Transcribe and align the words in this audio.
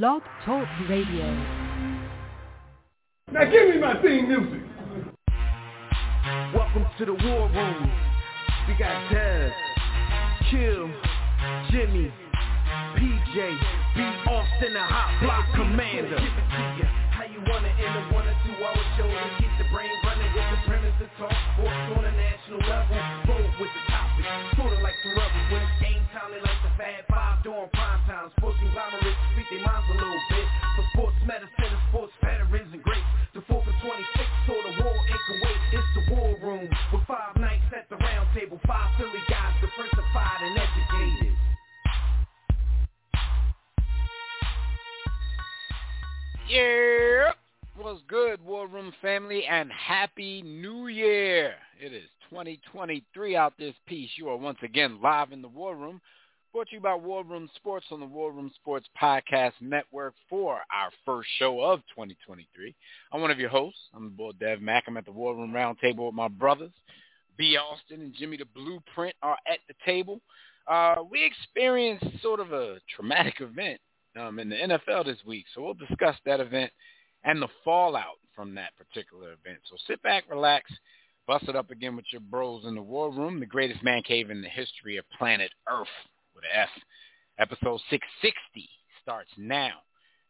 Blog 0.00 0.22
Talk 0.46 0.66
Radio. 0.88 1.28
Now 3.30 3.44
give 3.44 3.68
me 3.68 3.76
my 3.76 4.00
theme 4.00 4.26
music. 4.26 4.64
Welcome 6.56 6.86
to 6.96 7.04
the 7.04 7.12
war 7.12 7.44
room. 7.52 7.92
We 8.68 8.72
got 8.80 8.96
Dez, 9.12 9.52
Kill, 10.48 10.88
Jimmy, 11.68 12.08
PJ, 12.96 13.36
B. 13.92 14.00
Austin, 14.32 14.72
the 14.72 14.80
hot 14.80 15.12
block 15.20 15.44
commander. 15.52 16.16
How 17.12 17.28
you 17.28 17.44
want 17.52 17.68
it 17.68 17.76
in 17.76 17.92
a 17.92 18.14
one 18.16 18.24
or 18.24 18.36
two 18.48 18.64
hour 18.64 18.84
show 18.96 19.12
to 19.12 19.30
keep 19.36 19.52
the 19.60 19.68
brain 19.76 19.92
running 20.08 20.32
with 20.32 20.48
the 20.56 20.58
premise 20.64 20.96
to 21.04 21.08
talk 21.20 21.36
sports 21.52 22.00
on 22.00 22.04
a 22.08 22.12
national 22.16 22.64
level. 22.64 22.96
Roll 23.28 23.44
with 23.60 23.68
the 23.68 23.82
topic, 23.92 24.24
sorta 24.56 24.80
like 24.80 24.96
the 25.04 25.10
rebels 25.12 25.52
when 25.52 25.60
it's 25.60 25.76
game 25.84 26.00
time. 26.16 26.32
They 26.32 26.40
like 26.40 26.60
the 26.64 26.72
Fab 26.80 27.04
Five 27.11 27.11
during 27.42 27.68
prime 27.74 28.02
time. 28.06 28.30
Sports 28.38 28.58
conglomerates 28.62 29.18
speak 29.34 29.46
their 29.50 29.62
minds 29.66 29.86
a 29.90 29.96
little 29.98 30.22
bit. 30.30 30.46
For 30.78 30.84
sports 30.94 31.18
medicine 31.26 31.70
and 31.70 31.82
sports 31.90 32.14
veterans 32.22 32.70
and 32.72 32.82
greats. 32.82 33.10
The 33.34 33.42
4 33.50 33.62
for 33.62 33.74
26 33.82 34.22
so 34.46 34.54
the 34.54 34.72
war 34.82 34.94
in 34.94 35.18
Kuwait. 35.26 35.60
It's 35.74 35.90
the 35.94 36.04
war 36.14 36.30
room 36.42 36.68
with 36.92 37.04
five 37.06 37.36
nights 37.36 37.66
at 37.74 37.88
the 37.90 37.96
round 37.96 38.28
table. 38.34 38.60
Five 38.66 38.94
Philly 38.98 39.22
guys 39.28 39.54
diversified 39.60 40.40
and 40.42 40.58
educated. 40.58 41.34
Yeah. 46.48 47.32
What's 47.74 48.02
good, 48.06 48.44
War 48.44 48.68
Room 48.68 48.92
family, 49.00 49.44
and 49.46 49.70
Happy 49.72 50.42
New 50.42 50.88
Year. 50.88 51.54
It 51.80 51.94
is 51.94 52.08
2023 52.28 53.34
out 53.34 53.54
this 53.58 53.74
piece. 53.86 54.10
You 54.16 54.28
are 54.28 54.36
once 54.36 54.58
again 54.62 55.00
live 55.02 55.32
in 55.32 55.40
the 55.40 55.48
War 55.48 55.74
Room, 55.74 56.00
brought 56.52 56.68
to 56.68 56.74
you 56.74 56.80
by 56.82 56.94
War 56.94 57.24
Room 57.24 57.48
Sports 57.56 57.86
on 57.90 58.00
the 58.00 58.06
War 58.06 58.30
Room 58.30 58.50
Sports 58.56 58.86
Podcast 59.00 59.52
Network 59.62 60.12
for 60.28 60.56
our 60.56 60.90
first 61.06 61.30
show 61.38 61.62
of 61.62 61.78
2023. 61.88 62.74
I'm 63.10 63.22
one 63.22 63.30
of 63.30 63.38
your 63.38 63.48
hosts. 63.48 63.80
I'm 63.94 64.04
the 64.04 64.10
boy 64.10 64.32
Dev 64.38 64.60
Mack. 64.60 64.84
I'm 64.86 64.98
at 64.98 65.06
the 65.06 65.12
War 65.12 65.34
Room 65.34 65.52
Roundtable 65.52 66.06
with 66.06 66.14
my 66.14 66.28
brothers. 66.28 66.72
B. 67.38 67.56
Austin 67.56 68.02
and 68.02 68.14
Jimmy 68.14 68.36
the 68.36 68.44
Blueprint 68.44 69.14
are 69.22 69.38
at 69.50 69.60
the 69.66 69.74
table. 69.86 70.20
Uh, 70.66 70.96
we 71.10 71.24
experienced 71.24 72.04
sort 72.20 72.38
of 72.38 72.52
a 72.52 72.76
traumatic 72.94 73.40
event 73.40 73.80
um, 74.20 74.38
in 74.38 74.50
the 74.50 74.56
NFL 74.56 75.06
this 75.06 75.24
week, 75.26 75.46
so 75.54 75.62
we'll 75.62 75.72
discuss 75.72 76.16
that 76.26 76.40
event 76.40 76.70
and 77.24 77.40
the 77.40 77.48
fallout 77.64 78.18
from 78.36 78.54
that 78.56 78.76
particular 78.76 79.28
event. 79.28 79.58
So 79.70 79.76
sit 79.86 80.02
back, 80.02 80.24
relax, 80.28 80.70
bust 81.26 81.48
it 81.48 81.56
up 81.56 81.70
again 81.70 81.96
with 81.96 82.06
your 82.12 82.20
bros 82.20 82.66
in 82.66 82.74
the 82.74 82.82
war 82.82 83.10
room, 83.10 83.40
the 83.40 83.46
greatest 83.46 83.82
man 83.82 84.02
cave 84.02 84.28
in 84.28 84.42
the 84.42 84.48
history 84.50 84.98
of 84.98 85.06
planet 85.18 85.50
Earth 85.66 85.88
with 86.34 86.44
an 86.44 86.62
F. 86.62 86.70
Episode 87.38 87.80
660 87.90 88.68
starts 89.02 89.30
now. 89.36 89.72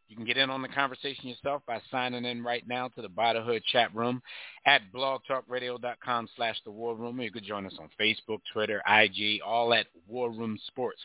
You 0.08 0.16
can 0.16 0.24
get 0.26 0.36
in 0.36 0.50
on 0.50 0.60
the 0.60 0.68
conversation 0.68 1.28
yourself 1.28 1.62
by 1.66 1.80
signing 1.90 2.26
in 2.26 2.44
right 2.44 2.68
now 2.68 2.88
to 2.88 3.00
the 3.00 3.08
By 3.08 3.32
the 3.32 3.40
Hood 3.40 3.62
chat 3.72 3.94
room 3.94 4.20
at 4.66 4.82
blogtalkradio.com 4.94 6.28
slash 6.36 6.60
the 6.64 6.70
War 6.70 6.94
Room. 6.94 7.18
You 7.20 7.32
could 7.32 7.44
join 7.44 7.64
us 7.64 7.78
on 7.80 7.88
Facebook, 7.98 8.40
Twitter, 8.52 8.82
IG, 8.86 9.40
all 9.40 9.72
at 9.72 9.86
War 10.06 10.30
Room 10.30 10.58
Sports. 10.66 11.00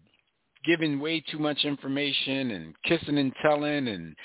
giving 0.65 0.99
way 0.99 1.23
too 1.31 1.39
much 1.39 1.63
information 1.63 2.51
and 2.51 2.75
kissing 2.83 3.17
and 3.17 3.33
telling 3.41 3.87
and 3.87 4.15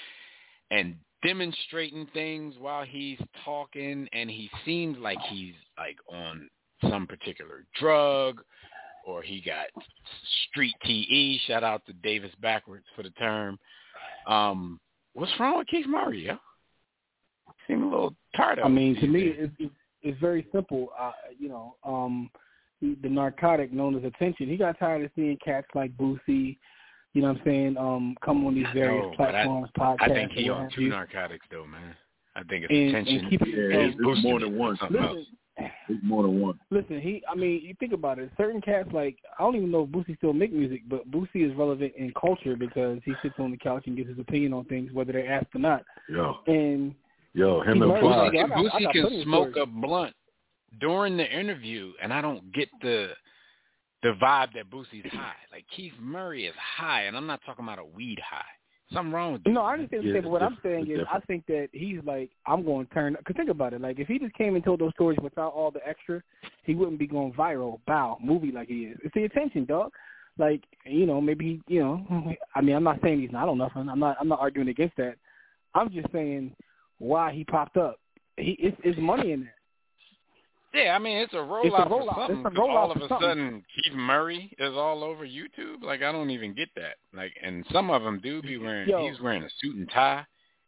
and 0.71 0.97
demonstrating 1.25 2.07
things 2.13 2.55
while 2.59 2.85
he's 2.85 3.19
talking 3.45 4.09
and 4.13 4.31
he 4.31 4.51
seems 4.65 4.99
like 4.99 5.19
he's 5.29 5.55
like 5.79 5.97
on 6.13 6.49
some 6.91 7.07
particular 7.07 7.65
drug 7.79 8.43
or 9.07 9.23
he 9.23 9.41
got 9.41 9.67
street 10.51 10.75
TE. 10.85 11.41
Shout 11.47 11.65
out 11.65 11.87
to 11.87 11.93
Davis 11.95 12.33
backwards 12.43 12.85
for 12.95 13.03
the 13.03 13.11
term. 13.11 13.59
Um, 14.27 14.81
what's 15.15 15.33
wrong 15.39 15.59
with 15.59 15.69
Keith 15.69 15.87
Murray? 15.87 16.27
Yo? 16.27 16.37
Seem 17.67 17.83
a 17.83 17.87
little 17.87 18.15
tired 18.37 18.59
I 18.59 18.69
mean, 18.69 18.97
to 18.97 19.07
me, 19.07 19.33
it's, 19.37 19.73
it's 20.03 20.21
very 20.21 20.47
simple. 20.53 20.89
Uh, 20.99 21.13
you 21.39 21.49
know, 21.49 21.77
um, 21.85 22.31
the 22.81 22.97
the 23.03 23.09
narcotic 23.09 23.73
known 23.73 23.97
as 23.97 24.05
attention. 24.05 24.49
He 24.49 24.57
got 24.57 24.79
tired 24.79 25.05
of 25.05 25.11
seeing 25.17 25.37
cats 25.45 25.67
like 25.75 25.97
Boosie, 25.97 26.59
you 27.15 27.23
know 27.23 27.29
what 27.29 27.39
I'm 27.39 27.45
saying, 27.45 27.77
um, 27.79 28.17
come 28.25 28.47
on 28.47 28.55
these 28.55 28.67
various 28.75 29.03
No, 29.05 29.15
but 29.17 29.29
I- 29.29 29.31
platforms, 29.31 29.71
podcasts. 29.79 29.97
I 30.03 30.09
think 30.09 30.33
he 30.33 30.49
on 30.51 30.69
two 30.75 30.89
narcotics 30.89 31.47
though, 31.51 31.67
man. 31.67 31.95
I 32.35 32.43
think 32.45 32.65
it's 32.69 32.73
And- 32.73 32.89
attention. 32.91 33.19
and 33.21 33.31
keep 33.31 33.43
it- 33.43 33.49
Yeah, 33.49 33.79
it's, 33.87 33.97
it's 33.99 34.23
more 34.23 34.41
than 34.41 34.57
one. 34.59 34.77
something. 34.77 35.01
Listen, 35.01 35.27
It's 35.89 36.03
more 36.05 36.23
than 36.25 36.39
one. 36.39 36.61
Listen, 36.69 37.01
he. 37.01 37.23
I 37.27 37.35
mean, 37.35 37.63
you 37.65 37.73
think 37.81 37.95
about 37.95 38.19
it. 38.19 38.31
Certain 38.37 38.61
cats 38.61 38.93
like 38.93 39.17
I 39.39 39.43
don't 39.43 39.57
even 39.57 39.71
know 39.71 39.85
if 39.85 39.89
Boosie 39.89 40.15
still 40.19 40.35
make 40.35 40.53
music, 40.53 40.83
but 40.87 41.11
Boosie 41.11 41.51
is 41.51 41.55
relevant 41.57 41.95
in 41.97 42.13
culture 42.13 42.57
because 42.57 43.01
he 43.07 43.15
sits 43.23 43.37
on 43.39 43.53
the 43.53 43.57
couch 43.57 43.85
and 43.87 43.97
gives 43.97 44.11
his 44.11 44.19
opinion 44.19 44.53
on 44.53 44.67
things, 44.67 44.93
whether 44.93 45.13
they're 45.15 45.33
asked 45.33 45.55
or 45.55 45.61
not. 45.61 45.83
Yo, 46.11 46.41
And 46.47 46.95
yo, 47.33 47.61
him 47.63 47.73
Keith 47.75 47.83
and 47.85 47.89
Murray, 47.91 48.01
Fly. 48.03 48.27
I 48.27 48.29
Boosie, 48.31 48.45
I 48.45 48.49
got 48.49 48.59
Boosie 48.59 48.93
can 48.93 49.23
smoke 49.23 49.51
stories. 49.53 49.63
a 49.69 49.81
blunt 49.81 50.15
during 50.81 51.17
the 51.17 51.27
interview, 51.31 51.93
and 52.03 52.13
I 52.13 52.21
don't 52.21 52.53
get 52.53 52.69
the 52.83 53.11
the 54.03 54.13
vibe 54.23 54.53
that 54.55 54.71
Boosie's 54.71 55.11
high. 55.13 55.35
Like 55.53 55.65
Keith 55.75 55.93
Murray 56.01 56.47
is 56.47 56.55
high, 56.79 57.03
and 57.03 57.17
I'm 57.17 57.27
not 57.27 57.41
talking 57.45 57.65
about 57.65 57.79
a 57.79 57.85
weed 57.85 58.19
high. 58.25 58.45
Something 58.93 59.13
wrong 59.13 59.33
with 59.33 59.43
no, 59.47 59.63
I 59.63 59.77
man. 59.77 59.87
understand. 59.87 60.05
Yeah, 60.05 60.15
what 60.15 60.23
but 60.23 60.31
what 60.31 60.43
I'm 60.43 60.59
saying 60.63 60.87
It's 60.89 61.01
is, 61.01 61.07
I 61.13 61.19
think 61.21 61.45
that 61.47 61.69
he's 61.73 61.99
like, 62.05 62.31
I'm 62.47 62.65
going 62.65 62.87
to 62.87 62.95
turn. 62.95 63.17
Cause 63.27 63.35
think 63.37 63.51
about 63.51 63.73
it. 63.73 63.81
Like, 63.81 63.99
if 63.99 64.07
he 64.07 64.19
just 64.21 64.35
came 64.35 64.55
and 64.55 64.63
told 64.63 64.79
those 64.81 64.93
stories 64.93 65.19
without 65.21 65.53
all 65.55 65.73
the 65.73 65.85
extra, 65.87 66.23
he 66.63 66.77
wouldn't 66.77 67.01
be 67.01 67.09
going 67.09 67.33
viral, 67.33 67.81
bow, 67.89 68.17
movie 68.23 68.53
like 68.53 68.69
he 68.69 68.85
is. 68.85 68.99
It's 69.03 69.13
the 69.15 69.25
attention, 69.25 69.65
dog. 69.65 69.91
Like, 70.39 70.63
you 70.85 71.05
know, 71.05 71.21
maybe 71.21 71.63
he, 71.67 71.75
you 71.75 71.81
know, 71.81 72.33
I 72.55 72.61
mean, 72.61 72.77
I'm 72.77 72.85
not 72.85 73.01
saying 73.03 73.21
he's 73.21 73.33
not 73.33 73.49
on 73.49 73.59
nothing. 73.59 73.89
I'm 73.89 73.99
not. 73.99 74.19
I'm 74.21 74.29
not 74.29 74.39
arguing 74.39 74.69
against 74.69 74.97
that. 74.99 75.17
I'm 75.75 75.91
just 75.91 76.13
saying 76.13 76.55
why 76.99 77.33
he 77.33 77.43
popped 77.43 77.77
up. 77.77 77.99
He, 78.37 78.57
it's, 78.61 78.77
it's 78.85 78.99
money 79.01 79.33
in 79.33 79.41
there. 79.41 79.55
Yeah, 80.77 80.95
I 80.95 80.99
mean 80.99 81.17
it's 81.19 81.33
a 81.33 81.37
rollout 81.37 81.65
It's 81.65 81.75
a 81.75 81.89
for 81.89 82.01
rollout. 82.03 82.17
something. 82.29 82.37
It's 82.39 82.47
a 82.47 82.51
'cause 82.51 82.59
rollout 82.59 82.77
all 82.77 82.91
of 82.93 82.99
for 82.99 83.05
a 83.05 83.09
something. 83.09 83.29
sudden, 83.29 83.65
Keith 83.75 83.95
Murray 83.95 84.53
is 84.59 84.75
all 84.75 85.03
over 85.03 85.27
YouTube. 85.27 85.83
Like 85.83 86.03
I 86.03 86.13
don't 86.13 86.31
even 86.31 86.53
get 86.55 86.69
that. 86.77 86.97
Like, 87.15 87.33
and 87.43 87.65
some 87.73 87.91
of 87.91 88.03
them 88.03 88.21
do 88.23 88.43
be 88.43 88.59
wearing. 88.59 88.89
Yo. 88.89 89.09
He's 89.09 89.21
wearing 89.21 89.43
a 89.43 89.49
suit 89.61 89.77
and 89.77 89.89
tie 89.91 90.25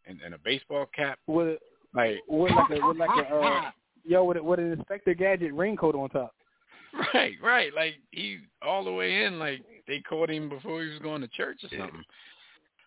and, 0.07 0.19
and 0.25 0.33
a 0.33 0.39
baseball 0.39 0.87
cap. 0.95 1.19
With 1.27 1.59
Like, 1.93 2.17
with 2.27 2.51
like 2.53 2.69
a 2.81 2.87
with 2.87 2.97
like 2.97 3.25
a 3.29 3.35
uh, 3.35 3.71
yo 4.03 4.23
with 4.23 4.37
a, 4.37 4.43
with 4.43 4.59
an 4.59 4.71
Inspector 4.73 5.13
Gadget 5.13 5.53
raincoat 5.53 5.93
on 5.95 6.09
top. 6.09 6.33
right, 7.13 7.33
right. 7.43 7.71
Like 7.75 7.95
he 8.11 8.39
all 8.63 8.83
the 8.83 8.91
way 8.91 9.25
in. 9.25 9.37
Like 9.37 9.61
they 9.87 9.99
caught 9.99 10.29
him 10.31 10.49
before 10.49 10.81
he 10.83 10.89
was 10.89 10.99
going 10.99 11.21
to 11.21 11.27
church 11.27 11.59
or 11.63 11.69
something. 11.77 12.03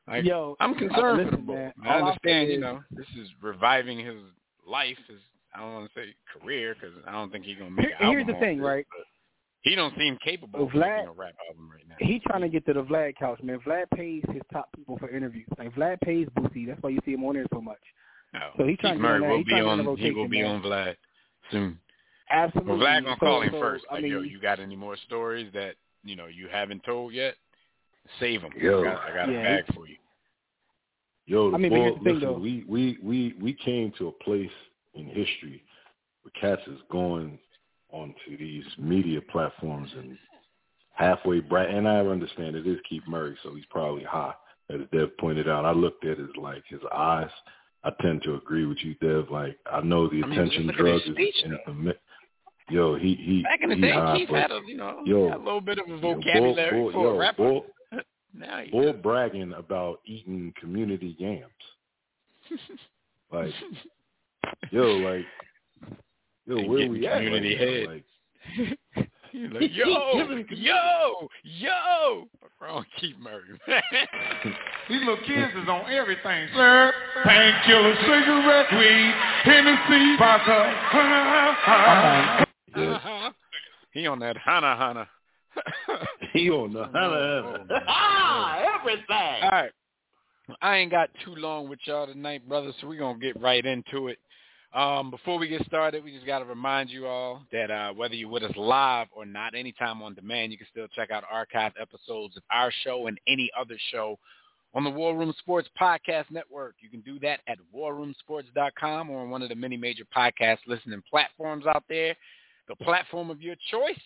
Like, 0.08 0.24
Yo, 0.24 0.56
I'm 0.58 0.74
concerned 0.74 0.96
uh, 0.96 1.00
for 1.00 1.16
the 1.18 1.24
listen, 1.30 1.46
boy. 1.46 1.54
man, 1.54 1.72
I 1.84 1.86
all 1.86 1.92
I'll 1.92 2.04
understand, 2.08 2.48
you 2.48 2.54
is- 2.56 2.60
know, 2.60 2.82
this 2.90 3.06
is 3.16 3.28
reviving 3.40 4.00
his 4.04 4.16
life. 4.66 4.98
His 5.06 5.20
I 5.54 5.60
don't 5.60 5.72
want 5.74 5.92
to 5.92 6.00
say 6.00 6.14
career 6.40 6.74
because 6.74 6.96
I 7.06 7.12
don't 7.12 7.30
think 7.30 7.44
he's 7.44 7.58
gonna 7.58 7.70
make. 7.70 7.86
An 7.86 8.10
here's 8.10 8.20
album 8.22 8.34
the 8.34 8.40
thing, 8.40 8.58
this, 8.58 8.64
right? 8.66 8.86
He 9.62 9.74
don't 9.76 9.94
seem 9.96 10.18
capable 10.24 10.64
of 10.64 10.70
Vlad- 10.70 10.96
making 10.96 11.08
a 11.08 11.12
rap 11.12 11.34
album 11.48 11.70
right 11.70 11.84
now. 11.88 11.94
He 12.00 12.20
trying 12.26 12.40
to 12.40 12.48
get 12.48 12.66
to 12.66 12.72
the 12.72 12.82
Vlad 12.82 13.16
couch, 13.16 13.40
man. 13.42 13.60
Vlad 13.60 13.84
pays 13.94 14.22
his 14.32 14.42
top 14.52 14.68
people 14.74 14.98
for 14.98 15.08
interviews. 15.08 15.46
Like 15.58 15.72
Vlad 15.74 16.00
pays 16.00 16.26
Boosie. 16.36 16.66
That's 16.66 16.82
why 16.82 16.90
you 16.90 17.00
see 17.04 17.12
him 17.12 17.24
on 17.24 17.34
there 17.34 17.46
so 17.52 17.60
much. 17.60 17.78
No. 18.34 18.40
So 18.56 18.66
he 18.66 18.76
trying 18.76 18.94
Keith 18.94 19.02
to 19.02 19.08
Murray 19.08 19.22
on 19.24 19.28
will 19.30 19.36
he 19.38 19.44
be 19.44 19.50
trying 19.50 19.62
to 19.62 19.82
get 19.82 19.88
on. 19.88 19.98
in 19.98 20.04
he 20.04 20.10
will 20.10 20.28
be 20.28 20.42
man. 20.42 20.50
on 20.56 20.62
Vlad 20.62 20.96
soon. 21.50 21.78
Absolutely. 22.30 22.72
Well, 22.72 22.80
Vlad 22.80 23.04
gonna 23.04 23.16
So- 23.20 23.26
call 23.26 23.42
him 23.42 23.50
so, 23.52 23.60
first. 23.60 23.84
I 23.90 23.94
Like, 23.94 24.02
mean, 24.04 24.12
yo, 24.12 24.20
you 24.22 24.40
got 24.40 24.58
any 24.58 24.74
more 24.74 24.96
stories 25.06 25.52
that 25.52 25.76
you 26.02 26.16
know 26.16 26.26
you 26.26 26.48
haven't 26.48 26.82
told 26.84 27.12
yet? 27.12 27.34
Save 28.18 28.40
them. 28.42 28.50
Yo. 28.58 28.80
I 28.80 28.84
got, 28.84 29.00
I 29.02 29.14
got 29.14 29.28
Yeah, 29.30 29.38
a 29.38 29.62
bag 29.62 29.74
for 29.74 29.86
you. 29.86 29.96
Yo, 31.26 31.54
I 31.54 31.58
mean, 31.58 31.70
but 31.70 31.76
ball- 31.76 31.84
here's 31.84 31.98
the 31.98 32.04
thing, 32.04 32.20
though. 32.20 32.32
we, 32.38 32.64
we, 32.66 32.98
we, 33.00 33.34
we 33.40 33.52
came 33.52 33.92
to 33.98 34.08
a 34.08 34.12
place 34.24 34.50
in 34.94 35.06
history 35.06 35.62
where 36.22 36.32
cats 36.40 36.66
is 36.68 36.78
going 36.90 37.38
onto 37.90 38.36
these 38.38 38.64
media 38.78 39.20
platforms 39.30 39.90
and 39.98 40.16
halfway 40.94 41.40
bright. 41.40 41.68
And 41.70 41.86
I 41.88 41.98
understand 41.98 42.56
it 42.56 42.66
is 42.66 42.78
Keith 42.88 43.02
Murray, 43.06 43.36
so 43.42 43.54
he's 43.54 43.64
probably 43.70 44.04
high, 44.04 44.34
as 44.70 44.80
Dev 44.92 45.16
pointed 45.18 45.48
out. 45.48 45.64
I 45.64 45.72
looked 45.72 46.04
at 46.04 46.18
his 46.18 46.28
like 46.36 46.64
his 46.68 46.80
eyes. 46.94 47.30
I 47.84 47.90
tend 48.00 48.22
to 48.22 48.36
agree 48.36 48.64
with 48.64 48.78
you, 48.82 48.94
Dev. 49.00 49.30
Like 49.30 49.58
I 49.70 49.80
know 49.80 50.08
the 50.08 50.22
I 50.22 50.26
mean, 50.26 50.38
attention 50.38 50.72
drug 50.76 51.00
is 51.04 51.12
speech, 51.14 51.34
in 51.44 51.58
the 51.66 51.72
mi- 51.74 51.92
Yo, 52.70 52.94
he 52.94 53.16
he 53.16 53.42
Back 53.42 53.60
in 53.62 53.70
the 53.70 53.74
he 53.74 53.80
day, 53.82 53.92
high, 53.92 54.16
Keith 54.16 54.28
but 54.30 54.40
had 54.40 54.52
a 54.52 54.60
you 54.66 54.76
know 54.76 55.00
yo, 55.04 55.34
a 55.34 55.38
little 55.38 55.60
bit 55.60 55.78
of 55.78 55.86
a 55.86 55.90
yo, 55.90 55.98
Bull- 56.00 56.14
vocabulary 56.14 56.70
Bull- 56.70 56.92
for 56.92 57.02
yo, 57.02 57.08
a 57.10 57.18
rapper. 57.18 57.42
Bull, 57.42 57.66
now 58.34 58.62
Bull 58.70 58.92
bragging 58.92 59.52
about 59.54 60.00
eating 60.06 60.54
community 60.58 61.16
yams. 61.18 61.50
Like, 63.32 63.54
yo, 64.70 64.82
like, 64.82 65.24
yo, 66.46 66.56
where 66.68 66.78
getting 66.78 66.92
we 66.92 67.06
at? 67.06 67.16
community 67.16 67.56
right 67.56 67.60
now? 67.60 67.66
head. 67.66 67.86
Like, 67.88 69.08
He's 69.32 69.50
like, 69.50 69.70
yo, 69.72 70.36
yo, 70.50 71.28
yo. 71.42 72.28
What's 72.40 72.54
wrong, 72.60 72.84
Keith 73.00 73.16
Murray? 73.18 73.58
These 74.90 75.00
little 75.00 75.16
kids 75.26 75.52
is 75.56 75.68
on 75.70 75.90
everything, 75.90 76.48
sir. 76.54 76.92
Painkiller, 77.24 77.94
cigarette, 78.02 78.66
weed, 78.72 79.14
Hennessy, 79.44 80.16
vodka. 80.18 80.74
yeah, 82.76 82.76
uh-huh. 82.76 83.30
He 83.92 84.06
on 84.06 84.18
that 84.18 84.36
hana 84.36 84.76
hana. 84.76 85.08
he 86.34 86.50
on 86.50 86.74
the 86.74 86.80
Oh, 86.80 87.56
ah 87.88 88.58
everything. 88.74 89.42
All 89.44 89.50
right. 89.50 89.70
I 90.60 90.76
ain't 90.76 90.90
got 90.90 91.08
too 91.24 91.34
long 91.36 91.70
with 91.70 91.78
y'all 91.86 92.06
tonight, 92.06 92.46
brother, 92.46 92.72
so 92.80 92.86
we're 92.86 92.98
going 92.98 93.18
to 93.18 93.26
get 93.26 93.40
right 93.40 93.64
into 93.64 94.08
it. 94.08 94.18
Um, 94.74 95.10
before 95.10 95.38
we 95.38 95.48
get 95.48 95.64
started, 95.66 96.02
we 96.02 96.12
just 96.12 96.24
got 96.24 96.38
to 96.38 96.46
remind 96.46 96.88
you 96.88 97.06
all 97.06 97.42
that 97.52 97.70
uh, 97.70 97.92
whether 97.92 98.14
you're 98.14 98.30
with 98.30 98.42
us 98.42 98.56
live 98.56 99.08
or 99.14 99.26
not, 99.26 99.54
anytime 99.54 100.00
on 100.00 100.14
demand, 100.14 100.50
you 100.50 100.56
can 100.56 100.66
still 100.70 100.86
check 100.94 101.10
out 101.10 101.24
archived 101.32 101.72
episodes 101.80 102.38
of 102.38 102.42
our 102.50 102.72
show 102.82 103.06
and 103.06 103.20
any 103.26 103.50
other 103.58 103.76
show 103.90 104.18
on 104.74 104.84
the 104.84 104.90
War 104.90 105.14
Room 105.14 105.34
Sports 105.38 105.68
Podcast 105.78 106.30
Network. 106.30 106.76
You 106.80 106.88
can 106.88 107.00
do 107.00 107.18
that 107.20 107.40
at 107.46 107.58
warroomsports.com 107.74 109.10
or 109.10 109.20
on 109.20 109.30
one 109.30 109.42
of 109.42 109.50
the 109.50 109.54
many 109.54 109.76
major 109.76 110.04
podcast 110.16 110.58
listening 110.66 111.02
platforms 111.08 111.66
out 111.66 111.84
there. 111.90 112.16
The 112.68 112.76
platform 112.76 113.28
of 113.28 113.42
your 113.42 113.56
choice, 113.70 114.00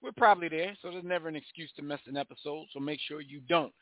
we're 0.00 0.12
probably 0.12 0.48
there, 0.48 0.76
so 0.80 0.92
there's 0.92 1.02
never 1.02 1.26
an 1.26 1.34
excuse 1.34 1.72
to 1.74 1.82
miss 1.82 2.00
an 2.06 2.16
episode, 2.16 2.66
so 2.72 2.78
make 2.78 3.00
sure 3.00 3.20
you 3.20 3.40
don't. 3.48 3.72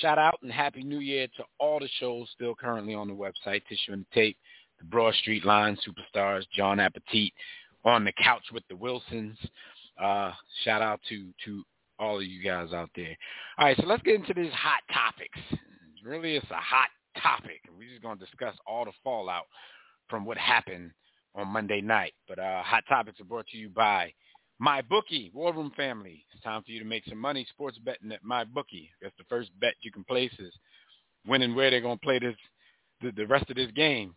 Shout 0.00 0.18
out 0.18 0.38
and 0.42 0.52
Happy 0.52 0.82
New 0.82 1.00
Year 1.00 1.26
to 1.36 1.44
all 1.58 1.78
the 1.80 1.88
shows 1.98 2.28
still 2.34 2.54
currently 2.54 2.94
on 2.94 3.08
the 3.08 3.14
website, 3.14 3.62
Tissue 3.68 3.92
and 3.92 4.06
Tape, 4.14 4.36
The 4.78 4.84
Broad 4.84 5.14
Street 5.14 5.44
Line, 5.44 5.76
Superstars, 5.86 6.44
John 6.54 6.80
Appetit, 6.80 7.32
On 7.84 8.04
the 8.04 8.12
Couch 8.22 8.44
with 8.52 8.64
the 8.68 8.76
Wilsons. 8.76 9.36
Uh, 10.00 10.32
shout 10.64 10.82
out 10.82 11.00
to, 11.08 11.32
to 11.44 11.64
all 11.98 12.18
of 12.18 12.24
you 12.24 12.42
guys 12.42 12.72
out 12.72 12.90
there. 12.94 13.16
All 13.58 13.66
right, 13.66 13.76
so 13.76 13.86
let's 13.86 14.02
get 14.02 14.14
into 14.14 14.34
these 14.34 14.52
hot 14.52 14.82
topics. 14.92 15.38
Really, 16.04 16.36
it's 16.36 16.50
a 16.50 16.54
hot 16.54 16.88
topic, 17.22 17.60
we're 17.76 17.88
just 17.88 18.02
going 18.02 18.18
to 18.18 18.24
discuss 18.24 18.54
all 18.66 18.84
the 18.84 18.92
fallout 19.02 19.46
from 20.08 20.24
what 20.24 20.38
happened 20.38 20.90
on 21.34 21.48
Monday 21.48 21.80
night. 21.80 22.14
But 22.26 22.38
uh, 22.38 22.62
Hot 22.62 22.84
Topics 22.88 23.20
are 23.20 23.24
brought 23.24 23.46
to 23.48 23.58
you 23.58 23.68
by 23.68 24.12
my 24.58 24.82
bookie, 24.82 25.30
War 25.34 25.54
Room 25.54 25.72
family. 25.76 26.24
It's 26.32 26.42
time 26.42 26.62
for 26.62 26.72
you 26.72 26.78
to 26.80 26.84
make 26.84 27.04
some 27.06 27.18
money 27.18 27.46
sports 27.50 27.78
betting 27.78 28.12
at 28.12 28.24
my 28.24 28.44
bookie. 28.44 28.90
That's 29.00 29.16
the 29.18 29.24
first 29.28 29.50
bet 29.60 29.74
you 29.80 29.92
can 29.92 30.04
place 30.04 30.32
is 30.38 30.52
when 31.26 31.42
and 31.42 31.54
where 31.54 31.70
they're 31.70 31.80
going 31.80 31.98
to 31.98 32.04
play 32.04 32.18
this 32.18 32.36
the, 33.00 33.12
the 33.12 33.26
rest 33.26 33.48
of 33.50 33.56
this 33.56 33.70
game. 33.72 34.14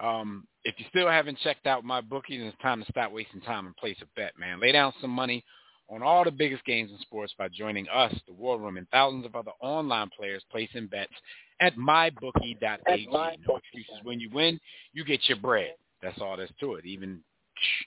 Um, 0.00 0.46
if 0.64 0.74
you 0.78 0.84
still 0.88 1.08
haven't 1.08 1.38
checked 1.40 1.66
out 1.66 1.84
my 1.84 2.00
bookie, 2.00 2.38
then 2.38 2.48
it's 2.48 2.58
time 2.62 2.80
to 2.82 2.90
stop 2.90 3.12
wasting 3.12 3.40
time 3.40 3.66
and 3.66 3.76
place 3.76 3.96
a 4.02 4.06
bet, 4.16 4.32
man. 4.38 4.60
Lay 4.60 4.72
down 4.72 4.92
some 5.00 5.10
money 5.10 5.44
on 5.88 6.02
all 6.02 6.24
the 6.24 6.30
biggest 6.30 6.64
games 6.64 6.90
in 6.90 6.98
sports 6.98 7.34
by 7.36 7.48
joining 7.48 7.86
us, 7.88 8.14
the 8.26 8.32
War 8.32 8.58
Room, 8.58 8.76
and 8.76 8.88
thousands 8.88 9.26
of 9.26 9.36
other 9.36 9.50
online 9.60 10.08
players 10.16 10.42
placing 10.50 10.86
bets 10.86 11.12
at 11.60 11.76
mybookie.ag. 11.76 13.08
No 13.10 13.56
excuses. 13.56 14.00
When 14.02 14.18
you 14.18 14.30
win, 14.32 14.58
you 14.92 15.04
get 15.04 15.20
your 15.28 15.38
bread. 15.38 15.74
That's 16.02 16.20
all 16.20 16.36
there's 16.36 16.50
to 16.60 16.74
it. 16.74 16.86
Even 16.86 17.20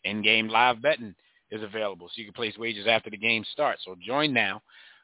in-game 0.03 0.47
live 0.47 0.81
betting 0.81 1.15
is 1.51 1.63
available, 1.63 2.07
so 2.07 2.13
you 2.17 2.25
can 2.25 2.33
place 2.33 2.57
wagers 2.57 2.87
after 2.87 3.09
the 3.09 3.17
game 3.17 3.43
starts. 3.51 3.81
So 3.85 3.95
join 4.05 4.33
now. 4.33 4.61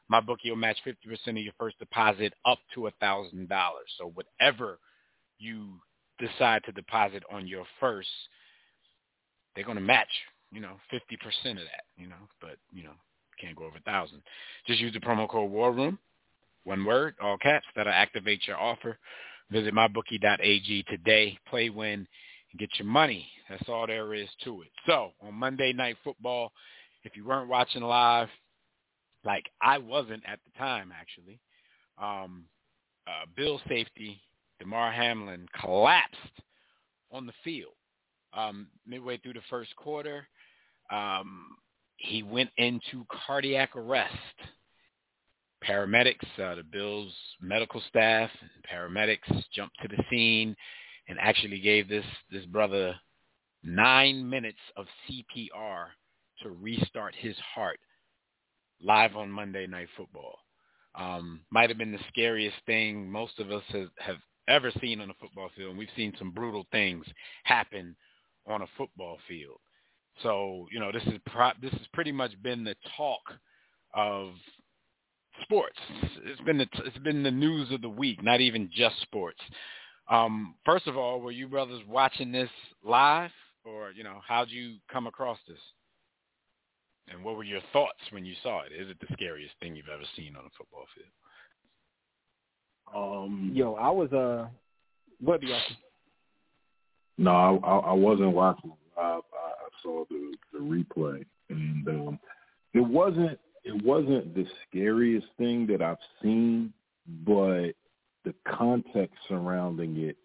My 0.08 0.20
bookie 0.20 0.50
will 0.50 0.56
match 0.56 0.78
50% 0.86 1.28
of 1.28 1.36
your 1.38 1.52
first 1.58 1.78
deposit 1.78 2.34
up 2.44 2.58
to 2.74 2.88
$1,000. 3.02 3.48
So 3.98 4.12
whatever 4.14 4.78
you 5.38 5.80
decide 6.26 6.62
to 6.64 6.72
deposit 6.72 7.22
on 7.30 7.46
your 7.46 7.64
first, 7.80 8.08
they're 9.54 9.64
going 9.64 9.76
to 9.76 9.82
match, 9.82 10.08
you 10.52 10.60
know, 10.60 10.76
50% 10.92 11.50
of 11.50 11.56
that, 11.56 11.84
you 11.96 12.06
know, 12.08 12.28
but, 12.40 12.56
you 12.72 12.82
know, 12.82 12.94
can't 13.40 13.56
go 13.56 13.64
over 13.64 13.76
a 13.76 13.90
1000 13.90 14.22
Just 14.66 14.80
use 14.80 14.92
the 14.92 15.00
promo 15.00 15.28
code 15.28 15.50
War 15.50 15.72
Room, 15.72 15.98
one 16.64 16.84
word, 16.84 17.14
all 17.20 17.36
caps, 17.38 17.66
that'll 17.74 17.92
activate 17.92 18.46
your 18.46 18.56
offer. 18.56 18.98
Visit 19.50 19.74
mybookie.ag 19.74 20.84
today, 20.88 21.38
play, 21.48 21.68
win, 21.68 22.06
and 22.52 22.58
get 22.58 22.70
your 22.78 22.86
money. 22.86 23.26
That's 23.50 23.68
all 23.68 23.86
there 23.86 24.14
is 24.14 24.28
to 24.44 24.62
it. 24.62 24.68
So 24.86 25.10
on 25.20 25.34
Monday 25.34 25.72
Night 25.72 25.96
Football, 26.04 26.52
if 27.04 27.16
you 27.16 27.26
weren't 27.26 27.50
watching 27.50 27.82
live, 27.82 28.28
like 29.24 29.44
I 29.60 29.78
wasn't 29.78 30.22
at 30.26 30.38
the 30.44 30.58
time 30.58 30.92
actually, 30.98 31.38
um, 32.00 32.44
uh, 33.06 33.26
Bill 33.36 33.60
safety 33.68 34.20
Damar 34.62 34.92
Hamlin 34.92 35.48
collapsed 35.60 36.16
on 37.10 37.26
the 37.26 37.32
field 37.42 37.72
um, 38.32 38.68
midway 38.86 39.18
through 39.18 39.32
the 39.32 39.40
first 39.50 39.74
quarter. 39.74 40.28
Um, 40.90 41.56
he 41.96 42.22
went 42.22 42.50
into 42.56 43.04
cardiac 43.26 43.74
arrest. 43.74 44.14
Paramedics, 45.68 46.38
uh, 46.38 46.54
the 46.54 46.64
Bills 46.70 47.12
medical 47.40 47.82
staff, 47.88 48.30
paramedics 48.72 49.44
jumped 49.52 49.76
to 49.82 49.88
the 49.88 50.02
scene 50.10 50.54
and 51.08 51.18
actually 51.20 51.58
gave 51.60 51.88
this 51.88 52.04
this 52.30 52.44
brother 52.46 52.94
nine 53.64 54.28
minutes 54.28 54.58
of 54.76 54.86
CPR 55.08 55.86
to 56.42 56.50
restart 56.50 57.14
his 57.16 57.36
heart 57.54 57.78
live 58.80 59.16
on 59.16 59.30
Monday 59.30 59.66
Night 59.66 59.88
Football. 59.96 60.36
Um, 60.94 61.40
might 61.50 61.70
have 61.70 61.78
been 61.78 61.92
the 61.92 61.98
scariest 62.08 62.56
thing 62.66 63.10
most 63.10 63.38
of 63.38 63.52
us 63.52 63.62
have, 63.68 63.88
have 63.98 64.16
ever 64.48 64.72
seen 64.80 65.00
on 65.00 65.10
a 65.10 65.14
football 65.20 65.50
field. 65.56 65.70
And 65.70 65.78
we've 65.78 65.88
seen 65.96 66.12
some 66.18 66.30
brutal 66.30 66.66
things 66.72 67.04
happen 67.44 67.96
on 68.46 68.62
a 68.62 68.66
football 68.76 69.18
field. 69.28 69.58
So 70.22 70.66
you 70.70 70.78
know 70.78 70.92
this 70.92 71.04
is 71.04 71.18
pro- 71.26 71.52
this 71.60 71.72
has 71.72 71.86
pretty 71.92 72.12
much 72.12 72.32
been 72.42 72.64
the 72.64 72.76
talk 72.96 73.20
of 73.94 74.34
sports. 75.42 75.78
It's 76.24 76.40
been 76.42 76.58
the 76.58 76.66
it's 76.84 76.98
been 76.98 77.22
the 77.22 77.30
news 77.30 77.70
of 77.72 77.80
the 77.80 77.88
week, 77.88 78.22
not 78.22 78.40
even 78.40 78.70
just 78.72 79.00
sports. 79.02 79.40
Um, 80.10 80.56
first 80.64 80.86
of 80.86 80.96
all, 80.96 81.20
were 81.20 81.30
you 81.30 81.48
brothers 81.48 81.82
watching 81.88 82.32
this 82.32 82.50
live, 82.84 83.30
or 83.64 83.92
you 83.92 84.04
know, 84.04 84.20
how'd 84.26 84.50
you 84.50 84.76
come 84.92 85.06
across 85.06 85.38
this? 85.48 85.58
And 87.08 87.24
what 87.24 87.36
were 87.36 87.44
your 87.44 87.60
thoughts 87.72 88.00
when 88.10 88.24
you 88.24 88.34
saw 88.42 88.62
it? 88.62 88.72
Is 88.72 88.88
it 88.88 88.98
the 89.00 89.12
scariest 89.12 89.54
thing 89.60 89.74
you've 89.74 89.88
ever 89.92 90.04
seen 90.16 90.36
on 90.36 90.44
a 90.44 90.50
football 90.56 90.84
field? 90.94 91.08
Um, 92.94 93.52
Yo, 93.54 93.74
I 93.74 93.90
was 93.90 94.12
uh, 94.12 94.48
what 95.20 95.40
be 95.40 95.54
no, 97.18 97.30
I, 97.30 97.66
I, 97.66 97.78
I 97.90 97.92
wasn't 97.92 98.32
watching 98.32 98.70
live. 98.70 98.76
I, 98.98 99.20
I 99.20 99.68
saw 99.82 100.04
the 100.10 100.34
the 100.52 100.58
replay, 100.58 101.24
and 101.50 101.86
um, 101.88 102.18
it 102.74 102.80
wasn't 102.80 103.38
it 103.64 103.84
wasn't 103.84 104.34
the 104.34 104.46
scariest 104.68 105.26
thing 105.38 105.66
that 105.68 105.82
I've 105.82 105.98
seen, 106.22 106.72
but 107.24 107.72
the 108.24 108.34
context 108.46 109.16
surrounding 109.28 109.96
it 109.98 110.16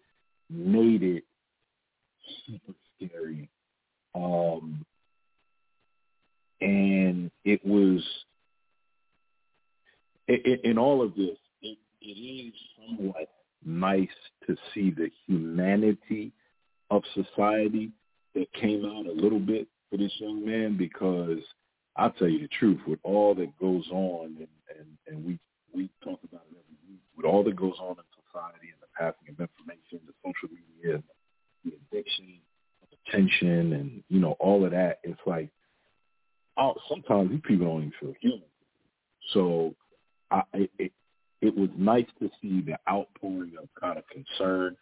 made 0.50 1.02
it 1.02 1.24
super 2.46 2.72
scary. 2.96 3.48
Um, 4.14 4.84
and 6.60 7.30
it 7.44 7.64
was 7.64 8.02
in, 10.26 10.58
in 10.64 10.78
all 10.78 11.02
of 11.02 11.14
this, 11.14 11.36
it, 12.08 12.48
is 12.48 12.54
somewhat 12.76 13.28
nice 13.64 14.08
to 14.46 14.56
see 14.74 14.90
the 14.90 15.10
humanity 15.26 16.32
of 16.90 17.02
society 17.14 17.90
that 18.34 18.52
came 18.52 18.84
out 18.84 19.06
a 19.06 19.12
little 19.12 19.40
bit 19.40 19.68
for 19.90 19.96
this 19.96 20.12
young 20.18 20.44
man 20.44 20.76
because 20.76 21.38
I'll 21.96 22.10
tell 22.10 22.28
you 22.28 22.40
the 22.40 22.48
truth, 22.48 22.80
with 22.86 23.00
all 23.02 23.34
that 23.34 23.58
goes 23.58 23.84
on 23.90 24.36
and, 24.38 24.48
and, 24.78 24.88
and 25.06 25.24
we 25.24 25.38
we 25.74 25.90
talk 26.02 26.18
about 26.24 26.46
it 26.50 26.56
every 26.56 26.76
week, 26.88 27.00
with 27.16 27.26
all 27.26 27.44
that 27.44 27.56
goes 27.56 27.74
on 27.78 27.96
in 27.98 28.04
society 28.24 28.72
and 28.72 28.80
the 28.80 28.88
passing 28.96 29.28
of 29.28 29.38
information, 29.38 30.00
the 30.06 30.14
social 30.24 30.48
media, 30.48 31.02
the 31.64 31.72
addiction 31.92 32.38
attention 33.06 33.74
and, 33.74 34.02
you 34.08 34.18
know, 34.18 34.32
all 34.38 34.64
of 34.64 34.70
that, 34.70 35.00
it's 35.02 35.20
like 35.26 35.50
oh, 36.58 36.74
sometimes 36.88 37.30
these 37.30 37.40
people 37.44 37.66
don't 37.66 37.78
even 37.78 37.92
feel 38.00 38.14
human. 38.20 38.42
So 39.32 39.74
I, 40.30 40.42
it, 40.78 40.92
it 41.40 41.48
it 41.48 41.56
was 41.56 41.70
nice 41.76 42.06
to 42.20 42.30
see 42.42 42.60
the 42.60 42.76
outpouring 42.90 43.52
of 43.60 43.68
kind 43.80 43.98
of 43.98 44.04
concern 44.08 44.76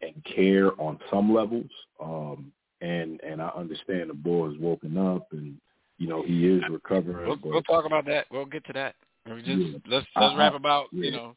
and 0.00 0.14
care 0.24 0.70
on 0.80 0.98
some 1.10 1.32
levels. 1.34 1.70
Um, 2.02 2.52
and 2.80 3.20
and 3.22 3.42
I 3.42 3.48
understand 3.48 4.10
the 4.10 4.14
boy 4.14 4.50
has 4.50 4.58
woken 4.58 4.96
up 4.96 5.26
and 5.32 5.56
you 5.98 6.06
know, 6.06 6.22
he 6.22 6.46
is 6.46 6.62
recovering. 6.70 7.26
We'll, 7.26 7.36
but, 7.36 7.50
we'll 7.50 7.62
talk 7.62 7.84
about 7.84 8.06
that. 8.06 8.26
We'll 8.30 8.44
get 8.46 8.64
to 8.66 8.72
that. 8.74 8.94
We 9.26 9.42
just 9.42 9.48
Yeah. 9.48 9.78
let's 9.88 10.06
let's 10.16 10.34
Uh, 10.34 10.36
rap 10.38 10.54
about 10.54 10.86
yeah. 10.92 11.04
you 11.06 11.10
know 11.10 11.34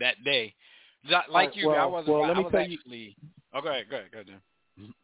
that 0.00 0.16
day. 0.24 0.52
Like 1.30 1.56
you, 1.56 1.70
I 1.70 1.76
well- 1.86 1.92
wasn't. 1.92 2.12
well, 2.12 2.22
let 2.28 2.36
I 2.36 2.40
was 2.40 2.52
tell 2.52 2.66
you- 2.68 2.76
actually. 2.78 3.16
Oh, 3.54 3.60
go 3.62 3.68
ahead, 3.70 3.86
go 3.88 3.96
ahead, 3.96 4.10
go 4.12 4.18
ahead. 4.18 4.26
Dan. 4.26 4.94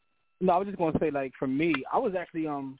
No, 0.40 0.52
I 0.52 0.56
was 0.58 0.66
just 0.66 0.76
gonna 0.78 0.98
say 1.00 1.10
like 1.10 1.32
for 1.38 1.46
me, 1.46 1.72
I 1.92 1.98
was 1.98 2.14
actually 2.14 2.46
um 2.46 2.78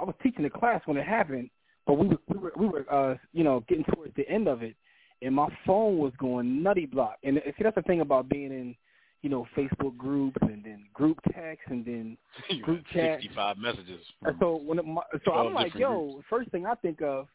I 0.00 0.04
was 0.04 0.14
teaching 0.22 0.42
the 0.42 0.50
class 0.50 0.80
when 0.86 0.96
it 0.96 1.06
happened, 1.06 1.50
but 1.86 1.94
we 1.94 2.08
were 2.08 2.18
we 2.28 2.38
were 2.38 2.52
we 2.56 2.66
were 2.66 2.86
uh 2.92 3.16
you 3.32 3.44
know 3.44 3.60
getting 3.68 3.84
towards 3.84 4.14
the 4.14 4.28
end 4.28 4.48
of 4.48 4.62
it, 4.62 4.74
and 5.22 5.34
my 5.34 5.48
phone 5.66 5.98
was 5.98 6.12
going 6.18 6.62
nutty 6.62 6.86
block. 6.86 7.16
And 7.22 7.40
see 7.44 7.62
that's 7.62 7.74
the 7.74 7.82
thing 7.82 8.00
about 8.00 8.28
being 8.28 8.52
in 8.52 8.74
you 9.22 9.30
know 9.30 9.46
Facebook 9.56 9.96
groups 9.96 10.38
and 10.42 10.64
then 10.64 10.84
group 10.92 11.18
text 11.34 11.64
and 11.68 11.84
then 11.84 12.16
Group 12.62 12.84
chat. 12.92 13.20
Sixty-five 13.20 13.58
messages. 13.58 14.00
and 14.22 14.36
so 14.38 14.56
when 14.56 14.78
my, 14.94 15.02
so 15.24 15.32
I'm 15.32 15.54
like 15.54 15.74
yo, 15.74 16.10
groups. 16.12 16.26
first 16.28 16.50
thing 16.50 16.66
I 16.66 16.74
think 16.74 17.02
of 17.02 17.26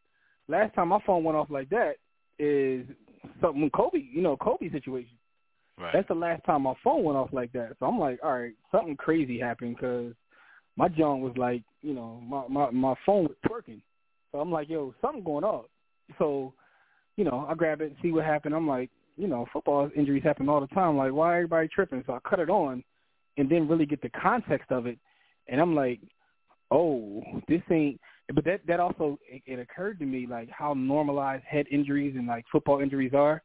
last 0.48 0.74
time 0.76 0.90
my 0.90 1.00
phone 1.06 1.24
went 1.24 1.38
off 1.38 1.50
like 1.50 1.70
that 1.70 1.96
is 2.40 2.86
something 3.42 3.70
Kobe 3.72 4.00
you 4.00 4.22
know 4.22 4.38
Kobe 4.38 4.72
situation. 4.72 5.18
right. 5.78 5.92
That's 5.94 6.08
the 6.08 6.14
last 6.14 6.44
time 6.46 6.64
my 6.64 6.74
phone 6.84 7.04
went 7.04 7.18
off 7.18 7.30
like 7.32 7.52
that. 7.54 7.76
So 7.80 7.86
I'm 7.86 8.00
like, 8.00 8.20
all 8.24 8.34
right, 8.40 8.54
something 8.72 8.96
crazy 8.96 9.40
happened 9.40 9.76
because 9.76 10.14
my 10.78 10.88
John 10.88 11.22
was 11.22 11.34
like, 11.38 11.64
you 11.82 11.94
know, 11.94 12.22
my 12.26 12.48
my 12.48 12.72
my 12.72 12.96
phone 13.06 13.24
was 13.24 13.36
twerking. 13.48 13.82
So 14.32 14.40
I'm 14.40 14.52
like, 14.52 14.70
yo, 14.70 14.94
something 15.02 15.24
going 15.24 15.44
on. 15.44 15.66
So, 16.18 16.54
you 17.22 17.30
know, 17.30 17.46
I 17.48 17.54
grab 17.54 17.82
it 17.82 17.86
and 17.92 17.96
see 18.02 18.12
what 18.12 18.26
happened. 18.26 18.56
I'm 18.56 18.68
like, 18.68 18.90
you 19.16 19.28
know, 19.28 19.46
football 19.54 19.88
injuries 19.96 20.24
happen 20.24 20.50
all 20.50 20.60
the 20.60 20.66
time. 20.74 20.98
Like, 20.98 21.14
why 21.14 21.36
everybody 21.36 21.68
tripping? 21.68 22.04
So 22.08 22.14
I 22.14 22.20
cut 22.28 22.40
it 22.40 22.50
on, 22.50 22.84
and 23.38 23.48
then 23.48 23.68
really 23.68 23.86
get 23.86 24.02
the 24.02 24.10
context 24.10 24.72
of 24.72 24.88
it, 24.88 24.98
and 25.48 25.62
I'm 25.62 25.76
like, 25.76 26.00
oh, 26.72 27.22
this 27.48 27.62
ain't. 27.70 28.02
But 28.34 28.44
that 28.46 28.62
that 28.66 28.80
also 28.80 29.20
it, 29.30 29.44
it 29.46 29.60
occurred 29.60 30.00
to 30.00 30.06
me 30.06 30.26
like 30.28 30.50
how 30.50 30.74
normalized 30.74 31.44
head 31.44 31.68
injuries 31.70 32.16
and 32.18 32.26
like 32.26 32.44
football 32.52 32.80
injuries 32.82 33.12
are. 33.14 33.44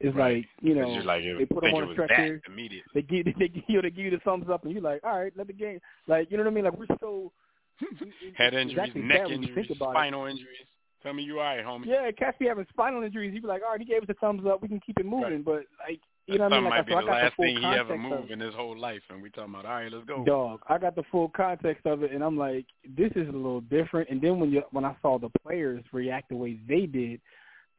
It's 0.00 0.16
Right. 0.16 0.38
like 0.38 0.46
you 0.60 0.74
know 0.74 0.88
like, 1.04 1.22
they 1.22 1.44
put 1.44 1.62
them 1.62 1.74
on 1.74 1.84
a 1.90 1.92
stretcher 1.92 2.40
immediately. 2.48 2.90
they 2.92 3.02
give 3.02 3.26
they 3.38 3.46
give 3.46 3.62
you 3.68 3.82
they 3.82 3.90
give 3.90 4.04
you 4.06 4.10
the 4.10 4.18
thumbs 4.24 4.46
up 4.50 4.64
and 4.64 4.72
you're 4.72 4.82
like, 4.82 5.04
all 5.04 5.16
right, 5.20 5.32
let 5.36 5.46
the 5.46 5.52
game 5.52 5.78
like 6.08 6.28
you 6.28 6.38
know 6.38 6.42
what 6.42 6.50
I 6.50 6.54
mean? 6.54 6.64
Like 6.64 6.76
we're 6.76 6.96
so 6.98 7.30
Head 8.34 8.54
injuries, 8.54 8.78
actually 8.82 9.02
neck 9.02 9.18
sad 9.18 9.28
when 9.28 9.42
you 9.42 9.48
injuries, 9.48 9.70
about 9.70 9.90
it. 9.90 9.92
spinal 9.92 10.26
injuries. 10.26 10.66
Tell 11.02 11.12
me 11.12 11.22
you 11.22 11.40
all 11.40 11.44
right, 11.44 11.64
homie. 11.64 11.86
Yeah, 11.86 12.10
cats 12.12 12.36
be 12.38 12.46
having 12.46 12.66
spinal 12.70 13.02
injuries. 13.02 13.34
You 13.34 13.40
be 13.40 13.48
like, 13.48 13.62
all 13.62 13.72
right, 13.72 13.80
he 13.80 13.86
gave 13.86 14.02
us 14.02 14.08
a 14.08 14.14
thumbs 14.14 14.42
up. 14.46 14.62
We 14.62 14.68
can 14.68 14.80
keep 14.80 14.98
it 15.00 15.06
moving. 15.06 15.42
But 15.42 15.64
like, 15.86 16.00
you 16.26 16.38
know 16.38 16.44
what 16.44 16.52
I 16.52 16.56
mean? 16.60 16.64
That 16.64 16.70
Like, 16.70 16.78
might 16.78 16.86
be 16.86 16.92
so 16.92 16.96
the 16.96 17.02
I 17.02 17.06
got 17.06 17.22
last 17.22 17.34
the 17.36 17.42
thing 17.44 17.56
he 17.56 17.64
ever 17.64 17.98
moved 17.98 18.30
in 18.30 18.40
his 18.40 18.54
whole 18.54 18.78
life, 18.78 19.02
and 19.10 19.20
we 19.20 19.30
talking 19.30 19.52
about, 19.52 19.66
all 19.66 19.72
right, 19.72 19.92
let's 19.92 20.06
go. 20.06 20.24
Dog, 20.24 20.60
I 20.68 20.78
got 20.78 20.94
the 20.94 21.02
full 21.10 21.28
context 21.30 21.86
of 21.86 22.02
it, 22.04 22.12
and 22.12 22.22
I'm 22.22 22.38
like, 22.38 22.66
this 22.96 23.10
is 23.16 23.28
a 23.28 23.32
little 23.32 23.62
different. 23.62 24.10
And 24.10 24.20
then 24.20 24.38
when 24.38 24.52
you 24.52 24.62
when 24.70 24.84
I 24.84 24.94
saw 25.02 25.18
the 25.18 25.30
players 25.44 25.82
react 25.92 26.28
the 26.28 26.36
way 26.36 26.58
they 26.68 26.86
did, 26.86 27.20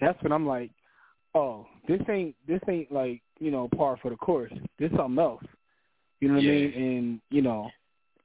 that's 0.01 0.21
when 0.21 0.33
I'm 0.33 0.45
like, 0.45 0.71
oh, 1.33 1.65
this 1.87 2.01
ain't 2.09 2.35
this 2.47 2.59
ain't 2.67 2.91
like 2.91 3.21
you 3.39 3.51
know 3.51 3.69
par 3.75 3.97
for 4.01 4.09
the 4.09 4.17
course. 4.17 4.51
This 4.77 4.91
something 4.97 5.23
else. 5.23 5.43
You 6.19 6.27
know 6.27 6.35
what 6.35 6.43
Yeah. 6.43 6.51
I 6.51 6.55
mean? 6.55 6.73
And 6.73 7.21
you 7.29 7.41
know, 7.41 7.69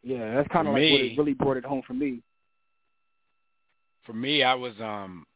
yeah, 0.03 0.35
that's 0.35 0.49
kind 0.49 0.67
of 0.67 0.75
like 0.75 0.83
what 0.91 1.01
it 1.01 1.19
really 1.19 1.35
brought 1.35 1.57
it 1.57 1.65
home 1.65 1.83
for 1.87 1.95
me. 1.95 2.23
For 4.09 4.15
me, 4.15 4.43
I 4.43 4.55
was 4.55 4.73
um, 4.81 5.27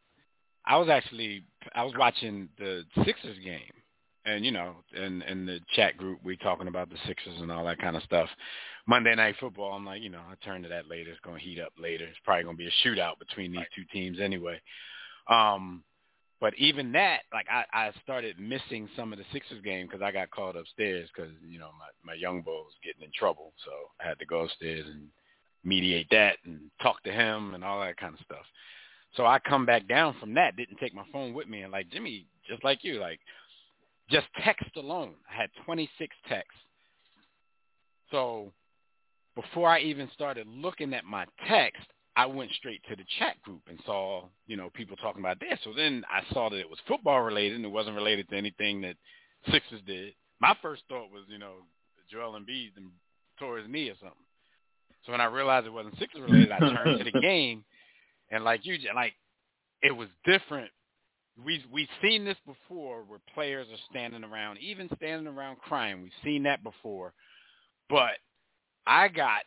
I 0.65 0.79
was 0.79 0.89
actually 0.89 1.45
I 1.75 1.85
was 1.85 1.93
watching 1.99 2.49
the 2.59 2.85
Sixers 3.05 3.37
game, 3.45 3.71
and 4.25 4.47
you 4.47 4.51
know, 4.51 4.77
in 4.97 5.21
in 5.21 5.45
the 5.45 5.61
chat 5.77 5.99
group 5.99 6.21
we 6.25 6.39
talking 6.39 6.69
about 6.69 6.89
the 6.89 6.97
Sixers 7.07 7.39
and 7.39 7.53
all 7.53 7.67
that 7.67 7.79
kind 7.79 7.97
of 7.97 8.03
stuff. 8.03 8.31
Monday 8.87 9.15
Night 9.15 9.35
Football, 9.39 9.75
I'm 9.75 9.85
like, 9.85 10.01
you 10.01 10.09
know, 10.09 10.23
I 10.27 10.43
turn 10.43 10.63
to 10.63 10.71
that 10.71 10.89
later. 10.89 11.11
It's 11.11 11.21
going 11.21 11.39
to 11.39 11.45
heat 11.45 11.61
up 11.61 11.75
later. 11.79 12.05
It's 12.05 12.19
probably 12.25 12.45
going 12.45 12.57
to 12.57 12.63
be 12.63 12.67
a 12.67 12.89
shootout 12.89 13.19
between 13.19 13.53
these 13.53 13.67
two 13.77 13.85
teams 13.93 14.19
anyway. 14.19 14.59
Um, 15.29 15.85
but 16.41 16.55
even 16.57 16.93
that, 16.93 17.21
like 17.31 17.47
I, 17.51 17.65
I 17.75 17.91
started 18.03 18.41
missing 18.41 18.89
some 18.97 19.13
of 19.13 19.19
the 19.19 19.27
Sixers 19.35 19.63
game 19.63 19.87
because 19.87 20.01
I 20.01 20.13
got 20.13 20.31
called 20.31 20.57
upstairs 20.57 21.11
because 21.15 21.31
you 21.47 21.59
know 21.59 21.73
my 21.79 22.15
my 22.15 22.19
young 22.19 22.41
boy 22.41 22.53
was 22.53 22.75
getting 22.83 23.03
in 23.03 23.11
trouble, 23.15 23.53
so 23.67 23.71
I 24.01 24.09
had 24.09 24.19
to 24.19 24.25
go 24.25 24.41
upstairs 24.41 24.87
and 24.87 25.09
mediate 25.65 26.09
that 26.11 26.37
and 26.45 26.71
talk 26.83 27.03
to 27.05 27.13
him 27.13 27.55
and 27.55 27.65
all 27.65 27.81
that 27.81 27.97
kind 27.97 28.15
of 28.15 28.21
stuff. 28.25 28.45
So 29.17 29.27
I 29.27 29.39
come 29.39 29.67
back 29.67 29.87
down 29.89 30.15
from 30.19 30.35
that, 30.35 30.57
didn't 30.57 30.79
take 30.79 30.95
my 30.95 31.05
phone 31.13 31.35
with 31.35 31.49
me, 31.49 31.63
and 31.63 31.73
like 31.73 31.91
Jimmy, 31.91 32.27
just 32.49 32.65
like 32.65 32.83
you, 32.83 32.99
like 32.99 33.21
just 34.11 34.27
text 34.45 34.77
alone, 34.77 35.15
I 35.31 35.41
had 35.41 35.51
26 35.65 36.15
texts. 36.29 36.61
So 38.11 38.53
before 39.35 39.69
I 39.69 39.81
even 39.81 40.11
started 40.15 40.47
looking 40.47 40.95
at 40.95 41.05
my 41.05 41.27
text, 41.49 41.83
I 42.15 42.27
went 42.27 42.51
straight 42.53 42.83
to 42.89 42.97
the 42.97 43.05
chat 43.19 43.41
group 43.43 43.63
and 43.69 43.81
saw, 43.87 44.25
you 44.47 44.57
know, 44.57 44.71
people 44.75 44.97
talking 44.97 45.23
about 45.23 45.41
this. 45.41 45.59
So 45.65 45.73
then 45.75 46.05
I 46.11 46.23
saw 46.35 46.51
that 46.51 46.59
it 46.59 46.69
was 46.69 46.79
football 46.87 47.23
related 47.23 47.57
and 47.57 47.65
it 47.65 47.71
wasn't 47.71 47.97
related 47.97 48.29
to 48.29 48.37
anything 48.37 48.83
that 48.83 48.97
Sixers 49.51 49.81
did. 49.87 50.13
My 50.41 50.55
first 50.61 50.83
thought 50.89 51.11
was, 51.11 51.25
you 51.29 51.39
know, 51.39 51.55
Joel 52.11 52.39
Embiid 52.39 52.77
and 52.77 52.91
tore 53.39 53.59
his 53.59 53.69
knee 53.69 53.89
or 53.89 53.95
something. 53.95 54.17
So 55.05 55.13
when 55.13 55.21
I 55.21 55.27
realized 55.27 55.67
it 55.67 55.73
wasn't 55.73 55.99
Sixers 55.99 56.23
related, 56.23 56.53
I 56.53 56.59
turned 56.59 57.05
to 57.05 57.11
the 57.11 57.21
game 57.21 57.65
and 58.33 58.43
like 58.45 58.65
you, 58.65 58.77
like 58.95 59.15
it 59.83 59.93
was 59.93 60.09
different. 60.25 60.71
We 61.45 61.65
we've 61.71 61.89
seen 62.03 62.25
this 62.25 62.37
before 62.47 63.05
where 63.07 63.21
players 63.35 63.67
are 63.71 63.79
standing 63.91 64.25
around, 64.25 64.59
even 64.59 64.89
standing 64.97 65.27
around 65.27 65.59
crying. 65.59 66.03
We've 66.03 66.13
seen 66.25 66.43
that 66.45 66.63
before, 66.63 67.13
but 67.89 68.13
I 68.87 69.09
got 69.09 69.43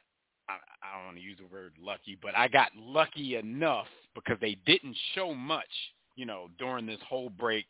I, 0.47 0.53
I 0.83 0.97
don't 0.97 1.05
want 1.05 1.17
to 1.17 1.24
use 1.24 1.38
the 1.39 1.53
word 1.53 1.74
lucky, 1.79 2.17
but 2.21 2.35
I 2.35 2.47
got 2.47 2.69
lucky 2.77 3.35
enough 3.35 3.88
because 4.13 4.38
they 4.39 4.57
didn't 4.65 4.95
show 5.13 5.33
much, 5.33 5.69
you 6.15 6.25
know, 6.25 6.50
during 6.59 6.85
this 6.85 7.00
whole 7.07 7.29
break, 7.29 7.65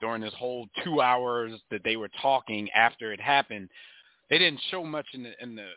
during 0.00 0.22
this 0.22 0.34
whole 0.34 0.66
two 0.84 1.00
hours 1.00 1.52
that 1.70 1.82
they 1.84 1.96
were 1.96 2.10
talking 2.20 2.70
after 2.70 3.12
it 3.12 3.20
happened. 3.20 3.68
They 4.30 4.38
didn't 4.38 4.60
show 4.70 4.84
much 4.84 5.06
in 5.14 5.22
the 5.22 5.32
in 5.42 5.54
the 5.54 5.68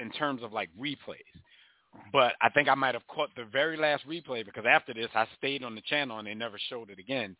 in 0.00 0.10
terms 0.10 0.42
of 0.42 0.52
like 0.52 0.70
replays. 0.78 1.16
But 2.12 2.34
I 2.40 2.48
think 2.50 2.68
I 2.68 2.74
might 2.74 2.94
have 2.94 3.06
caught 3.08 3.30
the 3.36 3.44
very 3.44 3.76
last 3.76 4.06
replay 4.06 4.44
because 4.44 4.64
after 4.68 4.94
this 4.94 5.08
I 5.14 5.26
stayed 5.36 5.64
on 5.64 5.74
the 5.74 5.82
channel 5.82 6.18
and 6.18 6.26
they 6.26 6.34
never 6.34 6.58
showed 6.68 6.90
it 6.90 6.98
again. 6.98 7.36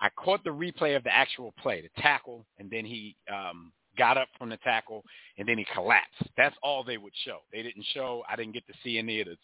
I 0.00 0.10
caught 0.16 0.44
the 0.44 0.50
replay 0.50 0.96
of 0.96 1.04
the 1.04 1.14
actual 1.14 1.54
play, 1.58 1.80
the 1.80 2.02
tackle, 2.02 2.44
and 2.58 2.70
then 2.70 2.84
he 2.84 3.16
um, 3.32 3.72
got 3.96 4.18
up 4.18 4.28
from 4.38 4.50
the 4.50 4.58
tackle 4.58 5.02
and 5.38 5.48
then 5.48 5.56
he 5.56 5.66
collapsed. 5.72 6.22
That's 6.36 6.56
all 6.62 6.84
they 6.84 6.98
would 6.98 7.14
show. 7.24 7.38
They 7.52 7.62
didn't 7.62 7.86
show. 7.94 8.22
I 8.28 8.36
didn't 8.36 8.52
get 8.52 8.66
to 8.66 8.74
see 8.84 8.98
any 8.98 9.20
of 9.20 9.28
the 9.28 9.36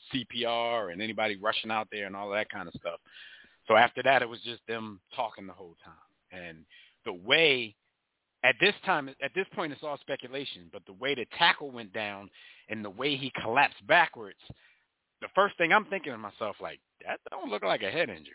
CPR 0.45 0.93
and 0.93 1.01
anybody 1.01 1.37
rushing 1.37 1.71
out 1.71 1.89
there 1.91 2.07
and 2.07 2.15
all 2.15 2.31
that 2.31 2.51
kind 2.51 2.69
of 2.69 2.75
stuff. 2.75 3.01
So 3.67 3.77
after 3.77 4.03
that, 4.03 4.23
it 4.23 4.29
was 4.29 4.41
just 4.45 4.61
them 4.69 5.01
talking 5.15 5.47
the 5.47 5.53
whole 5.53 5.77
time. 5.85 6.39
And 6.39 6.65
the 7.05 7.13
way 7.13 7.75
at 8.45 8.57
this 8.61 8.75
time, 8.85 9.09
at 9.23 9.33
this 9.35 9.47
point, 9.55 9.73
it's 9.73 9.83
all 9.83 9.99
speculation. 9.99 10.69
But 10.73 10.85
the 10.87 10.95
way 10.95 11.15
the 11.15 11.27
tackle 11.39 11.71
went 11.71 11.93
down 11.93 12.29
and 12.69 12.85
the 12.85 12.91
way 12.91 13.17
he 13.17 13.33
collapsed 13.41 13.87
backwards, 13.87 14.39
the 15.21 15.29
first 15.35 15.57
thing 15.59 15.73
I'm 15.73 15.85
thinking 15.87 16.13
to 16.13 16.19
myself, 16.19 16.57
like 16.61 16.81
that 17.07 17.21
don't 17.31 17.51
look 17.51 17.63
like 17.63 17.83
a 17.83 17.91
head 17.91 18.11
injury. 18.11 18.35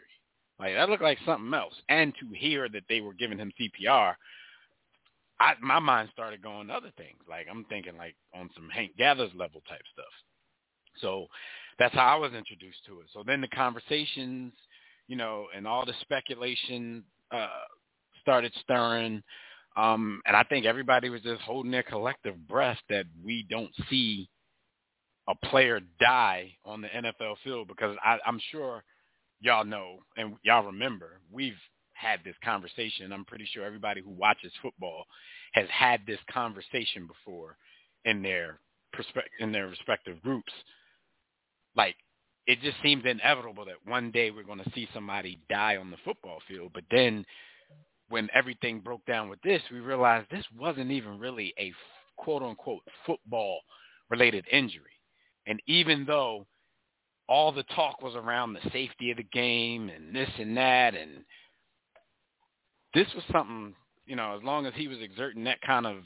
Like 0.59 0.73
that 0.75 0.89
looked 0.89 1.03
like 1.03 1.19
something 1.25 1.53
else. 1.53 1.73
And 1.89 2.13
to 2.19 2.37
hear 2.37 2.69
that 2.69 2.83
they 2.89 3.01
were 3.01 3.13
giving 3.13 3.37
him 3.37 3.51
CPR, 3.59 4.15
I, 5.39 5.53
my 5.61 5.79
mind 5.79 6.09
started 6.13 6.41
going 6.41 6.67
to 6.67 6.73
other 6.73 6.91
things. 6.97 7.19
Like 7.29 7.47
I'm 7.49 7.65
thinking 7.65 7.97
like 7.97 8.15
on 8.33 8.49
some 8.55 8.69
Hank 8.69 8.97
Gathers 8.97 9.31
level 9.35 9.61
type 9.67 9.83
stuff. 9.93 10.05
So 11.01 11.27
that's 11.77 11.93
how 11.93 12.05
I 12.07 12.15
was 12.15 12.33
introduced 12.33 12.79
to 12.87 13.01
it. 13.01 13.07
So 13.13 13.23
then 13.25 13.41
the 13.41 13.47
conversations, 13.49 14.53
you 15.07 15.15
know, 15.15 15.45
and 15.55 15.67
all 15.67 15.85
the 15.85 15.93
speculation 16.01 17.03
uh, 17.31 17.47
started 18.21 18.51
stirring. 18.61 19.21
Um, 19.77 20.22
and 20.25 20.36
I 20.36 20.43
think 20.43 20.65
everybody 20.65 21.10
was 21.10 21.22
just 21.22 21.41
holding 21.43 21.72
their 21.72 21.84
collective 21.84 22.48
breath 22.48 22.79
that 22.89 23.05
we 23.24 23.46
don't 23.50 23.72
see 23.89 24.27
a 25.29 25.36
player 25.48 25.81
die 26.00 26.53
on 26.65 26.81
the 26.81 26.88
NFL 26.88 27.36
field 27.43 27.67
because 27.67 27.96
I, 28.03 28.17
I'm 28.25 28.39
sure 28.51 28.84
y'all 29.39 29.65
know 29.65 30.00
and 30.17 30.36
y'all 30.43 30.65
remember 30.65 31.22
we've 31.31 31.60
had 31.93 32.22
this 32.25 32.36
conversation. 32.43 33.12
I'm 33.13 33.25
pretty 33.25 33.48
sure 33.53 33.65
everybody 33.65 34.01
who 34.01 34.12
watches 34.12 34.51
football 34.62 35.05
has 35.53 35.67
had 35.69 36.01
this 36.07 36.19
conversation 36.31 37.07
before 37.07 37.57
in 38.05 38.24
their 38.24 38.60
perspe- 38.96 39.29
in 39.39 39.51
their 39.51 39.67
respective 39.67 40.22
groups. 40.24 40.53
Like 41.75 41.96
it 42.48 42.62
just 42.62 42.77
seems 42.81 43.05
inevitable 43.05 43.65
that 43.65 43.86
one 43.86 44.12
day 44.12 44.31
we're 44.31 44.43
going 44.43 44.63
to 44.63 44.72
see 44.74 44.88
somebody 44.93 45.39
die 45.50 45.77
on 45.77 45.91
the 45.91 45.98
football 46.05 46.39
field, 46.48 46.72
but 46.74 46.84
then 46.89 47.25
when 48.09 48.29
everything 48.33 48.79
broke 48.79 49.05
down 49.05 49.29
with 49.29 49.41
this, 49.41 49.61
we 49.71 49.79
realized 49.79 50.27
this 50.29 50.45
wasn't 50.57 50.91
even 50.91 51.19
really 51.19 51.53
a 51.59 51.73
quote 52.17 52.43
unquote 52.43 52.83
football 53.05 53.59
related 54.09 54.45
injury. 54.51 54.83
And 55.45 55.61
even 55.67 56.05
though 56.05 56.45
all 57.27 57.51
the 57.51 57.63
talk 57.75 58.01
was 58.01 58.15
around 58.15 58.53
the 58.53 58.69
safety 58.71 59.11
of 59.11 59.17
the 59.17 59.23
game 59.23 59.89
and 59.89 60.15
this 60.15 60.29
and 60.39 60.55
that 60.57 60.95
and 60.95 61.23
this 62.93 63.07
was 63.13 63.23
something, 63.31 63.75
you 64.05 64.15
know, 64.15 64.35
as 64.37 64.43
long 64.43 64.65
as 64.65 64.73
he 64.75 64.87
was 64.87 64.99
exerting 65.01 65.43
that 65.43 65.61
kind 65.61 65.85
of 65.85 65.97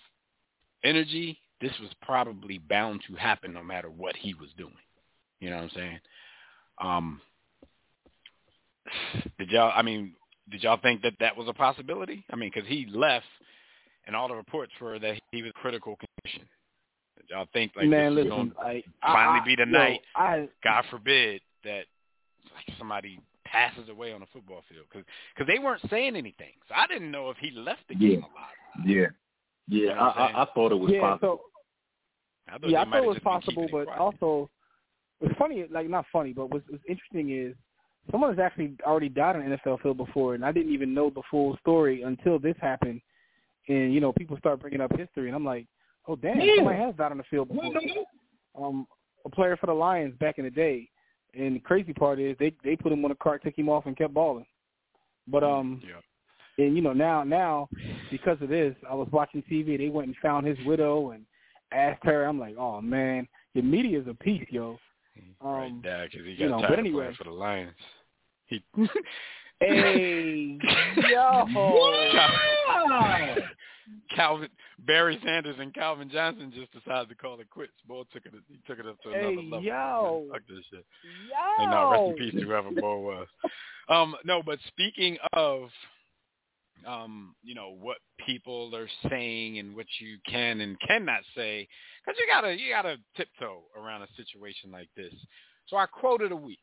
energy, 0.83 1.39
this 1.61 1.71
was 1.79 1.91
probably 2.01 2.57
bound 2.57 3.01
to 3.07 3.15
happen 3.15 3.53
no 3.53 3.63
matter 3.63 3.89
what 3.89 4.15
he 4.15 4.33
was 4.33 4.49
doing. 4.57 4.73
You 5.39 5.51
know 5.51 5.57
what 5.57 5.63
I'm 5.63 5.69
saying? 5.75 5.99
Um, 6.81 7.21
did 9.37 9.49
y'all? 9.49 9.71
I 9.75 9.83
mean, 9.83 10.15
did 10.51 10.63
y'all 10.63 10.79
think 10.81 11.01
that 11.01 11.13
that 11.19 11.35
was 11.35 11.47
a 11.47 11.53
possibility? 11.53 12.23
I 12.31 12.35
mean, 12.35 12.51
because 12.53 12.67
he 12.67 12.85
left, 12.93 13.25
and 14.05 14.15
all 14.15 14.27
the 14.27 14.35
reports 14.35 14.71
were 14.81 14.99
that 14.99 15.19
he 15.31 15.41
was 15.41 15.51
critical 15.55 15.97
condition. 15.97 16.47
Did 17.17 17.29
y'all 17.29 17.47
think 17.53 17.71
like 17.75 17.87
Man, 17.87 18.15
this 18.15 18.25
listen, 18.25 18.37
was 18.37 18.53
going 18.57 18.67
I, 18.67 18.73
to 18.81 18.83
finally 19.01 19.39
I, 19.41 19.45
be 19.45 19.55
the 19.55 19.65
yo, 19.65 19.77
night? 19.77 20.01
I, 20.15 20.49
God 20.63 20.83
forbid 20.89 21.41
that 21.63 21.85
like 22.53 22.77
somebody 22.77 23.19
passes 23.45 23.89
away 23.89 24.13
on 24.13 24.21
a 24.21 24.25
football 24.27 24.63
field 24.69 24.85
because 24.91 25.05
cause 25.37 25.47
they 25.47 25.59
weren't 25.59 25.81
saying 25.89 26.15
anything. 26.15 26.53
So 26.67 26.75
I 26.75 26.87
didn't 26.87 27.11
know 27.11 27.29
if 27.29 27.37
he 27.37 27.51
left 27.51 27.81
the 27.89 27.95
Yeah. 27.95 28.09
game 28.09 28.23
alive. 28.23 28.87
Yeah, 28.87 28.95
yeah. 29.67 29.79
You 29.79 29.87
know 29.87 29.93
I, 29.93 30.27
I'm 30.27 30.35
I, 30.35 30.41
I 30.41 30.45
thought 30.53 30.71
it 30.71 30.75
was 30.75 30.91
yeah, 30.91 31.01
possible. 31.01 31.41
I 32.47 32.57
thought 32.57 32.69
yeah, 32.69 32.81
I 32.81 32.85
thought 32.85 33.03
it 33.03 33.07
was 33.07 33.19
possible, 33.19 33.67
but 33.71 33.87
also 33.87 34.49
it's 35.21 35.37
funny, 35.37 35.65
like 35.69 35.87
not 35.87 36.05
funny, 36.11 36.33
but 36.33 36.49
what's, 36.49 36.67
what's 36.69 36.83
interesting 36.87 37.31
is 37.31 37.55
someone 38.09 38.31
has 38.31 38.39
actually 38.39 38.73
already 38.85 39.09
died 39.09 39.35
on 39.35 39.43
an 39.43 39.57
NFL 39.65 39.81
field 39.81 39.97
before, 39.97 40.33
and 40.35 40.43
I 40.43 40.51
didn't 40.51 40.73
even 40.73 40.93
know 40.93 41.09
the 41.09 41.21
full 41.29 41.57
story 41.57 42.01
until 42.01 42.39
this 42.39 42.55
happened. 42.61 43.01
And 43.67 43.93
you 43.93 43.99
know, 44.01 44.11
people 44.13 44.37
start 44.37 44.59
bringing 44.59 44.81
up 44.81 44.91
history, 44.97 45.27
and 45.27 45.35
I'm 45.35 45.45
like, 45.45 45.67
oh 46.07 46.15
damn, 46.15 46.39
Yeah. 46.39 46.55
somebody 46.57 46.79
has 46.79 46.95
died 46.95 47.11
on 47.11 47.17
the 47.17 47.23
field 47.29 47.49
before. 47.49 47.73
Um, 48.57 48.87
a 49.25 49.29
player 49.29 49.55
for 49.55 49.67
the 49.67 49.73
Lions 49.73 50.15
back 50.19 50.39
in 50.39 50.45
the 50.45 50.49
day, 50.49 50.89
and 51.37 51.55
the 51.55 51.59
crazy 51.59 51.93
part 51.93 52.19
is 52.19 52.35
they 52.39 52.53
they 52.63 52.75
put 52.75 52.91
him 52.91 53.05
on 53.05 53.11
a 53.11 53.15
cart, 53.15 53.43
took 53.43 53.57
him 53.57 53.69
off, 53.69 53.85
and 53.85 53.95
kept 53.97 54.13
balling. 54.13 54.45
But 55.27 55.43
um, 55.43 55.81
yeah. 55.85 56.65
and 56.65 56.75
you 56.75 56.81
know 56.81 56.93
now 56.93 57.23
now 57.23 57.69
because 58.09 58.41
of 58.41 58.49
this, 58.49 58.75
I 58.89 58.95
was 58.95 59.07
watching 59.11 59.43
TV. 59.43 59.77
They 59.77 59.89
went 59.89 60.07
and 60.07 60.17
found 60.21 60.47
his 60.47 60.57
widow 60.65 61.11
and 61.11 61.23
asked 61.71 62.03
her. 62.03 62.25
I'm 62.25 62.39
like, 62.39 62.55
oh 62.57 62.81
man, 62.81 63.27
the 63.55 63.61
media's 63.61 64.07
a 64.09 64.13
piece, 64.15 64.45
yo. 64.49 64.77
Right 65.41 65.67
Um, 65.71 65.81
there 65.83 66.07
because 66.09 66.25
he 66.25 66.35
got 66.35 66.43
you 66.43 66.49
know, 66.49 66.59
tired 66.61 66.69
but 66.69 66.79
of 66.79 66.85
anyway. 66.85 67.03
playing 67.05 67.15
for 67.15 67.23
the 67.25 67.31
Lions. 67.31 67.75
He 68.47 68.63
Hey, 69.59 70.57
yo. 71.09 71.45
Calvin 74.15 74.49
Barry 74.79 75.19
Sanders 75.23 75.55
and 75.59 75.73
Calvin 75.73 76.09
Johnson 76.09 76.51
just 76.55 76.71
decided 76.73 77.09
to 77.09 77.15
call 77.15 77.39
it 77.39 77.49
quits. 77.49 77.73
Boy 77.87 78.03
took 78.11 78.25
it 78.25 78.33
he 78.49 78.57
took 78.67 78.79
it 78.79 78.87
up 78.87 78.99
to 79.03 79.09
another 79.11 79.35
Hey, 79.41 79.49
level. 79.49 79.61
yo. 79.61 80.25
Fuck 80.31 80.41
this 80.49 80.65
shit. 80.71 80.85
Yo. 81.03 81.63
And 81.63 81.71
now 81.71 81.91
rest 81.91 82.03
in 82.07 82.13
peace 82.15 82.33
to 82.33 82.41
whoever 82.41 82.71
Bo 82.71 82.99
was. 82.99 83.27
Um, 83.89 84.15
no, 84.25 84.41
but 84.43 84.59
speaking 84.67 85.17
of 85.33 85.69
um, 86.87 87.35
you 87.43 87.55
know, 87.55 87.75
what 87.79 87.97
people 88.25 88.75
are 88.75 88.89
saying 89.09 89.59
and 89.59 89.75
what 89.75 89.87
you 89.99 90.17
can 90.27 90.61
and 90.61 90.79
cannot 90.79 91.21
say, 91.35 91.67
because 92.05 92.19
you 92.19 92.27
gotta 92.27 92.57
you 92.57 92.71
gotta 92.71 92.97
tiptoe 93.15 93.63
around 93.77 94.03
a 94.03 94.07
situation 94.15 94.71
like 94.71 94.89
this. 94.95 95.13
So 95.67 95.77
I 95.77 95.85
quoted 95.85 96.31
a 96.31 96.35
week. 96.35 96.59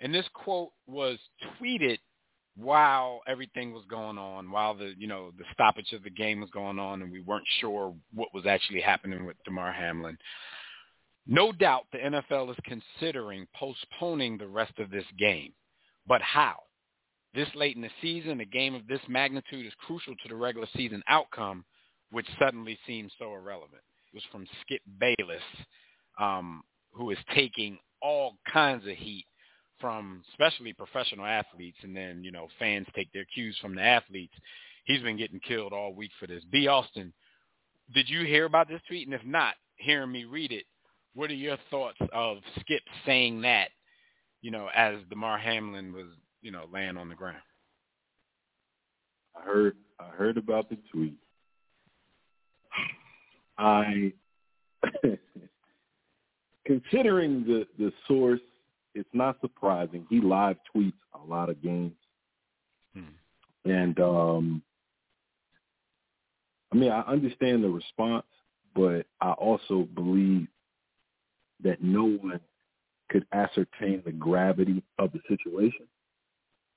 And 0.00 0.14
this 0.14 0.26
quote 0.34 0.70
was 0.86 1.18
tweeted 1.58 1.98
while 2.56 3.20
everything 3.26 3.72
was 3.72 3.84
going 3.88 4.18
on, 4.18 4.50
while 4.50 4.74
the 4.74 4.94
you 4.98 5.06
know 5.06 5.30
the 5.38 5.44
stoppage 5.52 5.92
of 5.92 6.02
the 6.02 6.10
game 6.10 6.40
was 6.40 6.50
going 6.50 6.78
on, 6.78 7.02
and 7.02 7.10
we 7.10 7.20
weren't 7.20 7.46
sure 7.60 7.94
what 8.14 8.28
was 8.34 8.46
actually 8.46 8.80
happening 8.80 9.24
with 9.24 9.36
Damar 9.44 9.72
Hamlin. 9.72 10.18
No 11.26 11.50
doubt 11.52 11.86
the 11.92 11.98
NFL 11.98 12.50
is 12.50 12.56
considering 12.64 13.46
postponing 13.54 14.38
the 14.38 14.46
rest 14.46 14.78
of 14.78 14.90
this 14.90 15.04
game, 15.18 15.52
but 16.06 16.22
how? 16.22 16.56
This 17.36 17.48
late 17.54 17.76
in 17.76 17.82
the 17.82 17.90
season, 18.00 18.40
a 18.40 18.46
game 18.46 18.74
of 18.74 18.86
this 18.88 19.02
magnitude 19.08 19.66
is 19.66 19.72
crucial 19.86 20.14
to 20.16 20.28
the 20.28 20.34
regular 20.34 20.66
season 20.74 21.02
outcome, 21.06 21.66
which 22.10 22.26
suddenly 22.38 22.78
seems 22.86 23.12
so 23.18 23.34
irrelevant. 23.34 23.82
It 24.10 24.14
was 24.14 24.22
from 24.32 24.46
Skip 24.62 24.80
Bayless, 24.98 25.42
um, 26.18 26.62
who 26.92 27.10
is 27.10 27.18
taking 27.34 27.78
all 28.00 28.38
kinds 28.50 28.86
of 28.86 28.96
heat 28.96 29.26
from 29.78 30.22
especially 30.30 30.72
professional 30.72 31.26
athletes 31.26 31.76
and 31.82 31.94
then, 31.94 32.24
you 32.24 32.32
know, 32.32 32.48
fans 32.58 32.86
take 32.96 33.12
their 33.12 33.26
cues 33.26 33.58
from 33.60 33.74
the 33.74 33.82
athletes. 33.82 34.32
He's 34.86 35.02
been 35.02 35.18
getting 35.18 35.40
killed 35.40 35.74
all 35.74 35.92
week 35.92 36.12
for 36.18 36.26
this. 36.26 36.42
B. 36.50 36.68
Austin, 36.68 37.12
did 37.92 38.08
you 38.08 38.24
hear 38.24 38.46
about 38.46 38.68
this 38.68 38.80
tweet? 38.88 39.06
And 39.06 39.14
if 39.14 39.24
not, 39.26 39.56
hearing 39.76 40.10
me 40.10 40.24
read 40.24 40.52
it, 40.52 40.64
what 41.12 41.30
are 41.30 41.34
your 41.34 41.58
thoughts 41.70 41.98
of 42.14 42.38
Skip 42.60 42.82
saying 43.04 43.42
that, 43.42 43.68
you 44.40 44.50
know, 44.50 44.70
as 44.74 44.96
Damar 45.10 45.36
Hamlin 45.36 45.92
was, 45.92 46.06
you 46.46 46.52
know, 46.52 46.66
laying 46.72 46.96
on 46.96 47.08
the 47.08 47.14
ground? 47.16 47.42
I 49.36 49.44
heard 49.44 49.76
I 49.98 50.04
heard 50.10 50.36
about 50.36 50.70
the 50.70 50.78
tweet. 50.92 51.18
I 53.58 54.12
considering 56.64 57.42
the 57.44 57.66
the 57.80 57.92
source, 58.06 58.40
it's 58.94 59.08
not 59.12 59.40
surprising. 59.40 60.06
He 60.08 60.20
live 60.20 60.56
tweets 60.74 60.92
a 61.14 61.26
lot 61.28 61.50
of 61.50 61.60
games. 61.60 61.96
Hmm. 62.94 63.68
And 63.68 63.98
um 63.98 64.62
I 66.72 66.76
mean 66.76 66.92
I 66.92 67.00
understand 67.00 67.64
the 67.64 67.70
response, 67.70 68.26
but 68.72 69.04
I 69.20 69.32
also 69.32 69.88
believe 69.96 70.46
that 71.64 71.82
no 71.82 72.04
one 72.04 72.38
could 73.10 73.26
ascertain 73.32 74.02
the 74.04 74.12
gravity 74.12 74.84
of 75.00 75.10
the 75.10 75.18
situation. 75.26 75.88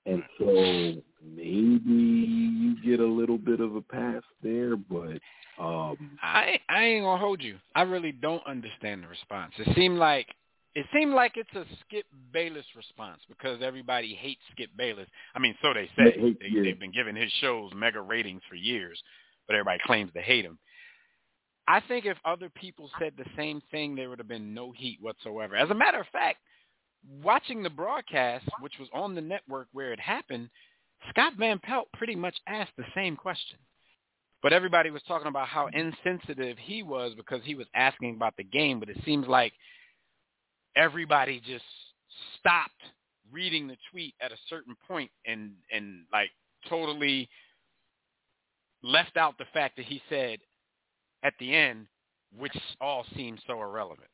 And 0.10 0.24
so 0.38 1.02
maybe 1.24 1.82
you 1.88 2.76
get 2.84 3.00
a 3.00 3.06
little 3.06 3.38
bit 3.38 3.60
of 3.60 3.76
a 3.76 3.82
pass 3.82 4.24
there, 4.42 4.76
but 4.76 5.20
um 5.60 6.18
I 6.22 6.60
I 6.70 6.84
ain't 6.84 7.04
gonna 7.04 7.20
hold 7.20 7.42
you. 7.42 7.58
I 7.76 7.84
really 7.84 8.12
don't 8.12 8.46
understand 8.48 9.04
the 9.04 9.08
response. 9.08 9.54
It 9.58 9.76
seemed 9.76 9.98
like 9.98 10.28
it 10.76 10.86
seemed 10.94 11.14
like 11.14 11.34
it's 11.36 11.54
a 11.56 11.66
Skip 11.82 12.06
Bayless 12.32 12.66
response 12.76 13.22
because 13.28 13.60
everybody 13.62 14.14
hates 14.14 14.42
Skip 14.52 14.70
Bayless. 14.78 15.08
I 15.36 15.40
mean, 15.40 15.56
so 15.62 15.74
they 15.74 15.90
say. 15.98 16.36
They 16.40 16.48
yeah. 16.48 16.62
They've 16.64 16.80
been 16.80 16.92
giving 16.92 17.16
his 17.16 17.32
shows 17.42 17.72
mega 17.76 18.02
ratings 18.02 18.42
for 18.48 18.56
years, 18.56 19.02
but 19.48 19.56
everybody 19.56 19.80
claims 19.86 20.12
to 20.14 20.22
hate 20.22 20.46
him. 20.46 20.60
I 21.68 21.82
think 21.82 22.06
if 22.06 22.18
other 22.26 22.50
people 22.50 22.90
said 23.00 23.14
the 23.18 23.26
same 23.36 23.62
thing, 23.72 23.96
there 23.96 24.10
would 24.10 24.20
have 24.20 24.28
been 24.28 24.54
no 24.54 24.72
heat 24.72 25.00
whatsoever. 25.02 25.56
As 25.56 25.70
a 25.70 25.76
matter 25.76 26.00
of 26.00 26.08
fact, 26.12 26.40
watching 27.24 27.64
the 27.64 27.70
broadcast, 27.70 28.46
which 28.60 28.74
was 28.80 28.90
on 28.94 29.16
the 29.16 29.22
network 29.22 29.68
where 29.72 29.94
it 29.94 30.00
happened, 30.00 30.50
Scott 31.10 31.34
Van 31.38 31.60
Pelt 31.60 31.88
pretty 31.94 32.16
much 32.16 32.36
asked 32.48 32.74
the 32.78 32.86
same 32.94 33.16
question. 33.16 33.58
But 34.42 34.54
everybody 34.54 34.90
was 34.90 35.02
talking 35.08 35.28
about 35.28 35.48
how 35.48 35.68
insensitive 35.68 36.58
he 36.58 36.82
was 36.82 37.14
because 37.16 37.42
he 37.44 37.56
was 37.56 37.68
asking 37.76 38.16
about 38.16 38.38
the 38.38 38.44
game. 38.44 38.80
But 38.80 38.90
it 38.90 38.98
seems 39.04 39.28
like 39.28 39.52
everybody 40.76 41.42
just 41.46 41.66
stopped 42.40 42.72
reading 43.32 43.68
the 43.68 43.78
tweet 43.92 44.16
at 44.22 44.32
a 44.32 44.38
certain 44.50 44.76
point 44.88 45.12
and 45.26 45.52
and 45.72 46.06
like 46.12 46.30
totally 46.68 47.30
left 48.82 49.18
out 49.18 49.38
the 49.38 49.46
fact 49.54 49.76
that 49.76 49.86
he 49.86 50.02
said 50.10 50.40
at 51.24 51.34
the 51.40 51.54
end, 51.54 51.86
which 52.38 52.56
all 52.80 53.06
seems 53.16 53.42
so 53.46 53.62
irrelevant. 53.62 54.10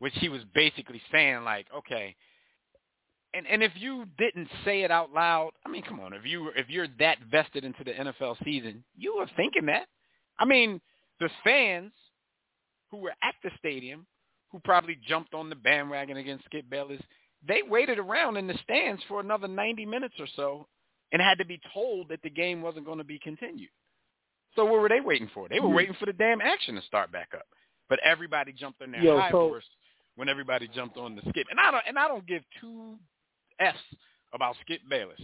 Which 0.00 0.14
he 0.16 0.28
was 0.28 0.42
basically 0.54 1.02
saying 1.10 1.42
like, 1.44 1.66
okay, 1.76 2.14
and 3.34 3.46
and 3.46 3.62
if 3.62 3.72
you 3.76 4.06
didn't 4.16 4.48
say 4.64 4.82
it 4.82 4.90
out 4.90 5.12
loud, 5.12 5.50
I 5.66 5.68
mean, 5.68 5.82
come 5.82 6.00
on, 6.00 6.12
if 6.12 6.24
you 6.24 6.48
if 6.56 6.68
you're 6.68 6.88
that 6.98 7.18
vested 7.30 7.64
into 7.64 7.84
the 7.84 7.92
NFL 7.92 8.36
season, 8.44 8.84
you 8.96 9.16
were 9.16 9.28
thinking 9.36 9.66
that. 9.66 9.86
I 10.38 10.44
mean, 10.44 10.80
the 11.20 11.28
fans 11.44 11.92
who 12.90 12.98
were 12.98 13.12
at 13.22 13.34
the 13.42 13.50
stadium, 13.58 14.06
who 14.52 14.60
probably 14.60 14.96
jumped 15.06 15.34
on 15.34 15.50
the 15.50 15.56
bandwagon 15.56 16.16
against 16.16 16.44
Skip 16.46 16.70
Bayless, 16.70 17.02
they 17.46 17.62
waited 17.68 17.98
around 17.98 18.36
in 18.36 18.46
the 18.46 18.56
stands 18.62 19.02
for 19.08 19.20
another 19.20 19.48
90 19.48 19.84
minutes 19.84 20.14
or 20.18 20.26
so 20.36 20.66
and 21.12 21.20
had 21.20 21.38
to 21.38 21.44
be 21.44 21.60
told 21.74 22.08
that 22.08 22.22
the 22.22 22.30
game 22.30 22.62
wasn't 22.62 22.86
going 22.86 22.98
to 22.98 23.04
be 23.04 23.18
continued. 23.18 23.68
So 24.56 24.64
what 24.64 24.80
were 24.80 24.88
they 24.88 25.00
waiting 25.00 25.28
for? 25.34 25.48
They 25.48 25.60
were 25.60 25.68
Yeah. 25.68 25.74
waiting 25.74 25.94
for 25.98 26.06
the 26.06 26.12
damn 26.12 26.40
action 26.40 26.76
to 26.76 26.82
start 26.82 27.12
back 27.12 27.28
up. 27.34 27.46
But 27.88 27.98
everybody 28.04 28.52
jumped 28.52 28.80
on 28.82 28.90
their 28.92 29.02
Yo, 29.02 29.18
high 29.18 29.30
so- 29.30 29.48
horse 29.48 29.68
when 30.18 30.28
everybody 30.28 30.68
jumped 30.74 30.96
on 30.96 31.14
the 31.16 31.22
Skip. 31.30 31.46
And 31.50 31.58
I 31.58 31.70
don't 31.70 31.82
and 31.88 31.98
I 31.98 32.08
don't 32.08 32.26
give 32.26 32.42
two 32.60 32.96
f's 33.60 33.78
about 34.34 34.56
Skip 34.62 34.80
Bayless. 34.90 35.20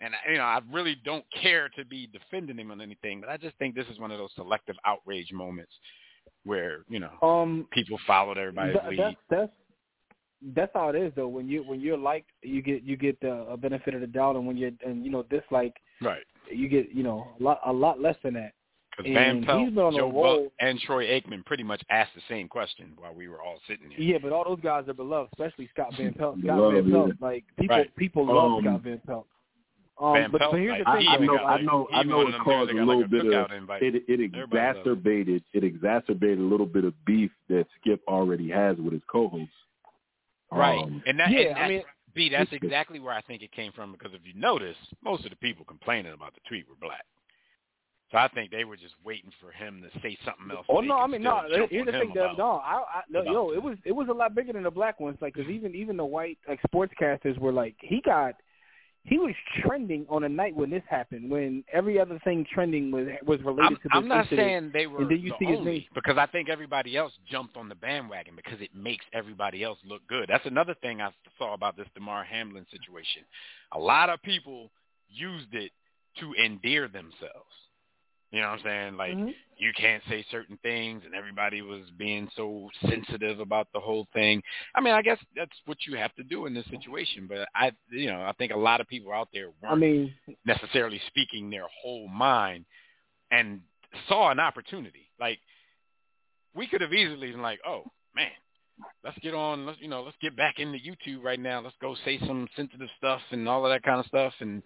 And 0.00 0.14
you 0.30 0.38
know, 0.38 0.44
I 0.44 0.60
really 0.72 0.96
don't 1.04 1.24
care 1.42 1.68
to 1.76 1.84
be 1.84 2.08
defending 2.08 2.58
him 2.58 2.70
on 2.70 2.80
anything, 2.80 3.20
but 3.20 3.28
I 3.28 3.36
just 3.36 3.56
think 3.58 3.74
this 3.74 3.86
is 3.92 3.98
one 3.98 4.10
of 4.10 4.18
those 4.18 4.30
selective 4.34 4.76
outrage 4.86 5.30
moments 5.32 5.72
where 6.44 6.84
you 6.88 6.98
know 7.00 7.12
Um, 7.22 7.68
people 7.70 7.98
followed 8.06 8.38
everybody's 8.38 8.76
Th- 8.80 8.86
lead. 8.90 8.98
that's 8.98 9.16
that's 9.30 9.52
that's 10.56 10.72
how 10.72 10.88
it 10.88 10.96
is 10.96 11.12
though. 11.14 11.28
When 11.28 11.46
you 11.48 11.62
when 11.64 11.80
you're 11.80 11.98
liked, 11.98 12.30
you 12.42 12.62
get 12.62 12.82
you 12.82 12.96
get 12.96 13.20
the 13.20 13.30
a 13.50 13.56
benefit 13.58 13.92
of 13.94 14.00
the 14.00 14.06
doubt, 14.06 14.36
and 14.36 14.46
when 14.46 14.56
you're 14.56 14.70
and 14.86 15.04
you 15.04 15.10
know 15.10 15.22
disliked, 15.24 15.78
Right. 16.00 16.22
you 16.50 16.66
get 16.68 16.90
you 16.92 17.02
know 17.02 17.28
a 17.38 17.42
lot 17.42 17.60
a 17.66 17.72
lot 17.72 18.00
less 18.00 18.16
than 18.24 18.32
that. 18.34 18.52
Because 19.04 19.14
Van 19.14 19.44
Pelt, 19.44 19.60
he's 19.60 19.70
been 19.74 19.84
on 19.84 19.94
Joe 19.96 20.10
roll. 20.12 20.42
Buck, 20.44 20.52
and 20.60 20.78
Troy 20.80 21.06
Aikman 21.06 21.44
pretty 21.44 21.62
much 21.62 21.82
asked 21.90 22.14
the 22.14 22.22
same 22.28 22.48
question 22.48 22.92
while 22.98 23.14
we 23.14 23.28
were 23.28 23.40
all 23.42 23.58
sitting 23.68 23.90
here. 23.90 24.12
Yeah, 24.14 24.18
but 24.22 24.32
all 24.32 24.44
those 24.44 24.60
guys 24.62 24.88
are 24.88 24.94
beloved, 24.94 25.30
especially 25.32 25.68
Scott 25.72 25.92
Van 25.96 26.12
Pelt. 26.14 26.36
Scott 26.42 26.56
Beloved, 26.56 26.84
Van 26.84 26.92
Pelt, 26.92 27.08
yeah. 27.08 27.26
like 27.26 27.44
people 27.58 27.76
Right. 27.76 27.96
people 27.96 28.26
love 28.26 28.52
Um, 28.58 28.62
Scott 28.64 28.80
Van 28.82 29.00
Pelt. 29.06 29.26
Um, 30.00 30.14
Van 30.14 30.30
but, 30.30 30.40
Pelt, 30.40 30.52
but 30.52 30.60
here's 30.60 30.78
the 30.84 30.88
I, 30.88 30.98
thing. 30.98 31.08
I 31.08 31.14
even 31.14 31.26
know, 31.26 31.36
got, 31.36 31.46
I 31.46 31.60
know, 31.62 31.88
I 31.92 32.02
know 32.04 32.20
it 32.28 32.34
caused 32.42 32.70
a 32.70 32.74
little 32.74 32.96
like, 32.98 33.06
a 33.06 33.08
bit 33.08 33.26
of 33.34 33.50
invite. 33.52 33.82
it. 33.82 33.94
It 33.96 34.02
Everybody 34.08 34.30
loves 34.30 34.52
it. 34.52 34.56
exacerbated 34.80 35.44
it 35.52 35.64
exacerbated 35.64 36.38
a 36.38 36.42
little 36.42 36.66
bit 36.66 36.84
of 36.84 36.94
beef 37.04 37.30
that 37.48 37.66
Skip 37.80 38.00
already 38.08 38.48
has 38.50 38.76
with 38.78 38.92
his 38.94 39.02
co-hosts. 39.10 39.52
Right, 40.52 40.82
Um, 40.82 41.02
and 41.06 41.20
that, 41.20 41.30
yeah, 41.30 41.40
and 41.40 41.50
I 41.50 41.60
that's, 41.60 41.68
mean, 41.70 41.82
B, 42.14 42.28
that's 42.28 42.50
exactly 42.52 42.98
where 42.98 43.14
I 43.14 43.20
think 43.20 43.42
it 43.42 43.52
came 43.52 43.70
from. 43.72 43.92
Because 43.92 44.12
if 44.14 44.20
you 44.24 44.32
notice, 44.34 44.76
most 45.04 45.24
of 45.24 45.30
the 45.30 45.36
people 45.36 45.64
complaining 45.64 46.12
about 46.12 46.34
the 46.34 46.40
tweet 46.48 46.66
were 46.68 46.74
black. 46.80 47.04
So 48.12 48.18
I 48.18 48.26
think 48.28 48.50
they 48.50 48.64
were 48.64 48.76
just 48.76 48.94
waiting 49.04 49.30
for 49.40 49.52
him 49.52 49.82
to 49.82 50.00
say 50.00 50.18
something 50.24 50.50
else. 50.56 50.66
Oh 50.68 50.80
no, 50.80 50.96
I 50.96 51.06
mean 51.06 51.22
no. 51.22 51.42
Here's 51.48 51.86
the 51.86 51.92
thing, 51.92 52.10
about- 52.10 52.36
No, 52.36 52.50
I, 52.64 52.82
I 52.92 53.02
no, 53.08 53.22
yo, 53.22 53.50
that. 53.50 53.56
it 53.56 53.62
was 53.62 53.76
it 53.84 53.92
was 53.92 54.08
a 54.08 54.12
lot 54.12 54.34
bigger 54.34 54.52
than 54.52 54.64
the 54.64 54.70
black 54.70 54.98
ones. 54.98 55.16
Like, 55.20 55.34
cause 55.34 55.46
even 55.48 55.74
even 55.76 55.96
the 55.96 56.04
white 56.04 56.38
like 56.48 56.60
sportscasters 56.62 57.38
were 57.38 57.52
like, 57.52 57.76
he 57.80 58.00
got, 58.00 58.34
he 59.04 59.18
was 59.18 59.32
trending 59.62 60.06
on 60.08 60.24
a 60.24 60.28
night 60.28 60.56
when 60.56 60.70
this 60.70 60.82
happened, 60.90 61.30
when 61.30 61.62
every 61.72 62.00
other 62.00 62.18
thing 62.24 62.44
trending 62.52 62.90
was 62.90 63.06
was 63.24 63.38
related 63.42 63.64
I'm, 63.64 63.76
to 63.76 63.82
this 63.84 63.90
I'm 63.92 64.08
not 64.08 64.20
incident. 64.24 64.48
saying 64.48 64.70
they 64.72 64.88
were 64.88 65.02
And 65.02 65.10
then 65.12 65.20
you 65.20 65.30
the 65.30 65.36
see 65.38 65.44
his 65.52 65.58
only 65.58 65.72
name- 65.72 65.84
because 65.94 66.18
I 66.18 66.26
think 66.26 66.48
everybody 66.48 66.96
else 66.96 67.12
jumped 67.30 67.56
on 67.56 67.68
the 67.68 67.76
bandwagon 67.76 68.34
because 68.34 68.60
it 68.60 68.74
makes 68.74 69.04
everybody 69.12 69.62
else 69.62 69.78
look 69.86 70.04
good. 70.08 70.28
That's 70.28 70.46
another 70.46 70.74
thing 70.82 71.00
I 71.00 71.10
saw 71.38 71.54
about 71.54 71.76
this 71.76 71.86
Damar 71.94 72.24
Hamlin 72.24 72.66
situation. 72.72 73.22
A 73.70 73.78
lot 73.78 74.10
of 74.10 74.20
people 74.22 74.72
used 75.08 75.54
it 75.54 75.70
to 76.18 76.34
endear 76.44 76.88
themselves. 76.88 77.54
You 78.30 78.40
know 78.40 78.50
what 78.50 78.60
I'm 78.60 78.64
saying? 78.64 78.96
Like 78.96 79.16
Mhm. 79.16 79.34
you 79.56 79.72
can't 79.72 80.02
say 80.08 80.22
certain 80.30 80.56
things, 80.58 81.04
and 81.04 81.14
everybody 81.14 81.62
was 81.62 81.90
being 81.90 82.30
so 82.30 82.70
sensitive 82.88 83.40
about 83.40 83.70
the 83.72 83.80
whole 83.80 84.06
thing. 84.12 84.42
I 84.74 84.80
mean, 84.80 84.94
I 84.94 85.02
guess 85.02 85.18
that's 85.34 85.60
what 85.66 85.86
you 85.86 85.96
have 85.96 86.14
to 86.14 86.22
do 86.22 86.46
in 86.46 86.54
this 86.54 86.66
situation. 86.66 87.26
But 87.26 87.48
I, 87.54 87.72
you 87.90 88.06
know, 88.06 88.22
I 88.22 88.32
think 88.32 88.52
a 88.52 88.56
lot 88.56 88.80
of 88.80 88.86
people 88.88 89.12
out 89.12 89.28
there 89.32 89.50
weren't 89.60 89.74
I 89.74 89.76
mean, 89.76 90.14
necessarily 90.44 91.00
speaking 91.08 91.50
their 91.50 91.66
whole 91.82 92.08
mind 92.08 92.64
and 93.30 93.60
saw 94.08 94.30
an 94.30 94.40
opportunity. 94.40 95.10
Like 95.18 95.40
we 96.54 96.66
could 96.66 96.80
have 96.80 96.92
easily 96.92 97.32
been 97.32 97.42
like, 97.42 97.60
oh 97.66 97.84
man, 98.14 98.30
let's 99.04 99.18
get 99.18 99.34
on, 99.34 99.66
let's 99.66 99.80
you 99.80 99.88
know, 99.88 100.02
let's 100.02 100.16
get 100.22 100.36
back 100.36 100.58
into 100.58 100.78
YouTube 100.78 101.22
right 101.22 101.40
now. 101.40 101.60
Let's 101.60 101.76
go 101.80 101.96
say 102.04 102.18
some 102.20 102.48
sensitive 102.56 102.88
stuff 102.96 103.20
and 103.30 103.48
all 103.48 103.66
of 103.66 103.72
that 103.72 103.82
kind 103.82 104.00
of 104.00 104.06
stuff 104.06 104.32
and 104.40 104.62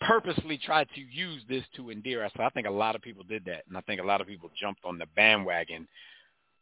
purposely 0.00 0.58
tried 0.58 0.88
to 0.94 1.00
use 1.00 1.42
this 1.48 1.64
to 1.76 1.90
endear 1.90 2.24
us. 2.24 2.32
So 2.36 2.42
I 2.42 2.50
think 2.50 2.66
a 2.66 2.70
lot 2.70 2.94
of 2.94 3.02
people 3.02 3.24
did 3.24 3.44
that, 3.46 3.64
and 3.68 3.76
I 3.76 3.80
think 3.82 4.00
a 4.00 4.06
lot 4.06 4.20
of 4.20 4.26
people 4.26 4.50
jumped 4.58 4.84
on 4.84 4.98
the 4.98 5.06
bandwagon 5.16 5.86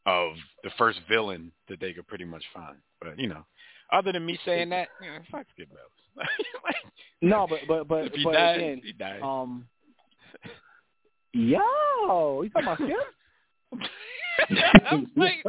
of 0.07 0.33
the 0.64 0.70
first 0.79 1.01
villain 1.09 1.53
that 1.68 1.81
they 1.81 1.92
could 1.92 2.07
pretty 2.07 2.24
much 2.24 2.44
find. 2.55 2.77
But 3.01 3.18
you 3.18 3.29
know, 3.29 3.44
other 3.92 4.12
than 4.12 4.24
me 4.27 4.38
saying 4.44 4.70
that, 4.70 4.88
you 5.03 5.09
know, 5.09 5.18
fuck 5.31 5.46
Skip 5.55 5.68
Bayless. 5.68 6.29
no, 7.22 7.46
but 7.48 7.61
but 7.68 7.88
but 7.88 8.12
but 8.24 8.31
again, 8.31 8.83
he 8.83 9.05
um, 9.22 9.66
yo, 11.33 12.42
you 12.42 12.51
talking 12.51 12.62
about 12.62 12.79
Skip? 12.79 12.96
I'm, 14.90 15.11
like, 15.16 15.44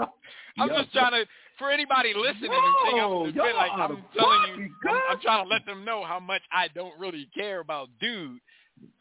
I'm 0.57 0.69
just 0.69 0.91
trying 0.91 1.11
to, 1.11 1.25
for 1.59 1.69
anybody 1.69 2.13
listening 2.15 2.51
and 2.51 2.75
think 2.85 2.99
I'm, 2.99 3.55
like, 3.55 3.71
I'm 3.71 4.03
telling 4.17 4.41
you, 4.47 4.69
I'm, 4.89 5.01
I'm 5.11 5.19
trying 5.21 5.45
to 5.45 5.49
let 5.49 5.65
them 5.65 5.85
know 5.85 6.03
how 6.03 6.19
much 6.19 6.41
I 6.51 6.67
don't 6.69 6.97
really 6.99 7.29
care 7.35 7.59
about 7.59 7.89
dude. 7.99 8.39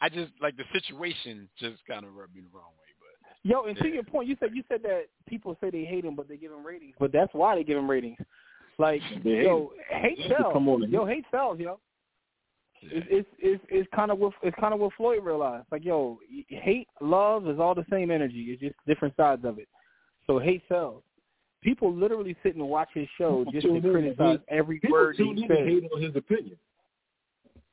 I 0.00 0.08
just, 0.08 0.32
like, 0.42 0.56
the 0.56 0.64
situation 0.72 1.48
just 1.58 1.76
kind 1.88 2.04
of 2.04 2.14
rubbed 2.14 2.34
me 2.34 2.42
the 2.42 2.48
wrong 2.52 2.72
way. 2.78 2.88
But 3.00 3.48
Yo, 3.48 3.64
and 3.64 3.76
to 3.78 3.88
your 3.88 4.02
point, 4.02 4.28
you 4.28 4.36
said 4.40 4.50
you 4.52 4.64
said 4.68 4.82
that 4.82 5.06
people 5.26 5.56
say 5.60 5.70
they 5.70 5.84
hate 5.84 6.04
him, 6.04 6.16
but 6.16 6.28
they 6.28 6.36
give 6.36 6.52
him 6.52 6.66
ratings. 6.66 6.94
But 6.98 7.12
that's 7.12 7.32
why 7.32 7.54
they 7.54 7.64
give 7.64 7.78
him 7.78 7.88
ratings. 7.88 8.18
Like, 8.78 9.00
They 9.24 9.44
yo, 9.44 9.70
hate 9.90 10.18
sells. 10.28 10.52
come 10.52 10.68
on 10.68 10.90
Yo, 10.90 11.06
hate 11.06 11.24
sells, 11.30 11.58
yo. 11.58 11.78
It's 12.80 13.06
it's 13.10 13.28
it's, 13.40 13.64
it's 13.70 13.88
kind 13.94 14.10
of 14.10 14.18
what 14.18 14.32
it's 14.42 14.56
kind 14.60 14.72
of 14.72 14.80
what 14.80 14.92
Floyd 14.96 15.24
realized. 15.24 15.66
Like, 15.72 15.84
yo, 15.84 16.18
hate, 16.48 16.86
love 17.00 17.48
is 17.48 17.58
all 17.58 17.74
the 17.74 17.84
same 17.90 18.10
energy. 18.10 18.46
It's 18.50 18.60
just 18.60 18.74
different 18.86 19.16
sides 19.16 19.44
of 19.44 19.58
it. 19.58 19.68
So 20.26 20.38
hate 20.38 20.62
sells. 20.68 21.02
People 21.62 21.92
literally 21.92 22.36
sit 22.42 22.54
and 22.54 22.68
watch 22.68 22.88
his 22.94 23.08
show 23.18 23.44
People 23.44 23.52
just 23.52 23.66
to 23.66 23.68
tune 23.68 23.76
in 23.76 23.82
to 23.82 24.14
criticize 24.14 24.38
every 24.48 24.78
People 24.80 24.92
word 24.98 25.16
he 25.16 25.22
in 25.24 25.38
and 25.38 25.46
says. 25.48 25.58
hate 25.66 25.84
on 25.94 26.02
his 26.02 26.16
opinion. 26.16 26.56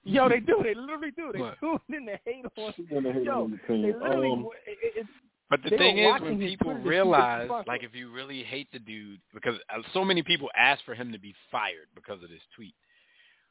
Yo, 0.04 0.30
they 0.30 0.40
do. 0.40 0.60
They 0.64 0.74
literally 0.76 1.12
do. 1.16 1.32
They 1.34 1.40
What? 1.40 1.60
tune 1.60 1.80
in 1.90 2.06
to 2.08 2.20
hate 2.26 2.46
on. 2.58 2.74
Tune 2.74 3.06
in 3.06 3.14
hate 3.14 3.24
Yo, 3.24 3.44
on 3.44 3.60
they 3.68 3.74
literally. 3.76 4.32
Um, 4.32 4.48
it, 4.68 4.78
it, 4.98 5.06
But 5.50 5.62
the 5.64 5.70
They 5.72 5.78
thing 5.78 5.98
is, 6.00 6.22
when 6.22 6.40
people 6.40 6.66
Twitter 6.66 6.80
to 6.80 6.84
see 6.84 6.90
realize, 6.90 7.50
like, 7.68 7.84
if 7.84 7.94
you 7.96 8.12
really 8.12 8.44
hate 8.44 8.68
the 8.74 8.80
dude, 8.80 9.20
because 9.34 9.56
uh, 9.70 9.82
so 9.94 10.04
many 10.06 10.22
people 10.24 10.50
asked 10.58 10.84
for 10.86 10.96
him 10.96 11.12
to 11.12 11.20
be 11.20 11.34
fired 11.52 11.88
because 11.96 12.22
of 12.24 12.30
this 12.30 12.42
tweet. 12.56 12.74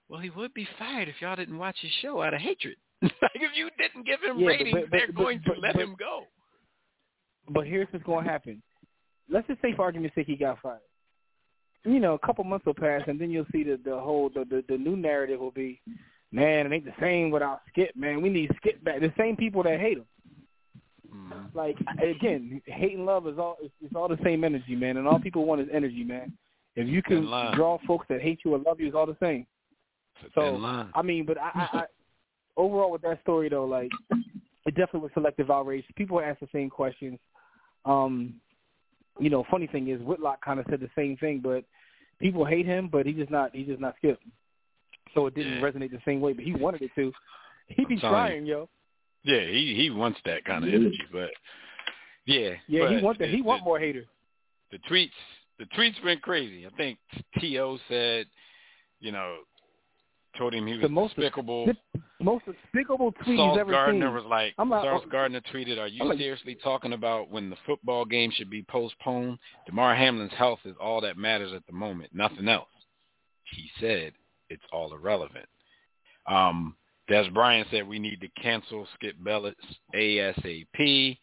Well, 0.08 0.20
he 0.20 0.30
would 0.30 0.52
be 0.54 0.66
fired 0.78 1.08
if 1.08 1.14
y'all 1.20 1.34
didn't 1.36 1.58
watch 1.58 1.76
his 1.80 1.90
show 2.02 2.20
out 2.22 2.34
of 2.34 2.40
hatred. 2.40 2.76
like, 3.02 3.12
if 3.34 3.50
you 3.56 3.70
didn't 3.78 4.04
give 4.06 4.20
him 4.22 4.38
Yeah, 4.40 4.46
ratings, 4.48 4.72
but- 4.72 4.90
they're 4.90 5.06
but- 5.08 5.16
going 5.16 5.38
to 5.42 5.48
but- 5.50 5.58
let 5.60 5.74
but- 5.74 5.82
him 5.82 5.96
go. 5.98 6.24
But 7.50 7.66
here's 7.66 7.88
what's 7.92 8.04
going 8.04 8.24
to 8.24 8.30
happen. 8.30 8.62
Let's 9.30 9.46
just 9.46 9.62
say, 9.62 9.74
for 9.74 9.82
argument's 9.82 10.14
sake, 10.14 10.26
he 10.26 10.36
got 10.36 10.60
fired. 10.60 10.80
You 11.84 12.00
know, 12.00 12.14
a 12.14 12.18
couple 12.18 12.44
months 12.44 12.64
will 12.66 12.74
pass, 12.74 13.02
and 13.06 13.20
then 13.20 13.30
you'll 13.30 13.46
see 13.52 13.62
the 13.62 13.78
the 13.84 13.98
whole 13.98 14.30
the 14.30 14.44
the, 14.44 14.64
the 14.68 14.78
new 14.78 14.96
narrative 14.96 15.40
will 15.40 15.50
be, 15.50 15.80
man, 16.32 16.66
it 16.66 16.72
ain't 16.72 16.84
the 16.84 16.92
same 16.98 17.30
without 17.30 17.60
Skip. 17.68 17.94
Man, 17.94 18.22
we 18.22 18.30
need 18.30 18.50
Skip 18.56 18.82
back. 18.82 19.00
The 19.00 19.12
same 19.18 19.36
people 19.36 19.62
that 19.64 19.78
hate 19.78 19.98
him. 19.98 20.06
Mhm. 21.14 21.54
Like 21.54 21.76
again, 22.02 22.62
hate 22.66 22.96
and 22.96 23.06
love 23.06 23.26
is 23.26 23.38
all 23.38 23.56
it's, 23.60 23.74
it's 23.82 23.94
all 23.94 24.08
the 24.08 24.18
same 24.24 24.44
energy, 24.44 24.74
man, 24.74 24.96
and 24.96 25.06
all 25.06 25.20
people 25.20 25.44
want 25.44 25.60
is 25.60 25.68
energy, 25.72 26.04
man. 26.04 26.32
If 26.76 26.88
you 26.88 27.02
can 27.02 27.24
draw 27.54 27.78
folks 27.86 28.06
that 28.08 28.20
hate 28.20 28.40
you 28.44 28.54
or 28.54 28.58
love 28.58 28.80
you, 28.80 28.86
it's 28.86 28.96
all 28.96 29.06
the 29.06 29.16
same. 29.22 29.46
So. 30.34 30.56
I 30.94 31.02
mean, 31.02 31.24
but 31.26 31.38
I, 31.38 31.50
I, 31.54 31.78
I 31.78 31.84
overall 32.56 32.90
with 32.90 33.02
that 33.02 33.20
story 33.22 33.48
though, 33.48 33.64
like 33.64 33.90
it 34.66 34.74
definitely 34.74 35.00
was 35.00 35.10
selective 35.14 35.50
outrage. 35.50 35.84
People 35.96 36.20
asked 36.20 36.40
the 36.40 36.48
same 36.52 36.70
questions. 36.70 37.18
Um, 37.84 38.34
you 39.18 39.30
know, 39.30 39.44
funny 39.50 39.66
thing 39.66 39.88
is 39.88 40.00
Whitlock 40.02 40.44
kind 40.44 40.58
of 40.60 40.66
said 40.68 40.80
the 40.80 40.90
same 40.96 41.16
thing, 41.16 41.40
but 41.40 41.64
people 42.20 42.44
hate 42.44 42.66
him, 42.66 42.88
but 42.90 43.06
he 43.06 43.12
just 43.12 43.30
not 43.30 43.54
he's 43.54 43.66
just 43.66 43.80
not 43.80 43.94
Skip. 43.98 44.18
So 45.14 45.26
it 45.26 45.34
didn't 45.34 45.54
Yeah. 45.54 45.60
resonate 45.62 45.90
the 45.92 46.00
same 46.04 46.20
way, 46.20 46.32
but 46.32 46.44
he 46.44 46.52
wanted 46.52 46.82
it 46.82 46.90
to. 46.96 47.12
He 47.68 47.84
be 47.84 47.96
trying, 47.98 48.44
yo. 48.46 48.68
Yeah, 49.22 49.40
he 49.46 49.74
he 49.74 49.90
wants 49.90 50.20
that 50.24 50.44
kind 50.44 50.64
of 50.64 50.72
energy, 50.74 51.00
but 51.12 51.30
yeah, 52.26 52.54
Yeah, 52.66 52.88
he 52.88 52.94
but 52.96 53.02
want 53.02 53.18
that. 53.20 53.28
He 53.28 53.40
want 53.42 53.60
the- 53.62 53.64
more 53.64 53.78
haters. 53.78 54.06
the 54.70 54.78
tweets 54.90 55.10
the 55.58 55.66
tweets 55.66 56.02
went 56.04 56.20
crazy. 56.20 56.66
I 56.66 56.70
think 56.70 56.98
T.O. 57.38 57.78
said, 57.88 58.26
you 59.00 59.12
know, 59.12 59.38
told 60.36 60.54
him 60.54 60.66
he 60.66 60.74
was 60.74 60.82
The 60.82 60.88
most 60.88 61.14
despicable. 61.16 61.66
despicable 61.66 62.00
Most 62.20 62.44
despicable 62.46 63.12
tweet 63.12 63.36
Sauce 63.38 63.52
he's 63.54 63.60
ever 63.60 63.70
Gardner 63.72 64.06
seen. 64.06 64.14
was 64.14 64.24
like, 64.24 64.54
I'm 64.58 64.70
Sauce 64.70 65.04
Gardner 65.10 65.40
tweeted, 65.52 65.78
"Are 65.78 65.86
you 65.88 66.04
like- 66.04 66.18
seriously 66.18 66.54
talking 66.54 66.92
about 66.94 67.28
when 67.30 67.50
the 67.50 67.56
football 67.66 68.04
game 68.04 68.30
should 68.30 68.48
be 68.50 68.62
postponed? 68.62 69.38
Damar 69.66 69.94
Hamlin's 69.94 70.32
health 70.32 70.60
is 70.64 70.74
all 70.80 71.00
that 71.02 71.16
matters 71.18 71.52
at 71.52 71.66
the 71.66 71.72
moment, 71.72 72.14
nothing 72.14 72.48
else." 72.48 72.68
He 73.44 73.70
said, 73.78 74.14
"It's 74.48 74.64
all 74.72 74.92
irrelevant." 74.94 75.48
Um, 76.26 76.76
Dez 77.10 77.30
Bryant 77.34 77.68
said 77.70 77.86
we 77.86 77.98
need 77.98 78.20
to 78.22 78.28
cancel 78.40 78.86
Skip 78.94 79.16
Bayless 79.22 79.54
ASAP. 79.94 81.18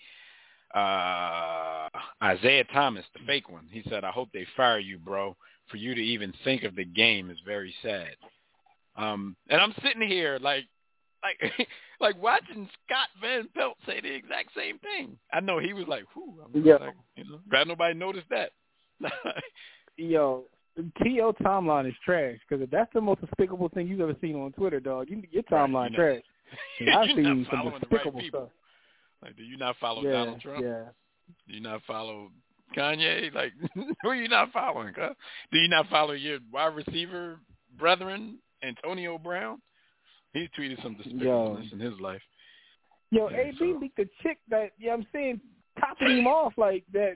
Uh, 0.73 1.89
Isaiah 2.23 2.63
Thomas, 2.65 3.05
the 3.13 3.19
fake 3.25 3.49
one, 3.49 3.67
he 3.71 3.81
said, 3.89 4.03
"I 4.03 4.11
hope 4.11 4.29
they 4.31 4.45
fire 4.55 4.79
you, 4.79 4.99
bro. 4.99 5.35
For 5.67 5.77
you 5.77 5.95
to 5.95 6.01
even 6.01 6.31
think 6.43 6.63
of 6.63 6.75
the 6.75 6.85
game 6.85 7.29
is 7.31 7.39
very 7.41 7.73
sad." 7.81 8.15
Um, 8.95 9.35
and 9.49 9.61
I'm 9.61 9.73
sitting 9.83 10.07
here 10.07 10.37
like, 10.41 10.65
like, 11.23 11.51
like 11.99 12.21
watching 12.21 12.69
Scott 12.85 13.07
Van 13.21 13.47
Pelt 13.55 13.77
say 13.85 14.01
the 14.01 14.13
exact 14.13 14.49
same 14.55 14.79
thing. 14.79 15.17
I 15.31 15.39
know 15.39 15.59
he 15.59 15.73
was 15.73 15.87
like, 15.87 16.03
"Whew," 16.13 16.39
I'm 16.43 16.65
Yeah. 16.65 16.75
like, 16.75 16.95
you 17.15 17.23
know, 17.25 17.39
glad 17.49 17.67
nobody 17.67 17.93
noticed 17.93 18.27
that. 18.29 18.51
Yo, 19.97 20.45
T.O. 21.03 21.33
timeline 21.33 21.87
is 21.87 21.93
trash 22.03 22.37
because 22.47 22.63
if 22.63 22.69
that's 22.69 22.91
the 22.93 23.01
most 23.01 23.21
despicable 23.21 23.69
thing 23.69 23.87
you've 23.87 24.01
ever 24.01 24.15
seen 24.21 24.35
on 24.35 24.51
Twitter, 24.53 24.79
dog, 24.79 25.09
you, 25.09 25.21
your 25.31 25.43
timeline 25.43 25.93
trash. 25.93 26.21
I've 26.93 27.07
seen 27.15 27.45
some 27.49 27.65
the 27.65 27.71
right 27.71 27.79
despicable 27.81 28.21
stuff. 28.27 28.49
like, 29.21 29.37
do 29.37 29.43
you 29.43 29.57
not 29.57 29.75
follow 29.79 30.03
yeah, 30.03 30.11
Donald 30.11 30.41
Trump? 30.41 30.63
yeah. 30.63 30.83
Do 31.47 31.53
you 31.53 31.61
not 31.61 31.81
follow 31.87 32.29
Kanye? 32.75 33.33
Like, 33.33 33.53
who 33.73 34.09
are 34.09 34.15
you 34.15 34.27
not 34.27 34.51
following? 34.51 34.93
Huh? 34.97 35.13
Do 35.51 35.59
you 35.59 35.67
not 35.69 35.87
follow 35.89 36.11
your 36.13 36.39
wide 36.51 36.75
receiver 36.75 37.39
brethren, 37.77 38.39
Antonio 38.63 39.17
Brown? 39.17 39.61
He's 40.33 40.49
tweeted 40.57 40.81
some 40.81 40.95
despicableness 40.95 41.73
in 41.73 41.79
his 41.79 41.99
life. 41.99 42.21
Yo, 43.11 43.29
Yeah, 43.29 43.37
AB 43.37 43.57
so- 43.57 43.79
leaked 43.79 43.99
a 43.99 44.05
chick 44.23 44.39
that, 44.49 44.71
you 44.77 44.87
know 44.87 44.93
what 44.93 44.99
I'm 44.99 45.07
saying, 45.11 45.41
topping 45.79 46.17
him 46.19 46.27
off 46.27 46.53
like 46.57 46.85
that. 46.93 47.15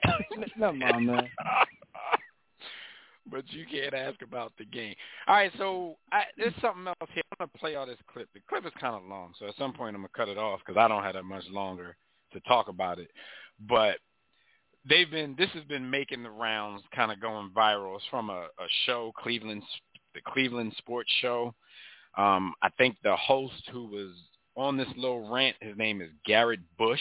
Mind, 0.57 1.05
man. 1.07 1.29
but 3.31 3.43
you 3.49 3.65
can't 3.65 3.93
ask 3.93 4.21
about 4.21 4.53
the 4.57 4.65
game. 4.65 4.95
All 5.27 5.35
right, 5.35 5.51
so 5.57 5.97
I, 6.11 6.23
there's 6.37 6.53
something 6.61 6.87
else 6.87 7.09
here. 7.13 7.23
I'm 7.31 7.47
gonna 7.47 7.57
play 7.57 7.75
all 7.75 7.85
this 7.85 7.97
clip. 8.11 8.29
The 8.33 8.41
clip 8.47 8.65
is 8.65 8.71
kind 8.79 8.95
of 8.95 9.03
long, 9.03 9.33
so 9.39 9.47
at 9.47 9.55
some 9.57 9.73
point 9.73 9.95
I'm 9.95 10.01
gonna 10.01 10.09
cut 10.15 10.29
it 10.29 10.37
off 10.37 10.59
because 10.65 10.79
I 10.79 10.87
don't 10.87 11.03
have 11.03 11.15
that 11.15 11.23
much 11.23 11.45
longer 11.49 11.95
to 12.33 12.39
talk 12.41 12.67
about 12.67 12.99
it. 12.99 13.09
But 13.67 13.97
they've 14.87 15.09
been 15.09 15.35
this 15.37 15.49
has 15.51 15.63
been 15.63 15.89
making 15.89 16.23
the 16.23 16.29
rounds, 16.29 16.83
kind 16.93 17.11
of 17.11 17.19
going 17.19 17.49
viral. 17.55 17.95
It's 17.95 18.05
from 18.09 18.29
a, 18.29 18.47
a 18.59 18.67
show, 18.85 19.11
Cleveland, 19.17 19.63
the 20.15 20.21
Cleveland 20.25 20.73
Sports 20.77 21.11
Show. 21.21 21.53
Um, 22.17 22.53
I 22.63 22.69
think 22.77 22.95
the 23.03 23.15
host 23.15 23.61
who 23.71 23.85
was 23.87 24.11
on 24.55 24.77
this 24.77 24.87
little 24.95 25.29
rant, 25.29 25.57
his 25.59 25.77
name 25.77 26.01
is 26.01 26.09
Garrett 26.25 26.61
Bush. 26.77 26.99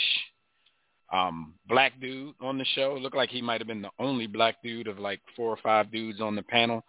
um, 1.12 1.54
black 1.68 1.92
dude 2.00 2.34
on 2.40 2.58
the 2.58 2.64
show. 2.74 2.96
It 2.96 3.02
looked 3.02 3.16
like 3.16 3.30
he 3.30 3.40
might 3.42 3.60
have 3.60 3.68
been 3.68 3.82
the 3.82 3.90
only 3.98 4.26
black 4.26 4.56
dude 4.62 4.88
of 4.88 4.98
like 4.98 5.20
four 5.36 5.50
or 5.50 5.58
five 5.62 5.92
dudes 5.92 6.20
on 6.20 6.34
the 6.34 6.42
panel. 6.42 6.82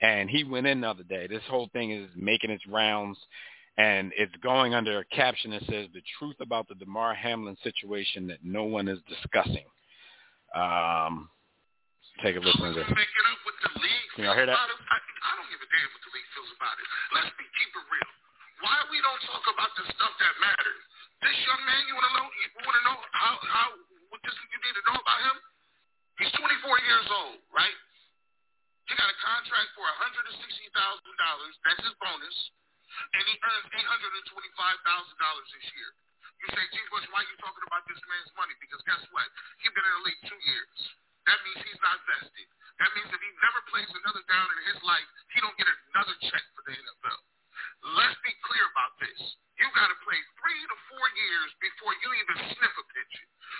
And 0.00 0.30
he 0.30 0.44
went 0.44 0.66
in 0.66 0.80
the 0.80 0.88
other 0.88 1.02
day. 1.02 1.26
This 1.26 1.42
whole 1.50 1.68
thing 1.72 1.90
is 1.90 2.08
making 2.16 2.50
its 2.50 2.66
rounds, 2.66 3.18
and 3.76 4.12
it's 4.16 4.34
going 4.42 4.72
under 4.74 5.00
a 5.00 5.04
caption 5.06 5.50
that 5.50 5.62
says 5.62 5.88
the 5.92 6.02
truth 6.18 6.36
about 6.40 6.68
the 6.68 6.76
Damar 6.76 7.14
Hamlin 7.14 7.56
situation 7.62 8.26
that 8.28 8.38
no 8.42 8.64
one 8.64 8.88
is 8.88 9.00
discussing. 9.08 9.66
Um, 10.54 11.28
take 12.22 12.36
a 12.36 12.40
listen 12.40 12.62
to 12.62 12.74
this. 12.74 12.86
Can 14.14 14.24
y'all 14.24 14.34
hear 14.34 14.46
that? 14.46 14.56
The 15.68 16.10
league 16.16 16.30
feels 16.32 16.52
about 16.56 16.76
it. 16.80 16.88
Let's 17.12 17.32
be 17.36 17.44
keep 17.60 17.70
it 17.76 17.86
real. 17.92 18.12
Why 18.64 18.76
we 18.88 18.98
don't 19.04 19.20
talk 19.28 19.44
about 19.52 19.70
the 19.76 19.84
stuff 19.92 20.14
that 20.16 20.34
matters? 20.40 20.82
This 21.20 21.36
young 21.44 21.62
man, 21.68 21.80
you 21.84 21.94
want 21.94 22.08
to 22.08 22.14
know? 22.16 22.26
You 22.32 22.48
want 22.64 22.76
to 22.80 22.84
know 22.88 22.98
how 23.12 23.32
how 23.44 23.68
what 24.08 24.20
this 24.24 24.32
you 24.32 24.60
need 24.64 24.76
to 24.80 24.84
know 24.88 24.96
about 24.96 25.20
him? 25.28 25.36
He's 26.24 26.32
24 26.34 26.88
years 26.88 27.06
old, 27.12 27.38
right? 27.52 27.78
He 28.88 28.96
got 28.96 29.12
a 29.12 29.18
contract 29.20 29.70
for 29.76 29.84
$160,000. 29.84 30.72
That's 30.72 31.82
his 31.84 31.94
bonus, 32.00 32.36
and 33.12 33.22
he 33.28 33.34
earns 33.36 33.68
$825,000 33.68 35.52
this 35.52 35.66
year. 35.76 35.90
You 36.40 36.48
say, 36.56 36.64
G. 36.72 36.76
Bush, 36.88 37.06
why 37.12 37.20
are 37.20 37.28
you 37.28 37.36
talking 37.38 37.64
about 37.68 37.84
this 37.86 38.00
man's 38.08 38.32
money? 38.34 38.56
Because 38.58 38.80
guess 38.88 39.02
what? 39.12 39.28
He's 39.60 39.70
been 39.76 39.84
in 39.84 39.94
the 40.00 40.04
league 40.08 40.22
two 40.24 40.40
years. 40.48 40.78
That 41.28 41.38
means 41.44 41.60
he's 41.60 41.82
not 41.84 42.00
vested. 42.08 42.48
That 42.80 42.90
means 42.96 43.10
if 43.12 43.20
he 43.20 43.30
never 43.44 43.60
plays 43.68 43.90
another 43.92 44.24
down 44.24 44.48
in 44.48 44.58
his 44.72 44.80
life, 44.80 45.08
he 45.36 45.44
don't 45.44 45.56
get 45.60 45.68
another 45.68 46.16
check 46.24 46.44
for 46.56 46.64
the 46.64 46.72
NFL. 46.72 47.20
Let's 48.00 48.16
be 48.24 48.32
clear 48.48 48.64
about 48.72 48.96
this. 48.96 49.20
You 49.60 49.68
got 49.76 49.92
to 49.92 49.98
play 50.08 50.16
three 50.40 50.62
to 50.72 50.76
four 50.88 51.06
years 51.18 51.50
before 51.60 51.92
you 52.00 52.08
even 52.16 52.36
sniff 52.48 52.74
a 52.80 52.84
pitch. 52.96 53.14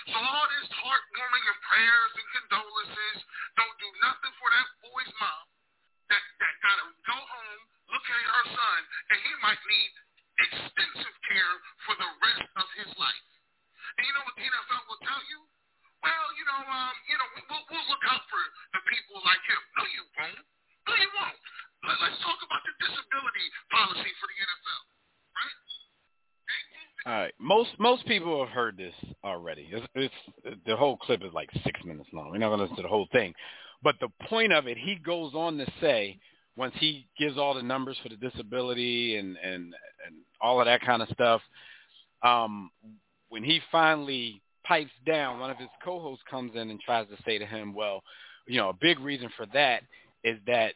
So 0.09 0.17
all 0.17 0.45
this 0.49 0.69
heartwarming 0.81 1.45
and 1.45 1.59
prayers 1.69 2.11
and 2.17 2.27
condolences 2.41 3.17
don't 3.53 3.77
do 3.77 3.89
nothing 4.01 4.33
for 4.41 4.49
that 4.49 4.67
boy's 4.81 5.13
mom 5.21 5.45
that, 6.09 6.23
that 6.41 6.53
got 6.65 6.77
to 6.81 6.87
go 7.05 7.19
home, 7.21 7.61
look 7.93 8.01
at 8.01 8.17
her 8.17 8.45
son, 8.49 8.79
and 9.13 9.17
he 9.21 9.31
might 9.45 9.61
need 9.69 9.91
extensive 10.41 11.15
care 11.29 11.55
for 11.85 11.93
the 12.01 12.09
rest 12.17 12.49
of 12.57 12.67
his 12.81 12.91
life. 12.97 13.27
And 13.99 14.03
you 14.07 14.13
know 14.17 14.25
what 14.25 14.35
the 14.39 14.45
NFL 14.47 14.83
will 14.89 15.03
tell 15.05 15.21
you? 15.29 15.39
Well, 15.99 16.27
you 16.39 16.45
know, 16.47 16.61
um, 16.63 16.95
you 17.11 17.17
know, 17.19 17.27
we'll, 17.51 17.65
we'll 17.67 17.87
look 17.91 18.03
out 18.07 18.23
for 18.31 18.41
the 18.71 18.81
people 18.87 19.19
like 19.27 19.43
him. 19.43 19.61
No, 19.75 19.83
you 19.91 20.03
won't. 20.15 20.43
No, 20.87 20.93
you 20.95 21.09
won't. 21.11 21.39
Let, 21.83 21.97
let's 21.99 22.19
talk 22.23 22.39
about 22.39 22.63
the 22.63 22.73
disability 22.79 23.47
policy 23.67 24.11
for 24.17 24.27
the 24.31 24.37
NFL, 24.39 24.81
right? 25.35 25.57
All 27.03 27.19
right. 27.27 27.35
Most 27.79 28.05
people 28.05 28.43
have 28.43 28.53
heard 28.53 28.75
this 28.77 28.93
already. 29.23 29.69
It's, 29.71 29.87
it's, 29.95 30.59
the 30.65 30.75
whole 30.75 30.97
clip 30.97 31.23
is 31.23 31.33
like 31.33 31.49
six 31.63 31.79
minutes 31.85 32.09
long. 32.11 32.29
We're 32.29 32.37
not 32.37 32.49
going 32.49 32.59
to 32.59 32.63
listen 32.63 32.75
to 32.75 32.81
the 32.83 32.89
whole 32.89 33.07
thing, 33.13 33.33
but 33.81 33.95
the 34.01 34.09
point 34.27 34.51
of 34.51 34.67
it, 34.67 34.77
he 34.77 34.95
goes 34.95 35.33
on 35.33 35.57
to 35.57 35.65
say 35.79 36.19
once 36.57 36.73
he 36.77 37.07
gives 37.17 37.37
all 37.37 37.53
the 37.53 37.63
numbers 37.63 37.97
for 38.03 38.09
the 38.09 38.17
disability 38.17 39.15
and 39.15 39.37
and 39.37 39.73
and 40.05 40.15
all 40.41 40.59
of 40.59 40.65
that 40.65 40.81
kind 40.81 41.01
of 41.01 41.07
stuff, 41.09 41.41
um, 42.21 42.69
when 43.29 43.45
he 43.45 43.61
finally 43.71 44.41
pipes 44.65 44.91
down, 45.05 45.39
one 45.39 45.49
of 45.49 45.57
his 45.57 45.69
co-hosts 45.83 46.23
comes 46.29 46.51
in 46.55 46.69
and 46.69 46.81
tries 46.81 47.07
to 47.07 47.15
say 47.23 47.37
to 47.37 47.45
him, 47.45 47.73
"Well, 47.73 48.03
you 48.45 48.57
know, 48.57 48.69
a 48.69 48.73
big 48.73 48.99
reason 48.99 49.29
for 49.37 49.45
that 49.53 49.83
is 50.25 50.37
that 50.47 50.73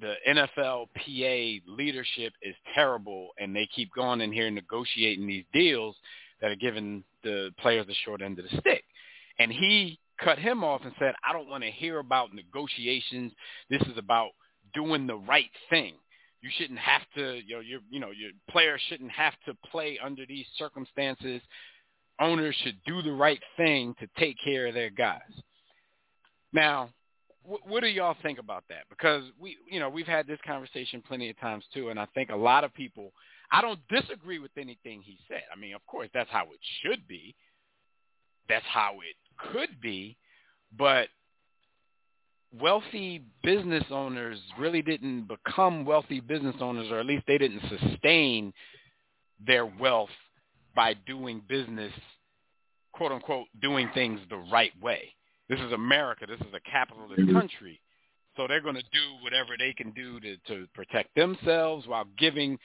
the 0.00 0.14
NFLPA 0.28 1.62
leadership 1.66 2.32
is 2.42 2.54
terrible, 2.74 3.30
and 3.38 3.56
they 3.56 3.66
keep 3.74 3.90
going 3.94 4.20
in 4.20 4.32
here 4.32 4.50
negotiating 4.50 5.26
these 5.26 5.44
deals 5.54 5.96
that 6.44 6.50
are 6.50 6.56
giving 6.56 7.02
the 7.22 7.50
players 7.58 7.86
the 7.86 7.94
short 8.04 8.20
end 8.20 8.38
of 8.38 8.44
the 8.44 8.58
stick." 8.58 8.84
And 9.38 9.50
he 9.50 9.98
cut 10.18 10.38
him 10.38 10.62
off 10.62 10.82
and 10.84 10.92
said, 10.98 11.14
"I 11.24 11.32
don't 11.32 11.48
want 11.48 11.64
to 11.64 11.70
hear 11.70 11.98
about 12.00 12.34
negotiations. 12.34 13.32
This 13.70 13.80
is 13.82 13.96
about 13.96 14.32
doing 14.74 15.06
the 15.06 15.16
right 15.16 15.50
thing. 15.70 15.94
You 16.42 16.50
shouldn't 16.58 16.78
have 16.78 17.02
to, 17.14 17.40
you 17.46 17.54
know, 17.54 17.60
your, 17.60 17.80
you 17.88 18.00
know, 18.00 18.10
your 18.10 18.32
players 18.50 18.80
shouldn't 18.88 19.10
have 19.12 19.32
to 19.46 19.54
play 19.70 19.98
under 19.98 20.26
these 20.26 20.46
circumstances. 20.58 21.40
Owners 22.20 22.54
should 22.56 22.76
do 22.84 23.00
the 23.00 23.12
right 23.12 23.42
thing 23.56 23.94
to 23.98 24.06
take 24.18 24.36
care 24.44 24.66
of 24.66 24.74
their 24.74 24.90
guys. 24.90 25.22
Now, 26.52 26.90
wh- 27.44 27.66
what 27.66 27.82
do 27.82 27.88
y'all 27.88 28.16
think 28.22 28.38
about 28.38 28.64
that? 28.68 28.84
Because 28.90 29.24
we, 29.38 29.56
you 29.70 29.80
know, 29.80 29.88
we've 29.88 30.06
had 30.06 30.26
this 30.26 30.38
conversation 30.46 31.02
plenty 31.06 31.30
of 31.30 31.38
times 31.38 31.64
too, 31.72 31.90
and 31.90 31.98
I 31.98 32.06
think 32.14 32.30
a 32.30 32.36
lot 32.36 32.64
of 32.64 32.74
people. 32.74 33.12
I 33.52 33.60
don't 33.60 33.80
disagree 33.88 34.40
with 34.40 34.50
anything 34.56 35.02
he 35.02 35.18
said. 35.28 35.42
I 35.54 35.58
mean, 35.58 35.74
of 35.74 35.86
course, 35.86 36.08
that's 36.12 36.30
how 36.30 36.44
it 36.44 36.58
should 36.82 37.06
be. 37.06 37.36
That's 38.48 38.64
how 38.66 38.94
it 38.94 39.52
could 39.52 39.80
be, 39.80 40.16
but 40.76 41.08
wealthy 42.60 43.22
business 43.42 43.84
owners 43.90 44.38
really 44.58 44.82
didn't 44.82 45.28
become 45.28 45.84
wealthy 45.84 46.20
business 46.20 46.56
owners, 46.60 46.90
or 46.90 46.98
at 46.98 47.06
least 47.06 47.24
they 47.26 47.38
didn't 47.38 47.62
sustain 47.68 48.52
their 49.44 49.66
wealth 49.66 50.10
by 50.74 50.94
doing 51.06 51.42
business, 51.48 51.92
quote 52.92 53.12
unquote, 53.12 53.46
doing 53.60 53.88
things 53.94 54.20
the 54.30 54.36
right 54.52 54.72
way. 54.80 55.14
This 55.48 55.60
is 55.60 55.72
America. 55.72 56.26
This 56.26 56.40
is 56.40 56.54
a 56.54 56.70
capitalist 56.70 57.20
mm-hmm. 57.20 57.36
country. 57.36 57.80
So 58.36 58.46
they're 58.48 58.60
going 58.60 58.74
to 58.74 58.82
do 58.82 59.22
whatever 59.22 59.50
they 59.58 59.72
can 59.72 59.92
do 59.92 60.18
to, 60.20 60.36
to 60.48 60.66
protect 60.74 61.14
themselves 61.14 61.86
while 61.86 62.06
giving 62.18 62.58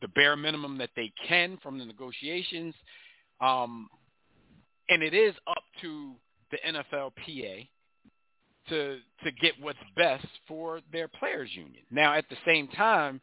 the 0.00 0.08
bare 0.08 0.36
minimum 0.36 0.78
that 0.78 0.90
they 0.94 1.12
can 1.26 1.58
from 1.62 1.78
the 1.78 1.84
negotiations. 1.84 2.74
Um, 3.40 3.88
and 4.88 5.02
it 5.02 5.14
is 5.14 5.34
up 5.48 5.64
to 5.80 6.12
the 6.50 6.58
NFLPA 6.58 7.68
to 8.68 8.98
to 9.24 9.32
get 9.40 9.54
what's 9.60 9.78
best 9.96 10.26
for 10.46 10.80
their 10.92 11.08
players 11.08 11.50
union. 11.52 11.82
Now 11.90 12.14
at 12.14 12.28
the 12.28 12.36
same 12.46 12.68
time, 12.68 13.20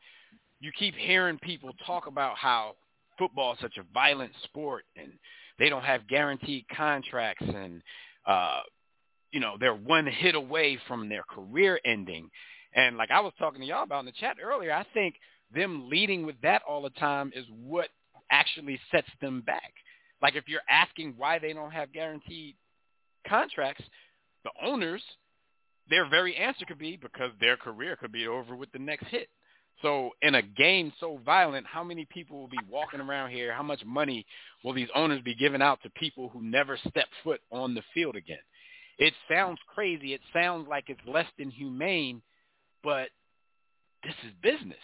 you 0.60 0.72
keep 0.78 0.96
hearing 0.96 1.38
people 1.40 1.72
talk 1.86 2.08
about 2.08 2.38
how 2.38 2.76
football 3.18 3.54
is 3.54 3.60
such 3.62 3.78
a 3.78 3.84
violent 3.94 4.32
sport 4.44 4.84
and 4.96 5.12
they 5.58 5.70
don't 5.70 5.84
have 5.84 6.08
guaranteed 6.08 6.66
contracts 6.76 7.46
and 7.46 7.82
uh 8.26 8.62
you 9.32 9.40
know, 9.40 9.56
they're 9.60 9.76
one 9.76 10.08
hit 10.08 10.36
away 10.36 10.80
from 10.88 11.10
their 11.10 11.24
career 11.24 11.80
ending. 11.86 12.30
And 12.74 12.98
like 12.98 13.12
I 13.12 13.20
was 13.20 13.34
talking 13.40 13.62
to 13.62 13.68
y'all 13.68 13.84
about 13.84 14.02
in 14.02 14.06
the 14.06 14.12
chat 14.14 14.38
earlier, 14.44 14.74
I 14.74 14.86
think 14.94 15.16
them 15.54 15.90
leading 15.90 16.26
with 16.26 16.36
that 16.42 16.62
all 16.68 16.82
the 16.82 16.90
time 16.92 17.32
is 17.36 17.46
what 17.50 17.90
actually 18.32 18.80
sets 18.92 19.10
them 19.22 19.42
back. 19.42 19.74
Like 20.22 20.36
if 20.36 20.48
you're 20.48 20.62
asking 20.70 21.16
why 21.18 21.40
they 21.40 21.54
don't 21.54 21.72
have 21.72 21.94
guaranteed 21.94 22.56
contracts, 23.28 23.84
the 24.44 24.52
owners 24.64 25.02
their 25.90 26.08
very 26.08 26.36
answer 26.36 26.66
could 26.66 26.78
be 26.78 26.98
because 26.98 27.32
their 27.40 27.58
career 27.58 27.96
could 27.96 28.12
be 28.12 28.28
over 28.28 28.56
with 28.56 28.72
the 28.72 28.80
next 28.80 29.08
hit. 29.08 29.28
So 29.82 30.12
in 30.22 30.36
a 30.36 30.42
game 30.42 30.92
so 31.00 31.20
violent, 31.26 31.66
how 31.66 31.84
many 31.84 32.06
people 32.06 32.40
will 32.40 32.50
be 32.50 32.60
walking 32.70 33.00
around 33.00 33.32
here? 33.32 33.54
How 33.54 33.64
much 33.64 33.84
money 33.86 34.26
will 34.64 34.74
these 34.74 34.90
owners 34.94 35.22
be 35.22 35.36
giving 35.36 35.62
out 35.62 35.82
to 35.84 35.90
people 35.92 36.30
who 36.30 36.44
never 36.44 36.78
step 36.90 37.08
foot 37.24 37.42
on 37.52 37.74
the 37.74 37.82
field 37.94 38.16
again? 38.16 38.38
It 39.00 39.14
sounds 39.32 39.60
crazy. 39.74 40.14
It 40.14 40.22
sounds 40.34 40.68
like 40.68 40.86
it's 40.90 41.00
less 41.08 41.26
than 41.38 41.50
humane, 41.50 42.22
but 42.84 43.10
this 44.04 44.14
is 44.26 44.34
business. 44.44 44.78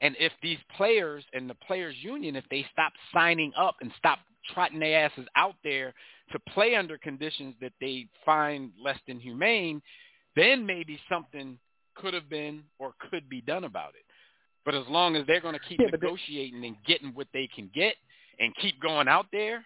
And 0.00 0.16
if 0.18 0.32
these 0.42 0.58
players 0.76 1.24
and 1.32 1.48
the 1.48 1.54
players 1.54 1.94
union, 2.00 2.36
if 2.36 2.44
they 2.50 2.66
stop 2.72 2.92
signing 3.12 3.52
up 3.56 3.76
and 3.80 3.90
stop 3.96 4.18
trotting 4.52 4.80
their 4.80 5.06
asses 5.06 5.26
out 5.36 5.54
there 5.62 5.94
to 6.32 6.38
play 6.52 6.74
under 6.74 6.98
conditions 6.98 7.54
that 7.60 7.72
they 7.80 8.06
find 8.26 8.72
less 8.82 8.98
than 9.06 9.20
humane, 9.20 9.80
then 10.36 10.66
maybe 10.66 10.98
something 11.08 11.58
could 11.94 12.12
have 12.12 12.28
been 12.28 12.64
or 12.78 12.92
could 13.10 13.28
be 13.28 13.40
done 13.40 13.64
about 13.64 13.90
it. 13.90 14.04
But 14.64 14.74
as 14.74 14.84
long 14.88 15.14
as 15.14 15.26
they're 15.26 15.40
going 15.40 15.54
to 15.54 15.68
keep 15.68 15.78
yeah, 15.80 15.88
negotiating 15.92 16.64
and 16.64 16.76
getting 16.86 17.10
what 17.14 17.28
they 17.32 17.48
can 17.54 17.70
get 17.72 17.94
and 18.40 18.54
keep 18.56 18.80
going 18.80 19.06
out 19.06 19.26
there, 19.30 19.64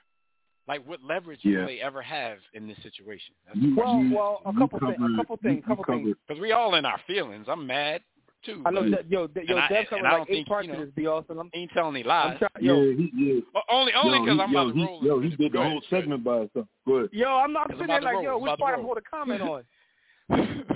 like 0.69 0.87
what 0.87 1.03
leverage 1.03 1.41
yeah. 1.43 1.61
will 1.61 1.67
they 1.67 1.81
ever 1.81 2.03
have 2.03 2.39
in 2.53 2.69
this 2.69 2.77
situation? 2.83 3.35
That's 3.47 3.59
well, 3.77 4.05
well, 4.13 4.43
a 4.45 4.53
couple 4.57 4.79
things, 4.79 4.99
a 5.01 5.17
couple 5.17 5.39
things, 5.43 5.63
a 5.65 5.69
couple 5.69 5.85
things. 5.85 6.15
Because 6.27 6.41
we 6.41 6.53
all 6.53 6.75
in 6.75 6.85
our 6.85 7.01
feelings. 7.07 7.47
I'm 7.49 7.67
mad 7.67 8.03
too. 8.45 8.63
I 8.67 8.71
know 8.71 8.89
that, 8.91 9.11
yo, 9.11 9.29
yo, 9.35 9.61
Dev 9.69 9.87
covered 9.89 10.03
like 10.03 10.31
eight 10.31 10.47
parts 10.47 10.67
you 10.67 10.75
know, 10.75 10.81
of 10.81 10.87
this. 10.87 10.95
Be 10.95 11.07
awesome. 11.07 11.39
I'm, 11.39 11.51
ain't 11.55 11.71
telling 11.73 11.97
any 11.97 12.05
lies. 12.05 12.39
Try, 12.39 12.49
yo, 12.61 12.83
yeah, 12.83 12.97
he, 12.97 13.11
yeah. 13.17 13.41
Well, 13.55 13.65
only, 13.71 13.93
only 13.95 14.21
because 14.21 14.41
I'm 14.41 14.53
yo, 14.53 14.61
about 14.61 14.75
to 14.75 14.85
roll. 14.85 15.05
Yo, 15.05 15.21
he 15.21 15.31
did 15.31 15.53
the 15.53 15.63
whole 15.63 15.81
segment 15.91 16.23
by 16.23 16.41
himself. 16.41 16.67
Good. 16.87 17.11
Yo, 17.13 17.29
I'm 17.29 17.53
not 17.53 17.71
sitting 17.71 17.87
there 17.87 18.03
like, 18.03 18.23
yo, 18.23 18.39
which 18.39 18.59
part 18.59 18.79
I'm 18.79 18.85
going 18.85 18.97
to 18.97 19.03
comment 19.03 19.43
on? 19.43 19.65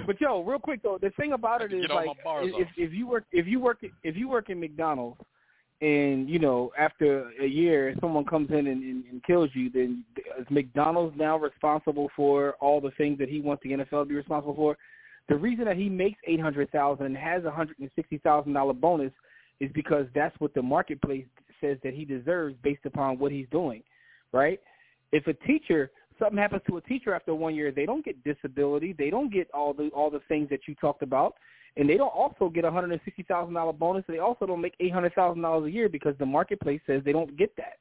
but 0.06 0.20
yo, 0.20 0.42
real 0.42 0.58
quick 0.58 0.82
though, 0.82 0.98
the 1.00 1.10
thing 1.10 1.34
about 1.34 1.60
it 1.60 1.72
is 1.72 1.84
like 1.90 2.08
if, 2.24 2.68
if 2.78 2.92
you 2.92 3.06
work 3.06 3.24
if 3.32 3.46
you 3.46 3.60
work 3.60 3.78
if 4.02 4.16
you 4.16 4.26
work 4.26 4.48
in 4.48 4.58
McDonald's 4.58 5.20
and 5.82 6.30
you 6.30 6.38
know 6.38 6.70
after 6.78 7.30
a 7.42 7.46
year 7.46 7.94
someone 8.00 8.24
comes 8.24 8.48
in 8.50 8.68
and, 8.68 8.82
and, 8.82 9.04
and 9.10 9.22
kills 9.24 9.50
you, 9.52 9.68
then 9.68 10.04
is 10.38 10.46
McDonald's 10.48 11.16
now 11.18 11.36
responsible 11.36 12.08
for 12.16 12.54
all 12.60 12.80
the 12.80 12.92
things 12.92 13.18
that 13.18 13.28
he 13.28 13.40
wants 13.40 13.62
the 13.64 13.70
NFL 13.70 14.02
to 14.02 14.04
be 14.06 14.14
responsible 14.14 14.54
for? 14.54 14.78
The 15.28 15.36
reason 15.36 15.64
that 15.66 15.76
he 15.76 15.88
makes 15.88 16.18
eight 16.26 16.40
hundred 16.40 16.70
thousand 16.70 17.06
and 17.06 17.16
has 17.16 17.44
a 17.44 17.50
hundred 17.50 17.78
and 17.80 17.90
sixty 17.96 18.18
thousand 18.18 18.52
dollar 18.52 18.72
bonus 18.72 19.12
is 19.60 19.70
because 19.74 20.06
that's 20.14 20.38
what 20.38 20.54
the 20.54 20.62
marketplace 20.62 21.26
says 21.60 21.78
that 21.82 21.94
he 21.94 22.04
deserves 22.04 22.54
based 22.62 22.86
upon 22.86 23.18
what 23.18 23.32
he's 23.32 23.46
doing, 23.50 23.82
right? 24.32 24.60
If 25.10 25.26
a 25.26 25.34
teacher 25.46 25.90
something 26.18 26.38
happens 26.38 26.62
to 26.68 26.76
a 26.76 26.80
teacher 26.82 27.14
after 27.14 27.34
one 27.34 27.54
year, 27.54 27.70
they 27.70 27.86
don't 27.86 28.04
get 28.04 28.22
disability. 28.24 28.92
They 28.92 29.10
don't 29.10 29.32
get 29.32 29.50
all 29.52 29.72
the 29.72 29.88
all 29.88 30.10
the 30.10 30.20
things 30.28 30.48
that 30.50 30.60
you 30.66 30.74
talked 30.76 31.02
about, 31.02 31.34
and 31.76 31.88
they 31.88 31.96
don't 31.96 32.08
also 32.08 32.48
get 32.48 32.64
a 32.64 32.70
hundred 32.70 32.92
and 32.92 33.00
sixty 33.04 33.22
thousand 33.22 33.54
dollar 33.54 33.72
bonus. 33.72 34.04
They 34.08 34.18
also 34.18 34.46
don't 34.46 34.60
make 34.60 34.74
eight 34.80 34.92
hundred 34.92 35.14
thousand 35.14 35.42
dollars 35.42 35.68
a 35.68 35.70
year 35.70 35.88
because 35.88 36.14
the 36.18 36.26
marketplace 36.26 36.80
says 36.86 37.02
they 37.04 37.12
don't 37.12 37.36
get 37.36 37.54
that. 37.56 37.78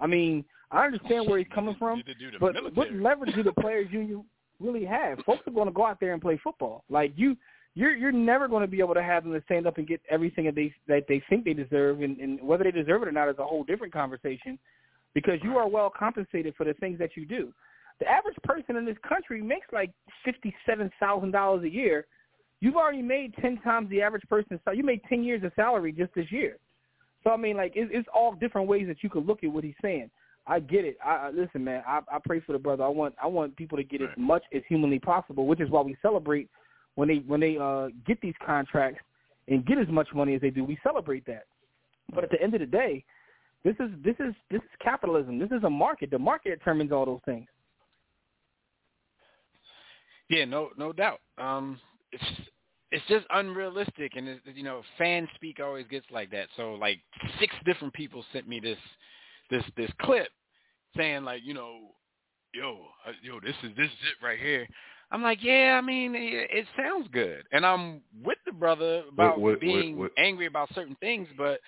I 0.00 0.06
mean, 0.06 0.44
I 0.70 0.86
understand 0.86 1.28
where 1.28 1.38
he's 1.38 1.46
coming 1.54 1.76
from, 1.78 2.02
but 2.40 2.74
what 2.74 2.92
leverage 2.92 3.34
do 3.34 3.42
the 3.42 3.52
players 3.52 3.88
union 3.90 4.24
really 4.58 4.84
have? 4.84 5.18
Folks 5.26 5.46
are 5.46 5.52
going 5.52 5.68
to 5.68 5.72
go 5.72 5.86
out 5.86 6.00
there 6.00 6.12
and 6.12 6.22
play 6.22 6.40
football. 6.42 6.84
Like 6.88 7.12
you, 7.16 7.36
you're 7.74 7.94
you're 7.94 8.12
never 8.12 8.48
going 8.48 8.62
to 8.62 8.66
be 8.68 8.80
able 8.80 8.94
to 8.94 9.02
have 9.02 9.24
them 9.24 9.32
to 9.32 9.42
stand 9.44 9.66
up 9.66 9.78
and 9.78 9.86
get 9.86 10.00
everything 10.10 10.46
that 10.46 10.54
they 10.54 10.74
that 10.88 11.04
they 11.08 11.22
think 11.28 11.44
they 11.44 11.54
deserve, 11.54 12.00
and, 12.00 12.18
and 12.18 12.42
whether 12.42 12.64
they 12.64 12.70
deserve 12.70 13.02
it 13.02 13.08
or 13.08 13.12
not 13.12 13.28
is 13.28 13.38
a 13.38 13.44
whole 13.44 13.64
different 13.64 13.92
conversation. 13.92 14.58
Because 15.14 15.38
you 15.42 15.56
are 15.58 15.68
well 15.68 15.92
compensated 15.96 16.54
for 16.56 16.64
the 16.64 16.74
things 16.74 16.98
that 16.98 17.16
you 17.16 17.26
do. 17.26 17.52
The 18.00 18.08
average 18.08 18.36
person 18.42 18.76
in 18.76 18.84
this 18.84 18.96
country 19.06 19.42
makes 19.42 19.66
like 19.72 19.92
fifty-seven 20.24 20.90
thousand 20.98 21.32
dollars 21.32 21.64
a 21.64 21.68
year. 21.68 22.06
You've 22.60 22.76
already 22.76 23.02
made 23.02 23.34
ten 23.40 23.58
times 23.60 23.90
the 23.90 24.02
average 24.02 24.26
person. 24.28 24.58
So 24.64 24.72
you 24.72 24.82
made 24.82 25.02
ten 25.08 25.22
years 25.22 25.44
of 25.44 25.52
salary 25.54 25.92
just 25.92 26.14
this 26.14 26.30
year. 26.30 26.56
So 27.22 27.30
I 27.30 27.36
mean, 27.36 27.56
like, 27.56 27.72
it's, 27.74 27.90
it's 27.94 28.08
all 28.14 28.34
different 28.34 28.68
ways 28.68 28.86
that 28.88 29.02
you 29.02 29.10
could 29.10 29.26
look 29.26 29.44
at 29.44 29.52
what 29.52 29.64
he's 29.64 29.74
saying. 29.82 30.10
I 30.46 30.58
get 30.58 30.84
it. 30.84 30.96
I, 31.04 31.30
listen, 31.30 31.62
man. 31.62 31.84
I, 31.86 32.00
I 32.10 32.18
pray 32.24 32.40
for 32.40 32.52
the 32.52 32.58
brother. 32.58 32.82
I 32.82 32.88
want 32.88 33.14
I 33.22 33.28
want 33.28 33.54
people 33.56 33.78
to 33.78 33.84
get 33.84 34.02
as 34.02 34.08
much 34.16 34.42
as 34.52 34.62
humanly 34.68 34.98
possible, 34.98 35.46
which 35.46 35.60
is 35.60 35.70
why 35.70 35.82
we 35.82 35.96
celebrate 36.02 36.48
when 36.96 37.08
they 37.08 37.22
when 37.26 37.38
they 37.38 37.56
uh 37.60 37.88
get 38.06 38.20
these 38.20 38.34
contracts 38.44 39.00
and 39.46 39.64
get 39.64 39.78
as 39.78 39.88
much 39.88 40.08
money 40.14 40.34
as 40.34 40.40
they 40.40 40.50
do. 40.50 40.64
We 40.64 40.78
celebrate 40.82 41.24
that. 41.26 41.44
But 42.12 42.24
at 42.24 42.30
the 42.30 42.42
end 42.42 42.54
of 42.54 42.60
the 42.60 42.66
day, 42.66 43.04
this 43.64 43.76
is 43.78 43.90
this 44.04 44.16
is 44.18 44.34
this 44.50 44.60
is 44.60 44.70
capitalism. 44.80 45.38
This 45.38 45.50
is 45.50 45.64
a 45.64 45.70
market. 45.70 46.10
The 46.10 46.18
market 46.18 46.58
determines 46.58 46.92
all 46.92 47.06
those 47.06 47.20
things. 47.24 47.46
Yeah, 50.28 50.44
no 50.44 50.70
no 50.76 50.92
doubt. 50.92 51.20
Um, 51.38 51.78
it's 52.10 52.24
it's 52.90 53.04
just 53.08 53.26
unrealistic, 53.30 54.12
and 54.16 54.28
it's, 54.28 54.40
you 54.54 54.62
know, 54.62 54.82
fan 54.98 55.26
speak 55.34 55.60
always 55.60 55.86
gets 55.88 56.06
like 56.10 56.30
that. 56.30 56.48
So 56.56 56.74
like 56.74 56.98
six 57.40 57.54
different 57.64 57.94
people 57.94 58.24
sent 58.32 58.48
me 58.48 58.60
this 58.60 58.78
this 59.50 59.64
this 59.76 59.90
clip 60.00 60.28
saying 60.96 61.24
like, 61.24 61.42
you 61.44 61.54
know, 61.54 61.92
yo, 62.54 62.80
uh, 63.06 63.12
yo, 63.22 63.40
this 63.40 63.54
is 63.62 63.70
this 63.76 63.86
is 63.86 63.92
it 63.92 64.24
right 64.24 64.38
here. 64.38 64.66
I'm 65.10 65.22
like, 65.22 65.38
yeah, 65.42 65.78
I 65.78 65.82
mean, 65.82 66.14
it, 66.14 66.50
it 66.50 66.66
sounds 66.76 67.06
good, 67.12 67.44
and 67.52 67.66
I'm 67.66 68.00
with 68.24 68.38
the 68.46 68.52
brother 68.52 69.02
about 69.12 69.38
what, 69.38 69.52
what, 69.52 69.60
being 69.60 69.98
what, 69.98 70.10
angry 70.16 70.46
about 70.46 70.74
certain 70.74 70.96
things, 71.00 71.28
but 71.36 71.60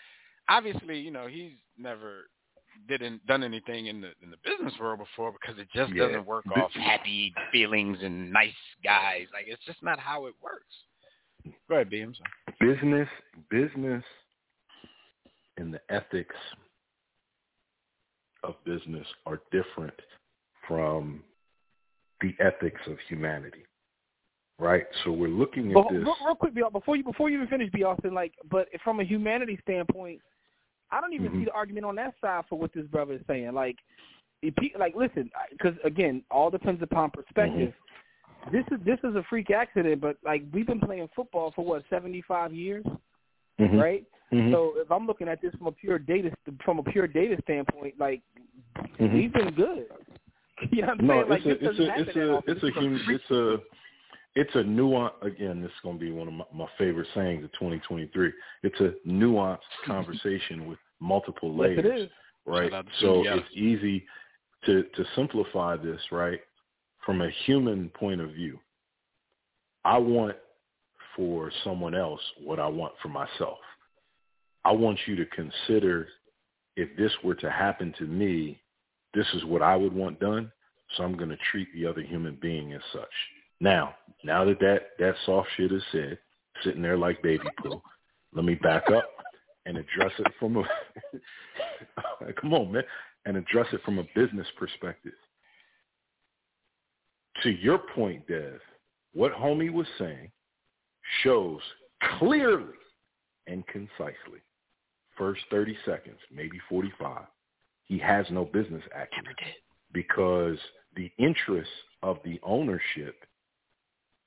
obviously, 0.49 0.99
you 0.99 1.11
know, 1.11 1.27
he's 1.27 1.53
never 1.79 2.29
didn't 2.89 3.25
done 3.27 3.43
anything 3.43 3.87
in 3.87 4.01
the 4.01 4.11
in 4.23 4.31
the 4.31 4.37
business 4.45 4.73
world 4.81 4.99
before 4.99 5.33
because 5.33 5.59
it 5.61 5.69
just 5.75 5.93
yeah. 5.95 6.07
doesn't 6.07 6.27
work 6.27 6.45
off 6.57 6.73
happy 6.73 7.33
feelings 7.53 7.99
and 8.03 8.33
nice 8.33 8.51
guys. 8.83 9.27
Like 9.33 9.45
it's 9.47 9.65
just 9.65 9.83
not 9.83 9.99
how 9.99 10.27
it 10.27 10.35
works. 10.43 11.55
Go 11.69 11.77
ahead, 11.77 11.91
B. 11.91 12.05
Business, 12.61 13.09
business, 13.51 14.03
and 15.57 15.73
the 15.73 15.81
ethics 15.91 16.37
of 18.43 18.55
business 18.65 19.07
are 19.27 19.41
different 19.53 19.95
from 20.67 21.23
the 22.21 22.35
ethics 22.41 22.81
of 22.87 22.97
humanity. 23.09 23.65
Right, 24.59 24.87
so 25.03 25.11
we're 25.11 25.29
looking 25.29 25.69
at 25.71 25.75
but, 25.75 25.89
this. 25.91 26.03
Real, 26.03 26.15
real 26.25 26.35
quick, 26.37 26.55
before 26.73 26.97
you 26.97 27.03
before 27.03 27.29
you 27.29 27.39
even 27.39 27.49
finish, 27.49 27.71
B. 27.73 27.83
Austin, 27.83 28.15
like, 28.15 28.35
but 28.51 28.69
from 28.85 29.01
a 29.01 29.05
humanity 29.05 29.59
standpoint, 29.63 30.21
I 30.95 31.01
don't 31.01 31.13
even 31.13 31.29
mm-hmm. 31.29 31.41
see 31.41 31.45
the 31.47 31.53
argument 31.53 31.87
on 31.87 31.97
that 31.97 32.15
side 32.21 32.45
for 32.49 32.57
what 32.57 32.73
this 32.73 32.87
brother 32.87 33.15
is 33.15 33.21
saying. 33.27 33.53
Like, 33.53 33.77
if 34.43 34.55
he, 34.61 34.73
like, 34.79 34.95
listen, 34.95 35.29
because 35.51 35.75
again, 35.85 36.23
all 36.31 36.51
depends 36.51 36.83
upon 36.83 37.11
perspective. 37.11 37.73
Mm-hmm. 38.47 38.57
This 38.57 38.65
is 38.71 38.85
this 38.85 38.99
is 39.03 39.17
a 39.17 39.25
freak 39.29 39.51
accident, 39.51 40.01
but 40.01 40.19
like 40.25 40.45
we've 40.53 40.67
been 40.67 40.81
playing 40.81 41.09
football 41.17 41.53
for 41.57 41.65
what 41.65 41.83
seventy 41.89 42.23
five 42.29 42.53
years, 42.53 42.85
mm-hmm. 43.59 43.79
right? 43.79 44.05
Mm-hmm. 44.33 44.53
So 44.53 44.75
if 44.77 44.91
I'm 44.93 45.07
looking 45.07 45.29
at 45.29 45.41
this 45.41 45.55
from 45.55 45.67
a 45.67 45.73
pure 45.73 45.99
data 45.99 46.31
from 46.65 46.79
a 46.79 46.83
pure 46.83 47.07
data 47.07 47.37
standpoint, 47.43 47.95
like 47.99 48.21
mm-hmm. 49.01 49.15
we've 49.15 49.33
been 49.33 49.51
good. 49.55 49.87
you 50.71 50.83
know 50.83 50.89
what 50.89 51.01
I'm 51.01 51.07
no, 51.07 51.15
saying? 51.15 51.31
Like, 51.31 51.41
it's, 51.47 51.63
a, 51.63 51.69
it's, 51.69 51.79
a, 51.79 52.01
it's 52.01 52.17
a 52.17 52.51
it's 52.51 52.63
a 52.77 52.81
human 52.81 53.01
it's 53.09 53.31
a 53.31 53.57
it's 54.37 54.55
a 54.55 54.63
nuance. 54.63 55.15
Again, 55.23 55.63
this 55.63 55.71
is 55.71 55.77
going 55.83 55.99
to 55.99 56.05
be 56.05 56.11
one 56.11 56.29
of 56.29 56.35
my, 56.35 56.45
my 56.53 56.67
favorite 56.77 57.07
sayings 57.15 57.45
of 57.45 57.53
2023. 57.53 58.33
It's 58.63 58.81
a 58.81 58.93
nuanced 59.09 59.59
conversation 59.87 60.67
with 60.67 60.79
multiple 61.01 61.57
layers, 61.57 61.85
yes, 61.85 62.09
right? 62.47 62.73
So 63.01 63.23
it's 63.27 63.49
easy 63.53 64.05
to 64.67 64.83
to 64.83 65.05
simplify 65.15 65.77
this, 65.77 66.01
right? 66.11 66.41
From 67.05 67.21
a 67.21 67.31
human 67.45 67.91
point 67.91 68.21
of 68.21 68.31
view, 68.31 68.59
I 69.85 69.99
want 69.99 70.37
for 71.17 71.53
someone 71.63 71.95
else 71.95 72.21
what 72.43 72.59
I 72.59 72.67
want 72.67 72.95
for 73.03 73.09
myself. 73.09 73.59
I 74.65 74.73
want 74.73 74.99
you 75.07 75.15
to 75.17 75.27
consider 75.27 76.09
if 76.77 76.97
this 76.97 77.13
were 77.23 77.35
to 77.37 77.51
happen 77.51 77.95
to 77.99 78.05
me, 78.05 78.61
this 79.13 79.27
is 79.35 79.45
what 79.45 79.63
I 79.63 79.77
would 79.77 79.93
want 79.93 80.19
done. 80.19 80.51
So 80.97 81.03
I'm 81.03 81.17
going 81.17 81.31
to 81.31 81.39
treat 81.51 81.69
the 81.75 81.87
other 81.87 82.03
human 82.03 82.37
being 82.41 82.73
as 82.73 82.81
such. 82.93 83.03
Now, 83.61 83.95
now 84.23 84.45
that 84.45 84.59
that, 84.61 84.81
that 84.99 85.15
soft 85.25 85.49
shit 85.57 85.73
is 85.73 85.83
said, 85.93 86.19
sitting 86.63 86.83
there 86.83 86.97
like 86.97 87.23
baby 87.23 87.47
poo, 87.63 87.81
let 88.33 88.45
me 88.45 88.55
back 88.55 88.91
up 88.91 89.09
and 89.67 89.77
address 89.77 90.13
it 90.19 90.33
from 90.39 90.57
a 90.57 90.65
come 92.41 92.55
on, 92.55 92.73
man, 92.73 92.83
and 93.25 93.37
address 93.37 93.67
it 93.73 93.81
from 93.85 93.99
a 93.99 94.05
business 94.15 94.47
perspective. 94.59 95.13
To 97.43 97.51
your 97.51 97.79
point, 97.79 98.27
Dev, 98.29 98.61
what 99.13 99.33
homie 99.33 99.73
was 99.73 99.87
saying 99.99 100.31
shows 101.23 101.61
clearly 102.19 102.75
and 103.47 103.67
concisely. 103.67 104.41
First 105.17 105.43
30 105.51 105.77
seconds, 105.85 106.19
maybe 106.35 106.59
45, 106.69 107.23
he 107.85 107.99
has 107.99 108.27
no 108.31 108.45
business 108.45 108.83
acumen 108.95 109.35
because 109.93 110.59
the 110.97 111.11
interests 111.19 111.73
of 112.03 112.19
the 112.25 112.41
ownership 112.43 113.25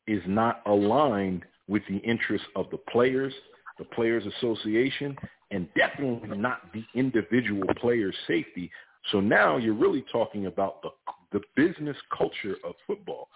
is 0.08 0.21
not 0.26 0.62
aligned 0.65 1.43
with 1.67 1.84
the 1.89 1.97
interests 1.97 2.47
of 2.56 2.69
the 2.71 2.78
players, 2.78 3.34
the 3.77 3.85
players 3.85 4.23
association, 4.37 5.15
and 5.51 5.67
definitely 5.75 6.37
not 6.37 6.61
the 6.73 6.83
individual 6.93 7.67
player's 7.79 8.15
safety. 8.27 8.69
So 9.11 9.19
now 9.19 9.57
you're 9.57 9.73
really 9.73 10.03
talking 10.11 10.47
about 10.47 10.81
the 10.81 10.89
the 11.33 11.41
business 11.55 11.97
culture 12.17 12.55
of 12.63 12.73
football. 12.85 13.27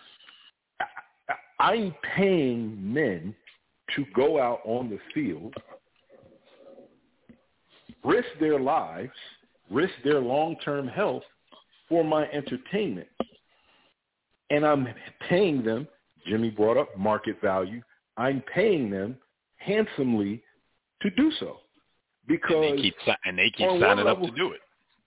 I'm 1.60 1.93
paying 2.15 2.93
men 2.93 3.36
to 3.95 4.06
go 4.15 4.41
out 4.41 4.62
on 4.63 4.89
the 4.89 4.97
field, 5.13 5.54
risk 8.04 8.27
their 8.39 8.60
lives, 8.60 9.12
risk 9.69 9.93
their 10.06 10.21
long-term 10.21 10.88
health 10.88 11.23
for 11.89 12.04
my 12.04 12.25
entertainment. 12.32 13.10
And 14.49 14.65
I'm 14.65 14.88
paying 15.30 15.63
them 15.63 15.88
Jimmy 16.27 16.49
brought 16.49 16.77
up 16.77 16.97
market 16.97 17.41
value. 17.41 17.82
I'm 18.17 18.43
paying 18.54 18.89
them 18.89 19.17
handsomely 19.63 20.41
to 21.02 21.10
do 21.12 21.32
so 21.39 21.58
because 22.28 22.56
and 22.56 22.78
they 22.78 22.82
keep, 22.82 22.95
and 23.26 23.38
they 23.38 23.50
keep 23.50 23.67
signing 23.67 24.06
level, 24.06 24.26
up 24.26 24.34
to 24.34 24.38
do 24.38 24.52
it. 24.52 24.62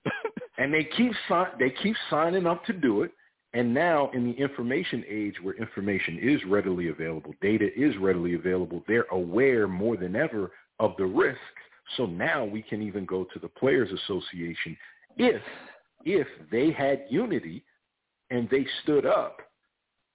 and 0.59 0.73
they 0.73 0.85
keep 0.85 1.13
they 1.59 1.71
keep 1.83 1.97
signing 2.11 2.47
up 2.47 2.65
to 2.67 2.73
do 2.73 3.03
it. 3.03 3.13
And 3.53 3.73
now 3.73 4.11
in 4.15 4.25
the 4.25 4.33
information 4.33 5.05
age 5.09 5.35
where 5.41 5.55
information 5.55 6.19
is 6.21 6.41
readily 6.49 6.89
available, 6.89 7.33
data 7.41 7.69
is 7.77 7.97
readily 7.99 8.35
available, 8.35 8.83
they're 8.89 9.07
aware 9.13 9.69
more 9.69 9.97
than 9.97 10.17
ever 10.17 10.51
of 10.81 10.95
the 10.99 11.07
risks. 11.07 11.39
So 11.97 12.07
now 12.07 12.45
we 12.45 12.63
can 12.63 12.83
even 12.83 13.05
go 13.05 13.25
to 13.33 13.39
the 13.39 13.49
Players 13.49 13.91
Association 13.93 14.77
if 15.17 15.41
if 16.05 16.27
they 16.51 16.73
had 16.73 17.05
unity 17.09 17.65
and 18.31 18.49
they 18.51 18.67
stood 18.83 19.07
up 19.07 19.39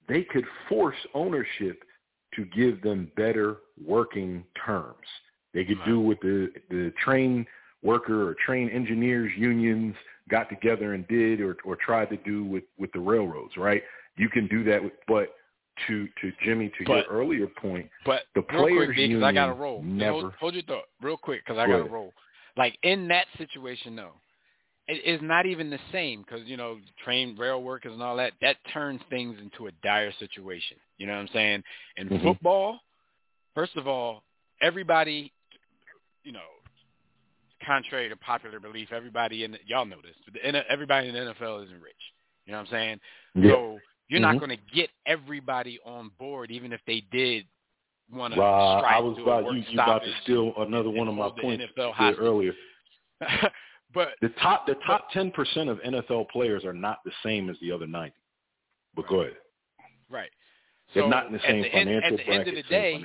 they 0.09 0.23
could 0.23 0.45
force 0.67 0.97
ownership 1.13 1.83
to 2.35 2.45
give 2.45 2.81
them 2.81 3.11
better 3.15 3.57
working 3.85 4.43
terms. 4.65 4.95
They 5.53 5.65
could 5.65 5.79
do 5.85 5.99
what 5.99 6.19
the 6.21 6.51
the 6.69 6.93
train 7.03 7.45
worker 7.81 8.27
or 8.27 8.35
train 8.45 8.69
engineers 8.69 9.31
unions 9.37 9.95
got 10.29 10.49
together 10.49 10.93
and 10.93 11.07
did 11.07 11.41
or 11.41 11.57
or 11.65 11.75
tried 11.75 12.09
to 12.09 12.17
do 12.17 12.45
with 12.45 12.63
with 12.77 12.91
the 12.91 12.99
railroads, 12.99 13.57
right? 13.57 13.81
You 14.17 14.29
can 14.29 14.47
do 14.47 14.63
that 14.65 14.83
with, 14.83 14.93
but 15.07 15.35
to 15.87 16.07
to 16.21 16.31
Jimmy 16.43 16.69
to 16.77 16.85
but, 16.85 16.93
your 16.93 17.05
earlier 17.05 17.47
point, 17.47 17.89
but 18.05 18.23
the 18.35 18.41
players 18.43 18.87
quick, 18.87 18.97
union 18.97 19.23
I 19.23 19.31
got 19.31 19.47
to 19.47 19.53
roll. 19.53 19.81
Never 19.81 20.11
hold, 20.11 20.33
hold 20.39 20.53
your 20.53 20.63
thought 20.63 20.83
real 21.01 21.17
quick 21.17 21.41
because 21.45 21.59
I 21.59 21.67
got 21.67 21.77
to 21.77 21.89
roll. 21.89 22.13
Like 22.57 22.77
in 22.83 23.07
that 23.07 23.25
situation 23.37 23.95
though, 23.95 24.13
it 24.89 25.05
is 25.05 25.21
not 25.21 25.45
even 25.45 25.69
the 25.69 25.79
same 25.91 26.21
because 26.23 26.45
you 26.47 26.57
know 26.57 26.77
train 27.03 27.37
rail 27.37 27.61
workers 27.61 27.93
and 27.93 28.01
all 28.01 28.17
that 28.17 28.33
that 28.41 28.57
turns 28.73 28.99
things 29.09 29.37
into 29.39 29.67
a 29.67 29.71
dire 29.83 30.11
situation 30.19 30.77
you 30.97 31.05
know 31.05 31.13
what 31.13 31.19
i'm 31.19 31.29
saying 31.31 31.63
in 31.97 32.09
mm-hmm. 32.09 32.27
football 32.27 32.79
first 33.55 33.75
of 33.77 33.87
all 33.87 34.23
everybody 34.61 35.31
you 36.23 36.31
know 36.31 36.39
contrary 37.65 38.09
to 38.09 38.15
popular 38.17 38.59
belief 38.59 38.89
everybody 38.91 39.43
in 39.43 39.51
the, 39.51 39.59
y'all 39.67 39.85
know 39.85 40.01
this 40.01 40.15
but 40.25 40.33
the, 40.33 40.71
everybody 40.71 41.07
in 41.07 41.13
the 41.13 41.19
nfl 41.19 41.63
isn't 41.63 41.81
rich 41.81 41.95
You 42.45 42.53
know 42.53 42.61
what 42.61 42.67
I'm 42.67 42.71
saying? 42.71 42.99
Yeah. 43.35 43.51
So 43.51 43.79
you're 44.07 44.19
Mhm. 44.19 44.23
not 44.23 44.39
going 44.39 44.49
to 44.49 44.63
get 44.73 44.89
everybody 45.05 45.79
on 45.85 46.09
board, 46.17 46.49
even 46.49 46.73
if 46.73 46.83
they 46.85 47.01
did 47.11 47.45
want 48.11 48.33
to 48.33 48.37
strike. 48.39 48.95
I 48.95 48.99
was 48.99 49.19
about 49.19 49.45
you. 49.53 49.63
You 49.69 49.79
about 49.79 50.03
to 50.03 50.11
steal 50.23 50.53
another 50.57 50.89
and 50.89 50.97
one 50.97 51.07
of 51.07 51.13
my 51.13 51.29
points 51.39 51.63
earlier. 52.17 52.55
but 53.93 54.09
The 54.21 54.29
top 54.41 54.67
the 54.67 54.75
top 54.85 55.09
ten 55.11 55.31
percent 55.31 55.69
of 55.69 55.79
NFL 55.79 56.29
players 56.29 56.63
are 56.65 56.73
not 56.73 56.99
the 57.05 57.11
same 57.23 57.49
as 57.49 57.57
the 57.61 57.71
other 57.71 57.87
ninety. 57.87 58.15
But 58.95 59.07
go 59.07 59.21
ahead. 59.21 59.37
right. 60.09 60.29
They're 60.93 61.03
So 61.03 61.09
not 61.09 61.27
in 61.27 61.33
the 61.33 61.39
same 61.39 61.61
the 61.61 61.67
end, 61.73 61.87
financial 61.87 62.19
at 62.19 62.25
the 62.25 62.31
end 62.31 62.47
of 62.47 62.55
the 62.55 62.63
day, 62.63 63.01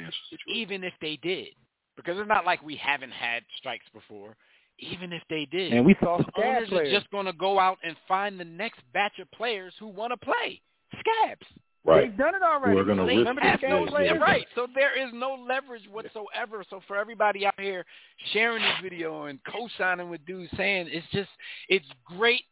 even 0.49 0.85
if 0.85 0.95
they 1.01 1.17
did, 1.23 1.49
because 1.97 2.19
it's 2.19 2.29
not 2.29 2.47
like 2.47 2.63
we 2.63 2.77
haven't 2.77 3.13
had 3.13 3.43
strikes 3.59 3.87
before. 3.93 4.37
Even 4.81 5.13
if 5.13 5.23
they 5.31 5.47
did, 5.53 5.73
And 5.73 5.87
we 5.87 5.95
saw 6.01 6.21
owners 6.37 6.73
are 6.73 6.91
just 6.91 7.09
going 7.11 7.27
to 7.27 7.33
go 7.33 7.61
out 7.61 7.79
and 7.85 7.97
find 8.09 8.41
the 8.41 8.45
next 8.45 8.81
batch 8.93 9.21
of 9.21 9.31
players 9.31 9.73
who 9.79 9.87
want 9.87 10.13
to 10.13 10.17
play 10.17 10.61
scabs. 10.99 11.47
Right. 11.87 12.09
They've 12.09 12.17
done 12.17 12.35
it 12.35 12.43
already. 12.43 12.73
Who 12.73 12.79
are 12.79 12.85
gonna 12.85 13.03
They 13.05 13.17
risk 13.17 13.29
Remember 13.29 13.43
it, 13.43 13.51
have 13.51 13.61
no, 13.63 13.85
yeah, 13.85 13.91
players? 13.91 14.11
yeah, 14.15 14.23
right. 14.23 14.47
So 14.55 14.67
there 14.75 14.99
is 14.99 15.13
no 15.13 15.35
leverage 15.47 15.83
whatsoever. 15.91 16.65
So 16.71 16.81
for 16.89 16.97
everybody 16.97 17.45
out 17.45 17.61
here 17.61 17.85
sharing 18.33 18.63
this 18.63 18.77
video 18.83 19.25
and 19.25 19.39
co-signing 19.45 20.09
with 20.09 20.25
dudes 20.25 20.51
saying 20.57 20.89
it's 20.91 21.07
just 21.13 21.29
it's 21.69 21.87
great. 22.07 22.43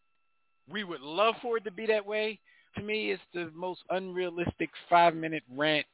We 0.71 0.85
would 0.85 1.01
love 1.01 1.35
for 1.41 1.57
it 1.57 1.65
to 1.65 1.71
be 1.71 1.87
that 1.87 2.05
way. 2.05 2.41
To 2.77 2.83
me, 2.83 3.11
it's 3.11 3.23
the 3.35 3.51
most 3.55 3.81
unrealistic 3.91 4.71
five-minute 4.89 5.43
rant. 5.55 5.87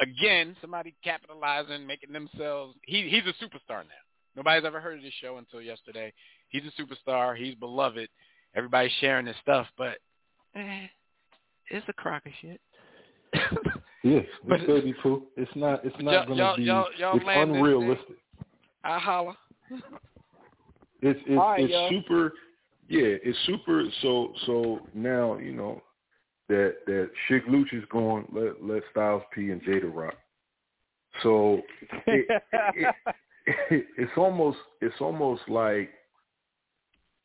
Again, 0.00 0.56
somebody 0.60 0.94
capitalizing, 1.04 1.86
making 1.86 2.12
themselves. 2.12 2.74
He 2.84 3.08
he's 3.10 3.24
a 3.24 3.44
superstar 3.44 3.80
now. 3.80 4.02
Nobody's 4.34 4.64
ever 4.64 4.80
heard 4.80 4.96
of 4.98 5.02
this 5.02 5.12
show 5.20 5.36
until 5.36 5.60
yesterday. 5.60 6.12
He's 6.48 6.62
a 6.64 6.80
superstar. 6.82 7.36
He's 7.36 7.54
beloved. 7.54 8.08
Everybody's 8.54 8.92
sharing 9.00 9.26
this 9.26 9.36
stuff, 9.42 9.66
but 9.76 9.98
eh, 10.54 10.86
it's 11.70 11.86
a 11.88 11.92
crock 11.92 12.24
of 12.24 12.32
shit. 12.40 12.60
Yeah, 14.04 14.20
But 14.48 14.60
it's 14.60 14.66
baby 14.66 14.94
poo. 15.02 15.24
It's 15.36 15.50
not. 15.54 15.84
It's 15.84 15.94
Y'all- 15.96 16.04
not 16.12 16.26
going 16.26 16.38
to 16.38 16.54
be. 16.56 16.62
y'all- 16.64 16.88
y'all 16.96 17.16
it's 17.16 17.24
unrealistic. 17.26 18.16
I 18.84 18.98
holla. 18.98 19.36
It's 19.70 19.82
it's, 21.02 21.28
All 21.30 21.36
right, 21.50 21.60
it's 21.60 21.72
y'all. 21.72 21.90
super. 21.90 22.32
Yeah, 22.88 23.16
it's 23.22 23.38
super. 23.46 23.84
So 24.02 24.32
so 24.46 24.80
now 24.94 25.36
you 25.38 25.52
know 25.52 25.82
that 26.48 26.76
that 26.86 27.10
Sheek 27.26 27.42
Louch 27.48 27.72
is 27.72 27.84
going. 27.90 28.26
Let 28.32 28.64
let 28.64 28.82
Styles 28.90 29.22
P 29.34 29.50
and 29.50 29.62
Jada 29.62 29.94
rock. 29.94 30.14
So 31.22 31.60
it, 32.06 32.26
it, 32.74 32.94
it, 33.70 33.86
it's 33.98 34.12
almost 34.16 34.58
it's 34.80 34.94
almost 35.00 35.42
like 35.48 35.90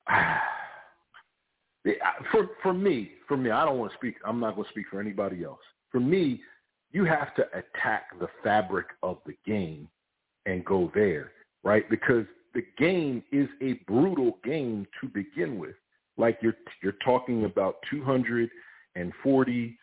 for 2.31 2.49
for 2.61 2.73
me 2.73 3.11
for 3.27 3.37
me 3.37 3.51
I 3.51 3.65
don't 3.65 3.77
want 3.77 3.91
to 3.91 3.97
speak 3.97 4.15
I'm 4.25 4.39
not 4.39 4.55
going 4.55 4.65
to 4.65 4.71
speak 4.71 4.85
for 4.89 4.99
anybody 4.99 5.43
else. 5.43 5.59
For 5.93 6.01
me, 6.01 6.41
you 6.91 7.05
have 7.05 7.33
to 7.35 7.45
attack 7.53 8.19
the 8.19 8.27
fabric 8.43 8.87
of 9.01 9.19
the 9.25 9.35
game 9.45 9.87
and 10.45 10.65
go 10.65 10.91
there, 10.93 11.31
right? 11.63 11.89
Because 11.89 12.25
the 12.53 12.65
game 12.77 13.23
is 13.31 13.47
a 13.61 13.73
brutal 13.87 14.37
game 14.43 14.85
to 14.99 15.07
begin 15.07 15.57
with. 15.57 15.75
Like 16.17 16.39
you're 16.41 16.57
you're 16.81 16.95
talking 17.05 17.45
about 17.45 17.77
240 17.89 19.77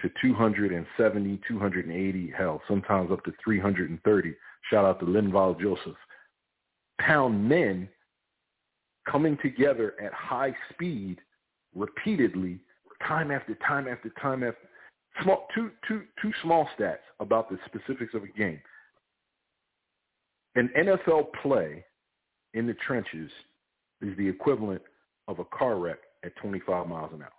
to 0.00 0.10
270, 0.22 1.40
280, 1.48 2.32
hell, 2.36 2.60
sometimes 2.68 3.10
up 3.10 3.24
to 3.24 3.32
330. 3.42 4.34
Shout 4.70 4.84
out 4.84 5.00
to 5.00 5.06
Linval 5.06 5.60
Joseph. 5.60 5.96
Pound 7.00 7.48
men 7.48 7.88
coming 9.10 9.38
together 9.42 9.94
at 10.02 10.12
high 10.12 10.54
speed 10.72 11.18
repeatedly, 11.74 12.60
time 13.06 13.30
after 13.30 13.54
time 13.66 13.88
after 13.88 14.10
time 14.20 14.42
after 14.42 14.68
small 15.22 15.46
two 15.54 15.70
two 15.86 16.02
two 16.20 16.32
small 16.42 16.68
stats 16.78 16.98
about 17.20 17.48
the 17.50 17.58
specifics 17.66 18.14
of 18.14 18.22
a 18.24 18.28
game. 18.28 18.60
An 20.56 20.70
NFL 20.76 21.26
play 21.42 21.84
in 22.54 22.66
the 22.66 22.74
trenches 22.86 23.30
is 24.00 24.16
the 24.16 24.28
equivalent 24.28 24.82
of 25.26 25.38
a 25.40 25.44
car 25.46 25.76
wreck 25.78 25.98
at 26.24 26.34
25 26.36 26.86
miles 26.86 27.10
an 27.12 27.22
hour. 27.22 27.32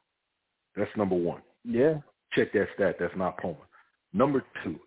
That's 0.76 0.92
number 0.98 1.16
one. 1.16 1.42
yeah. 1.64 1.96
Check 2.34 2.52
that 2.52 2.68
stat. 2.76 2.98
That's 3.00 3.16
not 3.16 3.38
Poma. 3.38 3.56
Number 4.12 4.44
two, 4.64 4.78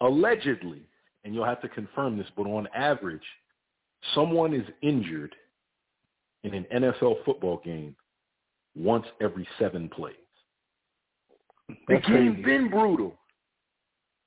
allegedly, 0.00 0.82
and 1.24 1.34
you'll 1.34 1.44
have 1.44 1.60
to 1.60 1.68
confirm 1.68 2.16
this, 2.16 2.26
but 2.36 2.44
on 2.46 2.66
average, 2.74 3.22
someone 4.14 4.54
is 4.54 4.66
injured 4.82 5.34
in 6.44 6.54
an 6.54 6.66
NFL 6.74 7.24
football 7.24 7.60
game 7.62 7.94
once 8.74 9.04
every 9.20 9.46
seven 9.58 9.88
plays. 9.90 10.14
The 11.68 11.74
That's 11.88 12.06
game 12.06 12.34
crazy. 12.34 12.42
been 12.42 12.70
brutal. 12.70 13.18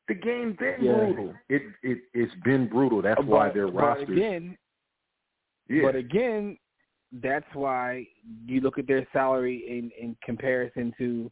The 0.08 0.16
game's 0.16 0.58
been 0.58 0.76
Yeah. 0.82 0.94
brutal. 0.96 1.36
It 1.50 1.62
it 1.84 2.00
it's 2.14 2.34
been 2.44 2.68
brutal. 2.68 3.02
That's 3.02 3.22
why 3.24 3.50
their 3.50 3.68
but 3.68 3.76
rosters. 3.84 4.10
again, 4.10 4.58
yeah. 5.70 5.84
But 5.84 5.96
again, 5.96 6.58
that's 7.12 7.46
why 7.54 8.08
you 8.46 8.62
look 8.62 8.80
at 8.80 8.88
their 8.88 9.06
salary 9.14 9.64
in 9.68 9.92
in 10.02 10.16
comparison 10.24 10.94
to, 10.98 11.30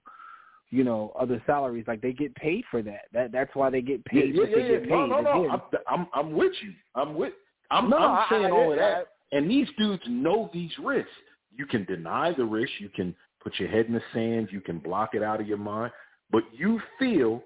you 0.71 0.83
know, 0.83 1.13
other 1.17 1.41
salaries. 1.45 1.85
Like 1.87 2.01
they 2.01 2.11
get 2.13 2.35
paid 2.35 2.65
for 2.69 2.81
that. 2.81 3.05
That 3.13 3.31
that's 3.31 3.55
why 3.55 3.69
they 3.69 3.81
get 3.81 4.03
paid. 4.05 4.35
yeah, 4.35 4.43
yeah, 4.43 4.55
they 4.55 4.61
yeah. 4.61 4.67
get 4.79 4.83
paid. 4.83 4.89
No, 4.89 5.05
no, 5.07 5.21
no. 5.21 5.45
Again, 5.45 5.59
I'm, 5.87 5.99
I'm 6.01 6.07
I'm 6.13 6.33
with 6.33 6.53
you. 6.61 6.73
I'm 6.95 7.15
with. 7.15 7.33
I'm 7.71 7.89
No, 7.89 7.97
I'm 7.97 8.25
saying 8.29 8.45
I- 8.45 8.49
all 8.51 8.73
of 8.73 8.77
I- 8.79 8.81
that. 8.81 9.07
And 9.31 9.49
these 9.49 9.67
dudes 9.77 10.03
know 10.07 10.49
these 10.53 10.71
risks. 10.83 11.09
You 11.57 11.65
can 11.65 11.83
deny 11.85 12.31
the 12.33 12.45
risk. 12.45 12.71
You 12.79 12.89
can 12.89 13.15
put 13.45 13.57
your 13.59 13.69
head 13.69 13.85
in 13.85 13.93
the 13.93 14.01
sand. 14.13 14.49
You 14.51 14.59
can 14.59 14.79
block 14.79 15.11
it 15.13 15.23
out 15.23 15.39
of 15.39 15.47
your 15.47 15.57
mind. 15.59 15.93
But 16.31 16.43
you 16.51 16.81
feel, 16.99 17.41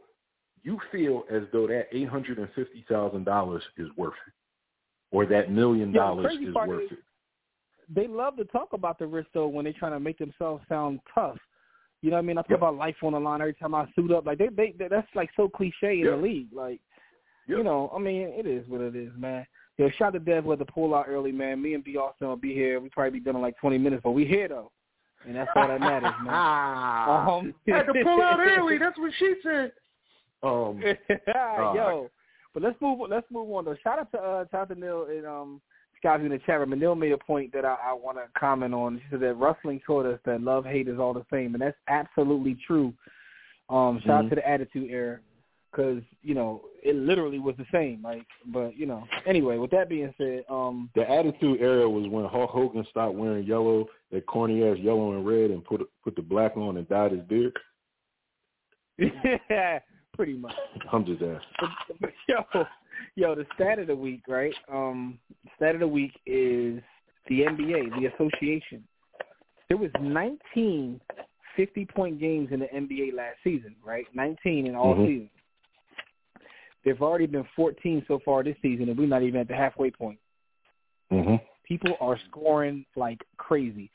you 0.63 0.79
feel 0.91 1.25
as 1.29 1.43
though 1.53 1.67
that 1.67 1.87
eight 1.91 2.07
hundred 2.07 2.39
and 2.39 2.47
fifty 2.55 2.83
thousand 2.89 3.25
dollars 3.25 3.61
is 3.77 3.89
worth 3.97 4.13
it, 4.25 4.33
or 5.15 5.25
that 5.27 5.51
million 5.51 5.91
Yeah, 5.93 5.99
dollars 6.01 6.25
crazy 6.27 6.45
is 6.45 6.55
worth 6.55 6.83
is- 6.83 6.91
it. 6.93 6.99
they 7.93 8.07
love 8.07 8.37
to 8.37 8.45
talk 8.45 8.73
about 8.73 8.97
the 8.97 9.05
risk 9.07 9.27
though 9.33 9.47
when 9.47 9.65
they're 9.65 9.73
trying 9.73 9.91
to 9.91 9.99
make 9.99 10.17
themselves 10.17 10.63
sound 10.69 10.99
tough. 11.13 11.37
You 12.01 12.11
know 12.11 12.15
what 12.15 12.23
I 12.23 12.25
mean? 12.27 12.37
I 12.37 12.41
talk 12.43 12.51
Yep. 12.51 12.59
about 12.59 12.75
life 12.77 12.95
on 13.03 13.11
the 13.11 13.19
line 13.19 13.41
every 13.41 13.53
time 13.55 13.75
I 13.75 13.85
suit 13.93 14.11
up. 14.11 14.25
Like 14.25 14.37
they, 14.37 14.47
they, 14.47 14.73
that's 14.89 15.07
like 15.15 15.29
so 15.35 15.49
cliche 15.49 15.99
in 15.99 16.05
Yep. 16.05 16.15
the 16.15 16.21
league. 16.21 16.53
Like, 16.53 16.79
Yep. 17.47 17.57
you 17.57 17.63
know, 17.65 17.91
I 17.93 17.99
mean, 17.99 18.29
it 18.29 18.47
is 18.47 18.65
what 18.69 18.79
it 18.79 18.95
is, 18.95 19.11
man. 19.17 19.45
Yo, 19.77 19.89
shout 19.97 20.13
to 20.13 20.19
Dev 20.19 20.45
with 20.45 20.59
the 20.59 20.65
pull 20.65 20.95
out 20.95 21.07
early, 21.09 21.33
man. 21.33 21.61
Me 21.61 21.73
and 21.73 21.83
B 21.83 21.97
Austin 21.97 22.27
will 22.27 22.37
be 22.37 22.53
here. 22.53 22.79
We 22.79 22.87
probably 22.89 23.19
be 23.19 23.25
done 23.25 23.35
in 23.35 23.41
like 23.41 23.57
20 23.59 23.77
minutes, 23.77 24.01
but 24.03 24.11
we 24.11 24.23
here 24.25 24.47
though, 24.47 24.71
and 25.25 25.35
that's 25.35 25.49
all 25.55 25.67
that 25.67 25.79
matters, 25.79 26.13
man. 26.23 26.33
Um, 26.33 27.53
Had 27.67 27.83
to 27.83 28.03
pull 28.03 28.21
out 28.21 28.39
early. 28.39 28.77
That's 28.77 28.97
what 28.97 29.11
she 29.19 29.35
said. 29.43 29.71
Um, 30.41 30.81
Yo, 31.27 32.09
but 32.53 32.63
let's 32.63 32.79
move. 32.81 32.99
Let's 33.09 33.27
move 33.29 33.49
on 33.51 33.65
though. 33.65 33.75
Shout 33.83 33.99
out 33.99 34.11
to 34.11 34.17
uh, 34.17 34.45
shout 34.51 34.61
out 34.61 34.69
to 34.69 34.75
Neil 34.75 35.07
and 35.09 35.25
um 35.25 35.61
Scott 35.99 36.21
in 36.21 36.29
the 36.29 36.39
chat 36.39 36.59
room. 36.59 36.71
And 36.71 36.81
Neil 36.81 36.95
made 36.95 37.11
a 37.11 37.17
point 37.17 37.51
that 37.53 37.65
I, 37.65 37.75
I 37.87 37.93
want 37.93 38.17
to 38.17 38.23
comment 38.39 38.73
on. 38.73 38.97
She 38.99 39.03
said 39.11 39.19
that 39.19 39.33
wrestling 39.33 39.81
taught 39.85 40.05
us 40.05 40.19
that 40.25 40.41
love 40.41 40.65
hate 40.65 40.87
is 40.87 40.97
all 40.99 41.13
the 41.13 41.25
same, 41.31 41.55
and 41.55 41.61
that's 41.61 41.77
absolutely 41.87 42.57
true. 42.65 42.93
Um, 43.69 43.99
shout 44.05 44.23
Mhm. 44.23 44.25
out 44.25 44.29
to 44.29 44.35
the 44.35 44.49
Attitude 44.49 44.89
Era 44.89 45.19
because 45.71 46.01
you 46.21 46.33
know 46.33 46.61
it 46.83 46.95
literally 46.95 47.39
was 47.39 47.55
the 47.57 47.65
same. 47.71 48.01
Like, 48.03 48.25
but 48.47 48.75
you 48.77 48.85
know, 48.85 49.05
anyway. 49.25 49.57
With 49.57 49.71
that 49.71 49.89
being 49.89 50.13
said, 50.17 50.43
um, 50.49 50.89
the 50.95 51.09
Attitude 51.09 51.61
Era 51.61 51.89
was 51.89 52.07
when 52.09 52.25
Hulk 52.25 52.49
Hogan 52.49 52.85
stopped 52.89 53.15
wearing 53.15 53.45
yellow, 53.45 53.87
that 54.11 54.25
corny 54.25 54.63
ass 54.63 54.77
yellow 54.79 55.13
and 55.13 55.25
red, 55.25 55.51
and 55.51 55.63
put 55.63 55.81
put 56.03 56.15
the 56.15 56.21
black 56.21 56.55
on 56.57 56.77
and 56.77 56.87
dyed 56.87 57.11
his 57.11 57.21
beard. 57.21 57.57
yeah, 58.97 59.79
pretty 60.13 60.33
much. 60.33 60.53
I'm 60.91 61.05
just 61.05 61.21
asking. 61.21 62.11
Yo, 62.27 62.65
yo, 63.15 63.35
the 63.35 63.45
stat 63.55 63.79
of 63.79 63.87
the 63.87 63.95
week, 63.95 64.21
right? 64.27 64.53
Um, 64.71 65.17
stat 65.55 65.73
of 65.75 65.79
the 65.81 65.87
week 65.87 66.11
is 66.25 66.81
the 67.27 67.41
NBA, 67.41 67.99
the 67.99 68.07
association. 68.13 68.83
There 69.67 69.77
was 69.77 69.89
19 69.99 70.99
50-point 71.57 72.19
games 72.19 72.49
in 72.51 72.59
the 72.59 72.67
NBA 72.67 73.15
last 73.15 73.37
season, 73.43 73.75
right? 73.83 74.05
19 74.13 74.67
in 74.67 74.75
all 74.75 74.95
Mhm. 74.95 75.07
season. 75.07 75.29
There've 76.89 77.03
already 77.03 77.27
been 77.27 77.45
14 77.55 78.03
so 78.07 78.19
far 78.25 78.43
this 78.43 78.55
season, 78.63 78.89
and 78.89 78.97
we're 78.97 79.05
not 79.05 79.21
even 79.21 79.39
at 79.39 79.47
the 79.47 79.53
halfway 79.55 79.91
point. 79.91 80.17
hmm 81.11 81.35
People 81.63 81.95
are 82.01 82.17
scoring 82.27 82.83
like 82.95 83.19
crazy. 83.37 83.91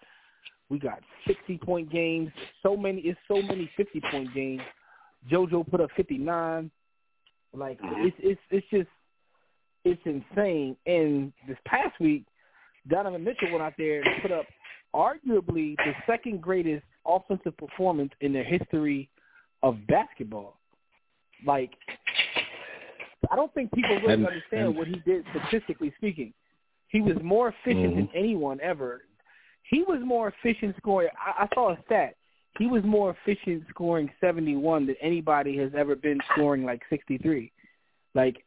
We 0.68 0.78
got 0.78 1.00
60-point 1.28 1.90
games. 1.90 2.30
So 2.62 2.76
many. 2.76 3.00
It's 3.00 3.18
so 3.26 3.42
many 3.42 3.68
50-point 3.76 4.32
games. 4.32 4.62
JoJo 5.28 5.68
put 5.68 5.80
up 5.80 5.90
59. 5.96 6.70
Like 7.52 7.80
it's 7.82 8.16
it's 8.20 8.40
it's 8.52 8.66
just 8.70 8.88
it's 9.84 10.00
insane. 10.04 10.76
And 10.86 11.32
this 11.48 11.58
past 11.66 11.98
week, 11.98 12.22
Donovan 12.88 13.24
Mitchell 13.24 13.50
went 13.50 13.62
out 13.64 13.74
there 13.76 14.02
and 14.02 14.22
put 14.22 14.30
up 14.30 14.46
arguably 14.94 15.74
the 15.78 15.94
second 16.06 16.42
greatest 16.42 16.84
offensive 17.04 17.56
performance 17.56 18.12
in 18.20 18.32
the 18.32 18.44
history 18.44 19.08
of 19.64 19.84
basketball. 19.88 20.58
Like 21.44 21.72
I 23.30 23.36
don't 23.36 23.52
think 23.54 23.72
people 23.72 23.94
really 23.96 24.14
And- 24.14 24.26
understand 24.26 24.66
and- 24.68 24.76
what 24.76 24.86
he 24.88 24.96
did 25.04 25.24
statistically 25.30 25.92
speaking. 25.96 26.32
He 26.88 27.00
was 27.00 27.20
more 27.22 27.48
efficient 27.48 27.96
than 27.96 28.06
Mhm. 28.08 28.14
anyone 28.14 28.60
ever. 28.60 29.04
He 29.64 29.82
was 29.82 30.00
more 30.02 30.28
efficient 30.28 30.76
scoring. 30.76 31.08
I, 31.18 31.44
I 31.44 31.54
saw 31.54 31.70
a 31.70 31.78
stat. 31.86 32.16
he 32.56 32.68
was 32.68 32.84
more 32.84 33.10
efficient 33.10 33.66
scoring 33.68 34.08
71 34.20 34.86
than 34.86 34.94
anybody 35.00 35.56
has 35.56 35.74
ever 35.74 35.96
been 35.96 36.20
scoring 36.32 36.62
like 36.64 36.82
63. 36.88 37.50
Like 38.14 38.44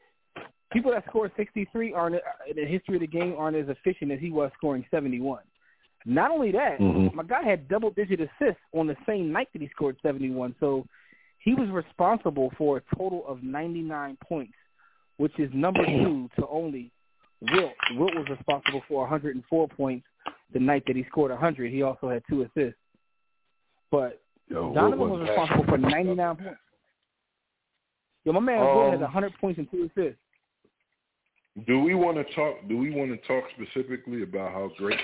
people 0.71 0.91
that 0.91 1.03
score 1.07 1.29
63 1.35 1.91
aren't 1.93 2.15
in 2.15 2.55
the 2.55 2.65
history 2.65 2.95
of 2.95 3.01
the 3.01 3.07
game 3.07 3.35
aren't 3.37 3.57
as 3.57 3.67
efficient 3.67 4.11
as 4.13 4.19
he 4.21 4.31
was 4.31 4.49
scoring 4.53 4.85
71. 4.91 5.43
Not 6.05 6.31
only 6.31 6.51
that, 6.51 6.79
Mhm. 6.79 7.13
my 7.15 7.23
guy 7.23 7.41
had 7.43 7.67
double 7.67 7.89
digit 7.89 8.21
assists 8.21 8.61
on 8.73 8.87
the 8.87 8.95
same 9.05 9.29
night 9.29 9.49
that 9.51 9.61
he 9.61 9.67
scored 9.67 9.97
71. 10.01 10.55
So 10.61 10.85
he 11.39 11.53
was 11.53 11.69
responsible 11.69 12.49
for 12.51 12.77
a 12.77 12.95
total 12.95 13.27
of 13.27 13.43
99 13.43 14.15
points, 14.21 14.53
which 15.17 15.37
is 15.39 15.49
number 15.53 15.85
two 15.85 16.29
to 16.39 16.47
only 16.47 16.91
Wilt. 17.41 17.73
Wilt 17.95 18.15
was 18.15 18.25
responsible 18.29 18.81
for 18.87 19.01
104 19.01 19.67
points 19.69 20.05
the 20.53 20.59
night 20.59 20.83
that 20.87 20.95
he 20.95 21.05
scored 21.09 21.31
100. 21.31 21.71
He 21.71 21.83
also 21.83 22.09
had 22.09 22.23
two 22.29 22.41
assists. 22.41 22.79
But 23.91 24.21
Yo, 24.47 24.73
Donovan 24.73 24.99
was 24.99 25.19
was 25.19 25.29
responsible 25.29 25.65
for 25.65 25.77
that? 25.77 25.87
99 25.87 26.35
points. 26.35 26.59
Yo, 28.23 28.33
my 28.33 28.39
man 28.39 28.59
Wilt 28.59 28.91
has 28.91 28.97
Um, 28.97 29.01
100 29.01 29.33
points 29.39 29.59
and 29.59 29.69
two 29.69 29.83
assists. 29.83 30.19
Do 31.65 31.79
we 31.79 31.95
want 31.95 32.17
to 32.17 32.23
talk? 32.35 32.55
Do 32.67 32.77
we 32.77 32.91
want 32.91 33.09
to 33.11 33.27
talk 33.27 33.43
specifically 33.55 34.21
about 34.23 34.51
how 34.51 34.69
great 34.77 34.99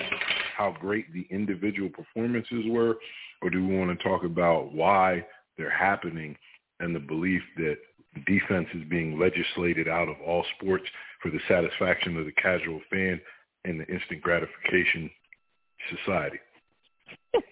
how 0.56 0.72
great 0.80 1.12
the 1.12 1.26
individual 1.30 1.88
performances 1.88 2.64
were, 2.68 2.96
or 3.42 3.50
do 3.50 3.66
we 3.66 3.76
want 3.76 3.96
to 3.96 4.04
talk 4.04 4.22
about 4.24 4.72
why 4.72 5.26
they're 5.58 5.70
happening 5.70 6.36
and 6.78 6.94
the 6.94 7.00
belief 7.00 7.42
that 7.56 7.76
defense 8.20 8.68
is 8.74 8.82
being 8.88 9.18
legislated 9.18 9.88
out 9.88 10.08
of 10.08 10.16
all 10.24 10.44
sports 10.56 10.84
for 11.22 11.30
the 11.30 11.40
satisfaction 11.48 12.16
of 12.16 12.26
the 12.26 12.32
casual 12.32 12.80
fan 12.90 13.20
and 13.64 13.80
the 13.80 13.86
instant 13.86 14.22
gratification 14.22 15.10
society? 15.96 16.38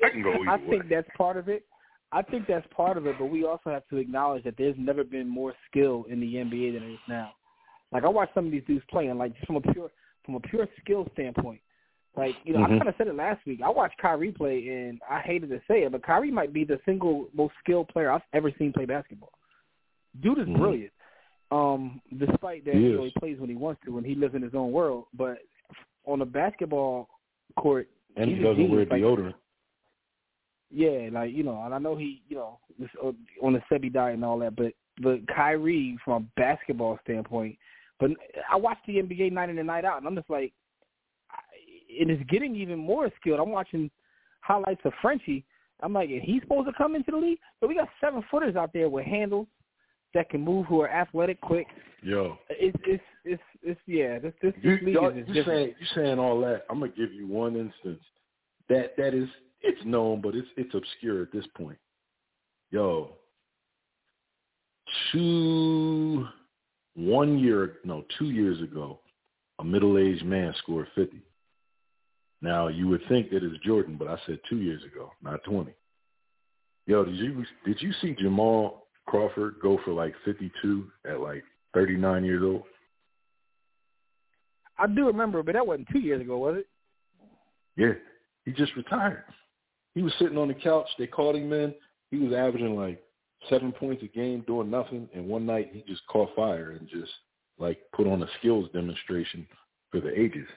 I 0.04 0.10
can 0.10 0.22
go 0.22 0.32
either 0.42 0.50
I 0.50 0.56
way. 0.58 0.70
think 0.70 0.88
that's 0.88 1.08
part 1.16 1.36
of 1.36 1.48
it. 1.48 1.64
I 2.12 2.20
think 2.22 2.46
that's 2.46 2.66
part 2.76 2.98
of 2.98 3.06
it, 3.06 3.16
but 3.18 3.26
we 3.26 3.44
also 3.44 3.70
have 3.70 3.88
to 3.88 3.96
acknowledge 3.96 4.44
that 4.44 4.54
there's 4.58 4.76
never 4.78 5.02
been 5.02 5.26
more 5.26 5.54
skill 5.70 6.04
in 6.10 6.20
the 6.20 6.34
NBA 6.34 6.74
than 6.74 6.82
there 6.82 6.90
is 6.90 6.98
now. 7.08 7.32
Like 7.90 8.04
I 8.04 8.08
watch 8.08 8.28
some 8.34 8.46
of 8.46 8.52
these 8.52 8.64
dudes 8.66 8.84
playing, 8.90 9.16
like 9.16 9.34
just 9.34 9.46
from 9.46 9.56
a 9.56 9.60
pure 9.60 9.90
from 10.24 10.34
a 10.36 10.40
pure 10.40 10.68
skill 10.80 11.06
standpoint. 11.14 11.60
Like 12.16 12.36
you 12.44 12.52
know, 12.52 12.62
I 12.62 12.68
Mhm. 12.68 12.78
kind 12.78 12.88
of 12.88 12.94
said 12.96 13.08
it 13.08 13.14
last 13.14 13.44
week. 13.46 13.60
I 13.62 13.70
watched 13.70 13.96
Kyrie 13.98 14.32
play, 14.32 14.68
and 14.68 15.00
I 15.08 15.20
hated 15.20 15.48
to 15.50 15.60
say 15.66 15.84
it, 15.84 15.92
but 15.92 16.02
Kyrie 16.02 16.30
might 16.30 16.52
be 16.52 16.64
the 16.64 16.78
single 16.84 17.28
most 17.32 17.54
skilled 17.60 17.88
player 17.88 18.10
I've 18.10 18.22
ever 18.34 18.50
seen 18.52 18.72
play 18.72 18.84
basketball. 18.84 19.32
Dude 20.20 20.38
is 20.38 20.46
Mhm. 20.46 20.58
brilliant. 20.58 20.92
Um, 21.50 22.00
despite 22.16 22.64
that, 22.64 22.74
He 22.74 22.80
you 22.82 22.96
know, 22.96 23.04
he 23.04 23.12
plays 23.18 23.38
when 23.38 23.50
he 23.50 23.56
wants 23.56 23.82
to, 23.84 23.98
and 23.98 24.06
he 24.06 24.14
lives 24.14 24.34
in 24.34 24.42
his 24.42 24.54
own 24.54 24.72
world. 24.72 25.06
But 25.14 25.38
on 26.04 26.20
a 26.22 26.26
basketball 26.26 27.08
court, 27.56 27.88
and 28.16 28.30
he 28.30 28.38
doesn't 28.42 28.70
wear. 28.70 28.80
Like, 28.86 29.02
deodorant. 29.02 29.34
yeah, 30.70 31.08
like 31.12 31.32
you 31.32 31.42
know, 31.42 31.62
and 31.62 31.74
I 31.74 31.78
know 31.78 31.96
he, 31.96 32.22
you 32.28 32.36
know, 32.36 32.58
uh, 33.02 33.12
on 33.42 33.52
the 33.52 33.62
Sebi 33.70 33.92
diet 33.92 34.14
and 34.14 34.24
all 34.24 34.38
that, 34.38 34.56
but 34.56 34.72
but 35.00 35.26
Kyrie 35.28 35.98
from 36.04 36.22
a 36.22 36.40
basketball 36.40 36.98
standpoint, 37.04 37.58
but 37.98 38.10
I 38.50 38.56
watched 38.56 38.86
the 38.86 38.98
NBA 38.98 39.32
night 39.32 39.48
in 39.50 39.58
and 39.58 39.66
night 39.66 39.84
out, 39.84 39.98
and 39.98 40.06
I'm 40.06 40.14
just 40.16 40.28
like, 40.30 40.52
I, 41.30 41.38
it 41.88 42.10
is 42.10 42.18
getting 42.28 42.54
even 42.56 42.78
more 42.78 43.10
skilled. 43.20 43.40
I'm 43.40 43.50
watching 43.50 43.90
highlights 44.40 44.82
of 44.84 44.92
Frenchie. 45.00 45.44
I'm 45.80 45.92
like, 45.92 46.10
is 46.10 46.22
he 46.24 46.40
supposed 46.40 46.68
to 46.68 46.74
come 46.76 46.94
into 46.94 47.10
the 47.10 47.16
league? 47.16 47.38
But 47.60 47.68
we 47.68 47.74
got 47.74 47.88
seven 48.00 48.22
footers 48.30 48.54
out 48.56 48.72
there 48.72 48.88
with 48.88 49.04
handles 49.04 49.48
that 50.14 50.28
can 50.30 50.40
move, 50.42 50.66
who 50.66 50.80
are 50.80 50.88
athletic, 50.90 51.40
quick. 51.40 51.66
Yo, 52.02 52.36
It's 52.50 52.76
it's 52.84 53.02
it's 53.24 53.42
it's 53.62 53.80
yeah. 53.86 54.18
This 54.18 54.32
this, 54.42 54.52
You, 54.60 54.74
this 54.76 54.82
league 54.84 54.94
y'all- 54.94 55.10
is, 55.10 55.18
is 55.22 55.28
you 55.28 55.34
different. 55.34 55.58
saying 55.60 55.74
you 55.80 55.86
saying 55.94 56.18
all 56.18 56.40
that? 56.40 56.64
I'm 56.68 56.80
gonna 56.80 56.92
give 56.92 57.12
you 57.12 57.26
one 57.26 57.56
instance 57.56 58.02
that 58.68 58.96
that 58.96 59.14
is 59.14 59.28
it's 59.60 59.84
known, 59.84 60.20
but 60.20 60.34
it's 60.34 60.48
it's 60.56 60.74
obscure 60.74 61.22
at 61.22 61.32
this 61.32 61.46
point. 61.56 61.78
Yo, 62.70 63.12
two 65.12 66.26
one 66.94 67.38
year 67.38 67.78
no 67.84 68.04
two 68.18 68.26
years 68.30 68.60
ago, 68.62 68.98
a 69.60 69.64
middle 69.64 69.98
aged 69.98 70.24
man 70.24 70.52
scored 70.58 70.88
50. 70.94 71.20
Now 72.40 72.68
you 72.68 72.88
would 72.88 73.02
think 73.08 73.30
that 73.30 73.44
it's 73.44 73.62
Jordan, 73.64 73.96
but 73.96 74.08
I 74.08 74.16
said 74.26 74.40
two 74.50 74.58
years 74.58 74.82
ago, 74.84 75.12
not 75.22 75.44
20. 75.44 75.72
Yo, 76.86 77.04
did 77.04 77.14
you 77.16 77.44
did 77.64 77.80
you 77.80 77.92
see 78.00 78.14
Jamal 78.18 78.81
Crawford 79.12 79.56
go 79.60 79.78
for 79.84 79.92
like 79.92 80.14
52 80.24 80.90
at 81.06 81.20
like 81.20 81.44
39 81.74 82.24
years 82.24 82.42
old? 82.42 82.62
I 84.78 84.86
do 84.86 85.06
remember, 85.06 85.42
but 85.42 85.52
that 85.52 85.66
wasn't 85.66 85.88
two 85.92 85.98
years 85.98 86.22
ago, 86.22 86.38
was 86.38 86.56
it? 86.56 86.66
Yeah, 87.76 87.92
he 88.46 88.52
just 88.52 88.74
retired. 88.74 89.24
He 89.94 90.00
was 90.00 90.14
sitting 90.18 90.38
on 90.38 90.48
the 90.48 90.54
couch. 90.54 90.86
They 90.98 91.06
called 91.06 91.36
him 91.36 91.52
in. 91.52 91.74
He 92.10 92.16
was 92.16 92.32
averaging 92.32 92.74
like 92.74 93.02
seven 93.50 93.70
points 93.70 94.02
a 94.02 94.06
game, 94.06 94.44
doing 94.46 94.70
nothing. 94.70 95.10
And 95.14 95.26
one 95.28 95.44
night 95.44 95.68
he 95.74 95.84
just 95.86 96.06
caught 96.06 96.34
fire 96.34 96.70
and 96.70 96.88
just 96.88 97.12
like 97.58 97.80
put 97.94 98.06
on 98.06 98.22
a 98.22 98.26
skills 98.38 98.70
demonstration 98.72 99.46
for 99.90 100.00
the 100.00 100.18
ages. 100.18 100.48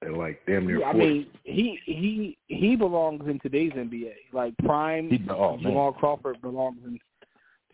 And 0.00 0.16
like 0.16 0.40
damn 0.46 0.66
near 0.66 0.80
Yeah, 0.80 0.88
I 0.88 0.92
mean, 0.94 1.26
he 1.44 1.78
he 1.84 2.38
he 2.46 2.76
belongs 2.76 3.28
in 3.28 3.38
today's 3.40 3.72
NBA. 3.72 4.14
Like 4.32 4.54
prime 4.64 5.10
He- 5.10 5.20
oh, 5.28 5.56
man. 5.56 5.64
Jamal 5.64 5.92
Crawford 5.92 6.40
belongs 6.40 6.78
in 6.86 6.98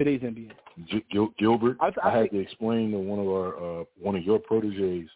today's 0.01 0.23
NBA. 0.23 0.51
G- 0.87 1.05
Gil- 1.11 1.35
Gilbert, 1.39 1.77
I- 1.81 1.93
I, 2.03 2.09
I 2.09 2.11
had 2.13 2.21
think- 2.23 2.33
to 2.33 2.39
explain 2.39 2.91
to 2.93 2.99
one 2.99 3.19
of 3.19 3.27
our 3.27 3.81
uh, 3.81 3.85
one 4.01 4.17
of 4.17 4.25
your 4.25 4.39
proteges 4.39 5.09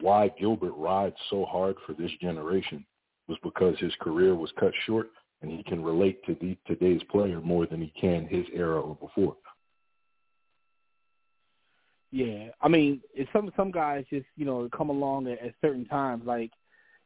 why 0.00 0.28
Gilbert 0.40 0.72
rides 0.72 1.16
so 1.30 1.44
hard 1.44 1.76
for 1.86 1.92
this 1.92 2.10
generation 2.20 2.84
was 3.28 3.38
because 3.42 3.78
his 3.78 3.92
career 4.00 4.34
was 4.34 4.50
cut 4.58 4.72
short 4.86 5.08
and 5.42 5.50
he 5.50 5.62
can 5.64 5.82
relate 5.82 6.24
to 6.24 6.36
the 6.40 6.56
today's 6.66 7.02
player 7.10 7.40
more 7.40 7.66
than 7.66 7.80
he 7.80 7.92
can 8.00 8.26
his 8.26 8.46
era 8.54 8.80
or 8.80 8.94
before. 8.96 9.36
Yeah, 12.10 12.48
I 12.62 12.68
mean, 12.68 13.00
it's 13.14 13.30
some 13.32 13.50
some 13.56 13.70
guys 13.70 14.04
just 14.08 14.26
you 14.36 14.46
know 14.46 14.68
come 14.76 14.88
along 14.88 15.26
at, 15.26 15.40
at 15.42 15.54
certain 15.60 15.84
times. 15.84 16.22
Like 16.24 16.50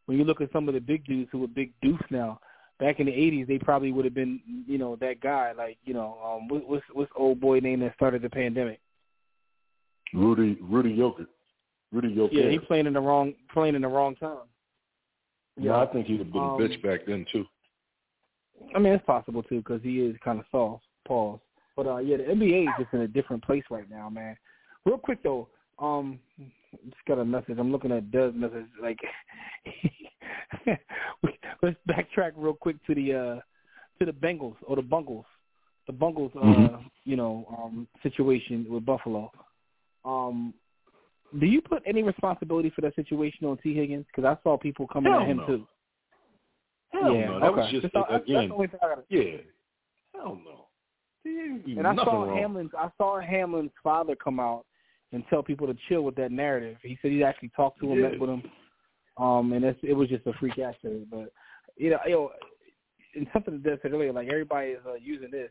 when 0.07 0.19
you 0.19 0.25
look 0.25 0.41
at 0.41 0.53
some 0.53 0.69
of 0.69 0.75
the 0.75 0.81
big 0.81 1.05
dudes 1.05 1.29
who 1.33 1.43
are 1.43 1.49
big 1.49 1.73
deuce 1.83 2.01
now. 2.11 2.39
Back 2.81 3.01
in 3.01 3.07
the 3.07 3.13
'80s, 3.13 3.47
they 3.49 3.59
probably 3.59 3.91
would 3.93 4.05
have 4.05 4.15
been 4.15 4.41
you 4.67 4.79
know 4.79 4.97
that 4.97 5.21
guy. 5.21 5.53
Like 5.57 5.79
you 5.85 5.95
know, 5.95 6.17
um, 6.25 6.49
what, 6.49 6.69
what's 6.69 6.85
what's 6.93 7.11
old 7.17 7.41
boy 7.41 7.59
name 7.59 7.81
that 7.81 7.95
started 7.95 8.23
the 8.23 8.31
pandemic? 8.31 8.81
Rudy 10.15 10.59
Rudy 10.63 10.97
Jokic. 10.97 11.27
Rudy 11.93 12.15
Jokic. 12.15 12.29
Yeah, 12.33 12.51
he 12.51 12.59
playing 12.59 12.87
in 12.87 12.93
the 12.93 13.01
wrong 13.01 13.35
playing 13.53 13.75
in 13.75 13.83
the 13.83 13.89
wrong 13.89 14.15
time. 14.17 14.47
yeah, 15.57 15.79
I 15.79 15.87
think 15.87 16.07
he'd 16.07 16.21
have 16.21 16.33
been 16.33 16.41
Um, 16.41 16.51
a 16.51 16.59
bitch 16.59 16.81
back 16.83 17.01
then 17.07 17.27
too. 17.33 17.45
I 18.75 18.79
mean, 18.79 18.93
it's 18.93 19.05
possible 19.05 19.43
too 19.43 19.59
because 19.59 19.83
he 19.83 20.01
is 20.01 20.17
kind 20.25 20.39
of 20.39 20.45
soft. 20.51 20.85
Pause. 21.07 21.41
But 21.77 21.87
uh, 21.87 21.97
yeah, 21.99 22.17
the 22.19 22.25
NBA 22.25 22.65
is 22.65 22.75
just 22.79 22.93
in 22.93 23.01
a 23.01 23.09
different 23.09 23.43
place 23.43 23.65
right 23.71 23.89
now, 23.91 24.09
man. 24.09 24.37
Real 24.85 24.99
quick 24.99 25.23
though, 25.23 25.49
um, 25.79 26.19
just 26.85 27.05
got 27.07 27.19
a 27.19 27.25
message. 27.25 27.57
I'm 27.59 27.73
looking 27.73 27.93
at 27.93 28.11
Doug's 28.11 28.37
message. 28.37 28.67
Like, 28.81 28.99
let's 31.63 31.77
backtrack 31.89 32.33
real 32.37 32.55
quick 32.55 32.77
to 32.87 32.95
the 32.95 33.15
uh 33.15 33.41
to 33.99 34.05
the 34.07 34.13
Bengals 34.13 34.55
or 34.67 34.77
the 34.77 34.83
Bungles, 34.83 35.25
the 35.87 35.93
Bungles, 35.93 36.31
uh, 36.37 36.41
Mhm. 36.41 36.85
you 37.05 37.17
know, 37.17 37.45
um, 37.59 37.89
situation 38.03 38.67
with 38.69 38.85
Buffalo. 38.87 39.31
Um, 40.05 40.55
do 41.41 41.47
you 41.47 41.61
put 41.61 41.83
any 41.85 42.03
responsibility 42.03 42.71
for 42.71 42.81
that 42.83 42.95
situation 42.95 43.47
on 43.47 43.59
Tee 43.59 43.75
Higgins? 43.75 44.07
Because 44.07 44.25
I 44.25 44.41
saw 44.43 44.57
people 44.57 44.87
coming 44.87 45.13
Hell 45.13 45.23
at 45.23 45.27
him 45.29 45.37
no. 45.39 45.47
too. 45.47 45.69
Hell 46.93 47.15
yeah, 47.15 47.27
no. 47.27 47.41
That 47.41 47.51
okay. 47.51 47.61
was 47.61 47.83
just 47.83 47.95
all- 47.97 48.07
that's 48.09 48.25
again. 48.25 48.49
the 48.49 48.55
only 48.55 48.67
thing 48.69 48.81
I 48.83 48.89
gotta 48.89 49.05
Yeah. 49.09 49.39
Hell 50.15 50.41
no. 50.45 50.65
And 51.25 51.87
I 51.87 51.95
saw 51.97 52.23
wrong. 52.25 52.37
Hamlin's 52.39 52.71
I 52.75 52.91
saw 52.97 53.21
Hamlin's 53.21 53.73
father 53.83 54.17
come 54.17 54.41
out 54.41 54.65
and 55.13 55.25
tell 55.31 55.43
people 55.43 55.67
to 55.67 55.77
chill 55.89 56.03
with 56.03 56.17
that 56.17 56.33
narrative. 56.33 56.77
He 56.83 56.99
said 57.01 57.11
he 57.11 57.25
actually 57.25 57.51
talked 57.57 57.81
to 57.81 57.93
him, 57.93 57.99
Yeah. 57.99 58.09
met 58.09 58.21
with 58.21 58.31
him. 58.31 58.43
Um 59.17 59.53
and 59.53 59.65
it 59.65 59.95
was 59.95 60.09
just 60.09 60.27
a 60.27 60.33
freak 60.35 60.59
accident. 60.59 61.09
But 61.11 61.33
you 61.77 61.91
know, 61.91 61.99
you 62.07 62.13
know 62.13 62.31
and 63.15 63.27
something 63.33 63.61
that 63.65 63.81
said 63.83 63.93
earlier, 63.93 64.13
like 64.13 64.29
everybody 64.29 64.69
is 64.69 64.81
uh, 64.87 64.95
using 64.95 65.31
this 65.31 65.51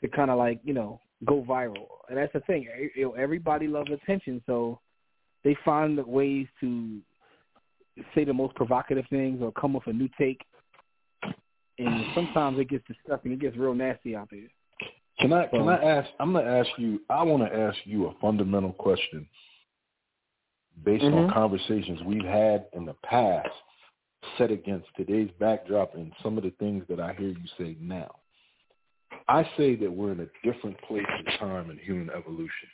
to 0.00 0.08
kind 0.08 0.30
of 0.30 0.38
like, 0.38 0.60
you 0.62 0.74
know, 0.74 1.00
go 1.24 1.44
viral. 1.48 1.86
And 2.08 2.16
that's 2.18 2.32
the 2.32 2.40
thing. 2.40 2.68
You 2.94 3.04
know, 3.06 3.12
everybody 3.12 3.66
loves 3.66 3.90
attention, 3.90 4.42
so 4.46 4.80
they 5.44 5.56
find 5.64 5.98
ways 6.06 6.46
to 6.60 7.00
say 8.14 8.24
the 8.24 8.32
most 8.32 8.54
provocative 8.54 9.04
things 9.10 9.40
or 9.42 9.52
come 9.52 9.74
up 9.76 9.86
with 9.86 9.96
a 9.96 9.98
new 9.98 10.08
take. 10.18 10.40
And 11.78 12.04
sometimes 12.14 12.58
it 12.58 12.68
gets 12.68 12.84
disgusting. 12.86 13.32
It 13.32 13.40
gets 13.40 13.56
real 13.56 13.74
nasty 13.74 14.16
out 14.16 14.28
there. 14.30 14.48
Can 15.20 15.32
I 15.32 15.46
can 15.46 15.68
I 15.68 15.82
ask? 15.82 16.08
I'm 16.20 16.32
gonna 16.32 16.48
ask 16.48 16.68
you. 16.78 17.00
I 17.10 17.22
want 17.24 17.42
to 17.42 17.56
ask 17.56 17.76
you 17.84 18.06
a 18.06 18.14
fundamental 18.20 18.72
question 18.72 19.28
based 20.84 21.04
on 21.04 21.28
Mhm. 21.28 21.32
conversations 21.32 22.02
we've 22.04 22.24
had 22.24 22.68
in 22.72 22.84
the 22.84 22.94
past, 22.94 23.50
set 24.36 24.52
against 24.52 24.86
today's 24.94 25.30
backdrop 25.32 25.94
and 25.94 26.14
some 26.22 26.36
of 26.38 26.44
the 26.44 26.50
things 26.52 26.86
that 26.86 27.00
I 27.00 27.14
hear 27.14 27.30
you 27.30 27.46
say 27.56 27.76
now. 27.80 28.14
I 29.26 29.42
say 29.56 29.74
that 29.74 29.90
we're 29.90 30.12
in 30.12 30.20
a 30.20 30.30
different 30.44 30.80
place 30.82 31.06
in 31.18 31.24
time 31.38 31.70
in 31.70 31.78
human 31.78 32.10
evolution, 32.10 32.68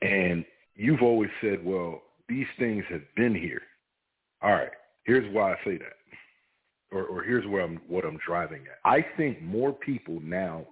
and 0.00 0.44
you've 0.76 1.02
always 1.02 1.30
said, 1.40 1.64
"Well, 1.64 2.02
these 2.28 2.48
things 2.56 2.84
have 2.86 3.12
been 3.16 3.34
here." 3.34 3.62
All 4.42 4.52
right. 4.52 4.72
Here's 5.04 5.28
why 5.34 5.54
I 5.54 5.64
say 5.64 5.76
that. 5.78 5.96
Or, 6.92 7.04
or 7.04 7.22
here's 7.22 7.46
where 7.46 7.62
I'm 7.62 7.80
what 7.88 8.04
I'm 8.04 8.18
driving 8.24 8.62
at. 8.62 8.78
I 8.90 9.04
think 9.16 9.42
more 9.42 9.72
people 9.72 10.20
now, 10.22 10.66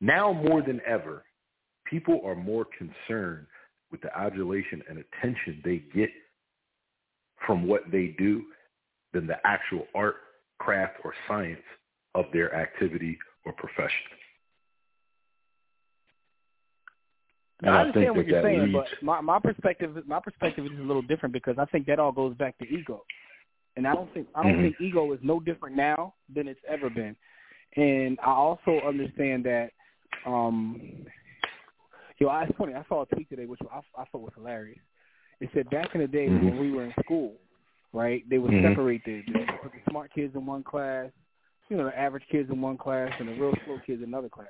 now 0.00 0.32
more 0.32 0.62
than 0.62 0.80
ever, 0.86 1.24
people 1.84 2.20
are 2.24 2.36
more 2.36 2.66
concerned 2.78 3.46
with 3.90 4.00
the 4.00 4.16
adulation 4.16 4.82
and 4.88 4.98
attention 4.98 5.60
they 5.64 5.82
get 5.94 6.10
from 7.46 7.66
what 7.66 7.82
they 7.90 8.14
do 8.18 8.42
than 9.12 9.26
the 9.26 9.36
actual 9.44 9.86
art, 9.94 10.16
craft, 10.58 10.96
or 11.04 11.14
science 11.28 11.60
of 12.14 12.24
their 12.32 12.54
activity 12.54 13.18
or 13.44 13.52
profession. 13.52 13.90
And 17.62 17.70
I, 17.70 17.76
I 17.76 17.80
understand 17.82 18.16
what 18.16 18.26
you're 18.26 18.42
saying, 18.42 18.60
leads... 18.60 18.72
but 18.74 19.02
my, 19.02 19.20
my 19.20 19.38
perspective 19.38 19.96
my 20.06 20.20
perspective 20.20 20.66
is 20.66 20.78
a 20.78 20.82
little 20.82 21.02
different 21.02 21.32
because 21.32 21.56
I 21.58 21.64
think 21.66 21.86
that 21.86 21.98
all 21.98 22.12
goes 22.12 22.34
back 22.34 22.58
to 22.58 22.64
ego, 22.64 23.02
and 23.76 23.86
I 23.86 23.94
don't 23.94 24.12
think 24.14 24.28
I 24.34 24.42
don't 24.42 24.52
mm-hmm. 24.52 24.62
think 24.62 24.80
ego 24.80 25.12
is 25.12 25.20
no 25.22 25.40
different 25.40 25.76
now 25.76 26.14
than 26.34 26.48
it's 26.48 26.60
ever 26.68 26.90
been, 26.90 27.16
and 27.76 28.18
I 28.24 28.30
also 28.30 28.80
understand 28.86 29.44
that. 29.44 29.70
um 30.26 31.06
Yo, 32.18 32.28
I, 32.28 32.44
it's 32.44 32.56
funny. 32.56 32.72
I 32.72 32.82
saw 32.88 33.02
a 33.02 33.06
tweet 33.06 33.28
today, 33.28 33.44
which 33.44 33.60
I, 33.70 33.80
I 34.00 34.04
thought 34.06 34.22
was 34.22 34.32
hilarious. 34.34 34.78
It 35.40 35.50
said 35.52 35.68
back 35.68 35.94
in 35.94 36.00
the 36.00 36.06
day 36.06 36.26
mm-hmm. 36.26 36.46
when 36.46 36.58
we 36.58 36.70
were 36.70 36.84
in 36.84 36.94
school, 37.04 37.34
right? 37.92 38.24
They 38.30 38.38
would 38.38 38.52
mm-hmm. 38.52 38.72
separate 38.72 39.02
the, 39.04 39.22
the, 39.26 39.38
the 39.64 39.90
smart 39.90 40.14
kids 40.14 40.34
in 40.34 40.46
one 40.46 40.62
class, 40.62 41.10
you 41.68 41.76
know, 41.76 41.84
the 41.84 41.98
average 41.98 42.24
kids 42.30 42.48
in 42.50 42.60
one 42.60 42.78
class, 42.78 43.12
and 43.18 43.28
the 43.28 43.32
real 43.32 43.52
slow 43.66 43.78
kids 43.86 44.02
in 44.02 44.08
another 44.08 44.30
class. 44.30 44.48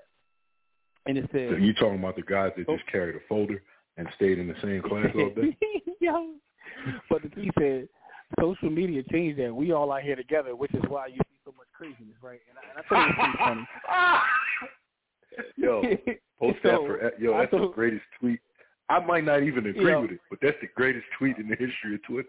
And 1.07 1.19
it 1.19 1.29
said, 1.33 1.51
so 1.51 1.57
you 1.57 1.73
talking 1.75 1.99
about 1.99 2.17
the 2.17 2.23
guys 2.23 2.53
that 2.57 2.69
just 2.69 2.87
carried 2.91 3.17
a 3.17 3.21
folder 3.29 3.63
and 3.97 4.09
stayed 4.17 4.39
in 4.39 4.49
the 4.49 4.55
same 4.63 4.83
class 4.83 5.07
all 5.15 5.31
day? 5.31 5.57
yeah. 6.01 6.25
But 7.09 7.23
the 7.23 7.29
tweet 7.31 7.51
said, 7.59 7.89
social 8.41 8.71
media 8.71 9.03
changed 9.11 9.39
that. 9.41 9.55
We 9.55 9.73
all 9.73 9.91
are 9.93 10.01
here 10.01 10.17
together, 10.17 10.57
which 10.57 10.75
is 10.75 10.83
why 10.89 11.07
you 11.07 11.15
see 11.15 11.39
so 11.45 11.53
much 11.57 11.69
craziness, 11.73 12.17
right? 12.23 12.41
And 12.49 12.59
I, 12.59 12.63
and 12.71 12.79
I 12.79 12.89
thought 12.89 13.09
it 13.09 13.17
was 13.19 13.27
pretty 13.27 13.39
funny. 13.39 13.69
yo, 15.57 15.83
post 16.39 16.59
so, 16.63 16.69
that 16.69 16.81
for 16.87 17.13
yo. 17.21 17.39
That's 17.39 17.51
the 17.51 17.71
greatest 17.75 18.05
tweet. 18.21 18.41
I 18.89 19.01
might 19.01 19.25
not 19.25 19.43
even 19.43 19.67
agree 19.67 19.91
yo, 19.91 20.03
with 20.03 20.13
it, 20.13 20.21
but 20.31 20.39
that's 20.41 20.57
the 20.61 20.69
greatest 20.75 21.07
tweet 21.19 21.39
in 21.39 21.49
the 21.49 21.57
history 21.57 21.95
of 21.95 22.03
Twitter. 22.05 22.29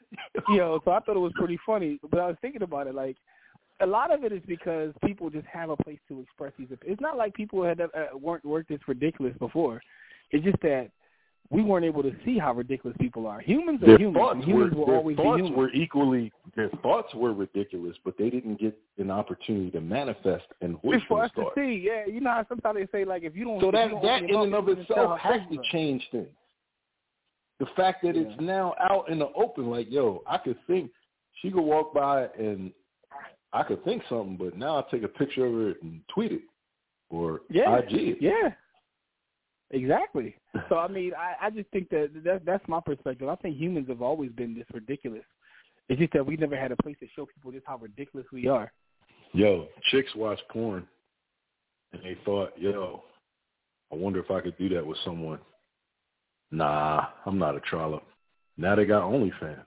yo, 0.48 0.80
so 0.84 0.90
I 0.90 1.00
thought 1.00 1.16
it 1.16 1.20
was 1.20 1.32
pretty 1.36 1.58
funny. 1.64 1.98
But 2.10 2.20
I 2.20 2.26
was 2.26 2.36
thinking 2.40 2.62
about 2.62 2.86
it, 2.86 2.94
like 2.94 3.16
a 3.80 3.86
lot 3.86 4.12
of 4.12 4.24
it 4.24 4.32
is 4.32 4.42
because 4.46 4.92
people 5.04 5.30
just 5.30 5.46
have 5.46 5.70
a 5.70 5.76
place 5.76 5.98
to 6.08 6.20
express 6.20 6.52
these. 6.58 6.68
It's 6.84 7.00
not 7.00 7.16
like 7.16 7.34
people 7.34 7.64
had 7.64 7.80
uh, 7.80 7.88
weren't 8.14 8.44
worked 8.44 8.68
this 8.68 8.80
ridiculous 8.86 9.34
before. 9.38 9.80
It's 10.30 10.44
just 10.44 10.60
that 10.62 10.90
we 11.50 11.62
weren't 11.62 11.84
able 11.84 12.02
to 12.02 12.12
see 12.24 12.38
how 12.38 12.52
ridiculous 12.54 12.96
people 12.98 13.26
are. 13.26 13.40
Humans 13.40 13.82
are 13.82 13.86
their 13.86 13.98
humans. 13.98 14.16
Thoughts 14.16 14.44
humans 14.44 14.74
were, 14.74 14.86
will 14.86 14.94
always 14.94 15.16
thoughts 15.16 15.36
be 15.36 15.46
humans. 15.46 15.56
were 15.56 15.70
equally. 15.72 16.32
Their 16.56 16.70
thoughts 16.82 17.14
were 17.14 17.34
ridiculous, 17.34 17.96
but 18.04 18.16
they 18.18 18.30
didn't 18.30 18.58
get 18.58 18.78
an 18.98 19.10
opportunity 19.10 19.70
to 19.72 19.80
manifest 19.80 20.44
and 20.62 20.80
voice 20.80 20.96
it's 20.96 21.04
for 21.06 21.24
us 21.24 21.30
thoughts. 21.36 21.50
to 21.54 21.60
see. 21.60 21.84
Yeah, 21.86 22.06
you 22.06 22.20
know 22.20 22.30
how 22.30 22.46
sometimes 22.48 22.78
they 22.78 22.98
say 22.98 23.04
like 23.04 23.22
if 23.22 23.36
you 23.36 23.44
don't. 23.44 23.60
So 23.60 23.70
that 23.70 23.90
don't 23.90 24.02
that 24.02 24.22
in 24.22 24.34
and 24.34 24.54
of 24.54 24.68
itself 24.68 25.18
has 25.18 25.40
to 25.50 25.58
change 25.70 26.02
things. 26.10 26.28
The 27.60 27.66
fact 27.76 28.02
that 28.02 28.16
yeah. 28.16 28.22
it's 28.22 28.40
now 28.40 28.74
out 28.80 29.08
in 29.08 29.18
the 29.18 29.28
open, 29.36 29.70
like 29.70 29.90
yo, 29.90 30.22
I 30.26 30.38
could 30.38 30.56
think 30.66 30.90
she 31.40 31.50
could 31.50 31.62
walk 31.62 31.92
by 31.92 32.28
and 32.38 32.72
I 33.52 33.62
could 33.62 33.84
think 33.84 34.02
something, 34.08 34.36
but 34.36 34.56
now 34.56 34.78
I 34.78 34.84
take 34.90 35.02
a 35.02 35.08
picture 35.08 35.44
of 35.44 35.68
it 35.68 35.82
and 35.82 36.00
tweet 36.12 36.32
it 36.32 36.42
or 37.10 37.42
yeah, 37.50 37.76
IG 37.76 37.92
it. 37.92 38.18
Yeah, 38.20 38.54
exactly. 39.72 40.34
So 40.68 40.78
I 40.78 40.88
mean, 40.88 41.12
I, 41.14 41.46
I 41.46 41.50
just 41.50 41.68
think 41.70 41.88
that, 41.90 42.10
that 42.24 42.44
that's 42.46 42.66
my 42.68 42.80
perspective. 42.80 43.28
I 43.28 43.36
think 43.36 43.56
humans 43.56 43.88
have 43.88 44.00
always 44.00 44.30
been 44.32 44.54
this 44.54 44.66
ridiculous. 44.72 45.24
It's 45.88 46.00
just 46.00 46.12
that 46.12 46.24
we 46.24 46.36
never 46.36 46.56
had 46.56 46.72
a 46.72 46.76
place 46.76 46.96
to 47.00 47.06
show 47.14 47.26
people 47.26 47.52
just 47.52 47.66
how 47.66 47.76
ridiculous 47.76 48.26
we 48.32 48.48
are. 48.48 48.72
Yo, 49.32 49.68
chicks 49.90 50.14
watch 50.14 50.38
porn, 50.50 50.86
and 51.92 52.02
they 52.02 52.16
thought, 52.24 52.52
yo, 52.56 53.02
I 53.92 53.96
wonder 53.96 54.20
if 54.20 54.30
I 54.30 54.40
could 54.40 54.56
do 54.58 54.68
that 54.70 54.86
with 54.86 54.98
someone. 55.04 55.38
Nah, 56.50 57.06
I'm 57.26 57.38
not 57.38 57.56
a 57.56 57.60
trollop. 57.60 58.04
Now 58.56 58.74
they 58.74 58.84
got 58.84 59.02
OnlyFans. 59.02 59.64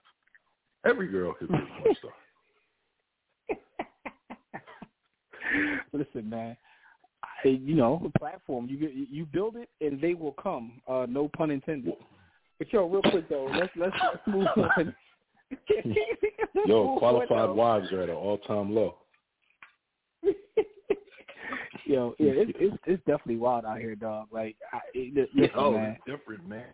Every 0.84 1.08
girl 1.08 1.34
could 1.34 1.48
do 1.48 1.58
porn 1.82 1.96
stuff. 1.98 2.10
Listen, 5.92 6.30
man. 6.30 6.56
I, 7.46 7.50
you 7.50 7.74
know, 7.74 8.00
the 8.02 8.18
platform 8.18 8.66
you 8.68 8.88
you 8.88 9.26
build 9.26 9.56
it 9.56 9.68
and 9.80 10.00
they 10.00 10.14
will 10.14 10.32
come. 10.32 10.80
Uh, 10.88 11.06
no 11.08 11.28
pun 11.36 11.50
intended. 11.50 11.94
But 12.58 12.72
yo, 12.72 12.88
real 12.88 13.02
quick 13.02 13.28
though, 13.28 13.48
let's 13.52 13.72
let's, 13.76 13.94
let's 14.02 14.18
move 14.26 14.46
on. 14.56 14.94
yo, 16.66 16.96
qualified 16.98 17.50
wives 17.50 17.92
are 17.92 18.02
at 18.02 18.08
an 18.08 18.16
all 18.16 18.38
time 18.38 18.74
low. 18.74 18.96
yo, 21.84 22.14
yeah, 22.18 22.32
it's, 22.34 22.52
it's 22.56 22.76
it's 22.86 23.02
definitely 23.06 23.36
wild 23.36 23.64
out 23.64 23.78
here, 23.78 23.94
dog. 23.94 24.28
Like, 24.32 24.56
I, 24.72 24.80
it, 24.94 25.28
listen, 25.34 25.50
oh, 25.56 25.72
man. 25.72 25.96
it's 25.96 26.18
different, 26.18 26.48
man. 26.48 26.66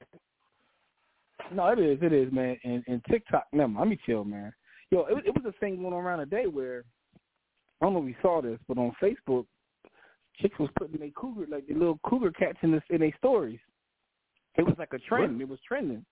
No, 1.53 1.67
it 1.69 1.79
is, 1.79 1.99
it 2.01 2.13
is, 2.13 2.33
man. 2.33 2.57
And 2.65 2.83
and 2.87 3.05
TikTok, 3.11 3.47
never. 3.53 3.73
Let 3.79 3.89
me 3.89 3.99
chill, 4.07 4.25
man. 4.25 4.53
Yo, 4.91 5.01
it, 5.07 5.27
it 5.27 5.35
was 5.35 5.45
a 5.47 5.59
thing 5.59 5.83
going 5.83 5.93
around 5.93 6.21
today 6.21 6.47
where 6.47 6.85
I 7.81 7.87
don't 7.87 7.95
know 7.95 8.03
if 8.03 8.09
you 8.09 8.15
saw 8.23 8.41
this, 8.41 8.59
but 8.69 8.79
on 8.79 8.93
Facebook, 9.03 9.47
chicks 10.41 10.59
was 10.59 10.71
putting 10.79 10.99
their 10.99 11.11
cougar 11.11 11.47
like 11.51 11.67
the 11.67 11.75
little 11.75 11.99
cougar 12.05 12.31
cats 12.31 12.59
in 12.63 12.73
this 12.73 12.83
in 12.91 13.01
their 13.01 13.15
stories. 13.19 13.59
It 14.57 14.63
was 14.63 14.75
like 14.79 14.93
a 14.93 14.99
trend. 14.99 15.35
What? 15.35 15.43
It 15.43 15.49
was 15.49 15.59
trending. 15.67 16.05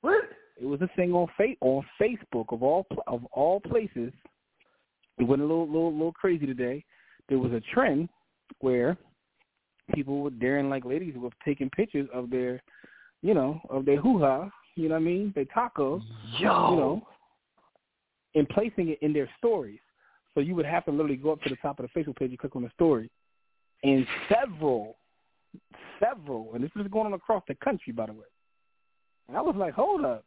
What? 0.00 0.24
It 0.60 0.66
was 0.66 0.80
a 0.80 0.88
thing 0.96 1.12
on 1.12 1.26
fa- 1.36 1.56
on 1.60 1.84
Facebook 2.00 2.52
of 2.52 2.62
all 2.62 2.86
of 3.06 3.24
all 3.32 3.60
places. 3.60 4.12
It 5.18 5.24
went 5.24 5.42
a 5.42 5.44
little 5.44 5.66
little 5.66 5.92
little 5.92 6.12
crazy 6.12 6.46
today. 6.46 6.84
There 7.28 7.38
was 7.38 7.52
a 7.52 7.60
trend 7.72 8.08
where 8.60 8.96
people 9.94 10.20
were 10.20 10.30
daring 10.30 10.68
like 10.68 10.84
ladies 10.84 11.14
were 11.16 11.30
taking 11.44 11.70
pictures 11.70 12.08
of 12.12 12.30
their, 12.30 12.62
you 13.22 13.34
know, 13.34 13.60
of 13.70 13.84
their 13.84 14.00
hoo 14.00 14.18
ha. 14.18 14.50
You 14.76 14.88
know 14.88 14.94
what 14.94 15.00
I 15.00 15.04
mean? 15.04 15.32
Their 15.34 15.46
tacos. 15.46 16.02
Yo. 16.38 16.70
You 16.70 16.76
know, 16.76 17.06
and 18.34 18.48
placing 18.50 18.90
it 18.90 18.98
in 19.02 19.12
their 19.12 19.28
stories. 19.38 19.80
So 20.36 20.42
you 20.42 20.54
would 20.54 20.66
have 20.66 20.84
to 20.84 20.90
literally 20.90 21.16
go 21.16 21.32
up 21.32 21.40
to 21.42 21.48
the 21.48 21.56
top 21.56 21.80
of 21.80 21.88
the 21.88 21.98
Facebook 21.98 22.16
page 22.16 22.28
and 22.28 22.38
click 22.38 22.54
on 22.54 22.62
the 22.62 22.70
story. 22.74 23.10
And 23.82 24.06
several, 24.28 24.98
several, 25.98 26.50
and 26.54 26.62
this 26.62 26.70
is 26.76 26.86
going 26.88 27.06
on 27.06 27.14
across 27.14 27.42
the 27.48 27.54
country, 27.54 27.94
by 27.94 28.04
the 28.04 28.12
way. 28.12 28.26
And 29.28 29.36
I 29.36 29.40
was 29.40 29.56
like, 29.56 29.72
hold 29.72 30.04
up. 30.04 30.24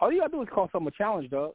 All 0.00 0.12
you 0.12 0.20
got 0.20 0.28
to 0.28 0.36
do 0.36 0.42
is 0.42 0.48
call 0.52 0.68
something 0.70 0.92
a 0.94 0.96
challenge, 0.96 1.28
dog. 1.30 1.54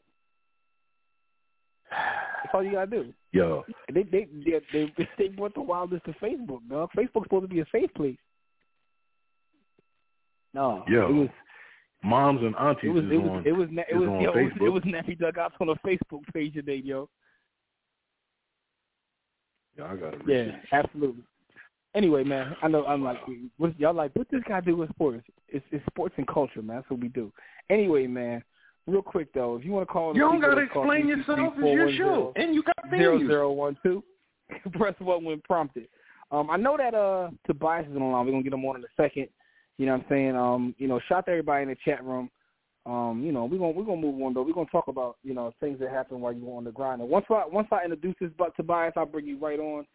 That's 1.89 2.53
all 2.53 2.61
you 2.61 2.73
got 2.73 2.91
to 2.91 3.03
do. 3.03 3.13
Yo. 3.31 3.63
They, 3.93 4.03
they, 4.03 4.27
they, 4.45 4.59
they, 4.73 5.07
they 5.17 5.27
brought 5.29 5.53
the 5.53 5.61
wildest 5.61 6.03
to 6.05 6.11
Facebook, 6.21 6.67
dog. 6.69 6.89
Facebook's 6.95 7.23
supposed 7.23 7.43
to 7.43 7.47
be 7.47 7.61
a 7.61 7.65
safe 7.71 7.93
place. 7.93 8.17
No. 10.53 10.83
Yo. 10.89 11.07
It 11.07 11.13
was, 11.13 11.29
Moms 12.03 12.41
and 12.43 12.55
aunties 12.57 12.89
it 12.89 12.93
was, 12.93 13.03
it 13.05 13.17
was, 13.17 13.29
on, 13.29 13.47
it 13.47 13.51
was, 13.53 13.69
it 13.89 13.95
was, 13.95 14.21
yo, 14.21 14.31
Facebook. 14.33 14.61
It 14.61 14.69
was, 14.69 14.83
it 14.83 14.87
was 14.87 15.03
Nappy 15.03 15.17
Dugouts 15.17 15.55
on 15.61 15.69
a 15.69 15.75
Facebook 15.75 16.21
page 16.33 16.53
today, 16.53 16.81
yo. 16.83 17.09
Yeah, 19.77 19.85
I 19.85 19.95
got 19.95 20.13
it. 20.13 20.21
Yeah, 20.27 20.55
absolutely. 20.71 21.23
Anyway, 21.95 22.23
man, 22.23 22.55
I 22.61 22.67
know 22.67 22.85
I'm 22.85 23.03
like, 23.03 23.17
what, 23.57 23.79
y'all 23.79 23.93
like, 23.93 24.15
what 24.15 24.27
this 24.29 24.43
guy 24.47 24.61
do 24.61 24.75
with 24.75 24.89
sports? 24.89 25.25
It's, 25.47 25.65
it's 25.71 25.85
sports 25.87 26.13
and 26.17 26.27
culture, 26.27 26.61
man. 26.61 26.77
That's 26.77 26.89
what 26.89 26.99
we 26.99 27.07
do. 27.07 27.31
Anyway, 27.69 28.05
man, 28.07 28.43
real 28.85 29.01
quick 29.01 29.33
though, 29.33 29.55
if 29.55 29.65
you 29.65 29.71
want 29.71 29.87
to 29.87 29.91
call, 29.91 30.13
you 30.15 30.21
don't 30.21 30.41
gotta 30.41 30.61
explain 30.61 31.07
yourself. 31.07 31.53
It's 31.57 31.73
your 31.73 31.91
show, 31.97 32.33
and 32.35 32.53
you 32.53 32.63
got 32.63 32.89
zero 32.89 33.19
zero 33.19 33.51
one 33.51 33.77
two. 33.83 34.03
Press 34.73 34.95
one 34.99 35.23
when 35.23 35.41
prompted. 35.41 35.87
Um, 36.31 36.49
I 36.49 36.57
know 36.57 36.77
that 36.77 36.93
uh 36.93 37.29
Tobias 37.45 37.85
is 37.85 37.95
on 37.95 37.99
the 37.99 38.05
line. 38.05 38.25
We're 38.25 38.31
gonna 38.31 38.43
get 38.43 38.53
him 38.53 38.65
on 38.65 38.77
in 38.77 38.83
a 38.83 39.01
second. 39.01 39.27
You 39.77 39.85
know 39.85 39.93
what 39.93 40.01
I'm 40.01 40.05
saying? 40.09 40.35
Um, 40.35 40.75
you 40.77 40.87
know, 40.87 40.99
shout 41.07 41.19
out 41.19 41.25
to 41.25 41.31
everybody 41.31 41.63
in 41.63 41.69
the 41.69 41.77
chat 41.85 42.03
room. 42.03 42.29
Um, 42.87 43.21
you 43.21 43.33
know, 43.33 43.43
we're 43.43 43.57
gonna 43.57 43.71
we're 43.71 43.83
gonna 43.83 44.01
move 44.01 44.21
on 44.21 44.33
though. 44.33 44.43
We're 44.43 44.53
gonna 44.53 44.69
talk 44.71 44.87
about, 44.87 45.17
you 45.21 45.33
know, 45.33 45.53
things 45.59 45.77
that 45.79 45.89
happen 45.89 46.21
while 46.21 46.31
you're 46.31 46.55
on 46.55 46.63
the 46.63 46.71
grind. 46.71 47.01
And 47.01 47.09
once 47.09 47.25
I 47.29 47.43
once 47.45 47.67
I 47.69 47.83
introduce 47.83 48.15
this 48.21 48.31
but 48.37 48.55
Tobias, 48.55 48.93
I'll 48.95 49.05
bring 49.05 49.27
you 49.27 49.37
right 49.37 49.59
on. 49.59 49.85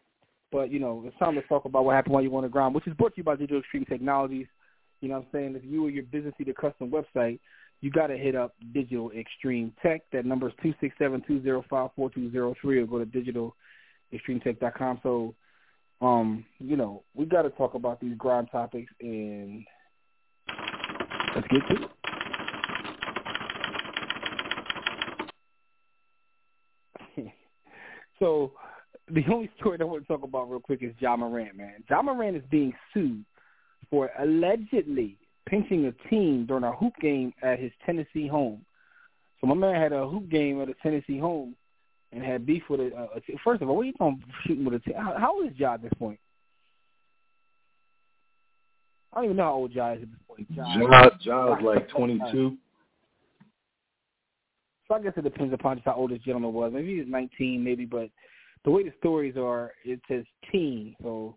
But, 0.53 0.71
you 0.71 0.79
know, 0.79 1.03
it's 1.07 1.19
time 1.19 1.35
to 1.37 1.43
talk 1.43 1.65
about 1.65 1.87
what 1.87 1.95
happened 1.95 2.13
while 2.13 2.23
you're 2.23 2.37
on 2.37 2.43
the 2.43 2.51
grind, 2.51 2.75
which 2.75 2.87
is 2.87 2.93
brought 2.93 3.15
to 3.15 3.17
you 3.17 3.25
by 3.25 3.37
Digital 3.37 3.61
Extreme 3.61 3.87
Technologies. 3.87 4.47
You 5.01 5.09
know 5.09 5.15
what 5.15 5.23
I'm 5.23 5.29
saying? 5.33 5.57
If 5.57 5.65
you 5.65 5.87
or 5.87 5.91
your 5.91 6.03
business 6.03 6.35
need 6.39 6.51
a 6.51 6.55
custom 6.55 6.91
website, 6.91 7.41
you 7.81 7.91
gotta 7.91 8.19
hit 8.19 8.37
up 8.37 8.55
Digital 8.75 9.11
Extreme 9.13 9.73
Tech. 9.83 10.03
That 10.13 10.27
number 10.27 10.49
is 10.49 10.55
two 10.63 10.75
six 10.79 10.95
seven 10.99 11.23
two 11.27 11.43
zero 11.43 11.65
five 11.71 11.91
four 11.97 12.11
two 12.11 12.31
zero 12.31 12.55
three 12.61 12.79
or 12.79 12.87
go 12.87 13.03
to 13.03 13.07
digitalextremetech.com. 13.07 15.01
So 15.03 15.35
um, 16.03 16.45
you 16.59 16.77
know, 16.77 17.03
we 17.15 17.25
gotta 17.25 17.51
talk 17.51 17.73
about 17.75 18.01
these 18.01 18.15
grind 18.19 18.49
topics 18.53 18.93
and 19.01 19.65
let's 21.35 21.49
get 21.49 21.67
to 21.71 21.85
it. 21.85 22.02
So 28.23 28.53
the 29.11 29.25
only 29.33 29.51
story 29.59 29.79
that 29.79 29.85
I 29.85 29.87
want 29.87 30.03
to 30.05 30.09
talk 30.09 30.23
about 30.23 30.49
real 30.49 30.61
quick 30.61 30.83
is 30.83 30.95
Ja 31.01 31.17
Morant, 31.17 31.57
man. 31.57 31.83
Ja 31.91 32.01
Morant 32.03 32.37
is 32.37 32.45
being 32.51 32.73
sued 32.95 33.25
for 33.91 34.11
allegedly 34.21 35.19
pinching 35.47 35.87
a 35.87 35.93
team 36.09 36.47
during 36.47 36.63
a 36.63 36.73
hoop 36.73 36.95
game 37.01 37.35
at 37.43 37.59
his 37.59 37.73
Tennessee 37.85 38.29
home. 38.29 38.65
So 39.41 39.49
my 39.49 39.55
man 39.55 39.75
had 39.75 39.93
a 39.93 40.07
hoop 40.07 40.31
game 40.31 40.63
at 40.63 40.69
a 40.69 40.75
Tennessee 40.83 41.19
home, 41.19 41.57
and 42.13 42.23
had 42.23 42.47
beef 42.47 42.63
with 42.71 42.79
a, 42.79 42.85
a, 42.95 43.05
a 43.17 43.39
first 43.43 43.61
of 43.61 43.69
all, 43.69 43.77
what 43.77 43.83
are 43.83 43.87
you 43.87 43.93
talking 43.95 44.23
shooting 44.47 44.65
with 44.65 44.75
a 44.75 44.79
team? 44.81 44.95
How, 44.97 45.17
how 45.19 45.35
old 45.35 45.51
is 45.51 45.59
Ja 45.59 45.75
at 45.75 45.83
this 45.83 45.93
point? 45.99 46.21
I 49.13 49.17
don't 49.17 49.25
even 49.25 49.37
know 49.39 49.45
how 49.45 49.55
old 49.55 49.73
Ja 49.73 49.93
is 49.93 50.03
at 50.03 50.11
this 50.11 50.21
point. 50.29 50.47
Ja, 50.51 51.11
ja 51.21 51.57
is 51.57 51.65
like 51.65 51.89
22. 51.89 52.57
So 54.93 54.97
I 54.97 55.03
guess 55.03 55.15
it 55.17 55.25
depends 55.25 55.55
upon 55.55 55.79
just 55.79 55.87
how 55.87 55.95
old 55.95 56.11
this 56.11 56.19
gentleman 56.19 56.53
was. 56.53 56.71
Maybe 56.75 56.99
he's 56.99 57.07
19, 57.09 57.65
maybe, 57.65 57.87
but 57.87 58.11
the 58.65 58.71
way 58.71 58.83
the 58.83 58.93
stories 58.99 59.39
are, 59.39 59.73
it 59.87 60.01
says 60.07 60.23
teen. 60.51 60.95
So, 61.03 61.35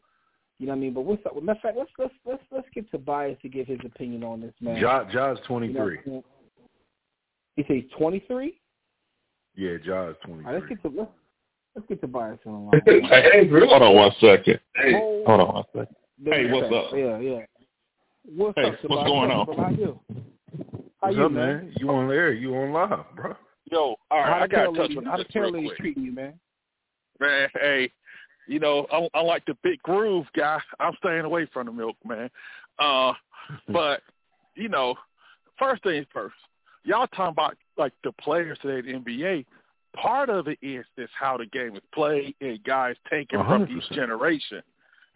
you 0.59 0.65
know 0.65 0.73
what 0.73 0.77
I 0.77 0.81
mean? 0.81 0.93
But 0.93 1.01
what's 1.01 1.25
up? 1.25 1.41
Matter 1.41 1.57
of 1.57 1.61
fact, 1.61 1.77
let's 1.77 1.89
let's 1.97 2.13
let's 2.25 2.43
let's 2.51 2.67
get 2.75 2.91
Tobias 2.91 3.37
to 3.43 3.47
give 3.47 3.67
his 3.67 3.79
opinion 3.85 4.25
on 4.25 4.41
this 4.41 4.53
man. 4.59 4.75
Ja, 4.75 5.05
Ja's 5.05 5.39
23. 5.47 5.99
You 6.05 6.11
know, 6.11 6.23
he 7.55 7.63
says 7.65 7.89
23. 7.97 8.59
Yeah, 9.55 9.77
Ja 9.85 10.09
is 10.09 10.17
23. 10.25 10.45
All 10.45 10.51
right, 10.51 10.61
let's 10.61 10.67
get 10.67 10.81
to 10.81 10.97
let's, 10.97 11.11
let's 11.75 11.87
get 11.87 12.01
Tobias 12.01 12.39
on 12.45 12.53
the 12.85 12.93
line. 12.93 13.09
hey, 13.31 13.47
hold 13.47 13.81
on 13.81 13.95
one 13.95 14.11
second. 14.19 14.59
Hey, 14.75 14.91
hold, 14.91 15.27
hold 15.27 15.39
on 15.39 15.53
one 15.55 15.63
second. 15.71 15.95
Hey, 16.25 16.51
what's 16.51 16.75
up? 16.75 16.91
Yeah, 16.93 17.19
yeah. 17.19 17.39
What's 18.35 18.57
hey, 18.57 18.65
up, 18.65 18.81
Tobias? 18.81 18.89
what's 18.89 19.07
going 19.07 19.31
on? 19.31 19.57
How 19.57 19.69
you? 19.69 19.99
How 20.09 21.07
what's 21.07 21.15
you, 21.15 21.25
up, 21.25 21.31
man? 21.31 21.73
You 21.77 21.89
on 21.91 22.11
air? 22.11 22.33
You 22.33 22.53
on 22.57 22.73
live, 22.73 23.05
bro? 23.15 23.35
Yo, 23.71 23.95
all 24.11 24.19
right, 24.19 24.43
I 24.43 24.47
got 24.47 24.71
to 24.71 24.77
touch 24.77 24.89
lady, 24.89 24.97
on 24.97 25.05
how 25.05 25.17
this 25.17 25.25
the 25.33 25.39
real 25.39 25.51
lady 25.51 25.67
quick. 25.67 25.77
treating 25.79 26.03
you, 26.03 26.11
man? 26.11 26.33
Man, 27.19 27.49
hey, 27.55 27.91
you 28.47 28.59
know, 28.59 28.85
I, 28.91 29.07
I 29.17 29.21
like 29.21 29.45
the 29.45 29.57
big 29.63 29.81
groove 29.81 30.27
guy. 30.35 30.59
I'm 30.79 30.93
staying 30.99 31.25
away 31.25 31.47
from 31.51 31.65
the 31.65 31.71
milk, 31.71 31.95
man. 32.05 32.29
Uh, 32.77 33.13
but 33.69 34.01
you 34.55 34.69
know, 34.69 34.95
first 35.57 35.83
things 35.83 36.05
first. 36.13 36.35
Y'all 36.83 37.07
talking 37.07 37.31
about 37.31 37.57
like 37.77 37.93
the 38.03 38.11
players 38.13 38.57
today 38.61 38.87
in 38.87 39.03
the 39.03 39.11
NBA. 39.11 39.45
Part 39.95 40.29
of 40.29 40.47
it 40.47 40.59
is 40.61 40.85
is 40.97 41.09
how 41.17 41.37
the 41.37 41.45
game 41.47 41.75
is 41.75 41.81
played 41.93 42.35
and 42.41 42.63
guys 42.63 42.95
taking 43.09 43.39
from 43.39 43.65
100%. 43.65 43.77
each 43.77 43.89
generation 43.91 44.61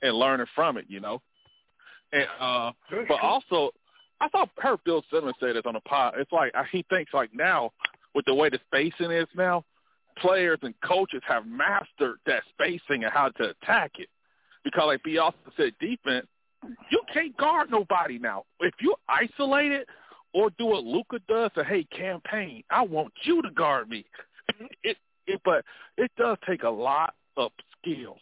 and 0.01 0.15
learning 0.15 0.47
from 0.55 0.77
it. 0.77 0.85
You 0.87 1.01
know, 1.01 1.21
and 2.13 2.25
uh, 2.39 2.71
but 3.07 3.19
also 3.21 3.71
I 4.21 4.29
saw 4.29 4.45
heard 4.57 4.83
Bill 4.85 5.03
Simmons 5.11 5.35
say 5.39 5.53
this 5.53 5.63
on 5.65 5.73
the 5.73 5.81
pod. 5.81 6.15
It's 6.17 6.31
like 6.31 6.53
he 6.71 6.83
thinks 6.89 7.13
like 7.13 7.29
now 7.33 7.71
with 8.15 8.25
the 8.25 8.33
way 8.33 8.49
the 8.49 8.59
spacing 8.67 9.11
is 9.11 9.27
now, 9.35 9.63
players 10.17 10.59
and 10.61 10.73
coaches 10.81 11.21
have 11.27 11.45
mastered 11.45 12.17
that 12.25 12.43
spacing 12.49 13.03
and 13.03 13.13
how 13.13 13.29
to 13.29 13.49
attack 13.49 13.91
it. 13.99 14.09
Because 14.63 14.87
like 14.87 15.03
B 15.03 15.17
also 15.17 15.37
said, 15.55 15.73
defense, 15.79 16.27
you 16.91 17.01
can't 17.13 17.35
guard 17.37 17.71
nobody 17.71 18.19
now. 18.19 18.43
If 18.59 18.73
you 18.81 18.95
isolate 19.07 19.71
it 19.71 19.87
or 20.33 20.49
do 20.57 20.65
what 20.65 20.83
Luka 20.83 21.19
does, 21.27 21.51
say, 21.55 21.63
hey, 21.63 21.83
campaign, 21.85 22.63
I 22.69 22.81
want 22.81 23.13
you 23.23 23.41
to 23.41 23.51
guard 23.51 23.89
me. 23.89 24.05
It, 24.83 24.97
it, 25.27 25.39
but 25.45 25.63
it 25.95 26.11
does 26.17 26.35
take 26.45 26.63
a 26.63 26.69
lot 26.69 27.13
of 27.37 27.51
skill 27.77 28.17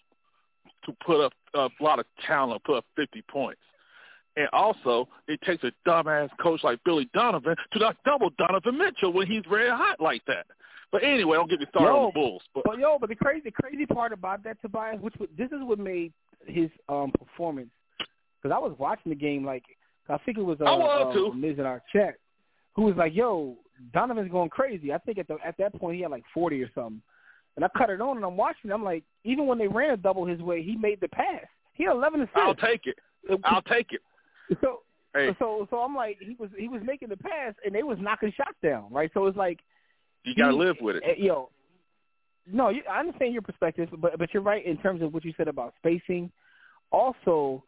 to 0.86 0.94
put 1.06 1.24
up 1.24 1.34
a 1.54 1.70
lot 1.82 2.00
of 2.00 2.06
talent, 2.26 2.64
put 2.66 2.78
up 2.78 2.86
50 2.98 3.24
points. 3.30 3.62
And 4.38 4.48
also, 4.54 5.10
it 5.28 5.42
takes 5.42 5.64
a 5.64 5.72
dumbass 5.86 6.30
coach 6.40 6.64
like 6.64 6.80
Billy 6.86 7.10
Donovan 7.14 7.56
to 7.74 7.80
not 7.80 7.98
double 8.06 8.30
Donovan 8.38 8.78
Mitchell 8.78 9.12
when 9.12 9.26
he's 9.26 9.42
very 9.50 9.70
hot 9.70 10.00
like 10.00 10.24
that. 10.28 10.46
But 10.92 11.04
anyway, 11.04 11.38
don't 11.38 11.50
get 11.50 11.60
me 11.60 11.66
started 11.70 11.90
Yo, 11.90 11.98
on 11.98 12.06
the 12.06 12.12
Bulls. 12.14 12.44
But 12.54 12.64
But 12.64 12.78
yo, 12.78 12.98
but 13.00 13.10
the 13.10 13.16
crazy, 13.16 13.42
the 13.46 13.52
crazy 13.52 13.88
part 13.88 14.14
about 14.14 14.44
that, 14.44 14.62
Tobias, 14.62 15.02
which 15.02 15.16
was- 15.18 15.30
this 15.36 15.52
is 15.52 15.62
what 15.64 15.80
made 15.80 16.14
his 16.46 16.70
um 16.88 17.12
performance. 17.12 17.72
Because 18.42 18.56
I 18.56 18.60
was 18.60 18.78
watching 18.78 19.10
the 19.10 19.16
game, 19.16 19.44
like 19.44 19.64
I 20.08 20.18
think 20.20 20.38
it 20.38 20.44
was 20.44 20.62
uh, 20.62 20.66
I 20.66 20.78
was, 20.78 21.08
uh, 21.08 21.14
too. 21.14 21.34
Miz 21.34 21.58
in 21.58 21.66
our 21.66 21.82
chat, 21.92 22.16
who 22.76 22.84
was 22.84 22.96
like, 22.96 23.14
"Yo, 23.14 23.58
Donovan's 23.92 24.32
going 24.32 24.50
crazy." 24.50 24.94
I 24.94 25.00
think 25.00 25.18
at 25.18 25.28
the 25.28 25.38
at 25.44 25.58
that 25.58 25.74
point 25.76 25.96
he 25.96 26.04
had 26.04 26.12
like 26.12 26.24
forty 26.34 26.64
or 26.64 26.72
something, 26.74 27.02
and 27.56 27.66
I 27.66 27.70
cut 27.76 27.90
it 27.90 28.00
on 28.00 28.18
and 28.18 28.26
I'm 28.26 28.38
watching. 28.38 28.72
I'm 28.72 28.84
like, 28.84 29.04
even 29.24 29.48
when 29.48 29.58
they 29.58 29.68
ran 29.68 29.90
a 29.90 29.98
double 29.98 30.26
his 30.26 30.40
way, 30.42 30.62
he 30.62 30.76
made 30.76 31.02
the 31.02 31.10
pass. 31.10 31.46
He 31.74 31.84
had 31.84 31.94
eleven 31.94 32.22
assists. 32.22 32.38
I'll 32.38 32.56
take 32.56 32.86
it. 32.86 32.98
I'll 33.44 33.64
take 33.64 33.92
it. 33.92 34.02
So 34.62 34.82
Hey, 35.14 35.36
so 35.40 35.66
so 35.70 35.78
I'm 35.78 35.96
like, 35.96 36.18
he 36.20 36.36
was 36.38 36.50
he 36.58 36.68
was 36.68 36.82
making 36.86 37.10
the 37.10 37.18
pass 37.18 37.54
and 37.66 37.74
they 37.74 37.84
was 37.84 37.98
knocking 38.00 38.32
shots 38.36 38.58
down, 38.62 38.86
right? 38.92 39.10
So 39.14 39.26
it's 39.26 39.38
like 39.38 39.60
you 40.24 40.36
got 40.36 40.50
to 40.50 40.56
live 40.56 40.76
with 40.82 40.98
it. 40.98 41.04
eh, 41.06 41.14
Yo, 41.18 41.50
no, 42.46 42.70
you, 42.70 42.84
I 42.90 43.00
understand 43.00 43.34
your 43.34 43.42
perspective, 43.42 43.90
but 43.98 44.18
but 44.20 44.34
you're 44.34 44.44
right 44.44 44.66
in 44.66 44.78
terms 44.78 45.02
of 45.02 45.14
what 45.14 45.26
you 45.26 45.34
said 45.38 45.48
about 45.48 45.74
spacing. 45.78 46.32
Also, 46.92 47.64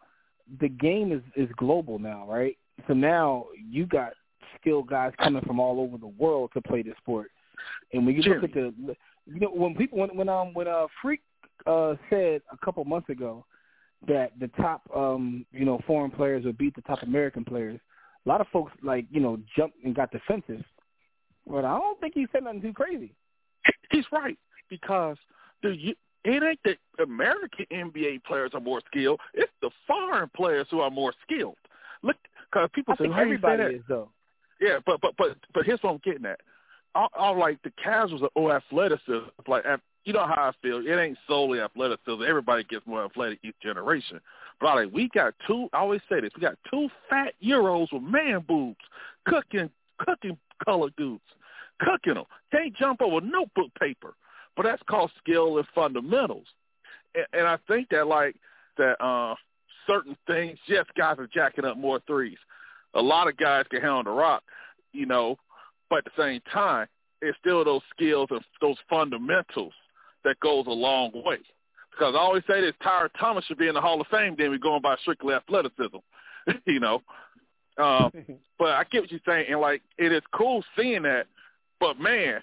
the 0.59 0.69
game 0.69 1.11
is 1.11 1.21
is 1.35 1.49
global 1.57 1.97
now, 1.97 2.25
right? 2.29 2.57
So 2.87 2.93
now 2.93 3.47
you 3.69 3.85
got 3.85 4.13
skilled 4.59 4.87
guys 4.87 5.13
coming 5.19 5.41
from 5.45 5.59
all 5.59 5.79
over 5.79 5.97
the 5.97 6.07
world 6.07 6.51
to 6.53 6.61
play 6.61 6.81
this 6.81 6.95
sport. 6.97 7.31
And 7.93 8.05
when 8.05 8.15
you 8.15 8.21
look 8.21 8.43
at 8.43 8.53
the, 8.53 8.73
you 9.25 9.39
know, 9.39 9.51
when 9.51 9.75
people 9.75 9.97
when 9.99 10.15
when 10.15 10.29
um 10.29 10.53
when 10.53 10.67
uh 10.67 10.87
Freak 11.01 11.21
uh 11.65 11.95
said 12.09 12.41
a 12.51 12.57
couple 12.63 12.83
months 12.85 13.09
ago 13.09 13.45
that 14.07 14.31
the 14.39 14.47
top 14.59 14.81
um 14.95 15.45
you 15.51 15.65
know 15.65 15.79
foreign 15.85 16.11
players 16.11 16.45
would 16.45 16.57
beat 16.57 16.75
the 16.75 16.81
top 16.83 17.03
American 17.03 17.43
players, 17.43 17.79
a 18.25 18.29
lot 18.29 18.41
of 18.41 18.47
folks 18.47 18.71
like 18.81 19.05
you 19.11 19.19
know 19.19 19.37
jumped 19.55 19.77
and 19.83 19.95
got 19.95 20.11
defensive. 20.11 20.63
But 21.47 21.65
I 21.65 21.77
don't 21.77 21.99
think 21.99 22.13
he 22.13 22.27
said 22.31 22.43
nothing 22.43 22.61
too 22.61 22.73
crazy. 22.73 23.13
He's 23.91 24.05
right 24.11 24.37
because 24.69 25.17
the 25.63 25.95
it 26.25 26.43
ain't 26.43 26.59
that 26.65 26.77
American 27.01 27.65
NBA 27.71 28.23
players 28.25 28.51
are 28.53 28.59
more 28.59 28.81
skilled. 28.91 29.19
It's 29.33 29.51
the 29.61 29.69
foreign 29.87 30.29
players 30.35 30.67
who 30.69 30.81
are 30.81 30.91
more 30.91 31.13
skilled. 31.23 31.55
Look, 32.03 32.17
because 32.51 32.69
people 32.73 32.93
I 32.93 32.97
say, 32.97 33.03
think 33.05 33.13
"How 33.13 33.21
you 33.21 33.29
say 33.29 33.35
everybody 33.35 33.75
is 33.75 33.83
though. 33.87 34.09
Yeah, 34.59 34.79
but 34.85 34.99
but 35.01 35.13
but 35.17 35.37
but 35.53 35.65
here's 35.65 35.81
what 35.81 35.91
I'm 35.91 36.01
getting 36.03 36.25
at. 36.25 36.39
I, 36.95 37.07
I 37.17 37.29
like 37.29 37.61
the 37.63 37.71
casuals 37.81 38.21
of 38.21 38.29
oh 38.35 38.51
athleticism. 38.51 39.29
Like 39.47 39.65
you 40.05 40.13
know 40.13 40.25
how 40.25 40.49
I 40.49 40.51
feel. 40.61 40.85
It 40.85 40.99
ain't 40.99 41.17
solely 41.27 41.59
athleticism. 41.59 42.23
Everybody 42.27 42.63
gets 42.63 42.85
more 42.87 43.05
athletic 43.05 43.39
each 43.43 43.55
generation. 43.61 44.19
But 44.59 44.67
I 44.67 44.83
like 44.83 44.93
we 44.93 45.09
got 45.13 45.33
two. 45.47 45.69
I 45.73 45.79
always 45.79 46.01
say 46.09 46.21
this. 46.21 46.31
We 46.35 46.41
got 46.41 46.57
two 46.69 46.89
fat 47.09 47.33
euros 47.43 47.91
with 47.91 48.03
man 48.03 48.43
boobs, 48.47 48.79
cooking 49.25 49.69
cooking 49.99 50.37
colored 50.63 50.95
dudes, 50.97 51.21
cooking 51.79 52.15
them. 52.15 52.25
Can't 52.51 52.75
jump 52.75 53.01
over 53.01 53.21
notebook 53.21 53.73
paper. 53.79 54.15
But 54.55 54.63
that's 54.63 54.81
called 54.89 55.11
skill 55.17 55.57
and 55.57 55.67
fundamentals. 55.73 56.47
And, 57.15 57.25
and 57.33 57.47
I 57.47 57.57
think 57.67 57.89
that 57.89 58.07
like 58.07 58.35
that 58.77 59.01
uh 59.03 59.35
certain 59.87 60.15
things. 60.27 60.57
Yes, 60.67 60.85
guys 60.97 61.15
are 61.17 61.27
jacking 61.27 61.65
up 61.65 61.77
more 61.77 61.99
threes. 62.05 62.37
A 62.93 63.01
lot 63.01 63.27
of 63.27 63.37
guys 63.37 63.65
can 63.69 63.81
handle 63.81 64.03
the 64.03 64.09
rock, 64.11 64.43
you 64.93 65.05
know, 65.05 65.37
but 65.89 65.99
at 65.99 66.05
the 66.05 66.21
same 66.21 66.41
time, 66.51 66.87
it's 67.21 67.37
still 67.39 67.63
those 67.63 67.81
skills 67.95 68.27
and 68.31 68.41
those 68.61 68.77
fundamentals 68.89 69.73
that 70.23 70.39
goes 70.39 70.65
a 70.67 70.71
long 70.71 71.11
way. 71.13 71.39
Because 71.91 72.15
I 72.15 72.19
always 72.19 72.43
say 72.47 72.61
this, 72.61 72.73
Tyra 72.83 73.09
Thomas 73.19 73.43
should 73.45 73.57
be 73.57 73.67
in 73.67 73.73
the 73.73 73.81
Hall 73.81 73.99
of 73.99 74.07
Fame, 74.07 74.35
then 74.37 74.51
we're 74.51 74.57
going 74.57 74.81
by 74.81 74.95
strictly 75.01 75.33
athleticism, 75.33 75.97
you 76.65 76.79
know. 76.79 77.01
Um, 77.77 78.11
but 78.59 78.69
I 78.69 78.83
get 78.89 79.01
what 79.01 79.11
you're 79.11 79.19
saying, 79.25 79.47
and 79.49 79.59
like 79.59 79.81
it 79.97 80.11
is 80.11 80.21
cool 80.33 80.63
seeing 80.77 81.03
that. 81.03 81.27
But 81.79 81.99
man, 81.99 82.41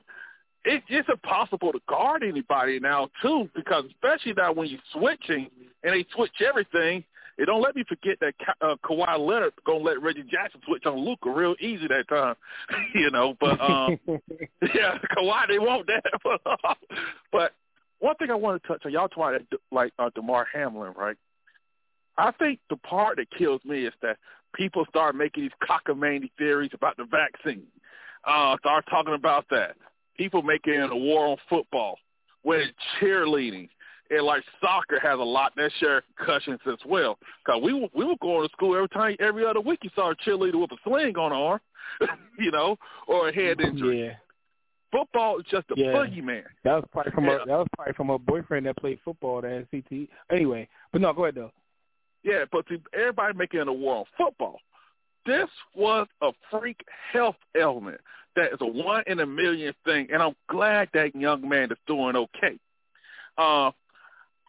it, 0.65 0.83
it's 0.89 1.09
impossible 1.09 1.73
to 1.73 1.81
guard 1.89 2.23
anybody 2.23 2.81
now 2.81 3.09
too, 3.23 3.49
because 3.55 3.85
especially 3.87 4.35
now 4.37 4.53
when 4.53 4.69
you're 4.69 4.81
switching 4.93 5.49
and 5.83 5.95
they 5.95 6.05
switch 6.15 6.33
everything. 6.47 7.05
It 7.39 7.45
don't 7.45 7.61
let 7.61 7.77
me 7.77 7.85
forget 7.87 8.19
that 8.21 8.33
Ka- 8.39 8.67
uh, 8.67 8.77
Kawhi 8.83 9.19
Leonard 9.19 9.53
gonna 9.67 9.85
let 9.85 10.01
Reggie 10.01 10.23
Jackson 10.23 10.59
switch 10.67 10.87
on 10.87 10.97
Luka 10.97 11.29
real 11.31 11.55
easy 11.61 11.87
that 11.87 12.09
time, 12.09 12.35
you 12.95 13.11
know. 13.11 13.37
But 13.39 13.61
um, 13.61 13.99
yeah, 14.75 14.97
Kawhi 15.15 15.47
they 15.49 15.59
want 15.59 15.87
that. 15.87 16.03
but 17.31 17.53
one 18.07 18.15
thing 18.17 18.31
I 18.31 18.37
want 18.37 18.63
to 18.63 18.69
touch 18.69 18.83
on, 18.87 18.93
y'all 18.93 19.09
talking 19.09 19.45
about 19.51 19.61
like 19.73 19.93
uh, 19.99 20.11
Damar 20.15 20.47
Hamlin, 20.55 20.95
right? 20.97 21.17
I 22.17 22.31
think 22.39 22.61
the 22.71 22.77
part 22.77 23.17
that 23.17 23.27
kills 23.37 23.61
me 23.65 23.85
is 23.85 23.93
that 24.01 24.17
people 24.55 24.85
start 24.89 25.17
making 25.17 25.43
these 25.43 25.69
cockamamie 25.69 26.31
theories 26.39 26.71
about 26.73 26.97
the 26.97 27.05
vaccine. 27.05 27.67
Uh, 28.25 28.57
start 28.59 28.85
talking 28.89 29.15
about 29.15 29.45
that. 29.51 29.75
People 30.17 30.43
making 30.43 30.81
a 30.81 30.97
war 30.97 31.27
on 31.27 31.37
football, 31.51 31.99
when 32.43 32.71
cheerleading, 33.01 33.69
and 34.11 34.23
like 34.25 34.45
soccer 34.61 35.01
has 35.03 35.19
a 35.19 35.23
lot 35.23 35.53
that 35.57 35.73
share 35.81 36.03
concussions 36.17 36.61
as 36.69 36.79
well. 36.87 37.19
Cause 37.45 37.61
we 37.61 37.73
we 37.93 38.05
were 38.05 38.15
going 38.23 38.47
to 38.47 38.53
school 38.53 38.77
every 38.77 38.89
time, 38.89 39.17
every 39.19 39.45
other 39.45 39.61
week 39.61 39.81
you 39.83 39.91
saw 39.97 40.13
a 40.13 40.17
cheerleader 40.17 40.61
with 40.61 40.71
a 40.71 40.77
sling 40.85 41.17
on 41.17 41.33
her 41.33 41.37
arm, 41.37 41.61
you 42.39 42.53
know, 42.53 42.77
or 43.09 43.31
a 43.31 43.35
head 43.35 43.61
injury. 43.61 44.07
Yeah, 44.07 44.15
Football 44.97 45.39
is 45.39 45.45
just 45.51 45.71
a 45.71 45.75
Yeah. 45.77 45.93
boogeyman. 45.93 46.45
that 46.63 46.75
was 46.77 46.85
probably 46.91 47.13
from 47.13 47.25
Yeah. 47.27 47.43
a 47.43 47.47
that 47.47 47.59
was 47.59 47.69
probably 47.75 47.93
from 47.95 48.11
a 48.11 48.19
boyfriend 48.19 48.65
that 48.67 48.77
played 48.77 48.99
football 49.05 49.43
that 49.43 49.51
had 49.51 49.71
CT. 49.71 50.09
Anyway, 50.31 50.69
but 50.91 51.03
no, 51.03 51.13
go 51.13 51.25
ahead 51.25 51.35
though. 51.35 51.53
Yeah, 52.23 52.45
but 52.51 52.67
see, 52.69 52.81
everybody 52.95 53.37
making 53.37 53.61
a 53.61 53.73
war 53.73 53.97
on 53.99 54.05
football. 54.17 54.61
This 55.27 55.51
was 55.75 56.09
a 56.23 56.33
freak 56.51 56.83
health 57.13 57.37
element 57.55 58.01
that 58.37 58.53
is 58.53 58.61
a 58.61 58.67
one 58.67 59.03
in 59.07 59.21
a 59.21 59.27
million 59.27 59.75
thing, 59.85 60.11
and 60.11 60.23
I'm 60.23 60.35
glad 60.49 60.89
that 60.95 61.15
young 61.15 61.47
man 61.47 61.71
is 61.71 61.79
doing 61.87 62.17
okay. 62.17 62.59
Uh, 63.37 63.73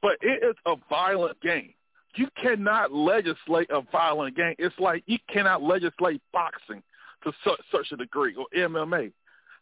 but 0.01 0.17
it 0.21 0.43
is 0.43 0.55
a 0.65 0.75
violent 0.89 1.39
game. 1.41 1.73
You 2.15 2.29
cannot 2.41 2.93
legislate 2.93 3.69
a 3.69 3.81
violent 3.81 4.35
game. 4.35 4.55
It's 4.59 4.79
like 4.79 5.03
you 5.07 5.17
cannot 5.27 5.61
legislate 5.61 6.21
boxing 6.31 6.81
to 7.23 7.33
such, 7.43 7.59
such 7.71 7.91
a 7.91 7.97
degree 7.97 8.33
or 8.35 8.47
MMA. 8.55 9.11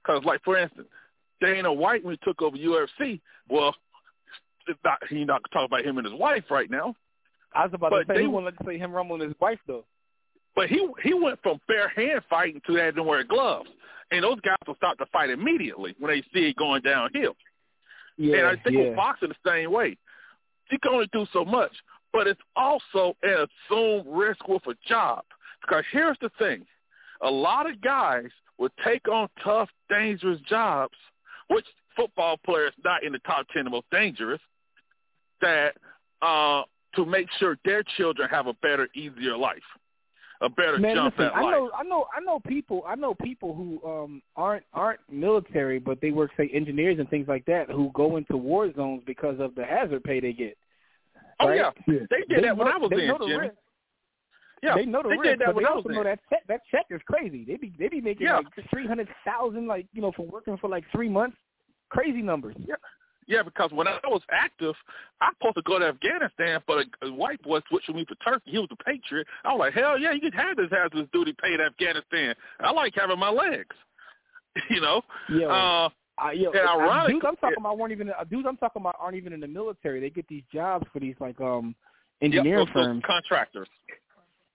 Because, 0.06 0.24
like, 0.24 0.44
for 0.44 0.58
instance, 0.58 0.88
Dana 1.42 1.72
White 1.72 2.04
when 2.04 2.14
he 2.16 2.20
took 2.26 2.42
over 2.42 2.58
UFC. 2.58 3.20
Well, 3.50 3.76
it's 4.68 4.80
not, 4.84 5.00
he's 5.10 5.28
not 5.28 5.42
talking 5.52 5.66
about 5.66 5.86
him 5.86 5.98
and 5.98 6.06
his 6.06 6.20
wife 6.20 6.46
right 6.50 6.70
now. 6.70 6.96
I 7.54 7.66
was 7.66 7.74
about 7.74 7.92
But 7.92 8.00
to 8.00 8.06
say 8.08 8.14
they- 8.16 8.22
he 8.22 8.28
won't 8.28 8.46
let 8.46 8.54
say 8.66 8.78
him 8.78 8.92
rumble 8.92 9.20
his 9.20 9.34
wife 9.40 9.60
though. 9.68 9.86
But 10.56 10.70
he 10.70 10.88
he 11.04 11.14
went 11.14 11.42
from 11.44 11.60
bare 11.68 11.90
hand 11.90 12.22
fighting 12.30 12.62
to 12.66 12.76
having 12.76 12.96
to 12.96 13.04
wear 13.04 13.24
gloves, 13.26 13.70
and 14.12 14.24
those 14.24 14.40
guys 14.40 14.56
will 14.66 14.76
start 14.76 14.98
to 15.00 15.06
fight 15.08 15.30
immediately 15.30 15.96
when 16.00 16.14
they 16.14 16.22
see 16.34 16.48
it 16.48 16.56
going 16.56 16.82
downhill. 16.82 17.36
Yeah, 18.18 18.38
and 18.38 18.48
I 18.48 18.56
think 18.64 18.78
yeah. 18.78 18.88
with 18.88 18.96
boxing 18.96 19.30
the 19.30 19.50
same 19.50 19.72
way. 19.72 19.98
You 20.72 20.80
can 20.80 20.94
only 20.94 21.10
do 21.12 21.26
so 21.34 21.44
much, 21.44 21.74
but 22.14 22.26
it's 22.26 22.40
also 22.56 23.18
an 23.22 23.48
assumed 23.70 24.06
risk 24.08 24.48
with 24.48 24.66
a 24.68 24.76
job. 24.88 25.24
Because 25.62 25.84
here's 25.92 26.18
the 26.22 26.30
thing: 26.40 26.66
a 27.22 27.30
lot 27.30 27.70
of 27.70 27.82
guys 27.82 28.30
will 28.58 28.70
take 28.84 29.08
on 29.08 29.28
tough, 29.44 29.70
dangerous 29.90 30.40
jobs, 30.42 30.96
which 31.50 31.66
football 31.96 32.38
players 32.46 32.74
not 32.84 33.04
in 33.04 33.12
the 33.14 33.20
top 33.20 33.48
ten 33.54 33.64
the 33.66 33.70
most 33.70 33.86
dangerous. 33.92 34.42
That 35.42 35.76
uh, 36.22 36.64
to 36.96 37.06
make 37.06 37.28
sure 37.40 37.58
their 37.66 37.84
children 37.98 38.30
have 38.30 38.48
a 38.48 38.54
better, 38.62 38.88
easier 38.96 39.38
life, 39.38 39.58
a 40.42 40.50
better 40.50 40.78
Man, 40.80 40.96
jump 40.96 41.16
listen, 41.18 41.26
at 41.32 41.36
I 41.36 41.42
life. 41.42 41.52
know, 41.52 41.72
I 41.78 41.84
know, 41.84 42.06
I 42.16 42.20
know 42.22 42.40
people. 42.48 42.84
I 42.88 42.96
know 42.96 43.14
people 43.16 43.54
who 43.54 43.82
um 43.88 44.22
aren't 44.36 44.64
aren't 44.74 45.02
military, 45.12 45.80
but 45.80 46.00
they 46.02 46.12
work, 46.12 46.32
say, 46.38 46.50
engineers 46.54 47.00
and 47.00 47.10
things 47.10 47.28
like 47.28 47.46
that, 47.46 47.70
who 47.70 47.92
go 47.94 48.18
into 48.18 48.38
war 48.38 48.72
zones 48.74 49.04
because 49.06 49.40
of 49.40 49.56
the 49.56 49.66
hazard 49.66 50.04
pay 50.04 50.20
they 50.20 50.34
get. 50.34 50.58
oh 51.42 51.50
right? 51.50 51.58
yeah, 51.58 51.72
they 51.88 52.34
did 52.34 52.44
that 52.44 52.56
when 52.58 52.68
I 52.68 52.78
was 52.78 52.92
in, 52.92 53.00
Jimmy. 53.00 53.36
risk. 53.36 53.56
Yeah, 54.64 54.76
they 54.76 54.86
know 54.86 55.04
the 55.04 55.10
they 55.10 55.18
risk, 55.18 55.24
did 55.24 55.40
that 55.40 55.54
but 55.54 55.60
they 55.62 55.66
also 55.66 55.90
know 55.90 56.04
that 56.04 56.20
check, 56.30 56.44
that 56.48 56.62
check 56.72 56.86
is 56.90 57.02
crazy. 57.06 57.44
They 57.46 57.56
be 57.58 57.74
they 57.78 57.88
be 57.90 58.02
making 58.02 58.28
Yeah. 58.28 58.38
like 58.38 58.48
three 58.70 58.88
hundred 58.88 59.08
thousand, 59.26 59.68
like 59.68 59.86
you 59.94 60.02
know, 60.02 60.12
for 60.16 60.26
working 60.26 60.58
for 60.58 60.70
like 60.70 60.84
three 60.92 61.10
months. 61.10 61.38
Crazy 61.90 62.22
numbers. 62.24 62.56
Yeah, 62.60 62.76
Yeah, 63.28 63.44
because 63.44 63.72
when 63.72 63.88
I 63.88 64.00
was 64.06 64.22
active, 64.32 64.74
I 65.22 65.26
was 65.28 65.36
supposed 65.40 65.56
to 65.58 65.62
go 65.64 65.78
to 65.78 65.86
Afghanistan, 65.86 66.62
but 66.68 66.86
a, 67.02 67.06
a 67.08 67.14
white 67.14 67.42
boy 67.44 67.60
switched 67.70 67.88
with 67.90 67.98
me 67.98 68.06
for 68.08 68.16
Turkey. 68.16 68.52
He 68.52 68.58
was 68.58 68.70
a 68.72 68.84
patriot. 68.84 69.28
I 69.44 69.50
was 69.54 69.60
like, 69.60 69.74
hell 69.74 70.00
yeah, 70.00 70.12
you 70.14 70.20
can 70.22 70.32
have 70.32 70.58
this 70.58 70.70
hazardous 70.72 71.08
duty 71.14 71.36
paid 71.42 71.60
Afghanistan. 71.62 72.34
I 72.60 72.72
like 72.72 72.94
having 72.96 73.20
my 73.20 73.30
legs. 73.30 73.76
you 74.70 74.82
know? 74.82 75.02
Yeah. 75.30 75.48
Uh, 75.48 75.90
Uh, 76.18 76.32
yo, 76.32 76.50
And 76.50 76.62
ironic- 76.68 77.12
dudes 77.12 77.26
I'm 77.28 77.36
talking 77.36 77.58
about 77.60 77.78
weren't 77.78 77.92
even 77.92 78.10
uh, 78.10 78.24
dudes 78.24 78.48
I'm 78.50 78.58
talking 78.58 78.82
about 78.82 78.96
aren't 79.00 79.18
even 79.18 79.34
in 79.34 79.42
the 79.42 79.48
military. 79.48 80.00
They 80.00 80.10
get 80.10 80.26
these 80.30 80.44
jobs 80.52 80.88
for 80.94 81.00
these 81.02 81.16
like 81.20 81.40
um 81.42 81.76
engineering 82.22 82.66
yeah, 82.68 82.74
firms. 82.74 83.04
contractors. 83.06 83.68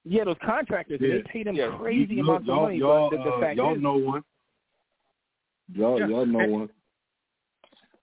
Yeah, 0.04 0.24
those 0.24 0.36
contractors, 0.44 0.98
yeah. 1.02 1.16
they 1.16 1.22
pay 1.30 1.42
them 1.42 1.54
Yeah. 1.56 1.76
crazy 1.78 2.14
You- 2.14 2.22
amounts 2.22 2.48
of 2.48 2.56
money. 2.56 2.78
Y'all, 2.78 3.10
but 3.10 3.18
the, 3.18 3.22
the 3.24 3.30
uh, 3.30 3.40
fact 3.40 3.56
y'all 3.56 3.74
is, 3.76 3.82
know 3.82 3.96
one. 3.96 4.24
Y'all, 5.74 5.98
Yeah. 5.98 6.06
y'all 6.08 6.26
know 6.26 6.40
And- 6.40 6.52
one. 6.52 6.70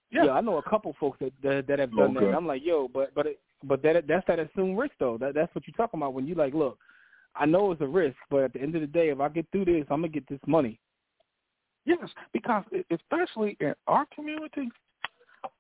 Yeah. 0.09 0.25
yeah, 0.25 0.31
I 0.31 0.41
know 0.41 0.57
a 0.57 0.63
couple 0.63 0.93
folks 0.99 1.19
that 1.19 1.33
that, 1.41 1.67
that 1.67 1.79
have 1.79 1.93
done 1.95 2.13
that. 2.13 2.23
And 2.23 2.35
I'm 2.35 2.47
like, 2.47 2.63
yo, 2.63 2.87
but 2.87 3.13
but 3.13 3.25
it, 3.25 3.39
but 3.63 3.81
that 3.83 4.07
that's 4.07 4.25
that 4.27 4.39
assumed 4.39 4.77
risk 4.77 4.93
though. 4.99 5.17
That 5.17 5.33
that's 5.33 5.53
what 5.53 5.67
you're 5.67 5.73
talking 5.75 5.99
about 5.99 6.13
when 6.13 6.25
you 6.25 6.33
like, 6.35 6.53
look, 6.53 6.77
I 7.35 7.45
know 7.45 7.71
it's 7.71 7.81
a 7.81 7.87
risk, 7.87 8.15
but 8.29 8.43
at 8.43 8.53
the 8.53 8.61
end 8.61 8.75
of 8.75 8.81
the 8.81 8.87
day, 8.87 9.09
if 9.09 9.19
I 9.19 9.27
get 9.27 9.45
through 9.51 9.65
this, 9.65 9.85
I'm 9.89 9.97
gonna 10.01 10.07
get 10.07 10.27
this 10.29 10.39
money. 10.47 10.79
Yes, 11.85 11.99
because 12.31 12.63
especially 12.89 13.57
in 13.59 13.73
our 13.87 14.05
community, 14.15 14.69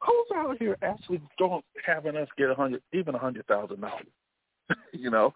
who's 0.01 0.27
out 0.35 0.57
here 0.59 0.77
actually 0.81 1.21
don't 1.37 1.63
having 1.85 2.15
us 2.15 2.27
get 2.37 2.49
a 2.49 2.55
hundred, 2.55 2.81
even 2.93 3.15
a 3.15 3.19
hundred 3.19 3.45
thousand 3.47 3.81
dollars? 3.81 4.05
you 4.93 5.09
know, 5.09 5.33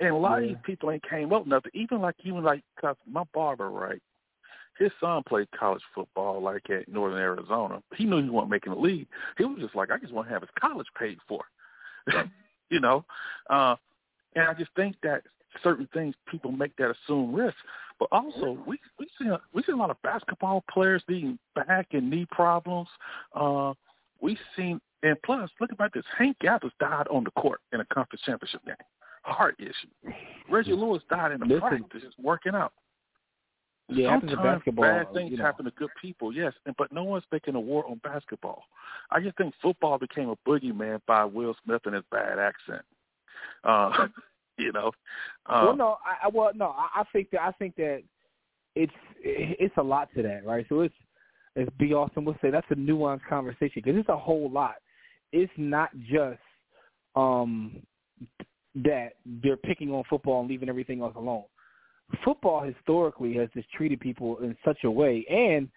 and 0.00 0.10
a 0.10 0.16
lot 0.16 0.42
of 0.42 0.48
these 0.48 0.56
people 0.64 0.90
ain't 0.90 1.08
came 1.08 1.32
up 1.32 1.46
nothing. 1.46 1.70
Even 1.74 2.00
like 2.00 2.16
even 2.24 2.42
like, 2.42 2.62
cause 2.80 2.96
my 3.10 3.24
barber, 3.32 3.70
right? 3.70 4.02
His 4.78 4.90
son 4.98 5.22
played 5.28 5.48
college 5.58 5.82
football, 5.94 6.40
like 6.40 6.70
at 6.70 6.88
Northern 6.88 7.20
Arizona. 7.20 7.82
He 7.96 8.04
knew 8.04 8.22
he 8.22 8.30
wasn't 8.30 8.50
making 8.50 8.72
the 8.72 8.78
league. 8.78 9.06
He 9.36 9.44
was 9.44 9.58
just 9.60 9.74
like, 9.74 9.90
I 9.90 9.98
just 9.98 10.12
want 10.12 10.28
to 10.28 10.32
have 10.32 10.42
his 10.42 10.50
college 10.58 10.86
paid 10.98 11.18
for. 11.28 11.44
you 12.70 12.80
know, 12.80 13.04
uh, 13.50 13.76
and 14.34 14.46
I 14.46 14.54
just 14.54 14.70
think 14.76 14.96
that 15.02 15.22
certain 15.62 15.88
things 15.92 16.14
people 16.30 16.50
make 16.50 16.74
that 16.76 16.94
assume 17.04 17.34
risk. 17.34 17.56
But 17.98 18.08
also, 18.10 18.58
we 18.66 18.78
we 18.98 19.06
see 19.20 19.28
a, 19.28 19.38
we 19.52 19.62
see 19.62 19.72
a 19.72 19.76
lot 19.76 19.90
of 19.90 20.00
basketball 20.02 20.64
players 20.72 21.02
being 21.06 21.38
back 21.54 21.88
and 21.92 22.08
knee 22.08 22.26
problems. 22.30 22.88
Uh, 23.34 23.74
we 24.22 24.38
seen 24.56 24.80
and 25.02 25.16
plus, 25.22 25.50
look 25.60 25.72
about 25.72 25.92
this. 25.94 26.04
Hank 26.16 26.36
Gathers 26.40 26.72
died 26.78 27.08
on 27.08 27.24
the 27.24 27.30
court 27.32 27.60
in 27.72 27.80
a 27.80 27.84
conference 27.86 28.22
championship 28.24 28.64
game, 28.66 28.74
heart 29.22 29.56
issue. 29.58 30.12
Reggie 30.50 30.72
Lewis 30.72 31.02
died 31.10 31.32
in 31.32 31.40
the 31.40 31.46
Listen. 31.46 31.60
practice 31.60 32.02
just 32.02 32.18
working 32.18 32.54
out. 32.54 32.72
Yeah, 33.88 34.20
Sometimes 34.20 34.58
basketball, 34.58 34.84
bad 34.84 35.12
things 35.12 35.32
you 35.32 35.36
know. 35.36 35.44
happen 35.44 35.64
to 35.64 35.72
good 35.72 35.90
people, 36.00 36.32
yes, 36.32 36.52
and 36.64 36.76
but 36.78 36.92
no 36.92 37.02
one's 37.02 37.24
making 37.32 37.56
a 37.56 37.60
war 37.60 37.84
on 37.90 38.00
basketball. 38.04 38.62
I 39.10 39.18
just 39.18 39.36
think 39.36 39.52
football 39.60 39.98
became 39.98 40.28
a 40.28 40.36
boogeyman 40.48 41.00
by 41.08 41.24
Will 41.24 41.56
Smith 41.64 41.82
and 41.86 41.96
his 41.96 42.04
bad 42.12 42.38
accent. 42.38 42.84
Uh, 43.64 44.06
you 44.58 44.70
know, 44.70 44.92
uh, 45.46 45.62
well, 45.64 45.76
no, 45.76 45.96
I, 46.04 46.26
I 46.26 46.28
well, 46.28 46.52
no, 46.54 46.66
I, 46.66 47.00
I 47.00 47.04
think 47.12 47.30
that 47.30 47.40
I 47.40 47.50
think 47.52 47.74
that 47.76 48.02
it's 48.76 48.92
it's 49.22 49.76
a 49.76 49.82
lot 49.82 50.08
to 50.14 50.22
that, 50.22 50.46
right? 50.46 50.64
So 50.68 50.82
it's 50.82 50.94
as 51.56 51.66
B. 51.78 51.92
Austin 51.92 52.24
would 52.24 52.38
say, 52.40 52.50
that's 52.50 52.66
a 52.70 52.76
nuanced 52.76 53.26
conversation 53.28 53.82
because 53.82 53.96
it's 53.96 54.08
a 54.08 54.16
whole 54.16 54.48
lot. 54.50 54.76
It's 55.32 55.52
not 55.56 55.90
just 56.08 56.38
um 57.16 57.82
that 58.74 59.14
they're 59.42 59.56
picking 59.56 59.90
on 59.90 60.04
football 60.08 60.40
and 60.40 60.48
leaving 60.48 60.68
everything 60.68 61.02
else 61.02 61.14
alone. 61.16 61.44
Football 62.24 62.62
historically 62.62 63.34
has 63.34 63.48
just 63.54 63.70
treated 63.72 64.00
people 64.00 64.38
in 64.38 64.56
such 64.64 64.78
a 64.84 64.90
way, 64.90 65.24
and 65.30 65.68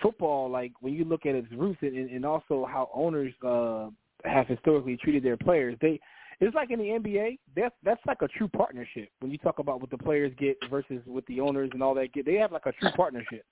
football, 0.00 0.48
like 0.48 0.72
when 0.80 0.94
you 0.94 1.04
look 1.04 1.26
at 1.26 1.34
its 1.34 1.50
roots 1.52 1.78
and, 1.82 2.10
and 2.10 2.24
also 2.24 2.66
how 2.70 2.88
owners 2.94 3.32
uh 3.46 3.88
have 4.24 4.46
historically 4.46 4.96
treated 4.96 5.24
their 5.24 5.36
players, 5.36 5.76
they 5.80 5.98
it's 6.40 6.54
like 6.54 6.70
in 6.70 6.78
the 6.78 6.86
NBA. 6.86 7.38
That's 7.54 7.74
that's 7.84 8.00
like 8.06 8.22
a 8.22 8.28
true 8.28 8.48
partnership. 8.48 9.10
When 9.20 9.30
you 9.30 9.38
talk 9.38 9.58
about 9.58 9.80
what 9.80 9.90
the 9.90 9.98
players 9.98 10.32
get 10.38 10.56
versus 10.70 11.00
what 11.06 11.24
the 11.26 11.40
owners 11.40 11.70
and 11.72 11.82
all 11.82 11.94
that 11.94 12.12
get, 12.12 12.26
they 12.26 12.34
have 12.34 12.52
like 12.52 12.66
a 12.66 12.72
true 12.72 12.90
partnership, 12.96 13.44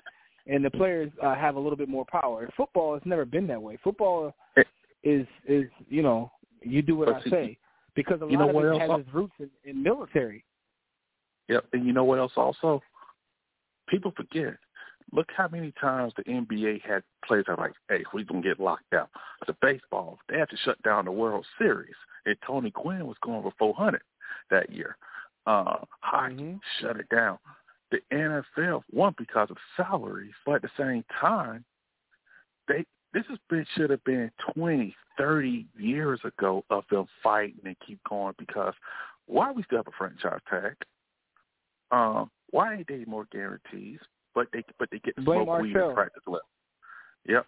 and 0.46 0.64
the 0.64 0.70
players 0.70 1.10
uh, 1.22 1.34
have 1.34 1.56
a 1.56 1.60
little 1.60 1.76
bit 1.76 1.88
more 1.88 2.04
power. 2.10 2.44
In 2.44 2.50
football, 2.56 2.94
it's 2.94 3.06
never 3.06 3.24
been 3.24 3.46
that 3.46 3.62
way. 3.62 3.78
Football 3.82 4.34
is 5.04 5.26
is 5.46 5.66
you 5.88 6.02
know 6.02 6.32
you 6.62 6.82
do 6.82 6.96
what 6.96 7.08
But 7.08 7.26
I 7.26 7.30
say 7.30 7.58
because 7.94 8.20
a 8.22 8.26
you 8.26 8.32
lot 8.32 8.40
know 8.40 8.48
of 8.48 8.54
what 8.54 8.64
it 8.64 8.68
else 8.68 8.80
has 8.80 9.00
its 9.00 9.14
roots 9.14 9.34
in, 9.38 9.50
in 9.64 9.82
military. 9.82 10.44
Yep, 11.48 11.66
and 11.72 11.86
you 11.86 11.92
know 11.92 12.04
what 12.04 12.18
else 12.18 12.32
also? 12.36 12.82
People 13.88 14.12
forget. 14.16 14.56
Look 15.12 15.28
how 15.36 15.48
many 15.48 15.72
times 15.80 16.12
the 16.16 16.22
NBA 16.22 16.82
had 16.82 17.02
players 17.24 17.46
that 17.48 17.58
are 17.58 17.64
like, 17.64 17.74
hey, 17.88 18.04
we're 18.14 18.24
to 18.24 18.40
get 18.40 18.60
locked 18.60 18.94
out. 18.94 19.10
The 19.46 19.56
baseball, 19.60 20.20
they 20.28 20.38
had 20.38 20.48
to 20.50 20.56
shut 20.58 20.80
down 20.82 21.06
the 21.06 21.10
World 21.10 21.44
Series, 21.58 21.96
and 22.26 22.36
Tony 22.46 22.70
Gwynn 22.70 23.06
was 23.06 23.16
going 23.24 23.42
for 23.42 23.52
400 23.58 24.00
that 24.50 24.70
year. 24.70 24.96
Uh, 25.46 25.78
hockey 26.00 26.34
Mhm. 26.34 26.60
shut 26.78 27.00
it 27.00 27.08
down. 27.08 27.38
The 27.90 28.00
NFL, 28.12 28.84
one, 28.90 29.14
because 29.18 29.50
of 29.50 29.58
salaries, 29.76 30.34
but 30.46 30.56
at 30.56 30.62
the 30.62 30.70
same 30.76 31.02
time, 31.20 31.64
they 32.68 32.86
this 33.12 33.24
has 33.28 33.38
been 33.48 33.66
should 33.76 33.90
have 33.90 34.04
been 34.04 34.30
20, 34.54 34.94
30 35.18 35.66
years 35.78 36.20
ago 36.24 36.64
of 36.70 36.84
them 36.90 37.06
fighting 37.22 37.60
and 37.64 37.76
keep 37.86 37.98
going 38.08 38.34
because 38.38 38.74
why 39.26 39.52
we 39.52 39.62
still 39.64 39.78
have 39.78 39.86
a 39.86 39.96
franchise 39.96 40.40
tag? 40.48 40.74
Um, 41.90 42.30
why 42.50 42.74
ain't 42.74 42.88
they 42.88 43.04
more 43.06 43.26
guarantees? 43.32 43.98
But 44.34 44.48
they 44.52 44.62
but 44.78 44.88
they 44.90 44.98
get 45.00 45.16
to 45.16 45.22
Blame 45.22 45.44
smoke 45.44 45.60
weed 45.60 45.76
and 45.76 45.94
practice 45.94 46.22
less. 46.26 46.40
Yep. 47.26 47.46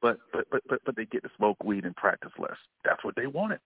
But 0.00 0.18
but 0.32 0.46
but 0.50 0.62
but 0.68 0.80
but 0.84 0.96
they 0.96 1.04
get 1.04 1.22
to 1.24 1.30
smoke 1.36 1.62
weed 1.62 1.84
and 1.84 1.96
practice 1.96 2.32
less. 2.38 2.56
That's 2.84 3.02
what 3.04 3.16
they 3.16 3.26
wanted. 3.26 3.60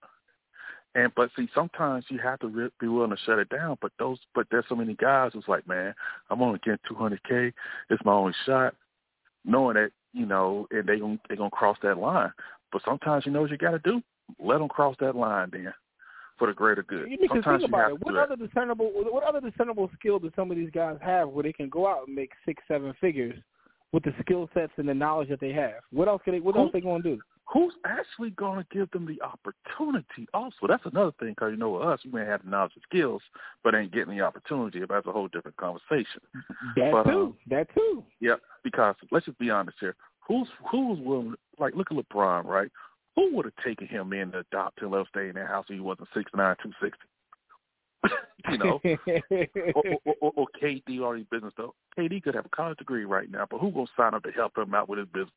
And 0.95 1.13
but 1.15 1.31
see, 1.37 1.49
sometimes 1.55 2.05
you 2.09 2.19
have 2.19 2.39
to 2.41 2.49
re- 2.49 2.71
be 2.81 2.89
willing 2.89 3.11
to 3.11 3.17
shut 3.25 3.39
it 3.39 3.49
down. 3.49 3.79
But 3.81 3.93
those 3.99 4.19
but 4.35 4.47
there's 4.51 4.65
so 4.69 4.75
many 4.75 4.95
guys 4.95 5.31
who's 5.33 5.49
like, 5.49 5.67
man, 5.67 5.95
I'm 6.29 6.43
only 6.43 6.61
getting 6.65 6.79
200k. 6.91 7.53
It's 7.89 8.05
my 8.05 8.13
only 8.13 8.35
shot, 8.45 8.75
knowing 9.45 9.75
that 9.75 9.91
you 10.13 10.27
know, 10.27 10.67
and 10.71 10.87
they 10.87 10.99
gon' 10.99 11.19
they 11.29 11.37
gonna 11.37 11.51
cross 11.51 11.77
that 11.83 11.99
line. 11.99 12.33
But 12.71 12.83
sometimes 12.85 13.27
you 13.27 13.33
know 13.33 13.43
what 13.43 13.51
you 13.51 13.59
got 13.59 13.73
to 13.73 13.79
do. 13.79 14.03
Let 14.39 14.59
them 14.59 14.69
cross 14.69 14.97
that 15.01 15.17
line, 15.17 15.51
then, 15.53 15.73
for 16.39 16.49
the 16.49 16.55
greater 16.55 16.83
good. 16.83 17.11
You 17.11 17.19
need 17.19 17.29
to 17.29 17.35
Sometimes 17.35 17.63
think 17.63 17.71
about 17.71 17.93
it. 17.93 18.05
What 18.05 18.15
that. 18.15 18.33
other 18.33 18.37
discernible 18.37 18.91
what 18.95 19.25
other 19.25 19.41
discernible 19.41 19.91
skill 19.99 20.19
do 20.19 20.31
some 20.35 20.51
of 20.51 20.57
these 20.57 20.71
guys 20.71 20.97
have 21.01 21.29
where 21.29 21.43
they 21.43 21.53
can 21.53 21.69
go 21.69 21.87
out 21.87 22.07
and 22.07 22.17
make 22.17 22.31
six, 22.47 22.63
seven 22.69 22.95
figures 23.01 23.39
with 23.93 24.05
the 24.05 24.15
skill 24.21 24.49
sets 24.55 24.73
and 24.77 24.89
the 24.89 24.95
knowledge 24.95 25.29
that 25.29 25.41
they 25.41 25.53
have? 25.53 25.83
What 25.91 26.09
else 26.09 26.23
can 26.25 26.35
they 26.35 26.41
what 26.41 26.57
else 26.57 26.71
they 26.73 26.81
gonna 26.81 27.03
do? 27.03 27.21
Who's 27.45 27.73
actually 27.85 28.31
going 28.31 28.59
to 28.59 28.67
give 28.73 28.91
them 28.93 29.07
the 29.07 29.21
opportunity 29.23 30.27
also 30.35 30.67
that's 30.69 30.85
another 30.87 31.13
thing 31.19 31.31
because 31.31 31.51
you 31.51 31.57
know 31.57 31.77
us 31.77 32.01
we 32.05 32.11
may 32.13 32.25
have 32.27 32.43
the 32.45 32.51
knowledge 32.51 32.73
and 32.75 32.83
skills 32.89 33.23
but 33.65 33.75
ain't 33.75 33.93
getting 33.93 34.17
the 34.17 34.23
opportunity 34.23 34.81
but 34.81 34.91
that's 34.91 35.07
a 35.07 35.13
whole 35.13 35.29
different 35.29 35.57
conversation 35.57 36.21
That 36.77 36.93
But, 36.93 37.05
too. 37.05 37.11
um, 37.11 37.37
that 37.49 37.67
too. 37.75 38.05
yeah 38.21 38.37
because 38.65 38.95
let's 39.11 39.27
just 39.27 39.39
be 39.39 39.51
honest 39.51 39.77
here 39.81 39.97
who's 40.27 40.49
who's 40.71 40.99
willing 41.01 41.35
like 41.59 41.75
look 41.75 41.89
at 41.91 41.97
lebron 41.97 42.45
right 42.45 42.71
who 43.17 43.35
would 43.37 43.45
have 43.45 43.65
taken 43.65 43.87
him 43.87 44.13
in 44.13 44.33
to 44.33 44.39
adopt 44.39 44.81
and 44.81 44.91
let 44.91 45.01
him 45.01 45.07
stay 45.11 45.29
in 45.29 45.35
that 45.35 45.49
house 45.49 45.67
if 45.69 45.75
he 45.75 45.81
wasn't 45.81 46.09
six 46.15 46.31
nine 46.35 46.57
two 46.63 46.73
sixty 46.83 47.07
you 48.51 48.59
know, 48.59 48.81
or, 49.75 49.85
or, 50.05 50.15
or, 50.21 50.33
or 50.35 50.47
KD 50.61 50.99
already 51.01 51.27
business 51.31 51.53
though. 51.57 51.75
KD 51.97 52.23
could 52.23 52.35
have 52.35 52.47
a 52.47 52.49
college 52.49 52.79
degree 52.79 53.05
right 53.05 53.31
now, 53.31 53.47
but 53.49 53.59
who 53.61 53.71
gonna 53.71 53.87
sign 53.97 54.15
up 54.15 54.25
to 54.25 54.33
help 54.33 54.57
him 54.59 54.75
out 54.75 54.89
with 54.89 54.99
his 54.99 55.09
business? 55.09 55.31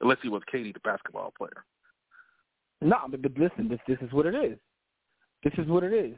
Unless 0.00 0.18
he 0.22 0.28
was 0.28 0.42
KD, 0.52 0.72
the 0.72 0.80
basketball 0.80 1.32
player. 1.36 1.64
No, 2.80 2.96
but, 3.10 3.22
but 3.22 3.32
listen, 3.36 3.68
this 3.68 3.80
this 3.88 3.98
is 4.00 4.12
what 4.12 4.26
it 4.26 4.34
is. 4.34 4.58
This 5.42 5.52
is 5.58 5.68
what 5.68 5.82
it 5.82 5.92
is. 5.92 6.16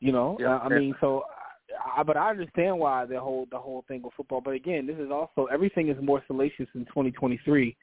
You 0.00 0.12
know, 0.12 0.36
yeah, 0.40 0.56
uh, 0.56 0.60
I 0.60 0.68
mean, 0.68 0.94
so, 1.00 1.24
I, 1.96 2.02
but 2.02 2.16
I 2.16 2.30
understand 2.30 2.78
why 2.78 3.04
the 3.04 3.20
whole 3.20 3.46
the 3.50 3.58
whole 3.58 3.84
thing 3.86 4.02
with 4.02 4.14
football. 4.16 4.40
But 4.40 4.54
again, 4.54 4.86
this 4.86 4.96
is 4.96 5.10
also 5.10 5.46
everything 5.52 5.88
is 5.88 5.96
more 6.00 6.22
salacious 6.26 6.68
in 6.74 6.84
2023 6.86 7.76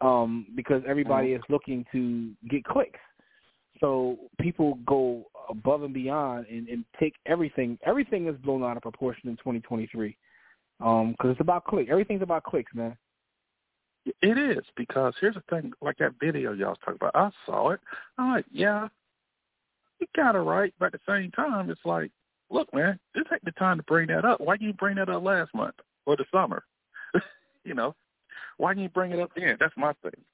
um, 0.00 0.46
because 0.56 0.82
everybody 0.88 1.28
mm-hmm. 1.28 1.36
is 1.36 1.42
looking 1.48 1.84
to 1.92 2.32
get 2.48 2.64
clicks. 2.64 3.00
So 3.80 4.16
people 4.40 4.78
go 4.86 5.24
above 5.48 5.82
and 5.82 5.92
beyond 5.92 6.46
and, 6.50 6.68
and 6.68 6.84
take 6.98 7.14
everything. 7.26 7.78
Everything 7.84 8.28
is 8.28 8.36
blown 8.36 8.62
out 8.62 8.76
of 8.76 8.82
proportion 8.82 9.28
in 9.28 9.36
2023 9.36 10.16
because 10.78 11.04
um, 11.04 11.30
it's 11.30 11.40
about 11.40 11.64
clicks. 11.64 11.90
Everything's 11.90 12.22
about 12.22 12.44
clicks, 12.44 12.72
man. 12.74 12.96
It 14.04 14.38
is 14.38 14.64
because 14.76 15.14
here's 15.20 15.34
the 15.34 15.42
thing, 15.48 15.72
like 15.80 15.98
that 15.98 16.14
video 16.20 16.52
y'all 16.52 16.70
was 16.70 16.78
talking 16.80 16.96
about. 17.00 17.14
I 17.14 17.30
saw 17.46 17.70
it. 17.70 17.80
I'm 18.18 18.32
like, 18.32 18.46
yeah, 18.50 18.88
you 20.00 20.06
got 20.16 20.34
it 20.34 20.40
right, 20.40 20.74
but 20.78 20.86
at 20.86 20.92
the 20.92 21.12
same 21.12 21.30
time, 21.30 21.70
it's 21.70 21.80
like, 21.84 22.10
look, 22.50 22.72
man, 22.74 22.98
this 23.14 23.24
ain't 23.32 23.44
the 23.44 23.52
time 23.52 23.76
to 23.76 23.84
bring 23.84 24.08
that 24.08 24.24
up. 24.24 24.40
Why 24.40 24.54
didn't 24.54 24.66
you 24.66 24.72
bring 24.74 24.96
that 24.96 25.08
up 25.08 25.22
last 25.22 25.54
month 25.54 25.76
or 26.04 26.16
the 26.16 26.24
summer? 26.32 26.64
you 27.64 27.74
know, 27.74 27.94
why 28.56 28.72
didn't 28.72 28.84
you 28.84 28.88
bring 28.88 29.12
it 29.12 29.20
up 29.20 29.30
then? 29.36 29.56
That's 29.60 29.76
my 29.76 29.92
thing. 30.02 30.24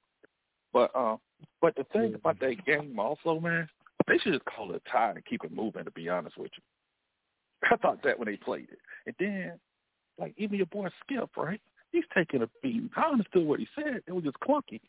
But 0.73 0.91
uh, 0.95 1.17
but 1.61 1.75
the 1.77 1.85
thing 1.93 2.15
about 2.15 2.41
that 2.41 2.65
game 2.65 2.99
also, 2.99 3.39
man, 3.39 3.69
they 4.07 4.19
should 4.19 4.33
just 4.33 4.45
call 4.45 4.73
it 4.73 4.83
a 4.87 4.91
tie 4.91 5.11
and 5.11 5.25
keep 5.27 5.45
it 5.45 5.55
moving. 5.55 5.85
To 5.85 5.91
be 5.91 6.09
honest 6.09 6.39
with 6.39 6.51
you, 6.57 7.71
I 7.71 7.77
thought 7.77 8.03
that 8.05 8.19
when 8.19 8.27
they 8.27 8.37
played 8.37 8.69
it, 8.73 8.79
and 9.07 9.15
then 9.19 9.53
like 10.19 10.35
even 10.37 10.57
your 10.57 10.67
boy 10.67 10.89
Skip, 11.05 11.37
right? 11.37 11.61
He's 11.93 12.05
taking 12.15 12.43
a 12.43 12.49
beat. 12.63 12.83
I 12.97 13.11
understood 13.11 13.47
what 13.47 13.61
he 13.61 13.69
said. 13.75 14.03
It 14.07 14.13
was 14.13 14.25
just 14.25 14.39
clunky. 14.41 14.81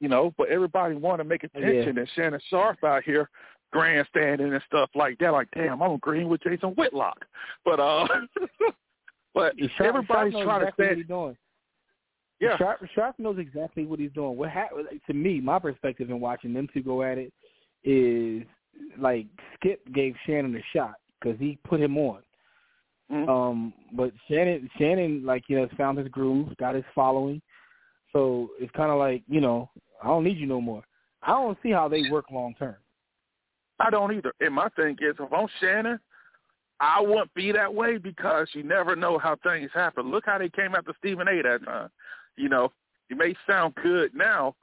You 0.00 0.08
know, 0.08 0.34
but 0.36 0.48
everybody 0.48 0.94
wanted 0.94 1.24
to 1.24 1.28
make 1.28 1.42
attention, 1.42 1.94
yeah. 1.96 2.00
and 2.00 2.10
Shannon 2.14 2.40
Sharpe 2.50 2.84
out 2.84 3.02
here 3.02 3.30
grandstanding 3.72 4.52
and 4.52 4.62
stuff 4.66 4.90
like 4.94 5.18
that. 5.18 5.32
Like, 5.32 5.48
damn, 5.54 5.82
I'm 5.82 5.92
agreeing 5.92 6.28
with 6.28 6.42
Jason 6.42 6.70
Whitlock. 6.70 7.24
But 7.64 7.80
uh, 7.80 8.06
but 9.34 9.54
Sharpe, 9.76 9.88
everybody's 9.88 10.32
Sharpe 10.32 10.44
trying 10.44 10.62
exactly 10.62 10.86
to 10.86 10.92
stand. 10.94 11.08
doing. 11.08 11.36
Yeah, 12.40 12.58
Sharpe, 12.58 12.86
Sharpe 12.94 13.18
knows 13.18 13.38
exactly 13.38 13.86
what 13.86 13.98
he's 13.98 14.12
doing. 14.12 14.36
What 14.36 14.50
ha- 14.50 14.68
to 15.06 15.14
me, 15.14 15.40
my 15.40 15.58
perspective 15.58 16.10
in 16.10 16.20
watching 16.20 16.52
them 16.52 16.68
two 16.72 16.82
go 16.82 17.02
at 17.02 17.16
it 17.16 17.32
is 17.82 18.42
like 18.98 19.26
Skip 19.54 19.80
gave 19.94 20.14
Shannon 20.26 20.54
a 20.54 20.76
shot 20.76 20.94
because 21.18 21.38
he 21.40 21.58
put 21.64 21.80
him 21.80 21.96
on. 21.96 22.18
Mm-hmm. 23.10 23.30
Um, 23.30 23.72
but 23.92 24.12
Shannon, 24.28 24.68
Shannon, 24.78 25.24
like 25.24 25.44
you 25.48 25.56
know, 25.56 25.66
has 25.66 25.76
found 25.76 25.98
his 25.98 26.08
groove, 26.08 26.56
got 26.56 26.74
his 26.74 26.84
following. 26.94 27.40
So 28.12 28.50
it's 28.58 28.72
kind 28.72 28.90
of 28.90 28.98
like 28.98 29.22
you 29.28 29.40
know, 29.40 29.70
I 30.02 30.08
don't 30.08 30.24
need 30.24 30.38
you 30.38 30.46
no 30.46 30.60
more. 30.60 30.82
I 31.22 31.30
don't 31.30 31.58
see 31.62 31.70
how 31.70 31.88
they 31.88 32.02
work 32.10 32.26
long 32.30 32.54
term. 32.58 32.76
I 33.78 33.90
don't 33.90 34.14
either. 34.16 34.32
And 34.40 34.54
my 34.54 34.68
thing 34.70 34.96
is, 35.00 35.14
if 35.18 35.32
I'm 35.32 35.46
Shannon, 35.60 36.00
I 36.80 37.00
wouldn't 37.00 37.32
be 37.34 37.52
that 37.52 37.72
way 37.72 37.98
because 37.98 38.48
you 38.52 38.62
never 38.62 38.96
know 38.96 39.18
how 39.18 39.36
things 39.42 39.70
happen. 39.72 40.10
Look 40.10 40.24
how 40.26 40.38
they 40.38 40.48
came 40.48 40.74
after 40.74 40.94
Stephen 40.98 41.28
A. 41.28 41.42
that 41.42 41.64
time. 41.64 41.90
You 42.36 42.48
know, 42.48 42.72
it 43.08 43.16
may 43.16 43.34
sound 43.48 43.74
good 43.82 44.14
now, 44.14 44.54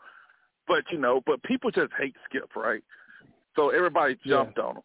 but 0.67 0.83
you 0.91 0.97
know, 0.97 1.21
but 1.25 1.41
people 1.43 1.71
just 1.71 1.91
hate 1.97 2.15
Skip, 2.29 2.55
right? 2.55 2.83
So 3.55 3.69
everybody 3.69 4.17
jumped 4.25 4.57
yeah. 4.57 4.63
on 4.63 4.75
him. 4.77 4.83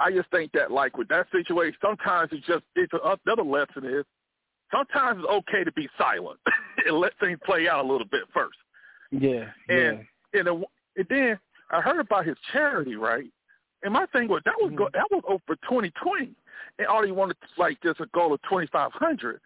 I 0.00 0.10
just 0.10 0.30
think 0.30 0.52
that 0.52 0.70
like 0.70 0.96
with 0.96 1.08
that 1.08 1.26
situation, 1.30 1.76
sometimes 1.80 2.30
it's 2.32 2.46
just 2.46 2.64
it's 2.74 2.92
another 3.04 3.42
lesson 3.42 3.84
is 3.84 4.04
sometimes 4.72 5.20
it's 5.22 5.28
okay 5.28 5.62
to 5.62 5.72
be 5.72 5.88
silent 5.98 6.40
and 6.86 6.96
let 6.98 7.12
things 7.20 7.38
play 7.44 7.68
out 7.68 7.84
a 7.84 7.88
little 7.88 8.06
bit 8.06 8.22
first. 8.32 8.58
Yeah. 9.10 9.46
And 9.68 10.06
yeah. 10.32 10.40
and, 10.40 10.48
and 10.96 11.06
then 11.08 11.38
I 11.70 11.80
heard 11.80 12.00
about 12.00 12.26
his 12.26 12.36
charity, 12.52 12.96
right? 12.96 13.26
And 13.82 13.92
my 13.92 14.06
thing 14.06 14.28
was 14.28 14.42
that 14.44 14.54
was 14.58 14.68
mm-hmm. 14.68 14.78
go, 14.78 14.88
that 14.92 15.06
was 15.10 15.22
over 15.28 15.56
2020, 15.68 16.30
and 16.78 16.86
all 16.86 17.04
he 17.04 17.12
wanted 17.12 17.36
like 17.58 17.78
just 17.82 18.00
a 18.00 18.06
goal 18.14 18.32
of 18.34 18.40
2,500. 18.48 19.40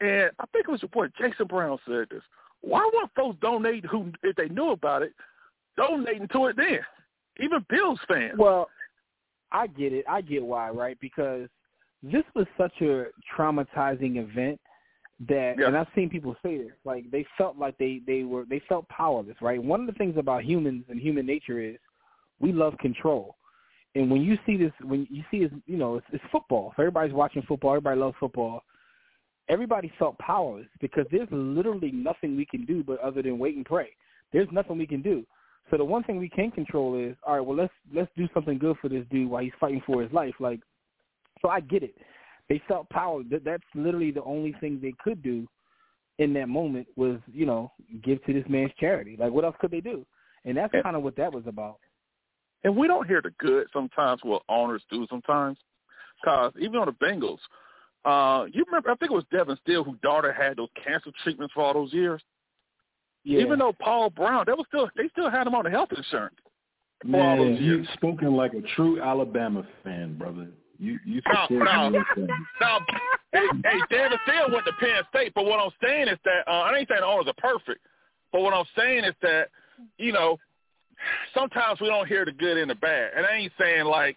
And 0.00 0.30
I 0.38 0.44
think 0.52 0.66
it 0.68 0.70
was 0.70 0.82
your 0.82 0.88
boy 0.88 1.08
Jason 1.18 1.46
Brown 1.46 1.78
said 1.86 2.06
this. 2.10 2.22
Why 2.60 2.88
weren't 2.94 3.10
folks 3.14 3.38
donate 3.40 3.84
who 3.86 4.12
if 4.22 4.36
they 4.36 4.48
knew 4.48 4.70
about 4.70 5.02
it, 5.02 5.12
donating 5.76 6.28
to 6.28 6.46
it 6.46 6.56
then? 6.56 6.80
Even 7.40 7.64
Bills 7.68 7.98
fans. 8.06 8.34
Well, 8.36 8.68
I 9.52 9.66
get 9.66 9.92
it. 9.92 10.04
I 10.08 10.20
get 10.20 10.42
why, 10.42 10.70
right? 10.70 10.98
Because 11.00 11.48
this 12.02 12.24
was 12.34 12.46
such 12.58 12.72
a 12.80 13.06
traumatizing 13.36 14.16
event 14.16 14.60
that 15.28 15.54
yeah. 15.58 15.66
and 15.68 15.76
I've 15.76 15.86
seen 15.94 16.10
people 16.10 16.34
say 16.42 16.58
this, 16.58 16.72
like 16.84 17.10
they 17.10 17.24
felt 17.38 17.56
like 17.56 17.78
they 17.78 18.00
they 18.06 18.24
were 18.24 18.44
they 18.48 18.60
felt 18.68 18.88
powerless, 18.88 19.36
right? 19.40 19.62
One 19.62 19.80
of 19.80 19.86
the 19.86 19.92
things 19.92 20.16
about 20.16 20.42
humans 20.42 20.84
and 20.88 21.00
human 21.00 21.26
nature 21.26 21.60
is 21.60 21.76
we 22.40 22.52
love 22.52 22.76
control. 22.78 23.36
And 23.94 24.10
when 24.10 24.22
you 24.22 24.38
see 24.46 24.56
this, 24.56 24.72
when 24.82 25.06
you 25.10 25.22
see 25.30 25.44
this, 25.44 25.52
you 25.66 25.76
know, 25.76 25.96
it's, 25.96 26.06
it's 26.12 26.24
football. 26.32 26.72
So 26.76 26.82
everybody's 26.82 27.12
watching 27.12 27.42
football. 27.42 27.72
Everybody 27.72 28.00
loves 28.00 28.16
football. 28.18 28.64
Everybody 29.48 29.92
felt 29.98 30.18
powerless 30.18 30.66
because 30.80 31.04
there's 31.12 31.28
literally 31.30 31.92
nothing 31.92 32.36
we 32.36 32.46
can 32.46 32.64
do 32.64 32.82
but 32.82 33.00
other 33.00 33.22
than 33.22 33.38
wait 33.38 33.56
and 33.56 33.66
pray. 33.66 33.90
There's 34.32 34.48
nothing 34.50 34.78
we 34.78 34.86
can 34.86 35.02
do. 35.02 35.26
So 35.72 35.78
the 35.78 35.84
one 35.84 36.04
thing 36.04 36.18
we 36.18 36.28
can 36.28 36.50
control 36.50 36.98
is, 36.98 37.16
all 37.26 37.36
right, 37.36 37.40
well 37.40 37.56
let's 37.56 37.72
let's 37.94 38.10
do 38.14 38.28
something 38.34 38.58
good 38.58 38.76
for 38.82 38.90
this 38.90 39.06
dude 39.10 39.30
while 39.30 39.42
he's 39.42 39.52
fighting 39.58 39.82
for 39.86 40.02
his 40.02 40.12
life. 40.12 40.34
Like, 40.38 40.60
so 41.40 41.48
I 41.48 41.60
get 41.60 41.82
it. 41.82 41.94
They 42.50 42.60
felt 42.68 42.90
power. 42.90 43.22
That 43.30 43.42
that's 43.42 43.64
literally 43.74 44.10
the 44.10 44.22
only 44.22 44.54
thing 44.60 44.80
they 44.82 44.92
could 45.02 45.22
do 45.22 45.48
in 46.18 46.34
that 46.34 46.50
moment 46.50 46.88
was, 46.94 47.16
you 47.32 47.46
know, 47.46 47.72
give 48.04 48.22
to 48.26 48.34
this 48.34 48.44
man's 48.50 48.72
charity. 48.78 49.16
Like, 49.18 49.32
what 49.32 49.46
else 49.46 49.56
could 49.60 49.70
they 49.70 49.80
do? 49.80 50.04
And 50.44 50.58
that's 50.58 50.74
kind 50.82 50.94
of 50.94 51.02
what 51.02 51.16
that 51.16 51.32
was 51.32 51.44
about. 51.46 51.78
And 52.64 52.76
we 52.76 52.86
don't 52.86 53.08
hear 53.08 53.22
the 53.22 53.32
good 53.38 53.66
sometimes 53.72 54.20
what 54.22 54.42
owners 54.50 54.82
do 54.90 55.06
sometimes. 55.08 55.56
Because 56.20 56.52
even 56.60 56.76
on 56.76 56.86
the 56.86 57.04
Bengals, 57.04 57.38
uh, 58.04 58.44
you 58.52 58.62
remember, 58.66 58.90
I 58.90 58.94
think 58.96 59.10
it 59.10 59.14
was 59.14 59.24
Devon 59.32 59.56
Still 59.62 59.84
whose 59.84 59.98
daughter 60.02 60.32
had 60.32 60.58
those 60.58 60.68
cancer 60.84 61.10
treatments 61.24 61.54
for 61.54 61.62
all 61.62 61.72
those 61.72 61.94
years. 61.94 62.20
Yeah. 63.24 63.40
Even 63.40 63.58
though 63.58 63.72
Paul 63.72 64.10
Brown, 64.10 64.44
they 64.46 64.52
was 64.52 64.66
still 64.68 64.90
they 64.96 65.08
still 65.08 65.30
had 65.30 65.46
him 65.46 65.54
on 65.54 65.64
the 65.64 65.70
health 65.70 65.90
insurance. 65.96 66.34
Man, 67.04 67.56
you 67.56 67.84
spoken 67.94 68.34
like 68.34 68.52
a 68.54 68.62
true 68.74 69.00
Alabama 69.00 69.66
fan, 69.84 70.16
brother. 70.16 70.48
You 70.78 70.98
you 71.04 71.20
support 71.22 71.64
no, 71.64 71.88
no, 71.88 72.02
no. 72.60 72.78
hey, 73.32 73.46
hey, 73.64 73.78
Devon 73.90 74.18
Still 74.26 74.52
went 74.52 74.66
to 74.66 74.72
Penn 74.80 75.02
State, 75.10 75.32
but 75.34 75.44
what 75.44 75.60
I'm 75.60 75.70
saying 75.82 76.08
is 76.08 76.18
that 76.24 76.48
uh, 76.48 76.62
I 76.62 76.76
ain't 76.76 76.88
saying 76.88 77.00
the 77.00 77.06
owners 77.06 77.26
are 77.28 77.34
perfect, 77.38 77.86
but 78.32 78.40
what 78.40 78.52
I'm 78.52 78.64
saying 78.76 79.04
is 79.04 79.14
that 79.22 79.48
you 79.98 80.12
know 80.12 80.38
sometimes 81.34 81.80
we 81.80 81.88
don't 81.88 82.08
hear 82.08 82.24
the 82.24 82.32
good 82.32 82.56
and 82.56 82.70
the 82.70 82.74
bad, 82.74 83.12
and 83.16 83.24
I 83.24 83.36
ain't 83.36 83.52
saying 83.60 83.84
like 83.84 84.16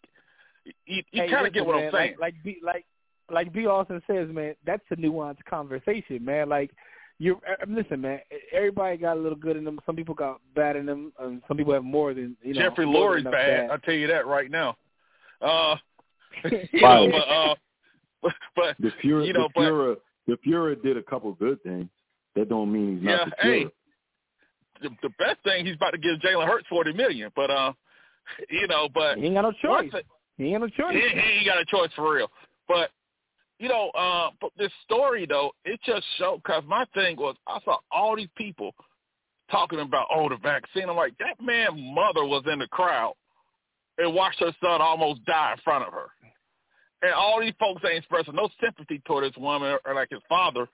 you, 0.86 1.03
you 1.12 1.24
hey, 1.24 1.30
kind 1.30 1.45
of 1.45 1.53
get 1.53 1.66
what 1.66 1.76
man, 1.76 1.86
I'm 1.86 1.91
saying. 1.91 2.16
Like 2.20 2.34
like 2.34 2.43
B, 2.43 2.58
like 2.64 2.86
like 3.32 3.53
B. 3.53 3.68
Austin 3.68 4.01
says, 4.08 4.28
man, 4.30 4.56
that's 4.66 4.84
a 4.91 4.95
nuanced 4.95 5.43
conversation, 5.47 6.24
man. 6.24 6.49
Like 6.49 6.72
you 7.18 7.39
uh, 7.49 7.66
listen, 7.68 8.01
man. 8.01 8.20
Everybody 8.51 8.97
got 8.97 9.18
a 9.18 9.20
little 9.20 9.38
good 9.38 9.55
in 9.55 9.63
them. 9.63 9.80
Some 9.86 9.95
people 9.95 10.16
got 10.16 10.41
bad 10.53 10.76
in 10.76 10.86
them, 10.86 11.13
and 11.20 11.41
some 11.47 11.57
people 11.57 11.74
have 11.74 11.84
more 11.84 12.13
than 12.13 12.36
you 12.43 12.53
know. 12.53 12.61
Jeffrey 12.61 12.86
Lurie's 12.86 13.24
bad. 13.24 13.32
bad. 13.32 13.70
I'll 13.72 13.80
tell 13.80 13.93
you 13.93 14.07
that 14.07 14.28
right 14.28 14.51
now. 14.51 14.76
Uh, 15.41 15.76
you 16.51 16.82
know, 16.82 17.09
but, 17.11 17.28
uh, 17.30 17.55
but, 18.22 18.34
but 18.55 18.76
the 18.80 18.91
Fuhrer, 19.03 19.26
you 19.26 19.34
know, 19.34 19.47
the 19.55 19.61
Fuhrer, 19.61 19.95
the 20.28 20.38
Fuhrer 20.45 20.82
did 20.82 20.97
a 20.97 21.03
couple 21.03 21.32
good 21.34 21.61
things. 21.63 21.88
That 22.36 22.49
don't 22.49 22.72
mean 22.72 22.97
he's 22.97 23.05
yeah, 23.05 23.16
not 23.16 23.30
the 23.30 23.36
hey, 23.41 23.66
The, 24.82 24.89
the 25.01 25.09
best 25.18 25.38
thing 25.45 25.66
he's 25.66 25.76
about 25.76 25.91
to 25.91 25.97
give 25.97 26.20
Jalen 26.20 26.47
Hurts 26.47 26.68
forty 26.68 26.91
million, 26.91 27.32
but 27.34 27.49
uh, 27.49 27.72
you 28.49 28.68
know, 28.68 28.89
but 28.93 29.18
he 29.18 29.26
ain't 29.26 29.36
got 29.36 29.41
no 29.41 29.53
choice. 29.53 29.89
It, 29.93 30.05
he 30.38 30.53
ain't 30.53 30.55
got 30.55 30.61
no 30.61 30.68
choice. 30.68 30.95
He, 30.95 30.99
he 30.99 31.30
ain't 31.38 31.45
got 31.45 31.59
a 31.59 31.66
choice 31.66 31.91
for 31.95 32.13
real. 32.13 32.30
But 32.68 32.89
you 33.60 33.70
know, 33.70 33.89
uh, 33.91 34.30
but 34.41 34.51
this 34.58 34.72
story 34.84 35.26
though, 35.28 35.51
it 35.64 35.80
just 35.86 36.06
showed. 36.18 36.43
Cause 36.43 36.64
my 36.68 36.86
thing 36.93 37.16
was, 37.18 37.36
I 37.47 37.60
saw 37.64 37.78
all 37.91 38.16
these 38.16 38.30
people 38.36 38.74
talking 39.49 39.80
about 39.80 40.08
oh 40.14 40.30
the 40.30 40.38
vaccine. 40.38 40.89
I'm 40.89 40.95
like, 40.95 41.14
that 41.20 41.43
man 41.43 41.93
mother 41.93 42.26
was 42.26 42.43
in 42.51 42.60
the 42.60 42.68
crowd 42.68 43.14
and 43.97 44.14
watched 44.14 44.39
her 44.39 44.53
son 44.62 44.82
almost 44.82 45.24
die 45.26 45.53
in 45.53 45.62
front 45.64 45.86
of 45.86 45.93
her. 45.93 46.08
And 47.01 47.14
all 47.14 47.39
these 47.39 47.53
folks 47.60 47.82
ain't 47.86 47.99
expressing 47.99 48.36
no 48.36 48.49
sympathy 48.62 49.01
toward 49.06 49.26
this 49.26 49.38
woman 49.38 49.78
or 49.86 49.93
like 49.93 50.10
his 50.10 50.22
father, 50.28 50.68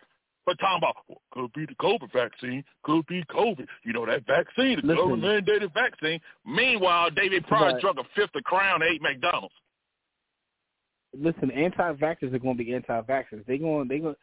but 0.46 0.58
talking 0.60 0.80
about 0.80 0.96
well, 1.08 1.22
could 1.34 1.54
be 1.54 1.66
the 1.66 1.76
COVID 1.76 2.12
vaccine, 2.14 2.64
could 2.84 3.06
be 3.06 3.24
COVID. 3.26 3.68
You 3.84 3.94
know 3.94 4.06
that 4.08 4.26
vaccine, 4.26 4.80
the 4.82 4.96
government 4.96 5.24
mandated 5.24 5.74
vaccine. 5.74 6.20
Meanwhile, 6.46 7.12
David 7.12 7.46
Pryor 7.46 7.74
right. 7.74 7.82
drunk 7.82 8.00
a 8.00 8.04
fifth 8.16 8.36
of 8.36 8.44
Crown 8.44 8.82
and 8.82 8.92
ate 8.92 9.02
McDonald's 9.02 9.54
listen, 11.18 11.52
anti-vaxxers 11.52 12.34
are 12.34 12.40
going 12.40 12.58
to 12.58 12.64
be 12.64 12.74
anti-vaxxers. 12.74 13.46
They 13.46 13.58
going, 13.58 13.88
they 13.88 14.00
going. 14.00 14.16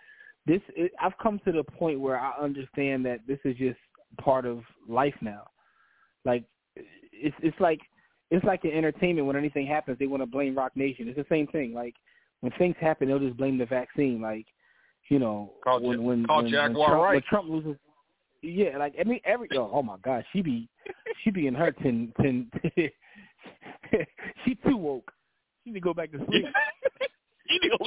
This, 0.46 0.60
it, 0.76 0.92
I've 1.00 1.16
come 1.22 1.40
to 1.44 1.52
the 1.52 1.64
point 1.64 2.00
where 2.00 2.18
I 2.18 2.32
understand 2.40 3.04
that 3.06 3.20
this 3.26 3.38
is 3.44 3.56
just 3.56 3.78
part 4.20 4.46
of 4.46 4.60
life 4.88 5.14
now. 5.20 5.44
Like, 6.24 6.44
it's 7.12 7.36
it's 7.42 7.58
like 7.60 7.80
it's 8.30 8.44
like 8.44 8.64
in 8.64 8.72
entertainment 8.72 9.26
when 9.26 9.36
anything 9.36 9.66
happens, 9.66 9.98
they 9.98 10.06
want 10.06 10.22
to 10.22 10.26
blame 10.26 10.56
Roc 10.56 10.76
Nation. 10.76 11.08
It's 11.08 11.16
the 11.16 11.26
same 11.28 11.46
thing. 11.48 11.72
Like 11.72 11.94
when 12.40 12.52
things 12.52 12.76
happen, 12.80 13.08
they'll 13.08 13.18
just 13.18 13.36
blame 13.36 13.58
the 13.58 13.66
vaccine. 13.66 14.20
Like 14.20 14.46
you 15.08 15.18
know, 15.18 15.52
call 15.64 15.80
when 15.80 16.02
when, 16.02 16.26
call 16.26 16.42
when, 16.42 16.52
Jaguar 16.52 16.68
when 16.68 16.86
Trump, 16.88 17.02
right. 17.02 17.12
when 17.14 17.22
Trump 17.28 17.48
loses. 17.48 17.76
Yeah, 18.42 18.78
like 18.78 18.94
I 19.00 19.04
mean, 19.04 19.20
every 19.24 19.48
oh, 19.54 19.70
oh 19.72 19.82
my 19.82 19.96
God, 20.02 20.24
she 20.32 20.42
be 20.42 20.68
she 21.24 21.30
be 21.30 21.46
in 21.46 21.54
her 21.54 21.72
ten 21.72 22.12
ten. 22.20 22.50
she 24.44 24.54
too 24.66 24.76
woke. 24.76 25.10
She 25.68 25.72
need 25.72 25.80
to 25.80 25.84
go 25.84 25.92
back 25.94 26.10
to 26.12 26.18
sleep. 26.26 26.46
she 27.48 27.58
didn't. 27.58 27.80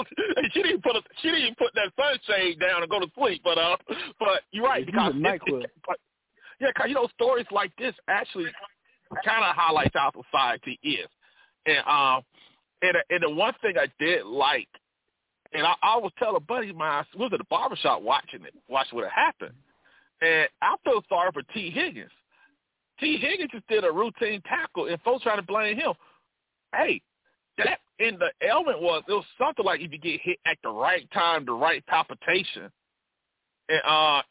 She 0.54 0.62
didn't 0.62 0.84
put. 0.84 0.96
A, 0.96 1.02
she 1.22 1.32
didn't 1.32 1.58
put 1.58 1.72
that 1.76 1.92
sunshade 1.98 2.60
down 2.60 2.82
and 2.84 2.92
go 2.92 3.00
to 3.00 3.08
sleep. 3.18 3.42
But 3.44 3.58
uh, 3.58 3.78
but 4.20 4.42
you're 4.52 4.66
right 4.66 4.86
Yeah, 4.86 4.92
because 4.92 5.14
it- 5.16 5.64
it- 5.64 5.72
but- 5.88 5.98
yeah, 6.60 6.68
because 6.76 6.90
you 6.90 6.96
know 6.96 7.08
stories 7.16 7.48
like 7.52 7.72
this 7.78 7.96
actually 8.08 8.46
kind 9.26 9.44
of 9.44 9.56
highlights 9.56 9.96
how 9.96 10.12
society 10.12 10.80
is, 10.84 11.08
and 11.66 11.80
um, 11.88 12.22
and 12.84 12.98
and 13.10 13.24
the 13.24 13.30
one 13.30 13.54
thing 13.64 13.76
I 13.80 13.88
did 14.00 14.26
like, 14.28 14.68
and 15.54 15.66
I, 15.66 15.74
I 15.82 15.98
was 15.98 16.12
telling 16.20 16.36
a 16.36 16.40
buddy 16.40 16.70
of 16.70 16.76
mine, 16.76 17.04
I 17.04 17.18
was 17.18 17.32
at 17.34 17.40
the 17.40 17.46
barbershop 17.50 18.04
watching 18.04 18.44
it, 18.46 18.54
watching 18.70 18.96
what 18.98 19.10
had 19.10 19.26
happened, 19.26 19.56
and 20.22 20.48
I 20.62 20.76
feel 20.84 21.04
sorry 21.10 21.32
for 21.34 21.42
Tee 21.54 21.72
Higgins. 21.72 22.12
Tee 23.00 23.18
Higgins 23.18 23.50
just 23.52 23.68
did 23.68 23.84
a 23.84 23.92
routine 23.92 24.40
tackle, 24.44 24.86
and 24.86 25.02
folks 25.02 25.24
trying 25.24 25.38
to 25.38 25.44
blame 25.44 25.76
him. 25.76 25.94
Hey, 26.76 27.02
that 27.66 27.80
and 28.00 28.20
the 28.20 28.32
ailment 28.46 28.82
was 28.82 29.04
it 29.08 29.12
was 29.12 29.26
something 29.38 29.66
like 29.66 29.82
if 29.82 29.92
you 29.92 29.98
get 29.98 30.22
hit 30.22 30.40
at 30.46 30.58
the 30.64 30.70
right 30.70 31.10
time, 31.12 31.46
the 31.46 31.54
right 31.54 31.86
palpitation, 31.88 32.72
and 33.70 33.82
uh, 33.86 34.22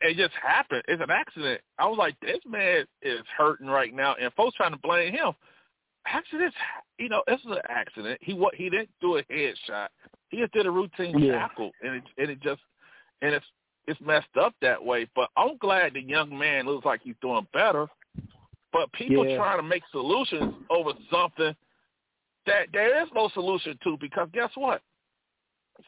it 0.00 0.16
just 0.16 0.34
happened. 0.42 0.82
It's 0.88 1.02
an 1.02 1.10
accident. 1.10 1.60
I 1.78 1.86
was 1.86 1.98
like, 1.98 2.18
this 2.20 2.38
man 2.46 2.84
is 3.02 3.20
hurting 3.36 3.68
right 3.68 3.94
now, 3.94 4.16
and 4.20 4.32
folks 4.34 4.56
trying 4.56 4.72
to 4.72 4.78
blame 4.78 5.12
him. 5.12 5.32
Accidents, 6.06 6.56
you 6.98 7.08
know, 7.08 7.22
this 7.28 7.38
is 7.40 7.50
an 7.50 7.58
accident. 7.68 8.18
He 8.22 8.34
what 8.34 8.54
he 8.54 8.68
didn't 8.68 8.90
do 9.00 9.18
a 9.18 9.22
headshot. 9.24 9.88
He 10.30 10.38
just 10.38 10.52
did 10.52 10.66
a 10.66 10.70
routine 10.70 11.16
Yeah. 11.18 11.38
tackle, 11.38 11.70
and 11.82 11.96
it 11.96 12.04
and 12.18 12.30
it 12.30 12.40
just 12.40 12.60
and 13.22 13.34
it's 13.34 13.46
it's 13.86 14.00
messed 14.00 14.36
up 14.40 14.54
that 14.62 14.84
way. 14.84 15.06
But 15.14 15.30
I'm 15.36 15.56
glad 15.58 15.94
the 15.94 16.02
young 16.02 16.36
man 16.36 16.66
looks 16.66 16.84
like 16.84 17.02
he's 17.02 17.14
doing 17.20 17.46
better. 17.52 17.88
But 18.72 18.90
people 18.92 19.24
Yeah. 19.26 19.36
trying 19.36 19.58
to 19.58 19.62
make 19.62 19.82
solutions 19.92 20.54
over 20.70 20.92
something 21.10 21.54
that 22.46 22.68
there 22.72 23.02
is 23.02 23.08
no 23.14 23.28
solution 23.34 23.78
to 23.84 23.96
because 24.00 24.28
guess 24.32 24.50
what? 24.54 24.82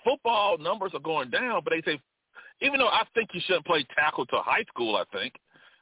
Football 0.04 0.58
numbers 0.58 0.92
are 0.94 1.00
going 1.00 1.30
down, 1.30 1.62
but 1.64 1.72
they 1.72 1.82
say 1.90 2.00
even 2.60 2.78
though 2.78 2.88
I 2.88 3.02
think 3.14 3.30
you 3.32 3.40
shouldn't 3.46 3.66
play 3.66 3.84
tackle 3.94 4.26
to 4.26 4.36
high 4.38 4.64
school, 4.68 4.96
I 4.96 5.04
think 5.16 5.34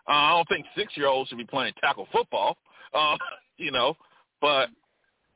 uh, 0.09 0.13
I 0.13 0.31
don't 0.31 0.49
think 0.49 0.67
six 0.77 0.97
year 0.97 1.07
olds 1.07 1.29
should 1.29 1.39
be 1.39 1.45
playing 1.45 1.75
tackle 1.81 2.09
football. 2.13 2.57
Uh, 2.95 3.17
you 3.57 3.71
know, 3.73 3.97
but 4.43 4.69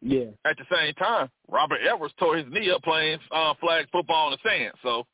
Yeah. 0.03 0.27
at 0.45 0.59
the 0.59 0.65
same 0.71 0.93
time, 0.97 1.31
Robert 1.49 1.79
Edwards 1.83 2.13
tore 2.19 2.37
his 2.37 2.45
knee 2.51 2.71
up 2.71 2.83
playing 2.83 3.19
uh, 3.33 3.55
flag 3.59 3.87
football 3.91 4.31
in 4.31 4.39
the 4.43 4.47
sand. 4.51 4.75
So 4.83 5.07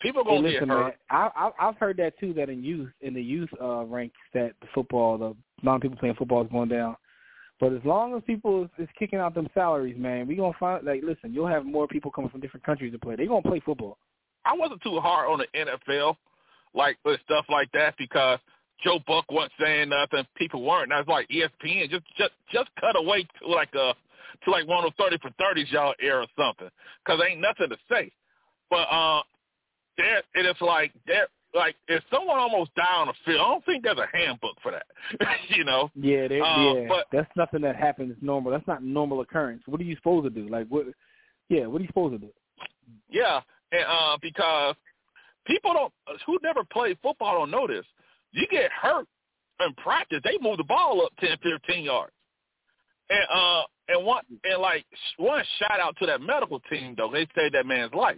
people 0.00 0.20
are 0.20 0.24
Hey, 0.24 0.36
gonna 0.36 0.42
listen, 0.42 0.68
get 0.68 0.68
hurt. 0.68 0.84
man. 0.84 0.92
I, 1.10 1.30
I 1.34 1.68
I've 1.68 1.76
heard 1.78 1.96
that 1.96 2.16
too. 2.20 2.32
That 2.34 2.48
in 2.48 2.62
youth, 2.62 2.90
in 3.00 3.12
the 3.12 3.20
youth 3.20 3.48
uh, 3.60 3.86
ranks, 3.86 4.14
that 4.34 4.52
the 4.60 4.68
football, 4.72 5.18
the 5.18 5.34
amount 5.62 5.78
of 5.78 5.82
people 5.82 5.98
playing 5.98 6.14
football 6.14 6.44
is 6.44 6.50
going 6.52 6.68
down. 6.68 6.96
But 7.62 7.74
as 7.74 7.84
long 7.84 8.12
as 8.16 8.24
people 8.26 8.64
is, 8.64 8.70
is 8.76 8.88
kicking 8.98 9.20
out 9.20 9.36
them 9.36 9.46
salaries, 9.54 9.94
man, 9.96 10.26
we 10.26 10.34
gonna 10.34 10.52
find 10.58 10.84
like 10.84 11.02
listen, 11.04 11.32
you'll 11.32 11.46
have 11.46 11.64
more 11.64 11.86
people 11.86 12.10
coming 12.10 12.28
from 12.28 12.40
different 12.40 12.66
countries 12.66 12.90
to 12.90 12.98
play. 12.98 13.14
They 13.14 13.26
gonna 13.26 13.40
play 13.40 13.60
football. 13.64 13.98
I 14.44 14.52
wasn't 14.52 14.82
too 14.82 14.98
hard 14.98 15.30
on 15.30 15.38
the 15.38 15.46
NFL, 15.56 16.16
like 16.74 16.98
with 17.04 17.20
stuff 17.24 17.44
like 17.48 17.70
that, 17.70 17.94
because 17.98 18.40
Joe 18.82 18.98
Buck 19.06 19.30
wasn't 19.30 19.52
saying 19.60 19.90
nothing, 19.90 20.26
people 20.34 20.64
weren't. 20.64 20.90
And 20.90 20.92
I 20.92 20.98
was 20.98 21.06
like, 21.06 21.28
ESPN, 21.28 21.88
just 21.88 22.02
just 22.18 22.32
just 22.52 22.68
cut 22.80 22.96
away 22.98 23.22
to 23.22 23.48
like 23.48 23.72
a 23.74 23.94
to 24.44 24.50
like 24.50 24.66
one 24.66 24.84
of 24.84 24.92
thirty 24.98 25.18
for 25.18 25.30
thirties 25.38 25.68
y'all 25.70 25.94
air 26.02 26.18
or 26.18 26.26
something, 26.36 26.68
because 27.06 27.22
ain't 27.24 27.40
nothing 27.40 27.68
to 27.68 27.76
say. 27.88 28.10
But 28.70 28.88
uh, 28.90 29.22
there 29.96 30.22
it 30.34 30.46
is 30.46 30.56
like 30.60 30.90
there 31.06 31.28
like 31.54 31.76
if 31.88 32.02
someone 32.10 32.38
almost 32.38 32.74
died 32.74 32.86
on 32.96 33.08
the 33.08 33.14
field, 33.24 33.40
I 33.40 33.44
don't 33.48 33.64
think 33.64 33.84
there's 33.84 33.98
a 33.98 34.16
handbook 34.16 34.56
for 34.62 34.72
that. 34.72 34.86
you 35.48 35.64
know, 35.64 35.90
Yeah, 35.94 36.28
they, 36.28 36.40
Uh, 36.40 36.74
yeah. 36.74 36.88
but- 36.88 37.06
that's 37.12 37.30
nothing 37.36 37.60
that 37.62 37.76
happens 37.76 38.16
normal. 38.20 38.52
That's 38.52 38.66
not 38.66 38.82
normal 38.82 39.20
occurrence. 39.20 39.62
What 39.66 39.80
are 39.80 39.84
you 39.84 39.96
supposed 39.96 40.24
to 40.24 40.30
do? 40.30 40.48
Like 40.48 40.66
what? 40.68 40.86
Yeah, 41.48 41.66
what 41.66 41.80
are 41.80 41.82
you 41.82 41.88
supposed 41.88 42.14
to 42.20 42.26
do? 42.26 42.32
Yeah, 43.10 43.40
and 43.72 43.84
uh, 43.86 44.16
because 44.22 44.74
people 45.46 45.72
don't 45.74 45.92
who 46.26 46.38
never 46.42 46.64
played 46.64 46.98
football 47.02 47.38
don't 47.38 47.50
know 47.50 47.66
this. 47.66 47.84
You 48.32 48.46
get 48.50 48.70
hurt 48.72 49.06
in 49.60 49.74
practice, 49.74 50.20
they 50.24 50.38
move 50.40 50.56
the 50.56 50.64
ball 50.64 51.02
up 51.04 51.12
10, 51.20 51.36
15 51.42 51.84
yards. 51.84 52.12
And 53.10 53.24
uh, 53.34 53.62
and 53.88 54.06
one 54.06 54.22
and 54.44 54.62
like 54.62 54.86
one 55.18 55.44
shout 55.58 55.78
out 55.80 55.96
to 55.98 56.06
that 56.06 56.20
medical 56.22 56.60
team 56.70 56.94
though. 56.96 57.10
They 57.12 57.26
saved 57.36 57.54
that 57.54 57.66
man's 57.66 57.92
life. 57.92 58.16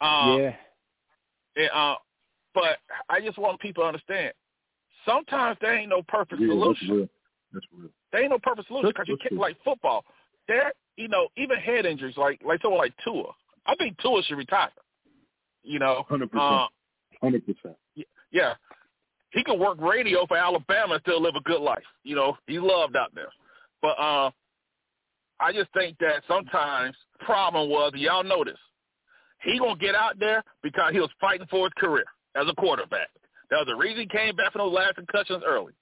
Um, 0.00 0.38
yeah, 0.38 0.54
and, 1.56 1.70
uh, 1.72 1.94
but 2.56 2.78
I 3.10 3.20
just 3.20 3.36
want 3.36 3.60
people 3.60 3.82
to 3.84 3.88
understand. 3.88 4.32
Sometimes 5.04 5.58
there 5.60 5.76
ain't 5.76 5.90
no 5.90 6.02
perfect 6.08 6.40
Yeah, 6.40 6.48
that's 6.48 6.58
solution. 6.58 6.90
real. 6.90 7.08
That's 7.52 7.66
real. 7.78 7.90
There 8.10 8.22
ain't 8.22 8.30
no 8.30 8.38
perfect 8.42 8.66
solution 8.68 8.88
because 8.90 9.06
you 9.06 9.16
that's 9.18 9.28
can't 9.28 9.38
like 9.40 9.56
football. 9.62 10.04
There, 10.48 10.72
you 10.96 11.08
know, 11.08 11.28
even 11.36 11.58
head 11.58 11.84
injuries 11.84 12.16
like 12.16 12.40
like 12.42 12.62
someone 12.62 12.80
like 12.80 12.94
Tua. 13.04 13.24
I 13.66 13.74
think 13.76 13.98
Tua 14.00 14.22
should 14.22 14.38
retire. 14.38 14.70
You 15.62 15.78
know, 15.78 16.04
Hundred 16.08 16.30
percent. 16.32 16.70
Hundred 17.20 17.44
percent. 17.44 17.76
yeah, 18.32 18.54
he 19.32 19.44
can 19.44 19.58
work 19.60 19.78
radio 19.80 20.24
for 20.26 20.38
Alabama 20.38 20.94
and 20.94 21.02
still 21.02 21.20
live 21.20 21.34
a 21.36 21.42
good 21.42 21.60
life. 21.60 21.84
You 22.04 22.16
know, 22.16 22.36
he's 22.46 22.60
loved 22.60 22.96
out 22.96 23.14
there. 23.14 23.28
But 23.82 23.98
uh, 23.98 24.30
I 25.40 25.52
just 25.52 25.70
think 25.74 25.98
that 25.98 26.22
sometimes 26.26 26.96
problem 27.20 27.68
was, 27.68 27.92
y'all 27.96 28.24
notice 28.24 28.58
he 29.42 29.58
gonna 29.58 29.76
get 29.76 29.94
out 29.94 30.18
there 30.18 30.42
because 30.62 30.92
he 30.92 31.00
was 31.00 31.10
fighting 31.20 31.46
for 31.50 31.66
his 31.66 31.72
career 31.76 32.06
as 32.36 32.46
a 32.48 32.54
quarterback. 32.54 33.08
That 33.50 33.56
was 33.58 33.66
the 33.66 33.76
reason 33.76 34.00
he 34.00 34.06
came 34.06 34.34
back 34.36 34.52
from 34.52 34.60
those 34.60 34.72
last 34.74 34.96
concussions 34.96 35.42
early. 35.46 35.72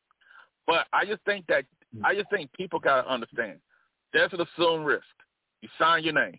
But 0.66 0.86
I 0.92 1.04
just 1.04 1.22
think 1.24 1.46
that 1.48 1.64
I 2.04 2.14
just 2.14 2.28
think 2.30 2.52
people 2.52 2.78
gotta 2.80 3.08
understand 3.08 3.60
there's 4.12 4.32
an 4.32 4.40
assumed 4.40 4.86
risk. 4.86 5.04
You 5.60 5.68
sign 5.78 6.04
your 6.04 6.14
name. 6.14 6.38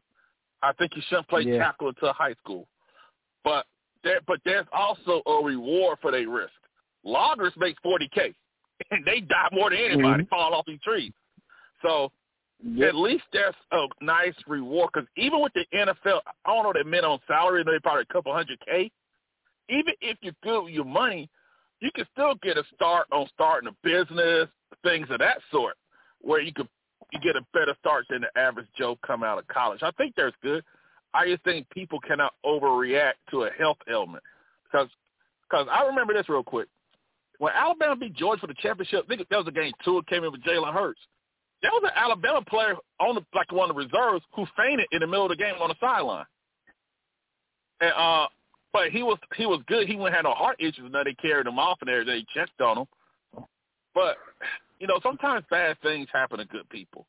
I 0.61 0.71
think 0.73 0.95
you 0.95 1.01
shouldn't 1.07 1.27
play 1.27 1.41
Yeah. 1.43 1.59
tackle 1.59 1.89
until 1.89 2.13
high 2.13 2.33
school. 2.35 2.67
But 3.43 3.65
there, 4.03 4.21
but 4.27 4.39
there's 4.45 4.67
also 4.71 5.21
a 5.25 5.43
reward 5.43 5.99
for 6.01 6.11
their 6.11 6.27
risk. 6.29 6.53
Loggers 7.03 7.55
make 7.57 7.75
40k, 7.81 8.33
and 8.91 9.05
they 9.05 9.21
die 9.21 9.49
more 9.51 9.69
than 9.69 9.79
anybody 9.79 10.23
Mhm. 10.23 10.29
fall 10.29 10.53
off 10.53 10.65
these 10.65 10.81
trees. 10.81 11.13
So 11.81 12.11
Yep. 12.63 12.89
at 12.89 12.95
least 12.95 13.25
there's 13.31 13.55
a 13.71 13.87
nice 14.01 14.35
reward 14.47 14.89
because 14.93 15.07
even 15.17 15.39
with 15.41 15.53
the 15.53 15.65
NFL, 15.73 16.21
I 16.45 16.53
don't 16.53 16.63
know 16.63 16.73
their 16.73 16.83
minimum 16.85 17.19
salary, 17.27 17.63
they 17.63 17.79
probably 17.79 18.03
a 18.03 18.05
couple 18.13 18.33
hundred 18.33 18.59
k. 18.61 18.91
Even 19.69 19.93
if 20.01 20.17
you're 20.21 20.33
good 20.43 20.65
with 20.65 20.73
your 20.73 20.85
money, 20.85 21.29
you 21.79 21.91
can 21.93 22.05
still 22.13 22.35
get 22.41 22.57
a 22.57 22.63
start 22.73 23.07
on 23.11 23.27
starting 23.33 23.69
a 23.69 23.87
business, 23.87 24.47
things 24.83 25.07
of 25.09 25.19
that 25.19 25.37
sort, 25.51 25.75
where 26.21 26.41
you 26.41 26.53
could 26.53 26.67
you 27.11 27.19
get 27.19 27.35
a 27.35 27.45
better 27.53 27.75
start 27.79 28.05
than 28.09 28.21
the 28.21 28.39
average 28.39 28.67
Joe 28.77 28.97
come 29.05 29.23
out 29.23 29.37
of 29.37 29.47
college. 29.47 29.81
I 29.83 29.91
think 29.91 30.15
that's 30.15 30.35
good. 30.41 30.63
I 31.13 31.27
just 31.27 31.43
think 31.43 31.69
people 31.69 31.99
cannot 31.99 32.33
overreact 32.45 33.13
to 33.31 33.43
a 33.43 33.49
health 33.51 33.77
ailment 33.89 34.23
because 34.65 34.89
because 35.49 35.67
I 35.71 35.85
remember 35.85 36.13
this 36.13 36.27
real 36.27 36.43
quick. 36.43 36.67
When 37.37 37.53
Alabama 37.53 37.95
beat 37.95 38.15
Georgia 38.15 38.41
for 38.41 38.47
the 38.47 38.55
championship, 38.55 39.05
I 39.05 39.15
think 39.15 39.27
that 39.29 39.37
was 39.37 39.47
a 39.47 39.51
game 39.51 39.73
two. 39.83 39.97
It 39.99 40.07
came 40.07 40.23
in 40.23 40.31
with 40.31 40.43
Jalen 40.43 40.73
Hurts. 40.73 40.99
There 41.61 41.71
was 41.71 41.83
an 41.83 41.91
Alabama 41.95 42.43
player 42.45 42.75
on 42.99 43.15
the 43.15 43.21
like 43.33 43.51
one 43.51 43.69
of 43.69 43.75
the 43.75 43.81
reserves 43.81 44.23
who 44.33 44.45
fainted 44.57 44.87
in 44.91 45.01
the 45.01 45.07
middle 45.07 45.25
of 45.25 45.29
the 45.29 45.35
game 45.35 45.55
on 45.59 45.69
the 45.69 45.75
sideline. 45.79 46.25
And 47.81 47.91
uh 47.91 48.27
but 48.75 48.89
he 48.91 49.03
was 49.03 49.17
he 49.37 49.45
was 49.45 49.61
good. 49.67 49.87
He 49.87 49.95
wouldn't 49.95 50.13
have 50.15 50.25
no 50.25 50.33
heart 50.33 50.57
issues. 50.59 50.91
Now 50.91 51.03
they 51.05 51.13
carried 51.13 51.47
him 51.47 51.57
off 51.57 51.77
and 51.79 51.89
everything. 51.89 52.25
They 52.25 52.39
checked 52.39 52.59
on 52.59 52.79
him. 52.79 52.85
But 53.93 54.17
you 54.79 54.87
know, 54.87 54.99
sometimes 55.01 55.45
bad 55.49 55.77
things 55.81 56.09
happen 56.11 56.39
to 56.39 56.45
good 56.45 56.67
people. 56.69 57.07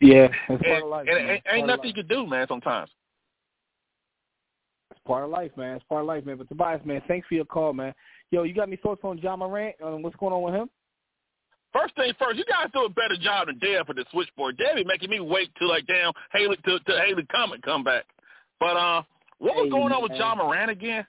yeah, 0.00 0.28
it's 0.48 0.62
part 0.62 0.64
And, 0.64 0.82
of 0.84 0.88
life. 0.88 1.06
and 1.08 1.16
man. 1.16 1.24
it 1.26 1.30
It's 1.30 1.30
ain't, 1.32 1.44
part 1.44 1.56
ain't 1.56 1.64
of 1.64 1.76
nothing 1.76 1.88
you 1.88 1.94
can 1.94 2.06
do, 2.06 2.26
man, 2.28 2.46
sometimes. 2.46 2.90
It's 4.92 5.00
part 5.04 5.24
of 5.24 5.30
life, 5.30 5.50
man. 5.56 5.74
It's 5.76 5.84
part 5.88 6.02
of 6.02 6.06
life, 6.06 6.24
man. 6.24 6.36
But 6.36 6.48
Tobias, 6.48 6.80
man, 6.84 7.02
thanks 7.08 7.26
for 7.26 7.34
your 7.34 7.44
call, 7.44 7.72
man. 7.72 7.92
Yo, 8.30 8.44
you 8.44 8.54
got 8.54 8.68
any 8.68 8.76
thoughts 8.76 9.00
on 9.02 9.18
Ja 9.18 9.34
Morant? 9.34 9.74
Um, 9.82 10.02
what's 10.02 10.14
going 10.14 10.32
on 10.32 10.42
with 10.42 10.54
him? 10.54 10.70
First 11.72 11.96
thing 11.96 12.12
first, 12.18 12.38
you 12.38 12.44
guys 12.44 12.70
do 12.72 12.84
a 12.84 12.88
better 12.88 13.16
job 13.20 13.46
than 13.48 13.58
Deb 13.58 13.86
for 13.86 13.94
the 13.94 14.04
switchboard. 14.12 14.56
Deb 14.58 14.76
be 14.76 14.84
making 14.84 15.10
me 15.10 15.18
wait 15.18 15.50
till 15.58 15.68
like 15.68 15.86
damn 15.86 16.12
Haley 16.32 16.56
to, 16.66 16.78
to 16.78 17.00
Haley 17.04 17.24
Comet 17.32 17.62
come 17.62 17.82
back. 17.82 18.04
But 18.60 18.76
uh, 18.76 19.02
what 19.40 19.56
was 19.56 19.64
Hey, 19.64 19.70
going 19.70 19.92
on 19.92 20.02
with. 20.02 20.12
Ja 20.12 20.34
Morant 20.36 20.70
again? 20.70 21.04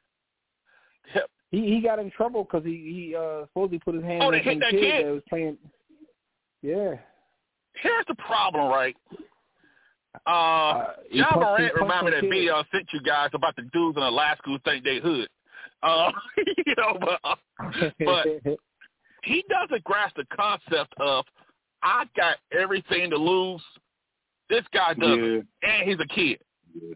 He 1.51 1.65
he 1.75 1.81
got 1.81 1.99
in 1.99 2.09
trouble 2.11 2.43
because 2.45 2.65
he 2.65 2.71
he 3.09 3.15
uh, 3.15 3.45
supposedly 3.47 3.79
put 3.79 3.93
his 3.95 4.03
hand 4.05 4.23
Oh, 4.23 4.27
on 4.27 4.31
they 4.31 4.39
hit 4.39 4.53
some 4.53 4.59
that 4.61 4.71
kid, 4.71 4.79
kid? 4.81 5.05
that 5.05 5.11
was 5.11 5.23
playing. 5.29 5.57
Yeah. 6.61 6.93
Here's 7.73 8.05
the 8.07 8.15
problem, 8.15 8.69
right? 8.69 8.95
Uh, 10.25 10.29
Uh, 10.29 10.87
Ja 11.09 11.35
Morant 11.35 11.73
reminded 11.75 12.05
me 12.05 12.11
that 12.11 12.21
kid. 12.21 12.29
video 12.29 12.55
I 12.55 12.63
sent 12.71 12.87
you 12.93 13.01
guys 13.01 13.29
about 13.33 13.55
the 13.57 13.63
dudes 13.73 13.97
in 13.97 14.03
Alaska 14.03 14.43
who 14.45 14.59
think 14.59 14.83
they 14.85 14.99
hood. 14.99 15.27
Uh, 15.83 16.11
you 16.37 16.73
know, 16.77 16.97
but 17.01 17.19
uh, 17.23 17.35
but 17.99 18.27
he 19.23 19.43
doesn't 19.49 19.83
grasp 19.83 20.15
the 20.15 20.25
concept 20.33 20.93
of 20.99 21.25
I 21.83 22.05
got 22.15 22.37
everything 22.57 23.09
to 23.09 23.17
lose. 23.17 23.61
This 24.49 24.63
guy 24.73 24.93
doesn't, 24.93 25.47
yeah. 25.63 25.69
and 25.69 25.89
he's 25.89 25.99
a 25.99 26.07
kid. 26.13 26.39
Yeah. 26.81 26.95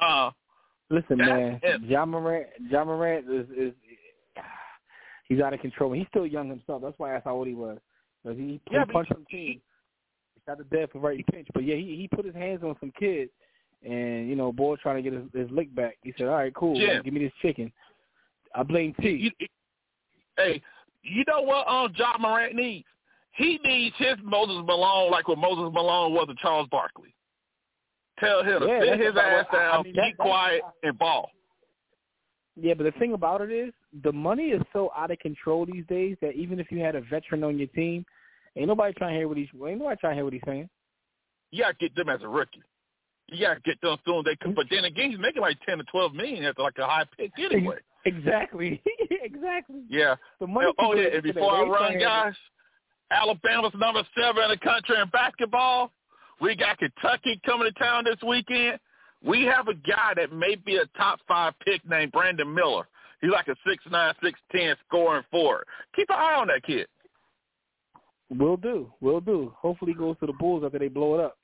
Uh, 0.00 0.30
Listen, 0.90 1.18
man, 1.18 1.60
Ja 1.84 2.04
Morant, 2.04 2.48
Ja 2.68 2.84
Morant 2.84 3.24
is, 3.30 3.46
is 3.56 3.72
he's 5.28 5.40
out 5.40 5.54
of 5.54 5.60
control. 5.60 5.92
He's 5.92 6.06
still 6.08 6.26
young 6.26 6.48
himself. 6.48 6.82
That's 6.82 6.98
why 6.98 7.12
I 7.12 7.14
asked 7.16 7.24
how 7.24 7.36
old 7.36 7.46
he 7.46 7.54
was. 7.54 7.78
Because 8.22 8.38
he, 8.38 8.60
yeah, 8.70 8.84
punched 8.84 9.12
some 9.12 9.24
teams. 9.30 9.60
He 10.34 10.40
got 10.46 10.58
the 10.58 10.64
death 10.64 10.90
for 10.92 10.98
right 10.98 11.24
pinch. 11.28 11.46
But 11.54 11.64
yeah, 11.64 11.76
he 11.76 11.96
he 11.96 12.08
put 12.08 12.24
his 12.24 12.34
hands 12.34 12.62
on 12.64 12.76
some 12.80 12.92
kids, 12.98 13.30
and 13.84 14.28
you 14.28 14.34
know, 14.34 14.52
boy 14.52 14.76
trying 14.76 15.02
to 15.02 15.08
get 15.08 15.18
his, 15.18 15.28
his 15.32 15.50
lick 15.50 15.74
back. 15.74 15.96
He 16.02 16.12
said, 16.18 16.26
"All 16.26 16.34
right, 16.34 16.54
cool, 16.54 16.74
Jim, 16.74 17.02
give 17.04 17.14
me 17.14 17.20
this 17.20 17.32
chicken." 17.40 17.72
I 18.54 18.64
blame 18.64 18.94
T. 19.00 19.10
You, 19.10 19.46
hey, 20.36 20.60
you 21.02 21.24
know 21.28 21.42
what? 21.42 21.68
Um, 21.68 21.92
Ja 21.96 22.18
Morant 22.18 22.56
needs. 22.56 22.86
He 23.32 23.60
needs 23.64 23.94
his 23.96 24.16
Moses 24.24 24.64
Malone 24.66 25.10
like 25.10 25.28
what 25.28 25.38
Moses 25.38 25.72
Malone 25.72 26.12
was 26.12 26.26
to 26.28 26.34
Charles 26.42 26.68
Barkley. 26.68 27.14
Tell 28.20 28.44
him 28.44 28.62
yeah, 28.68 28.80
to 28.80 28.86
sit 28.90 29.00
his 29.00 29.16
ass 29.16 29.46
down, 29.52 29.80
I 29.80 29.82
mean, 29.82 29.94
keep 29.94 30.16
quiet, 30.18 30.62
and 30.82 30.98
ball. 30.98 31.30
Yeah, 32.56 32.74
but 32.74 32.84
the 32.84 32.92
thing 32.98 33.14
about 33.14 33.40
it 33.40 33.50
is, 33.50 33.72
the 34.02 34.12
money 34.12 34.48
is 34.48 34.62
so 34.72 34.90
out 34.96 35.10
of 35.10 35.18
control 35.18 35.66
these 35.66 35.84
days 35.88 36.16
that 36.20 36.34
even 36.34 36.60
if 36.60 36.70
you 36.70 36.80
had 36.80 36.94
a 36.94 37.00
veteran 37.00 37.42
on 37.44 37.58
your 37.58 37.68
team, 37.68 38.04
ain't 38.56 38.68
nobody 38.68 38.92
trying 38.94 39.14
to 39.14 39.18
hear 39.18 39.28
what 39.28 39.36
he's 39.36 39.48
ain't 39.66 39.78
nobody 39.78 39.96
trying 40.00 40.12
to 40.12 40.16
hear 40.16 40.24
what 40.24 40.32
he's 40.32 40.42
saying. 40.44 40.68
You 41.50 41.64
gotta 41.64 41.76
get 41.80 41.94
them 41.96 42.08
as 42.08 42.20
a 42.22 42.28
rookie. 42.28 42.62
You 43.28 43.46
gotta 43.46 43.60
get 43.60 43.80
them 43.80 43.96
feeling 44.04 44.24
they 44.24 44.36
can. 44.36 44.54
But 44.54 44.66
then 44.70 44.84
again, 44.84 45.10
he's 45.10 45.20
making 45.20 45.42
like 45.42 45.58
ten 45.66 45.78
to 45.78 45.84
twelve 45.84 46.14
million 46.14 46.44
at 46.44 46.58
like 46.58 46.78
a 46.78 46.86
high 46.86 47.04
pick 47.16 47.32
anyway. 47.38 47.76
Exactly. 48.04 48.82
exactly. 49.10 49.82
Yeah. 49.88 50.16
The 50.40 50.46
money. 50.46 50.72
Oh 50.78 50.94
yeah. 50.94 51.08
And 51.14 51.22
before 51.22 51.52
I 51.52 51.62
run, 51.62 51.98
guys, 51.98 52.34
Alabama's 53.10 53.72
number 53.76 54.02
seven 54.18 54.42
in 54.44 54.50
the 54.50 54.56
country 54.58 54.96
in 55.00 55.08
basketball. 55.08 55.92
We 56.40 56.56
got 56.56 56.78
Kentucky 56.78 57.40
coming 57.44 57.70
to 57.70 57.78
town 57.78 58.04
this 58.04 58.16
weekend. 58.26 58.78
We 59.22 59.44
have 59.44 59.68
a 59.68 59.74
guy 59.74 60.14
that 60.16 60.32
may 60.32 60.54
be 60.54 60.76
a 60.76 60.86
top 60.96 61.20
five 61.28 61.52
pick 61.64 61.86
named 61.88 62.12
Brandon 62.12 62.52
Miller. 62.52 62.88
He's 63.20 63.30
like 63.30 63.48
a 63.48 63.56
six 63.66 63.84
nine, 63.90 64.14
six 64.22 64.38
ten 64.50 64.74
scoring 64.88 65.24
forward. 65.30 65.64
Keep 65.94 66.08
an 66.10 66.16
eye 66.18 66.36
on 66.38 66.46
that 66.48 66.62
kid. 66.62 66.86
Will 68.30 68.56
do. 68.56 68.90
Will 69.00 69.20
do. 69.20 69.52
Hopefully 69.58 69.92
he 69.92 69.98
goes 69.98 70.16
to 70.20 70.26
the 70.26 70.32
Bulls 70.32 70.62
after 70.64 70.78
they 70.78 70.88
blow 70.88 71.14
it 71.18 71.20
up. 71.20 71.36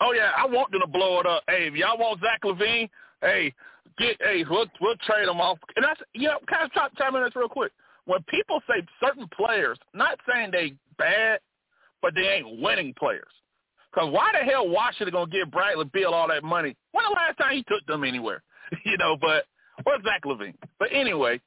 Oh 0.00 0.12
yeah, 0.12 0.30
I 0.36 0.46
want 0.46 0.70
them 0.70 0.80
to 0.80 0.86
blow 0.86 1.20
it 1.20 1.26
up. 1.26 1.42
Hey, 1.48 1.68
if 1.68 1.74
y'all 1.74 1.98
want 1.98 2.20
Zach 2.20 2.40
LaVine, 2.44 2.88
hey, 3.20 3.52
get 3.98 4.16
hey, 4.20 4.44
we'll 4.48 4.66
we'll 4.80 4.96
trade 5.06 5.28
them 5.28 5.40
off. 5.40 5.58
And 5.74 5.84
that's 5.84 6.00
you 6.14 6.28
know, 6.28 6.38
kind 6.48 6.64
of 6.64 6.72
chime, 6.72 6.90
chime 6.96 7.14
in 7.16 7.24
this 7.24 7.36
real 7.36 7.48
quick. 7.48 7.72
When 8.06 8.22
people 8.28 8.60
say 8.68 8.86
certain 9.04 9.28
players, 9.36 9.78
not 9.92 10.18
saying 10.30 10.50
they 10.52 10.74
bad, 10.96 11.40
but 12.00 12.14
they 12.14 12.22
ain't 12.22 12.62
winning 12.62 12.94
players. 12.96 13.24
Because 13.92 14.12
why 14.12 14.30
the 14.32 14.44
hell 14.44 14.68
Washington 14.68 15.12
going 15.12 15.30
to 15.30 15.36
give 15.36 15.50
Bradley 15.50 15.86
Beal 15.92 16.10
all 16.10 16.28
that 16.28 16.44
money? 16.44 16.76
When 16.92 17.04
the 17.04 17.10
last 17.10 17.38
time 17.38 17.54
he 17.56 17.62
took 17.62 17.84
them 17.86 18.04
anywhere? 18.04 18.42
you 18.84 18.96
know, 18.98 19.16
but 19.20 19.44
or 19.84 19.96
Zach 20.02 20.22
LaVine. 20.24 20.54
But 20.78 20.88
anyway, 20.92 21.40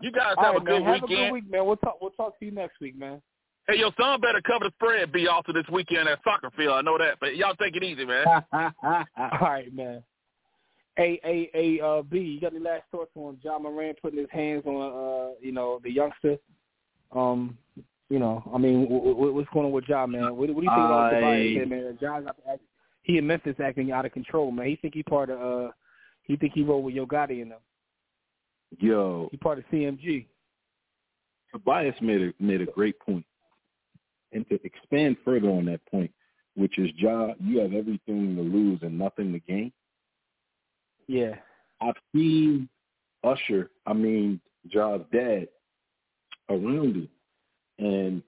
you 0.00 0.12
guys 0.12 0.34
have 0.38 0.54
right, 0.54 0.62
a 0.62 0.64
good 0.64 0.82
man. 0.82 0.92
weekend. 0.92 1.10
Have 1.10 1.20
a 1.20 1.24
good 1.24 1.32
week, 1.32 1.50
man. 1.50 1.66
We'll 1.66 1.76
talk. 1.76 1.98
We'll 2.00 2.10
talk 2.12 2.38
to 2.38 2.44
you 2.44 2.50
next 2.52 2.80
week, 2.80 2.98
man. 2.98 3.20
Hey, 3.68 3.78
your 3.78 3.92
son 4.00 4.20
better 4.20 4.40
cover 4.40 4.64
the 4.64 4.70
spread, 4.76 5.12
be 5.12 5.28
also 5.28 5.52
this 5.52 5.66
weekend 5.70 6.08
at 6.08 6.20
soccer 6.24 6.50
field. 6.56 6.72
I 6.72 6.80
know 6.80 6.96
that, 6.96 7.18
but 7.20 7.36
y'all 7.36 7.54
take 7.54 7.76
it 7.76 7.82
easy, 7.82 8.06
man. 8.06 8.24
all 8.52 9.38
right, 9.42 9.68
man. 9.74 10.02
Hey, 10.96 11.20
hey, 11.22 11.50
hey, 11.52 11.80
uh, 11.80 12.00
B, 12.02 12.18
you 12.18 12.40
got 12.40 12.54
any 12.54 12.64
last 12.64 12.84
thoughts 12.90 13.10
on 13.14 13.38
Ja 13.42 13.58
Morant 13.58 13.98
putting 14.00 14.18
his 14.18 14.28
hands 14.32 14.64
on, 14.64 14.74
uh, 14.74 15.34
you 15.40 15.52
know, 15.52 15.80
the 15.84 15.92
youngster? 15.92 16.38
Um, 17.14 17.58
you 18.10 18.18
know, 18.18 18.42
I 18.54 18.58
mean, 18.58 18.86
what's 18.88 19.48
going 19.52 19.66
on 19.66 19.72
with 19.72 19.84
Ja, 19.86 20.06
man? 20.06 20.34
What, 20.36 20.36
what 20.36 20.46
do 20.46 20.52
you 20.52 20.54
think 20.54 20.70
about 20.70 21.10
the 21.10 21.16
Tobias, 21.16 21.68
man? 21.68 21.98
Ja 22.00 22.20
got 22.20 22.36
act, 22.50 22.62
he 23.02 23.18
in 23.18 23.26
Memphis 23.26 23.56
acting 23.62 23.92
out 23.92 24.06
of 24.06 24.12
control, 24.12 24.50
man. 24.50 24.66
He 24.66 24.76
think 24.76 24.94
he 24.94 25.02
part 25.02 25.28
of, 25.30 25.40
uh, 25.40 25.72
he 26.22 26.36
think 26.36 26.54
he 26.54 26.62
rolled 26.62 26.84
with 26.84 26.94
Yo 26.94 27.06
Gotti 27.06 27.42
and 27.42 27.50
them. 27.50 27.58
Yo, 28.78 29.28
he 29.30 29.36
part 29.36 29.58
of 29.58 29.64
CMG. 29.72 30.26
Tobias 31.52 31.94
made 32.00 32.22
a 32.22 32.32
made 32.42 32.60
a 32.60 32.66
great 32.66 32.98
point, 33.00 33.24
and 34.32 34.46
to 34.48 34.58
expand 34.64 35.16
further 35.24 35.48
on 35.48 35.64
that 35.66 35.80
point, 35.90 36.10
which 36.56 36.78
is 36.78 36.90
Ja, 36.96 37.32
you 37.40 37.58
have 37.60 37.72
everything 37.72 38.36
to 38.36 38.42
lose 38.42 38.80
and 38.82 38.98
nothing 38.98 39.32
to 39.32 39.38
gain. 39.40 39.72
Yeah, 41.06 41.36
I've 41.80 41.94
seen 42.14 42.68
Usher, 43.24 43.70
I 43.86 43.92
mean 43.92 44.40
Ja's 44.70 45.00
dad, 45.12 45.48
around 46.50 46.96
him 46.96 47.08
and 47.78 48.22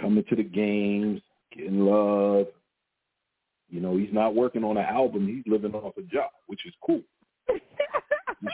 coming 0.00 0.24
to 0.28 0.36
the 0.36 0.42
games, 0.42 1.20
getting 1.54 1.80
love. 1.80 2.46
You 3.68 3.80
know, 3.80 3.96
he's 3.96 4.12
not 4.12 4.34
working 4.34 4.64
on 4.64 4.76
an 4.76 4.84
album. 4.84 5.26
He's 5.26 5.50
living 5.50 5.74
off 5.74 5.96
a 5.96 6.02
job, 6.02 6.30
which 6.46 6.66
is 6.66 6.74
cool. 6.84 7.00
it's 7.48 7.62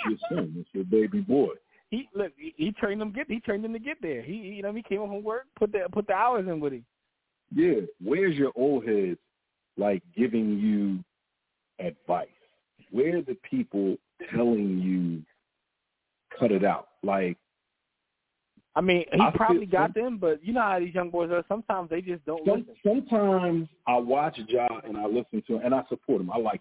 your 0.09 0.19
son. 0.31 0.55
It's 0.57 0.69
your 0.73 0.85
baby 0.85 1.21
boy. 1.21 1.55
He 1.91 2.09
look. 2.15 2.33
He, 2.37 2.55
he 2.57 2.73
trained 2.73 3.03
him. 3.03 3.13
Get. 3.13 3.29
He 3.29 3.41
trained 3.41 3.65
him 3.65 3.73
to 3.73 3.79
get 3.79 3.97
there. 4.03 4.23
He, 4.23 4.35
you 4.35 4.63
know, 4.63 4.73
he 4.73 4.83
came 4.83 4.99
home 4.99 5.11
from 5.11 5.25
work, 5.25 5.47
put 5.59 5.73
the 5.73 5.89
put 5.91 6.07
the 6.07 6.13
hours 6.13 6.47
in 6.47 6.61
with 6.61 6.75
him. 6.75 6.85
Yeah. 7.55 7.81
Where's 8.03 8.37
your 8.37 8.53
old 8.55 8.87
heads 8.87 9.19
like 9.77 10.03
giving 10.17 10.59
you 10.59 11.03
advice? 11.85 12.29
Where 12.91 13.19
are 13.19 13.23
the 13.23 13.37
people 13.49 13.97
telling 14.35 14.79
you 14.79 15.23
cut 16.39 16.53
it 16.53 16.65
out? 16.65 16.89
Like 17.03 17.39
I 18.79 18.81
mean, 18.81 19.05
he 19.13 19.21
I 19.21 19.33
probably 19.35 19.67
got 19.67 19.93
some, 19.93 20.05
them, 20.05 20.19
but 20.19 20.39
you 20.41 20.53
know 20.53 20.61
how 20.61 20.79
these 20.79 20.95
young 20.95 21.11
boys 21.11 21.33
are. 21.33 21.45
Sometimes 21.49 21.91
they 21.91 22.01
just 22.01 22.25
don't 22.25 22.47
some, 22.47 22.61
listen. 22.61 22.77
Sometimes 23.11 23.69
I 23.89 23.97
watch 23.97 24.39
Ja 24.47 24.69
and 24.85 24.97
I 24.97 25.05
listen 25.05 25.43
to 25.49 25.57
him 25.57 25.63
and 25.65 25.75
I 25.75 25.83
support 25.89 26.21
him. 26.21 26.31
I 26.31 26.39
like 26.39 26.61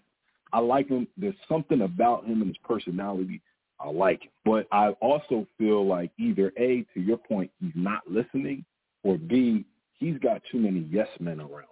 I 0.52 0.58
like 0.58 0.88
him. 0.88 1.06
There's 1.16 1.36
something 1.48 1.82
about 1.82 2.24
him 2.24 2.42
and 2.42 2.48
his 2.48 2.56
personality 2.64 3.40
I 3.78 3.88
like. 3.88 4.22
Him. 4.22 4.30
But 4.44 4.66
I 4.72 4.88
also 5.00 5.46
feel 5.58 5.86
like 5.86 6.10
either 6.18 6.52
A, 6.58 6.84
to 6.94 7.00
your 7.00 7.18
point, 7.18 7.52
he's 7.60 7.70
not 7.76 8.00
listening, 8.10 8.64
or 9.04 9.16
B, 9.16 9.64
he's 10.00 10.18
got 10.18 10.42
too 10.50 10.58
many 10.58 10.88
yes 10.90 11.06
men 11.20 11.38
around. 11.38 11.66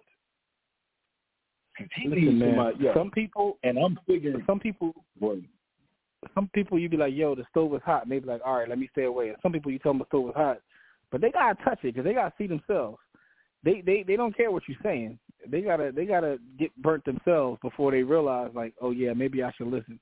Listen, 1.99 2.39
man, 2.39 2.51
somebody, 2.51 2.85
yeah. 2.85 2.95
some 2.95 3.11
people, 3.11 3.59
and 3.65 3.81
I'm 3.81 3.99
figuring 4.07 4.45
some 4.47 4.61
people. 4.61 4.95
Boy, 5.21 5.41
some 6.35 6.49
people 6.55 6.79
you 6.79 6.89
be 6.89 6.97
like, 6.97 7.15
yo, 7.15 7.35
the 7.35 7.45
stove 7.51 7.75
is 7.75 7.83
hot. 7.85 8.09
Maybe 8.09 8.27
like, 8.27 8.41
all 8.45 8.59
right, 8.59 8.69
let 8.69 8.79
me 8.79 8.89
stay 8.93 9.05
away. 9.05 9.29
And 9.29 9.39
some 9.43 9.53
people 9.53 9.71
you 9.71 9.79
tell 9.79 9.93
them 9.93 10.01
the 10.01 10.07
stove 10.07 10.29
is 10.29 10.35
hot, 10.35 10.59
but 11.11 11.21
they 11.21 11.31
gotta 11.31 11.63
touch 11.63 11.79
it 11.83 11.95
because 11.95 12.05
they 12.05 12.15
gotta 12.15 12.35
see 12.39 12.47
themselves. 12.47 12.99
They 13.65 13.83
they 13.85 14.05
they 14.07 14.17
don't 14.17 14.37
care 14.37 14.51
what 14.51 14.63
you're 14.69 14.79
saying. 14.83 15.19
They 15.49 15.61
gotta 15.61 15.93
they 15.95 16.07
gotta 16.07 16.39
get 16.59 16.75
burnt 16.83 17.05
themselves 17.05 17.59
before 17.63 17.91
they 17.91 18.03
realize 18.03 18.51
like, 18.55 18.75
oh 18.81 18.91
yeah, 18.91 19.13
maybe 19.13 19.43
I 19.43 19.53
should 19.57 19.69
listen. 19.69 19.99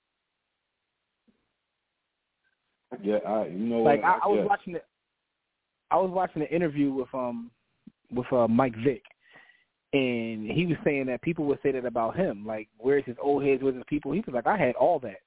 Yeah, 3.03 3.19
I 3.27 3.47
you 3.47 3.59
know 3.59 3.79
like 3.79 4.03
I, 4.03 4.13
I, 4.13 4.21
I 4.25 4.29
was 4.29 4.47
watching 4.49 4.75
it. 4.77 4.85
I 5.91 5.97
was 5.97 6.11
watching 6.11 6.43
an 6.43 6.49
interview 6.49 6.93
with 6.93 7.09
um 7.15 7.51
with 8.13 8.31
uh 8.33 8.49
Mike 8.49 8.75
Vick, 8.85 9.03
and 9.93 10.51
he 10.51 10.67
was 10.67 10.77
saying 10.85 11.07
that 11.07 11.23
people 11.23 11.45
would 11.47 11.59
say 11.63 11.73
that 11.73 11.85
about 11.85 12.17
him. 12.17 12.45
Like, 12.47 12.69
where's 12.79 13.05
his 13.05 13.17
old 13.21 13.45
heads? 13.45 13.63
Where's 13.63 13.75
his 13.75 13.85
people? 13.89 14.13
He 14.13 14.21
was 14.21 14.35
like, 14.35 14.47
I 14.47 14.57
had 14.57 14.75
all 14.75 14.99
that. 15.01 15.21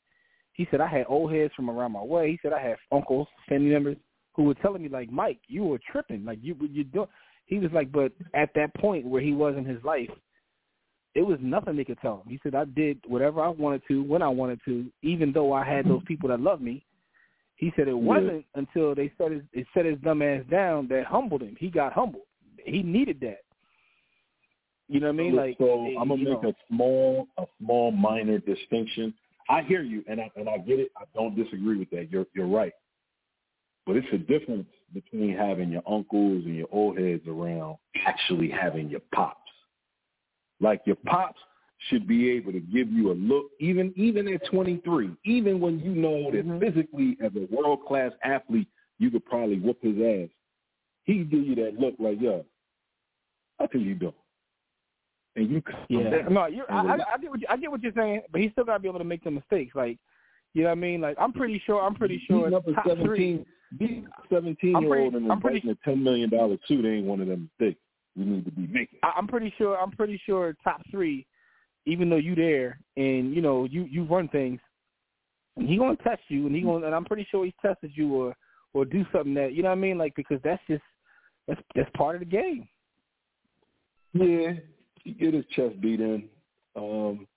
He 0.57 0.67
said 0.71 0.81
I 0.81 0.87
had 0.87 1.05
old 1.07 1.31
heads 1.31 1.53
from 1.55 1.69
around 1.69 1.91
my 1.91 2.01
way. 2.01 2.31
He 2.31 2.39
said 2.41 2.51
I 2.51 2.61
had 2.61 2.77
uncles, 2.91 3.27
family 3.47 3.69
members 3.69 3.97
who 4.33 4.43
were 4.43 4.55
telling 4.55 4.81
me 4.81 4.89
like, 4.89 5.11
Mike, 5.11 5.39
you 5.47 5.63
were 5.63 5.79
tripping. 5.91 6.25
Like 6.25 6.39
you 6.41 6.55
you 6.71 6.83
do. 6.83 7.07
He 7.45 7.59
was 7.59 7.71
like, 7.71 7.91
but 7.91 8.11
at 8.33 8.49
that 8.55 8.73
point 8.75 9.05
where 9.05 9.21
he 9.21 9.33
was 9.33 9.55
in 9.55 9.63
his 9.63 9.81
life, 9.83 10.09
it 11.13 11.21
was 11.21 11.37
nothing 11.41 11.77
they 11.77 11.85
could 11.85 12.01
tell 12.01 12.17
him. 12.17 12.23
He 12.27 12.39
said 12.41 12.55
I 12.55 12.65
did 12.65 12.99
whatever 13.07 13.41
I 13.41 13.49
wanted 13.49 13.83
to 13.87 14.03
when 14.03 14.23
I 14.23 14.27
wanted 14.27 14.59
to, 14.65 14.87
even 15.03 15.31
though 15.31 15.53
I 15.53 15.63
had 15.63 15.85
those 15.85 16.03
people 16.07 16.29
that 16.29 16.41
loved 16.41 16.63
me. 16.63 16.83
He 17.55 17.71
said 17.75 17.87
it 17.87 17.97
wasn't 17.97 18.45
yeah. 18.55 18.61
until 18.61 18.95
they 18.95 19.11
set 19.17 19.31
his 19.31 19.43
it 19.53 19.67
set 19.75 19.85
his 19.85 19.97
dumb 19.99 20.23
ass 20.23 20.43
down 20.49 20.87
that 20.89 21.05
humbled 21.05 21.43
him. 21.43 21.55
He 21.59 21.69
got 21.69 21.93
humbled. 21.93 22.23
He 22.65 22.81
needed 22.81 23.19
that. 23.21 23.41
You 24.89 25.01
know 25.01 25.07
what 25.07 25.13
I 25.13 25.17
mean? 25.17 25.35
Like 25.35 25.55
so, 25.59 25.85
I'm 25.99 26.07
gonna 26.09 26.23
make 26.23 26.43
know. 26.43 26.49
a 26.49 26.53
small, 26.67 27.27
a 27.37 27.45
small 27.59 27.91
minor 27.91 28.39
distinction. 28.39 29.13
I 29.49 29.63
hear 29.63 29.81
you, 29.81 30.03
and 30.07 30.19
I 30.19 30.29
and 30.35 30.49
I 30.49 30.57
get 30.57 30.79
it. 30.79 30.91
I 30.97 31.03
don't 31.15 31.35
disagree 31.35 31.77
with 31.77 31.89
that. 31.91 32.11
You're 32.11 32.25
you're 32.33 32.47
right. 32.47 32.73
But 33.85 33.95
it's 33.95 34.07
a 34.11 34.17
difference 34.17 34.67
between 34.93 35.35
having 35.35 35.69
your 35.69 35.83
uncles 35.87 36.43
and 36.45 36.55
your 36.55 36.67
old 36.71 36.97
heads 36.97 37.25
around 37.27 37.77
actually 38.05 38.49
having 38.49 38.89
your 38.89 39.01
pops. 39.13 39.39
Like 40.59 40.81
your 40.85 40.97
pops 41.05 41.39
should 41.89 42.07
be 42.07 42.29
able 42.31 42.51
to 42.51 42.59
give 42.59 42.91
you 42.91 43.11
a 43.11 43.13
look, 43.13 43.45
even 43.59 43.93
even 43.95 44.27
at 44.27 44.45
23, 44.47 45.11
even 45.25 45.59
when 45.59 45.79
you 45.79 45.91
know 45.91 46.31
that 46.31 46.45
mm-hmm. 46.45 46.59
physically 46.59 47.17
as 47.23 47.31
a 47.35 47.53
world 47.55 47.85
class 47.87 48.11
athlete, 48.23 48.67
you 48.99 49.11
could 49.11 49.25
probably 49.25 49.59
whoop 49.59 49.77
his 49.81 49.95
ass. 49.97 50.29
He 51.03 51.23
give 51.23 51.45
you 51.45 51.55
that 51.55 51.79
look 51.79 51.95
like, 51.99 52.19
yo, 52.19 52.45
how 53.59 53.67
can 53.67 53.81
you 53.81 53.95
do? 53.95 54.13
And 55.37 55.49
you 55.49 55.61
come 55.61 55.85
yeah. 55.87 56.09
down. 56.09 56.33
No, 56.33 56.47
you 56.47 56.63
I, 56.69 56.73
I, 56.73 56.97
I 57.13 57.17
get 57.21 57.29
what 57.29 57.39
you, 57.39 57.47
I 57.49 57.57
get 57.57 57.71
what 57.71 57.83
you're 57.83 57.93
saying, 57.95 58.23
but 58.31 58.41
he 58.41 58.49
still 58.51 58.65
got 58.65 58.73
to 58.73 58.79
be 58.79 58.87
able 58.87 58.99
to 58.99 59.05
make 59.05 59.23
the 59.23 59.31
mistakes. 59.31 59.75
Like, 59.75 59.97
you 60.53 60.63
know 60.63 60.69
what 60.69 60.77
I 60.77 60.81
mean? 60.81 60.99
Like, 60.99 61.15
I'm 61.19 61.31
pretty 61.31 61.61
sure. 61.65 61.81
I'm 61.81 61.95
pretty 61.95 62.21
sure. 62.27 62.49
Beating 62.49 62.55
up 62.55 62.67
a 62.67 62.73
17, 62.87 63.05
three, 63.05 63.45
beating 63.77 64.07
17 64.29 64.81
year 64.81 64.99
old 64.99 65.13
and 65.13 65.31
inviting 65.31 65.69
a 65.69 65.75
ten 65.85 66.03
million 66.03 66.29
dollar 66.29 66.57
suit 66.67 66.85
ain't 66.85 67.05
one 67.05 67.21
of 67.21 67.27
them 67.27 67.49
mistakes. 67.59 67.79
you 68.15 68.25
need 68.25 68.45
to 68.45 68.51
be 68.51 68.67
making. 68.67 68.99
I, 69.03 69.13
I'm 69.15 69.27
pretty 69.27 69.53
sure. 69.57 69.77
I'm 69.77 69.91
pretty 69.91 70.19
sure 70.25 70.55
top 70.63 70.81
three, 70.89 71.25
even 71.85 72.09
though 72.09 72.17
you 72.17 72.35
there 72.35 72.79
and 72.97 73.33
you 73.33 73.41
know 73.41 73.65
you 73.65 73.83
you 73.83 74.05
run 74.05 74.27
things, 74.29 74.59
and 75.55 75.69
he 75.69 75.77
gonna 75.77 75.97
test 75.97 76.21
you, 76.29 76.47
and 76.47 76.55
he 76.55 76.61
gonna 76.61 76.85
and 76.85 76.95
I'm 76.95 77.05
pretty 77.05 77.27
sure 77.29 77.45
he 77.45 77.53
tested 77.61 77.91
you 77.93 78.13
or 78.15 78.35
or 78.73 78.85
do 78.85 79.05
something 79.11 79.35
that 79.35 79.53
you 79.53 79.61
know 79.61 79.69
what 79.69 79.77
I 79.77 79.81
mean, 79.81 79.99
like 79.99 80.15
because 80.15 80.39
that's 80.43 80.61
just 80.67 80.83
that's 81.47 81.61
that's 81.75 81.89
part 81.95 82.15
of 82.15 82.21
the 82.21 82.25
game. 82.25 82.67
Yeah, 84.13 84.53
he 85.07 85.13
get 85.13 85.33
his 85.33 85.45
chest 85.55 85.79
beat 85.79 86.01
in. 86.01 86.27
Um, 86.75 87.27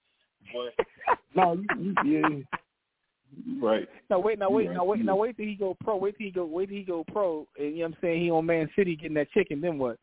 but 0.52 0.86
no, 1.34 1.62
you, 1.78 1.94
you, 2.04 2.44
yeah, 3.46 3.58
right. 3.62 3.88
No, 4.10 4.18
wait, 4.18 4.38
now 4.38 4.50
wait, 4.50 4.68
Right. 4.68 4.76
now 4.76 4.84
wait, 4.84 5.04
now 5.04 5.16
wait 5.16 5.36
till 5.36 5.46
he 5.46 5.54
go 5.54 5.76
pro. 5.80 5.96
Wait 5.96 6.18
till 6.18 6.26
he 6.26 6.32
go, 6.32 6.44
wait 6.44 6.66
till 6.68 6.78
he 6.78 6.82
go 6.82 7.04
pro, 7.04 7.46
and 7.58 7.68
you 7.68 7.78
know 7.78 7.80
what 7.82 7.86
I'm 7.92 7.96
saying 8.02 8.22
he 8.22 8.30
on 8.30 8.44
Man 8.46 8.68
City 8.74 8.96
getting 8.96 9.14
that 9.14 9.30
chicken. 9.30 9.60
Then 9.60 9.78
what? 9.78 9.98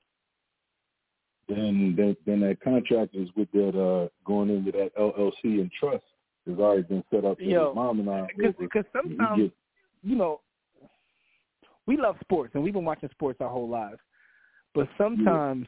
Then 1.50 1.94
then 1.98 2.16
then 2.26 2.40
that 2.42 2.62
contract 2.62 3.16
is 3.16 3.30
with 3.36 3.52
that 3.52 3.78
uh 3.78 4.08
going 4.26 4.50
into 4.50 4.72
that 4.72 4.96
LLC 4.98 5.60
and 5.62 5.72
trust 5.78 6.04
has 6.48 6.58
already 6.58 6.84
been 6.84 7.04
set 7.12 7.26
up. 7.26 7.38
Yo, 7.40 7.68
his 7.70 7.76
mom 7.76 8.00
and 8.00 8.10
I 8.10 8.28
Because 8.38 8.86
sometimes 8.94 9.42
get- 9.42 9.54
you 10.04 10.16
know 10.16 10.40
we 11.86 11.98
love 11.98 12.16
sports 12.22 12.52
and 12.54 12.64
we've 12.64 12.74
been 12.74 12.86
watching 12.86 13.10
sports 13.10 13.40
our 13.42 13.50
whole 13.50 13.68
lives, 13.68 14.00
but 14.74 14.88
sometimes 14.98 15.68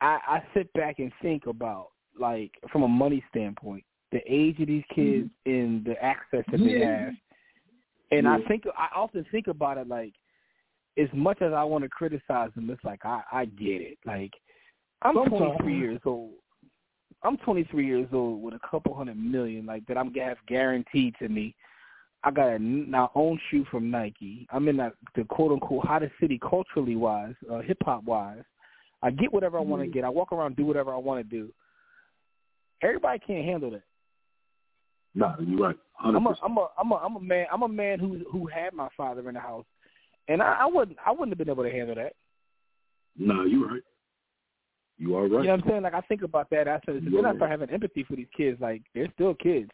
I, 0.00 0.18
I 0.26 0.42
sit 0.54 0.72
back 0.74 0.98
and 0.98 1.12
think 1.22 1.46
about 1.46 1.88
like 2.18 2.52
from 2.70 2.82
a 2.82 2.88
money 2.88 3.22
standpoint 3.30 3.84
the 4.12 4.20
age 4.26 4.60
of 4.60 4.68
these 4.68 4.84
kids 4.94 5.28
and 5.46 5.84
the 5.84 6.00
access 6.02 6.44
that 6.50 6.58
they 6.58 6.80
have, 6.80 7.12
and 8.12 8.28
I 8.28 8.38
think 8.48 8.64
I 8.78 8.88
often 8.94 9.26
think 9.30 9.48
about 9.48 9.78
it 9.78 9.88
like 9.88 10.12
as 10.98 11.08
much 11.12 11.42
as 11.42 11.52
I 11.52 11.64
want 11.64 11.84
to 11.84 11.90
criticize 11.90 12.50
them, 12.54 12.70
it's 12.70 12.84
like 12.84 13.04
I 13.04 13.22
I 13.32 13.44
get 13.46 13.82
it. 13.82 13.98
Like 14.06 14.32
I'm 15.02 15.14
Sometimes. 15.14 15.56
23 15.58 15.78
years 15.78 16.00
old. 16.04 16.32
I'm 17.22 17.36
23 17.38 17.86
years 17.86 18.08
old 18.12 18.42
with 18.42 18.54
a 18.54 18.60
couple 18.68 18.94
hundred 18.94 19.18
million 19.18 19.66
like 19.66 19.84
that 19.86 19.98
I'm 19.98 20.12
gonna 20.12 20.28
have 20.28 20.46
guaranteed 20.46 21.14
to 21.18 21.28
me. 21.28 21.54
I 22.22 22.30
got 22.30 22.54
a 22.54 22.58
my 22.58 23.08
own 23.14 23.38
shoe 23.50 23.66
from 23.70 23.90
Nike. 23.90 24.46
I'm 24.50 24.68
in 24.68 24.76
that, 24.78 24.94
the 25.14 25.24
quote 25.24 25.52
unquote 25.52 25.84
hottest 25.84 26.12
city 26.20 26.38
culturally 26.38 26.96
wise, 26.96 27.34
uh, 27.50 27.60
hip 27.60 27.78
hop 27.84 28.04
wise. 28.04 28.42
I 29.06 29.10
get 29.12 29.32
whatever 29.32 29.56
I 29.56 29.60
want 29.60 29.82
to 29.82 29.86
mm-hmm. 29.86 29.94
get. 29.94 30.04
I 30.04 30.08
walk 30.08 30.32
around, 30.32 30.56
do 30.56 30.64
whatever 30.64 30.92
I 30.92 30.96
want 30.96 31.20
to 31.20 31.36
do. 31.36 31.52
Everybody 32.82 33.20
can't 33.24 33.44
handle 33.44 33.70
that. 33.70 33.84
Nah, 35.14 35.36
you're 35.38 35.60
right. 35.60 35.76
100%. 36.04 36.16
I'm 36.16 36.26
a 36.26 36.36
I'm 36.42 36.56
a 36.56 36.68
I'm 36.76 36.90
a 36.90 36.94
I'm 36.96 37.16
a 37.16 37.20
man 37.20 37.46
I'm 37.52 37.62
a 37.62 37.68
man 37.68 38.00
who 38.00 38.24
who 38.30 38.46
had 38.46 38.74
my 38.74 38.88
father 38.96 39.26
in 39.28 39.34
the 39.34 39.40
house, 39.40 39.64
and 40.26 40.42
I, 40.42 40.58
I 40.62 40.66
wouldn't 40.66 40.98
I 41.06 41.12
wouldn't 41.12 41.30
have 41.30 41.38
been 41.38 41.48
able 41.48 41.62
to 41.62 41.70
handle 41.70 41.94
that. 41.94 42.14
No, 43.16 43.44
you're 43.44 43.68
right. 43.68 43.82
You 44.98 45.16
are 45.16 45.22
right. 45.22 45.30
You 45.30 45.44
know 45.44 45.50
what 45.52 45.64
I'm 45.64 45.70
saying? 45.70 45.82
Like 45.82 45.94
I 45.94 46.00
think 46.00 46.22
about 46.22 46.50
that. 46.50 46.66
I 46.66 46.80
said, 46.84 47.00
then 47.10 47.24
I 47.24 47.34
start 47.36 47.50
having 47.50 47.70
empathy 47.70 48.02
for 48.02 48.16
these 48.16 48.26
kids. 48.36 48.60
Like 48.60 48.82
they're 48.92 49.10
still 49.14 49.34
kids. 49.34 49.70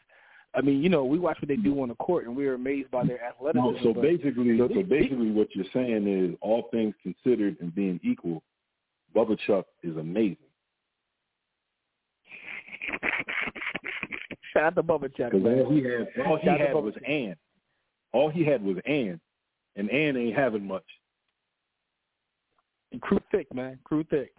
I 0.55 0.61
mean, 0.61 0.83
you 0.83 0.91
know, 0.91 1.05
we 1.05 1.19
watch 1.19 1.39
what 1.41 1.49
they 1.49 1.57
do 1.57 1.81
on 1.81 1.89
the 1.89 1.95
court, 1.95 2.27
and 2.27 2.37
we're 2.37 2.55
amazed 2.55 2.91
by 2.91 3.05
their 3.05 3.25
athleticism. 3.25 3.65
No, 3.65 3.77
so 3.83 3.99
basically, 3.99 4.59
so 4.59 4.69
basically, 4.69 5.31
what 5.31 5.49
you're 5.55 5.65
saying 5.73 6.07
is, 6.07 6.37
all 6.43 6.69
things 6.71 6.95
considered 7.03 7.57
and 7.61 7.75
being 7.75 7.99
equal, 8.05 8.43
Bubba 9.15 9.39
Chuck 9.47 9.67
is 9.83 9.97
amazing 9.97 10.37
shout 14.53 14.65
out 14.65 14.75
to 14.77 14.83
Bubba 14.83 15.15
Chuck. 15.17 15.33
because 15.33 15.47
all 15.47 15.73
he 15.73 15.83
had, 15.83 16.09
all 16.27 16.37
he 16.37 16.47
Shout 16.47 16.61
out 16.61 16.67
to 16.67 16.75
had 16.75 16.85
was 16.85 16.95
Ann. 17.07 17.37
All 18.13 18.29
he 18.29 18.45
had 18.45 18.63
was 18.63 18.77
Ann, 18.87 19.21
and 19.77 19.91
Ann 19.91 20.17
ain't 20.17 20.37
having 20.37 20.67
much. 20.67 20.85
Crew 23.01 23.21
thick, 23.31 23.53
man. 23.55 23.79
Crew 23.85 24.05
thick. 24.05 24.33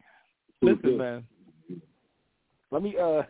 Crew 0.59 0.75
Listen, 0.75 0.89
thick. 0.89 0.97
man. 0.97 1.23
Let 2.71 2.83
me 2.83 2.95
uh 2.99 3.23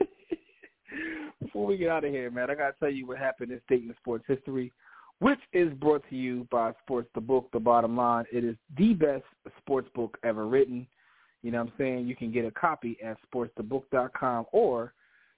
before 1.42 1.66
we 1.66 1.76
get 1.76 1.90
out 1.90 2.04
of 2.04 2.10
here, 2.10 2.30
man, 2.30 2.50
I 2.50 2.54
gotta 2.54 2.74
tell 2.78 2.90
you 2.90 3.06
what 3.06 3.18
happened 3.18 3.52
in 3.52 3.60
Dayton 3.68 3.94
sports 3.98 4.24
history, 4.26 4.72
which 5.20 5.38
is 5.52 5.72
brought 5.74 6.02
to 6.10 6.16
you 6.16 6.46
by 6.50 6.72
Sports 6.82 7.08
the 7.14 7.20
Book, 7.20 7.48
the 7.52 7.60
bottom 7.60 7.96
line. 7.96 8.24
It 8.32 8.44
is 8.44 8.56
the 8.76 8.94
best 8.94 9.24
sports 9.58 9.88
book 9.94 10.18
ever 10.24 10.46
written. 10.46 10.86
You 11.42 11.50
know 11.50 11.62
what 11.62 11.72
I'm 11.72 11.78
saying? 11.78 12.06
You 12.06 12.16
can 12.16 12.32
get 12.32 12.44
a 12.44 12.50
copy 12.50 12.96
at 13.04 13.16
sportsthebook.com 13.30 14.46
or 14.52 14.94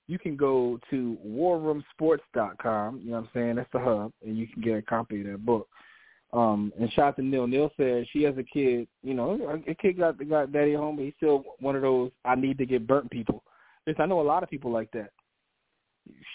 you 0.06 0.18
can 0.18 0.36
go 0.36 0.78
to 0.90 1.18
warroomsports.com, 1.26 3.00
you 3.02 3.10
know 3.10 3.16
what 3.16 3.24
I'm 3.24 3.28
saying? 3.34 3.56
That's 3.56 3.72
the 3.72 3.80
hub, 3.80 4.12
and 4.24 4.38
you 4.38 4.46
can 4.46 4.62
get 4.62 4.78
a 4.78 4.82
copy 4.82 5.20
of 5.20 5.26
that 5.26 5.44
book. 5.44 5.68
Um, 6.32 6.72
and 6.78 6.92
shout 6.92 7.08
out 7.08 7.16
to 7.16 7.22
Neil. 7.22 7.46
Neil 7.46 7.70
said 7.76 8.06
she 8.12 8.22
has 8.22 8.36
a 8.36 8.42
kid, 8.42 8.86
you 9.02 9.14
know, 9.14 9.60
a 9.66 9.74
kid 9.74 9.98
got 9.98 10.28
got 10.28 10.52
daddy 10.52 10.74
home, 10.74 10.96
but 10.96 11.04
he's 11.04 11.14
still 11.16 11.44
one 11.60 11.76
of 11.76 11.82
those 11.82 12.10
I 12.24 12.34
need 12.34 12.58
to 12.58 12.66
get 12.66 12.86
burnt 12.86 13.10
people. 13.10 13.42
Listen, 13.86 14.02
I 14.02 14.06
know 14.06 14.20
a 14.20 14.22
lot 14.22 14.42
of 14.42 14.50
people 14.50 14.70
like 14.70 14.90
that. 14.92 15.10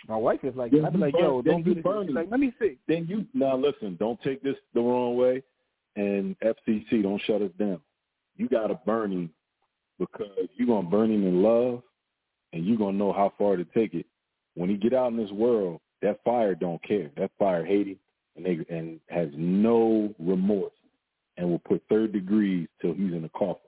My 0.07 0.17
wife 0.17 0.39
is 0.43 0.55
like, 0.55 0.71
Then 0.71 0.85
I'd 0.85 0.93
be 0.93 0.99
like, 0.99 1.13
burn- 1.13 1.21
yo, 1.23 1.41
don't 1.41 1.63
do 1.63 1.69
you 1.69 1.75
this. 1.75 1.83
burn 1.83 2.13
like, 2.13 2.29
let 2.31 2.39
me 2.39 2.53
see. 2.59 2.77
Then 2.87 3.05
you 3.07 3.25
now 3.33 3.55
listen. 3.55 3.95
Don't 3.99 4.21
take 4.21 4.41
this 4.43 4.55
the 4.73 4.81
wrong 4.81 5.15
way, 5.15 5.43
and 5.95 6.35
FCC 6.39 7.03
don't 7.03 7.21
shut 7.21 7.41
us 7.41 7.51
down. 7.59 7.79
You 8.37 8.49
got 8.49 8.67
to 8.67 8.79
burn 8.85 9.11
him 9.11 9.29
because 9.99 10.47
you're 10.55 10.67
gonna 10.67 10.89
burn 10.89 11.11
him 11.11 11.25
in 11.27 11.43
love, 11.43 11.83
and 12.53 12.65
you're 12.65 12.77
gonna 12.77 12.97
know 12.97 13.13
how 13.13 13.33
far 13.37 13.55
to 13.55 13.65
take 13.65 13.93
it. 13.93 14.05
When 14.55 14.69
he 14.69 14.75
get 14.75 14.93
out 14.93 15.11
in 15.11 15.17
this 15.17 15.31
world, 15.31 15.79
that 16.01 16.23
fire 16.23 16.55
don't 16.55 16.81
care. 16.83 17.11
That 17.17 17.31
fire 17.37 17.63
hate 17.65 17.87
him, 17.87 17.99
and 18.35 18.45
they 18.45 18.65
and 18.75 18.99
has 19.09 19.29
no 19.35 20.13
remorse, 20.19 20.73
and 21.37 21.47
will 21.49 21.59
put 21.59 21.83
third 21.89 22.11
degrees 22.11 22.67
till 22.81 22.93
he's 22.93 23.13
in 23.13 23.21
the 23.21 23.29
coffin. 23.29 23.61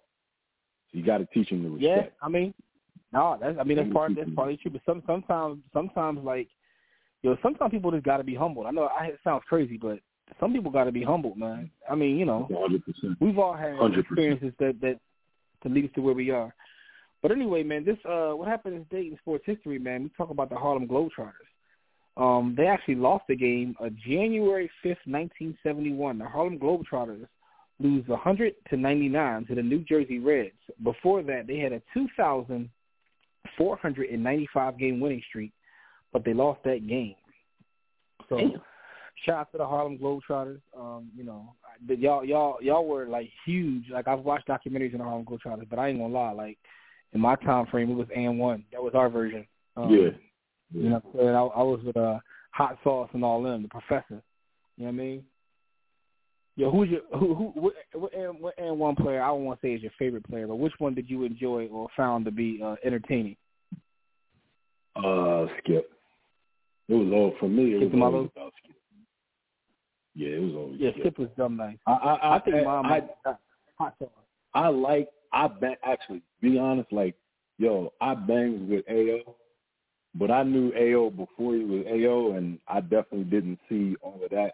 So 0.92 0.98
you 0.98 1.06
got 1.06 1.20
to 1.20 1.28
teach 1.28 1.50
him 1.50 1.62
to 1.64 1.78
Yeah, 1.80 1.92
respect. 1.96 2.18
I 2.22 2.30
mean, 2.30 2.54
no, 3.14 3.38
that's 3.40 3.58
I 3.60 3.64
mean 3.64 3.78
that's 3.78 3.94
part 3.94 4.14
that's 4.16 4.30
partly 4.36 4.58
true. 4.58 4.72
But 4.72 4.82
some 4.86 5.04
sometimes 5.06 5.60
sometimes 5.72 6.20
like, 6.24 6.48
yo, 7.22 7.38
sometimes 7.44 7.72
people 7.72 7.92
just 7.92 8.04
got 8.04 8.18
to 8.18 8.24
be 8.24 8.36
humbled. 8.36 8.66
I 8.66 8.72
know 8.72 8.90
I, 9.00 9.06
it 9.06 9.20
sounds 9.24 9.44
crazy, 9.48 9.78
but 9.78 10.00
some 10.40 10.52
people 10.52 10.72
got 10.72 10.86
to 10.86 10.92
be 10.92 11.04
humbled, 11.04 11.38
man. 11.38 11.70
I 11.90 11.96
mean, 11.96 12.18
you 12.18 12.26
know, 12.26 12.48
100%. 12.52 13.18
We've 13.20 13.38
all 13.38 13.54
had 13.54 13.76
100%. 13.76 14.00
experiences 14.00 14.54
that 14.60 14.82
that 14.82 15.00
to 15.62 15.70
lead 15.70 15.86
us 15.86 15.92
to 15.96 16.02
where 16.02 16.16
we 16.16 16.32
are. 16.32 16.54
But 17.22 17.32
anyway, 17.32 17.62
man, 17.62 17.86
this 17.86 17.98
uh 18.04 18.32
what 18.32 18.48
happened 18.48 18.76
in 18.76 18.86
Dayton 18.92 19.18
sports 19.22 19.44
history, 19.46 19.78
man. 19.78 20.04
We 20.04 20.10
talk 20.18 20.32
about 20.32 20.50
the 20.50 20.56
Harlem 20.56 20.88
Globetrotters. 20.88 21.48
Um, 22.18 22.54
they 22.58 22.68
actually 22.68 22.96
lost 22.96 23.26
the 23.28 23.36
game 23.36 23.76
uh, 23.80 23.90
January 24.08 24.70
fifth, 24.82 25.06
nineteen 25.06 25.56
seventy 25.62 25.94
one. 25.94 26.18
The 26.18 26.26
Harlem 26.26 26.58
Globetrotters 26.58 27.28
lose 27.80 28.06
hundred 28.10 28.56
to 28.72 28.78
ninety 28.78 29.08
nine 29.08 29.46
to 29.46 29.56
the 29.56 29.62
New 29.62 29.84
Jersey 29.84 30.18
Reds. 30.18 30.52
Before 30.84 31.22
that, 31.22 31.46
they 31.46 31.60
had 31.60 31.74
a 31.74 31.82
two 31.94 32.08
thousand 33.58 33.66
four 33.66 33.78
hundred 33.78 34.10
and 34.10 34.24
ninety 34.24 34.48
five 34.54 34.78
game 34.78 35.00
winning 35.00 35.22
streak, 35.28 35.52
but 36.12 36.24
they 36.24 36.34
lost 36.34 36.60
that 36.64 36.88
game. 36.88 37.16
So 38.30 38.38
shout 39.26 39.36
out 39.36 39.52
to 39.52 39.58
the 39.58 39.66
Harlem 39.66 39.98
Globetrotters. 39.98 40.62
Um, 40.78 41.10
you 41.16 41.24
know, 41.24 41.54
the, 41.88 41.96
y'all 41.96 42.26
y'all 42.26 42.58
y'all 42.62 42.86
were 42.86 43.08
like 43.08 43.30
huge. 43.46 43.86
Like 43.92 44.08
I've 44.08 44.20
watched 44.20 44.48
documentaries 44.48 44.94
on 44.94 45.00
the 45.00 45.04
Harlem 45.04 45.26
Globetrotters, 45.26 45.70
but 45.70 45.80
I 45.80 45.90
ain't 45.90 46.00
gonna 46.00 46.14
lie, 46.14 46.32
like 46.32 46.58
in 47.14 47.22
my 47.22 47.36
time 47.36 47.66
frame, 47.68 47.92
it 47.92 47.96
was 47.96 48.08
and 48.16 48.40
one. 48.40 48.64
That 48.72 48.82
was 48.82 48.94
our 48.96 49.10
version. 49.10 49.46
Um, 49.78 49.90
yeah. 49.90 50.10
You 50.72 50.90
know, 50.90 51.02
what 51.04 51.06
I'm 51.06 51.20
saying? 51.20 51.36
I, 51.36 51.42
I 51.42 51.64
was 51.64 51.80
with 51.86 51.98
uh, 51.98 52.20
Hot 52.52 52.78
Sauce 52.84 53.10
and 53.14 53.24
all 53.24 53.44
them, 53.44 53.62
the 53.62 53.68
Professor. 53.68 54.24
You 54.78 54.86
know 54.86 54.86
what 54.86 54.88
I 54.88 54.92
mean? 54.92 55.24
Yo, 56.56 56.72
who's 56.72 56.90
your 56.90 57.02
who 57.12 57.34
who 57.34 57.46
what, 57.56 57.74
what, 57.94 58.14
and, 58.14 58.40
what 58.40 58.54
and 58.58 58.78
one 58.78 58.96
player 58.96 59.22
I 59.22 59.28
don't 59.28 59.46
want 59.46 59.60
to 59.62 59.68
say 59.68 59.74
is 59.74 59.82
your 59.82 59.92
favorite 59.98 60.28
player, 60.28 60.48
but 60.48 60.56
which 60.56 60.74
one 60.78 60.94
did 60.94 61.10
you 61.10 61.24
enjoy 61.24 61.68
or 61.68 61.88
found 61.98 62.26
to 62.26 62.32
be 62.32 62.62
uh, 62.64 62.76
entertaining? 62.84 63.36
Uh, 64.96 65.48
Skip. 65.60 65.90
It 66.90 66.94
was 66.94 67.12
all 67.14 67.34
for 67.40 67.48
me. 67.50 67.74
It 67.74 67.80
Skip 67.80 67.92
was 67.94 68.00
Malo? 68.00 68.16
always 68.18 68.32
about 68.36 68.54
Skip. 68.64 68.76
Yeah, 70.16 70.30
it 70.30 70.42
was 70.42 70.54
always 70.54 70.80
Yeah, 70.80 70.92
Skip. 70.92 71.02
Skip 71.04 71.20
was 71.20 71.30
dumb 71.38 71.58
nice. 71.58 71.78
I 71.88 71.92
I 71.92 72.36
I 72.36 72.40
think 72.40 72.56
I, 72.58 72.64
mom 72.64 72.86
I, 72.86 73.02
Hot 73.80 73.96
Sauce. 74.00 74.10
I 74.54 74.68
like 74.68 75.10
I 75.32 75.48
bang 75.48 75.76
actually 75.84 76.22
be 76.42 76.60
honest 76.60 76.92
like 76.92 77.16
yo 77.58 77.92
I 78.02 78.14
banged 78.14 78.70
with 78.70 78.86
Ao, 78.90 79.34
but 80.14 80.30
I 80.30 80.44
knew 80.44 80.72
Ao 80.74 81.10
before 81.10 81.56
he 81.56 81.64
was 81.64 81.86
Ao, 81.88 82.38
and 82.38 82.60
I 82.68 82.82
definitely 82.82 83.24
didn't 83.24 83.60
see 83.68 83.96
all 84.02 84.20
of 84.24 84.30
that 84.30 84.54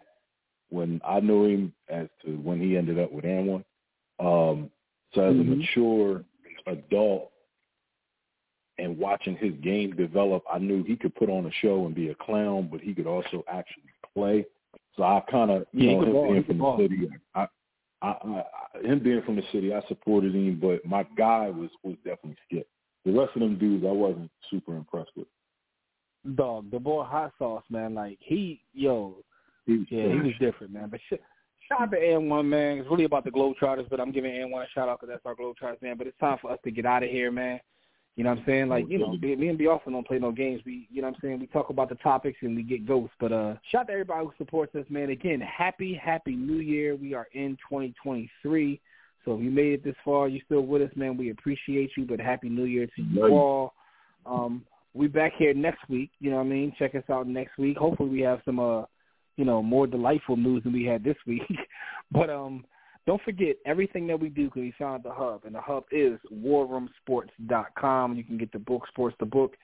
when 0.70 1.02
I 1.06 1.20
knew 1.20 1.46
him 1.46 1.74
as 1.90 2.08
to 2.24 2.38
when 2.38 2.62
he 2.62 2.78
ended 2.78 2.98
up 3.00 3.12
with 3.12 3.26
AND1. 3.26 3.64
Um, 4.20 4.70
so 5.14 5.22
as 5.24 5.36
Mhm. 5.36 5.42
a 5.42 5.44
mature 5.56 6.24
adult 6.68 7.32
and 8.80 8.98
watching 8.98 9.36
his 9.36 9.54
game 9.62 9.96
develop, 9.96 10.44
I 10.52 10.58
knew 10.60 10.84
he 10.84 10.96
could 10.96 11.16
put 11.16 11.30
on 11.30 11.46
a 11.46 11.52
show 11.62 11.86
and 11.86 11.94
be 11.94 12.10
a 12.10 12.16
clown, 12.16 12.70
but 12.72 12.82
he 12.82 12.94
could 12.94 13.08
also 13.08 13.44
actually 13.48 13.84
play. 14.14 14.46
So 14.96 15.04
I 15.04 15.22
kind 15.30 15.52
of, 15.52 15.66
you 15.72 15.90
Yeah, 15.90 15.94
know, 15.94 16.04
him 16.04 16.12
ball, 16.14 16.32
being 16.32 16.44
from 16.44 16.58
the 16.58 16.62
ball. 16.64 16.78
city, 16.78 17.10
I, 17.36 17.48
I, 18.02 18.08
I, 18.08 18.44
I, 18.76 18.88
him 18.88 19.00
being 19.00 19.22
from 19.24 19.36
the 19.36 19.44
city, 19.52 19.74
I 19.74 19.82
supported 19.88 20.34
him, 20.34 20.60
but 20.62 20.86
my 20.86 21.04
guy 21.18 21.50
was 21.50 21.70
was 21.84 21.96
definitely 22.04 22.38
Skip. 22.48 22.68
The 23.06 23.12
rest 23.12 23.32
of 23.36 23.42
them 23.42 23.58
dudes, 23.58 23.86
I 23.88 23.92
wasn't 23.92 24.30
super 24.50 24.76
impressed 24.76 25.12
with. 25.16 25.28
Dog, 26.36 26.70
the 26.70 26.80
boy 26.80 27.04
Hot 27.04 27.32
Sauce, 27.40 27.64
man, 27.70 27.96
like 27.96 28.18
he, 28.20 28.62
yo, 28.74 29.24
He 29.66 29.78
was 29.78 29.88
yeah, 29.90 30.10
he 30.10 30.20
was 30.20 30.34
different, 30.40 30.74
man. 30.74 30.90
But 30.90 31.00
sh- 31.10 31.22
shout 31.68 31.82
out 31.82 31.92
to 31.92 31.98
AND1, 31.98 32.46
man. 32.46 32.80
It's 32.80 32.90
really 32.90 33.06
about 33.06 33.24
the 33.24 33.32
Globetrotters, 33.32 33.90
but 33.90 34.02
I'm 34.02 34.12
giving 34.12 34.34
AND1 34.34 34.66
a 34.66 34.70
shout 34.70 34.90
out 34.90 35.00
because 35.00 35.14
that's 35.14 35.26
our 35.26 35.36
Globetrotters, 35.36 35.82
man. 35.82 35.98
But 35.98 36.08
it's 36.08 36.20
time 36.20 36.38
for 36.42 36.52
us 36.52 36.60
to 36.66 36.72
get 36.72 36.86
out 36.86 37.04
of 37.04 37.10
here, 37.10 37.32
man. 37.32 37.60
You 38.20 38.26
know 38.26 38.32
what 38.32 38.40
I'm 38.40 38.46
saying? 38.48 38.68
Like, 38.68 38.90
you 38.90 39.00
know, 39.00 39.14
me 39.14 39.48
and 39.48 39.58
B 39.58 39.68
also 39.68 39.90
don't 39.90 40.06
play 40.06 40.20
no 40.20 40.34
games. 40.34 40.62
We, 40.66 40.90
you 40.92 41.02
know 41.02 41.08
what 41.08 41.16
I'm 41.16 41.22
saying? 41.22 41.40
We 41.40 41.48
talk 41.48 41.70
about 41.70 41.88
the 41.88 41.96
topics 41.96 42.38
and 42.42 42.54
we 42.54 42.64
get 42.64 42.86
ghosts. 42.86 43.16
But 43.18 43.32
uh, 43.32 43.54
shout 43.72 43.84
out 43.84 43.88
to 43.88 43.94
everybody 43.94 44.26
who 44.26 44.34
supports 44.38 44.76
us, 44.76 44.84
man. 44.90 45.10
Again, 45.10 45.40
happy, 45.40 45.94
happy 45.94 46.36
New 46.36 46.60
Year. 46.60 46.98
We 46.98 47.14
are 47.14 47.30
in 47.32 47.52
2023. 47.70 48.82
So 49.24 49.36
if 49.36 49.42
you 49.42 49.50
made 49.50 49.72
it 49.72 49.84
this 49.86 49.96
far, 50.04 50.28
you're 50.28 50.42
still 50.44 50.66
with 50.66 50.82
us, 50.82 50.92
man. 50.98 51.16
We 51.16 51.30
appreciate 51.30 51.92
you. 51.96 52.04
But 52.04 52.20
happy 52.20 52.50
New 52.50 52.66
Year 52.66 52.88
to 52.88 53.02
you 53.02 53.24
all. 53.28 53.74
Um, 54.26 54.66
we 54.94 55.08
back 55.08 55.32
here 55.38 55.54
next 55.54 55.88
week. 55.88 56.12
You 56.20 56.32
know 56.32 56.40
what 56.40 56.48
I 56.48 56.50
mean? 56.50 56.74
Check 56.78 56.96
us 56.96 57.10
out 57.10 57.26
next 57.26 57.58
week. 57.58 57.78
Hopefully 57.78 58.10
we 58.10 58.20
have 58.20 58.42
some, 58.44 58.60
uh, 58.60 58.84
you 59.38 59.46
know, 59.46 59.64
more 59.64 59.88
delightful 59.88 60.36
news 60.36 60.64
than 60.64 60.74
we 60.74 60.84
had 60.84 61.06
this 61.06 61.16
week. 61.26 61.44
but 62.12 62.30
um, 62.30 62.66
don't 63.10 63.24
forget 63.24 63.56
everything 63.66 64.06
that 64.06 64.20
we 64.20 64.30
do 64.30 64.46
because 64.46 64.62
we 64.62 64.74
found 64.78 64.98
at 64.98 65.04
the 65.04 65.12
hub, 65.12 65.44
and 65.44 65.56
the 65.56 65.60
hub 65.60 65.84
is 65.92 66.20
warroomsports.com. 66.32 68.16
You 68.16 68.24
can 68.24 68.38
get 68.38 68.52
the 68.52 68.60
book, 68.60 68.84
Sports 68.88 69.16
the 69.20 69.26
Book, 69.26 69.56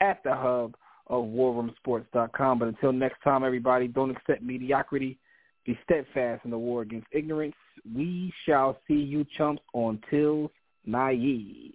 at 0.00 0.22
the 0.24 0.34
hub 0.34 0.74
of 1.08 1.24
warroomsports.com. 1.26 2.58
But 2.58 2.68
until 2.68 2.94
next 2.94 3.22
time, 3.22 3.44
everybody, 3.44 3.88
don't 3.88 4.10
accept 4.10 4.42
mediocrity. 4.42 5.18
Be 5.66 5.78
steadfast 5.84 6.46
in 6.46 6.50
the 6.50 6.56
war 6.56 6.80
against 6.80 7.06
ignorance. 7.12 7.54
We 7.94 8.32
shall 8.46 8.78
see 8.88 8.94
you 8.94 9.26
chumps 9.36 9.62
on 9.74 10.00
Tills 10.08 10.50
Naive. 10.86 11.74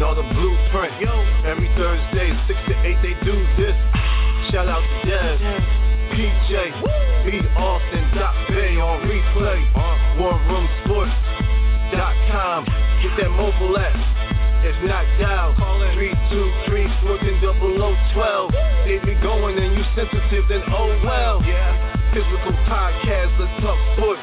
Know 0.00 0.16
the 0.16 0.24
blueprint. 0.32 0.96
Yo. 0.96 1.12
Every 1.44 1.68
Thursday, 1.76 2.32
6 2.48 2.56
to 2.72 2.74
8, 2.88 3.04
they 3.04 3.12
do 3.20 3.36
this. 3.60 3.76
Shout 4.48 4.64
out 4.64 4.80
to 4.80 4.96
Dev, 5.04 5.36
PJ, 6.16 6.72
B. 7.28 7.44
Austin, 7.52 8.08
Doc 8.16 8.32
Bay 8.48 8.80
on 8.80 9.04
replay. 9.04 9.60
Uh, 9.76 10.16
War 10.16 10.40
Room 10.48 10.64
Sports. 10.80 11.12
Dot 11.92 12.16
com. 12.32 12.64
Get 13.04 13.12
that 13.20 13.28
mobile 13.36 13.76
app. 13.76 13.92
If 14.64 14.80
not, 14.88 15.04
dial 15.20 15.52
323-140012. 15.60 18.56
They 18.86 18.96
be 19.04 19.12
going 19.20 19.58
and 19.58 19.76
you 19.76 19.84
sensitive, 19.94 20.48
then 20.48 20.62
oh 20.68 20.98
well. 21.04 21.42
Yeah. 21.44 21.99
Physical 22.10 22.50
podcast, 22.66 23.38
let's 23.38 23.54
talk 23.62 23.78
sports. 23.94 24.18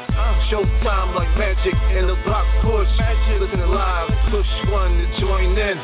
Showtime 0.52 1.16
like 1.16 1.32
magic 1.40 1.72
in 1.96 2.04
the 2.04 2.20
block 2.28 2.44
push. 2.60 2.84
Listen 3.40 3.64
live, 3.64 4.12
push 4.28 4.44
one 4.68 4.92
to 5.00 5.06
join 5.16 5.56
in. 5.56 5.76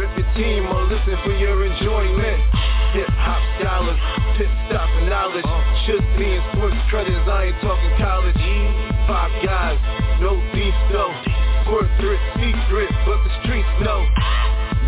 Rip 0.00 0.08
your 0.16 0.24
team 0.40 0.64
or 0.72 0.88
listen 0.88 1.20
for 1.20 1.36
your 1.36 1.60
enjoyment. 1.68 2.40
Hip 2.96 3.12
hop 3.12 3.44
scholars, 3.60 4.00
pit 4.40 4.48
stop 4.72 4.88
knowledge. 5.04 5.44
Should 5.84 6.00
be 6.16 6.32
in 6.32 6.40
sports 6.56 6.80
credits, 6.88 7.28
I 7.28 7.52
ain't 7.52 7.60
talking 7.60 7.92
college. 8.00 8.40
Five 9.04 9.32
guys, 9.44 9.76
no 10.24 10.40
beef 10.56 10.72
though. 10.96 11.12
Corporate 11.68 12.24
secret, 12.40 12.88
but 13.04 13.20
the 13.20 13.32
streets 13.44 13.68
know. 13.84 14.00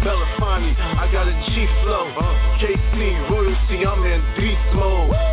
Belafonte, 0.01 0.73
I 0.73 1.05
got 1.13 1.29
a 1.29 1.37
G 1.53 1.69
flow. 1.85 2.09
KC 2.65 3.29
royalty, 3.29 3.85
I'm 3.85 4.01
in 4.09 4.25
beast 4.41 4.73
mode. 4.73 5.32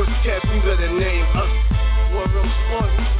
Sports 0.00 0.24
cast? 0.24 0.46
We 0.48 0.60
better 0.60 0.88
name 0.98 1.26
us. 1.36 2.12
War 2.12 2.26
Room 2.32 2.50
Sports. 2.64 3.19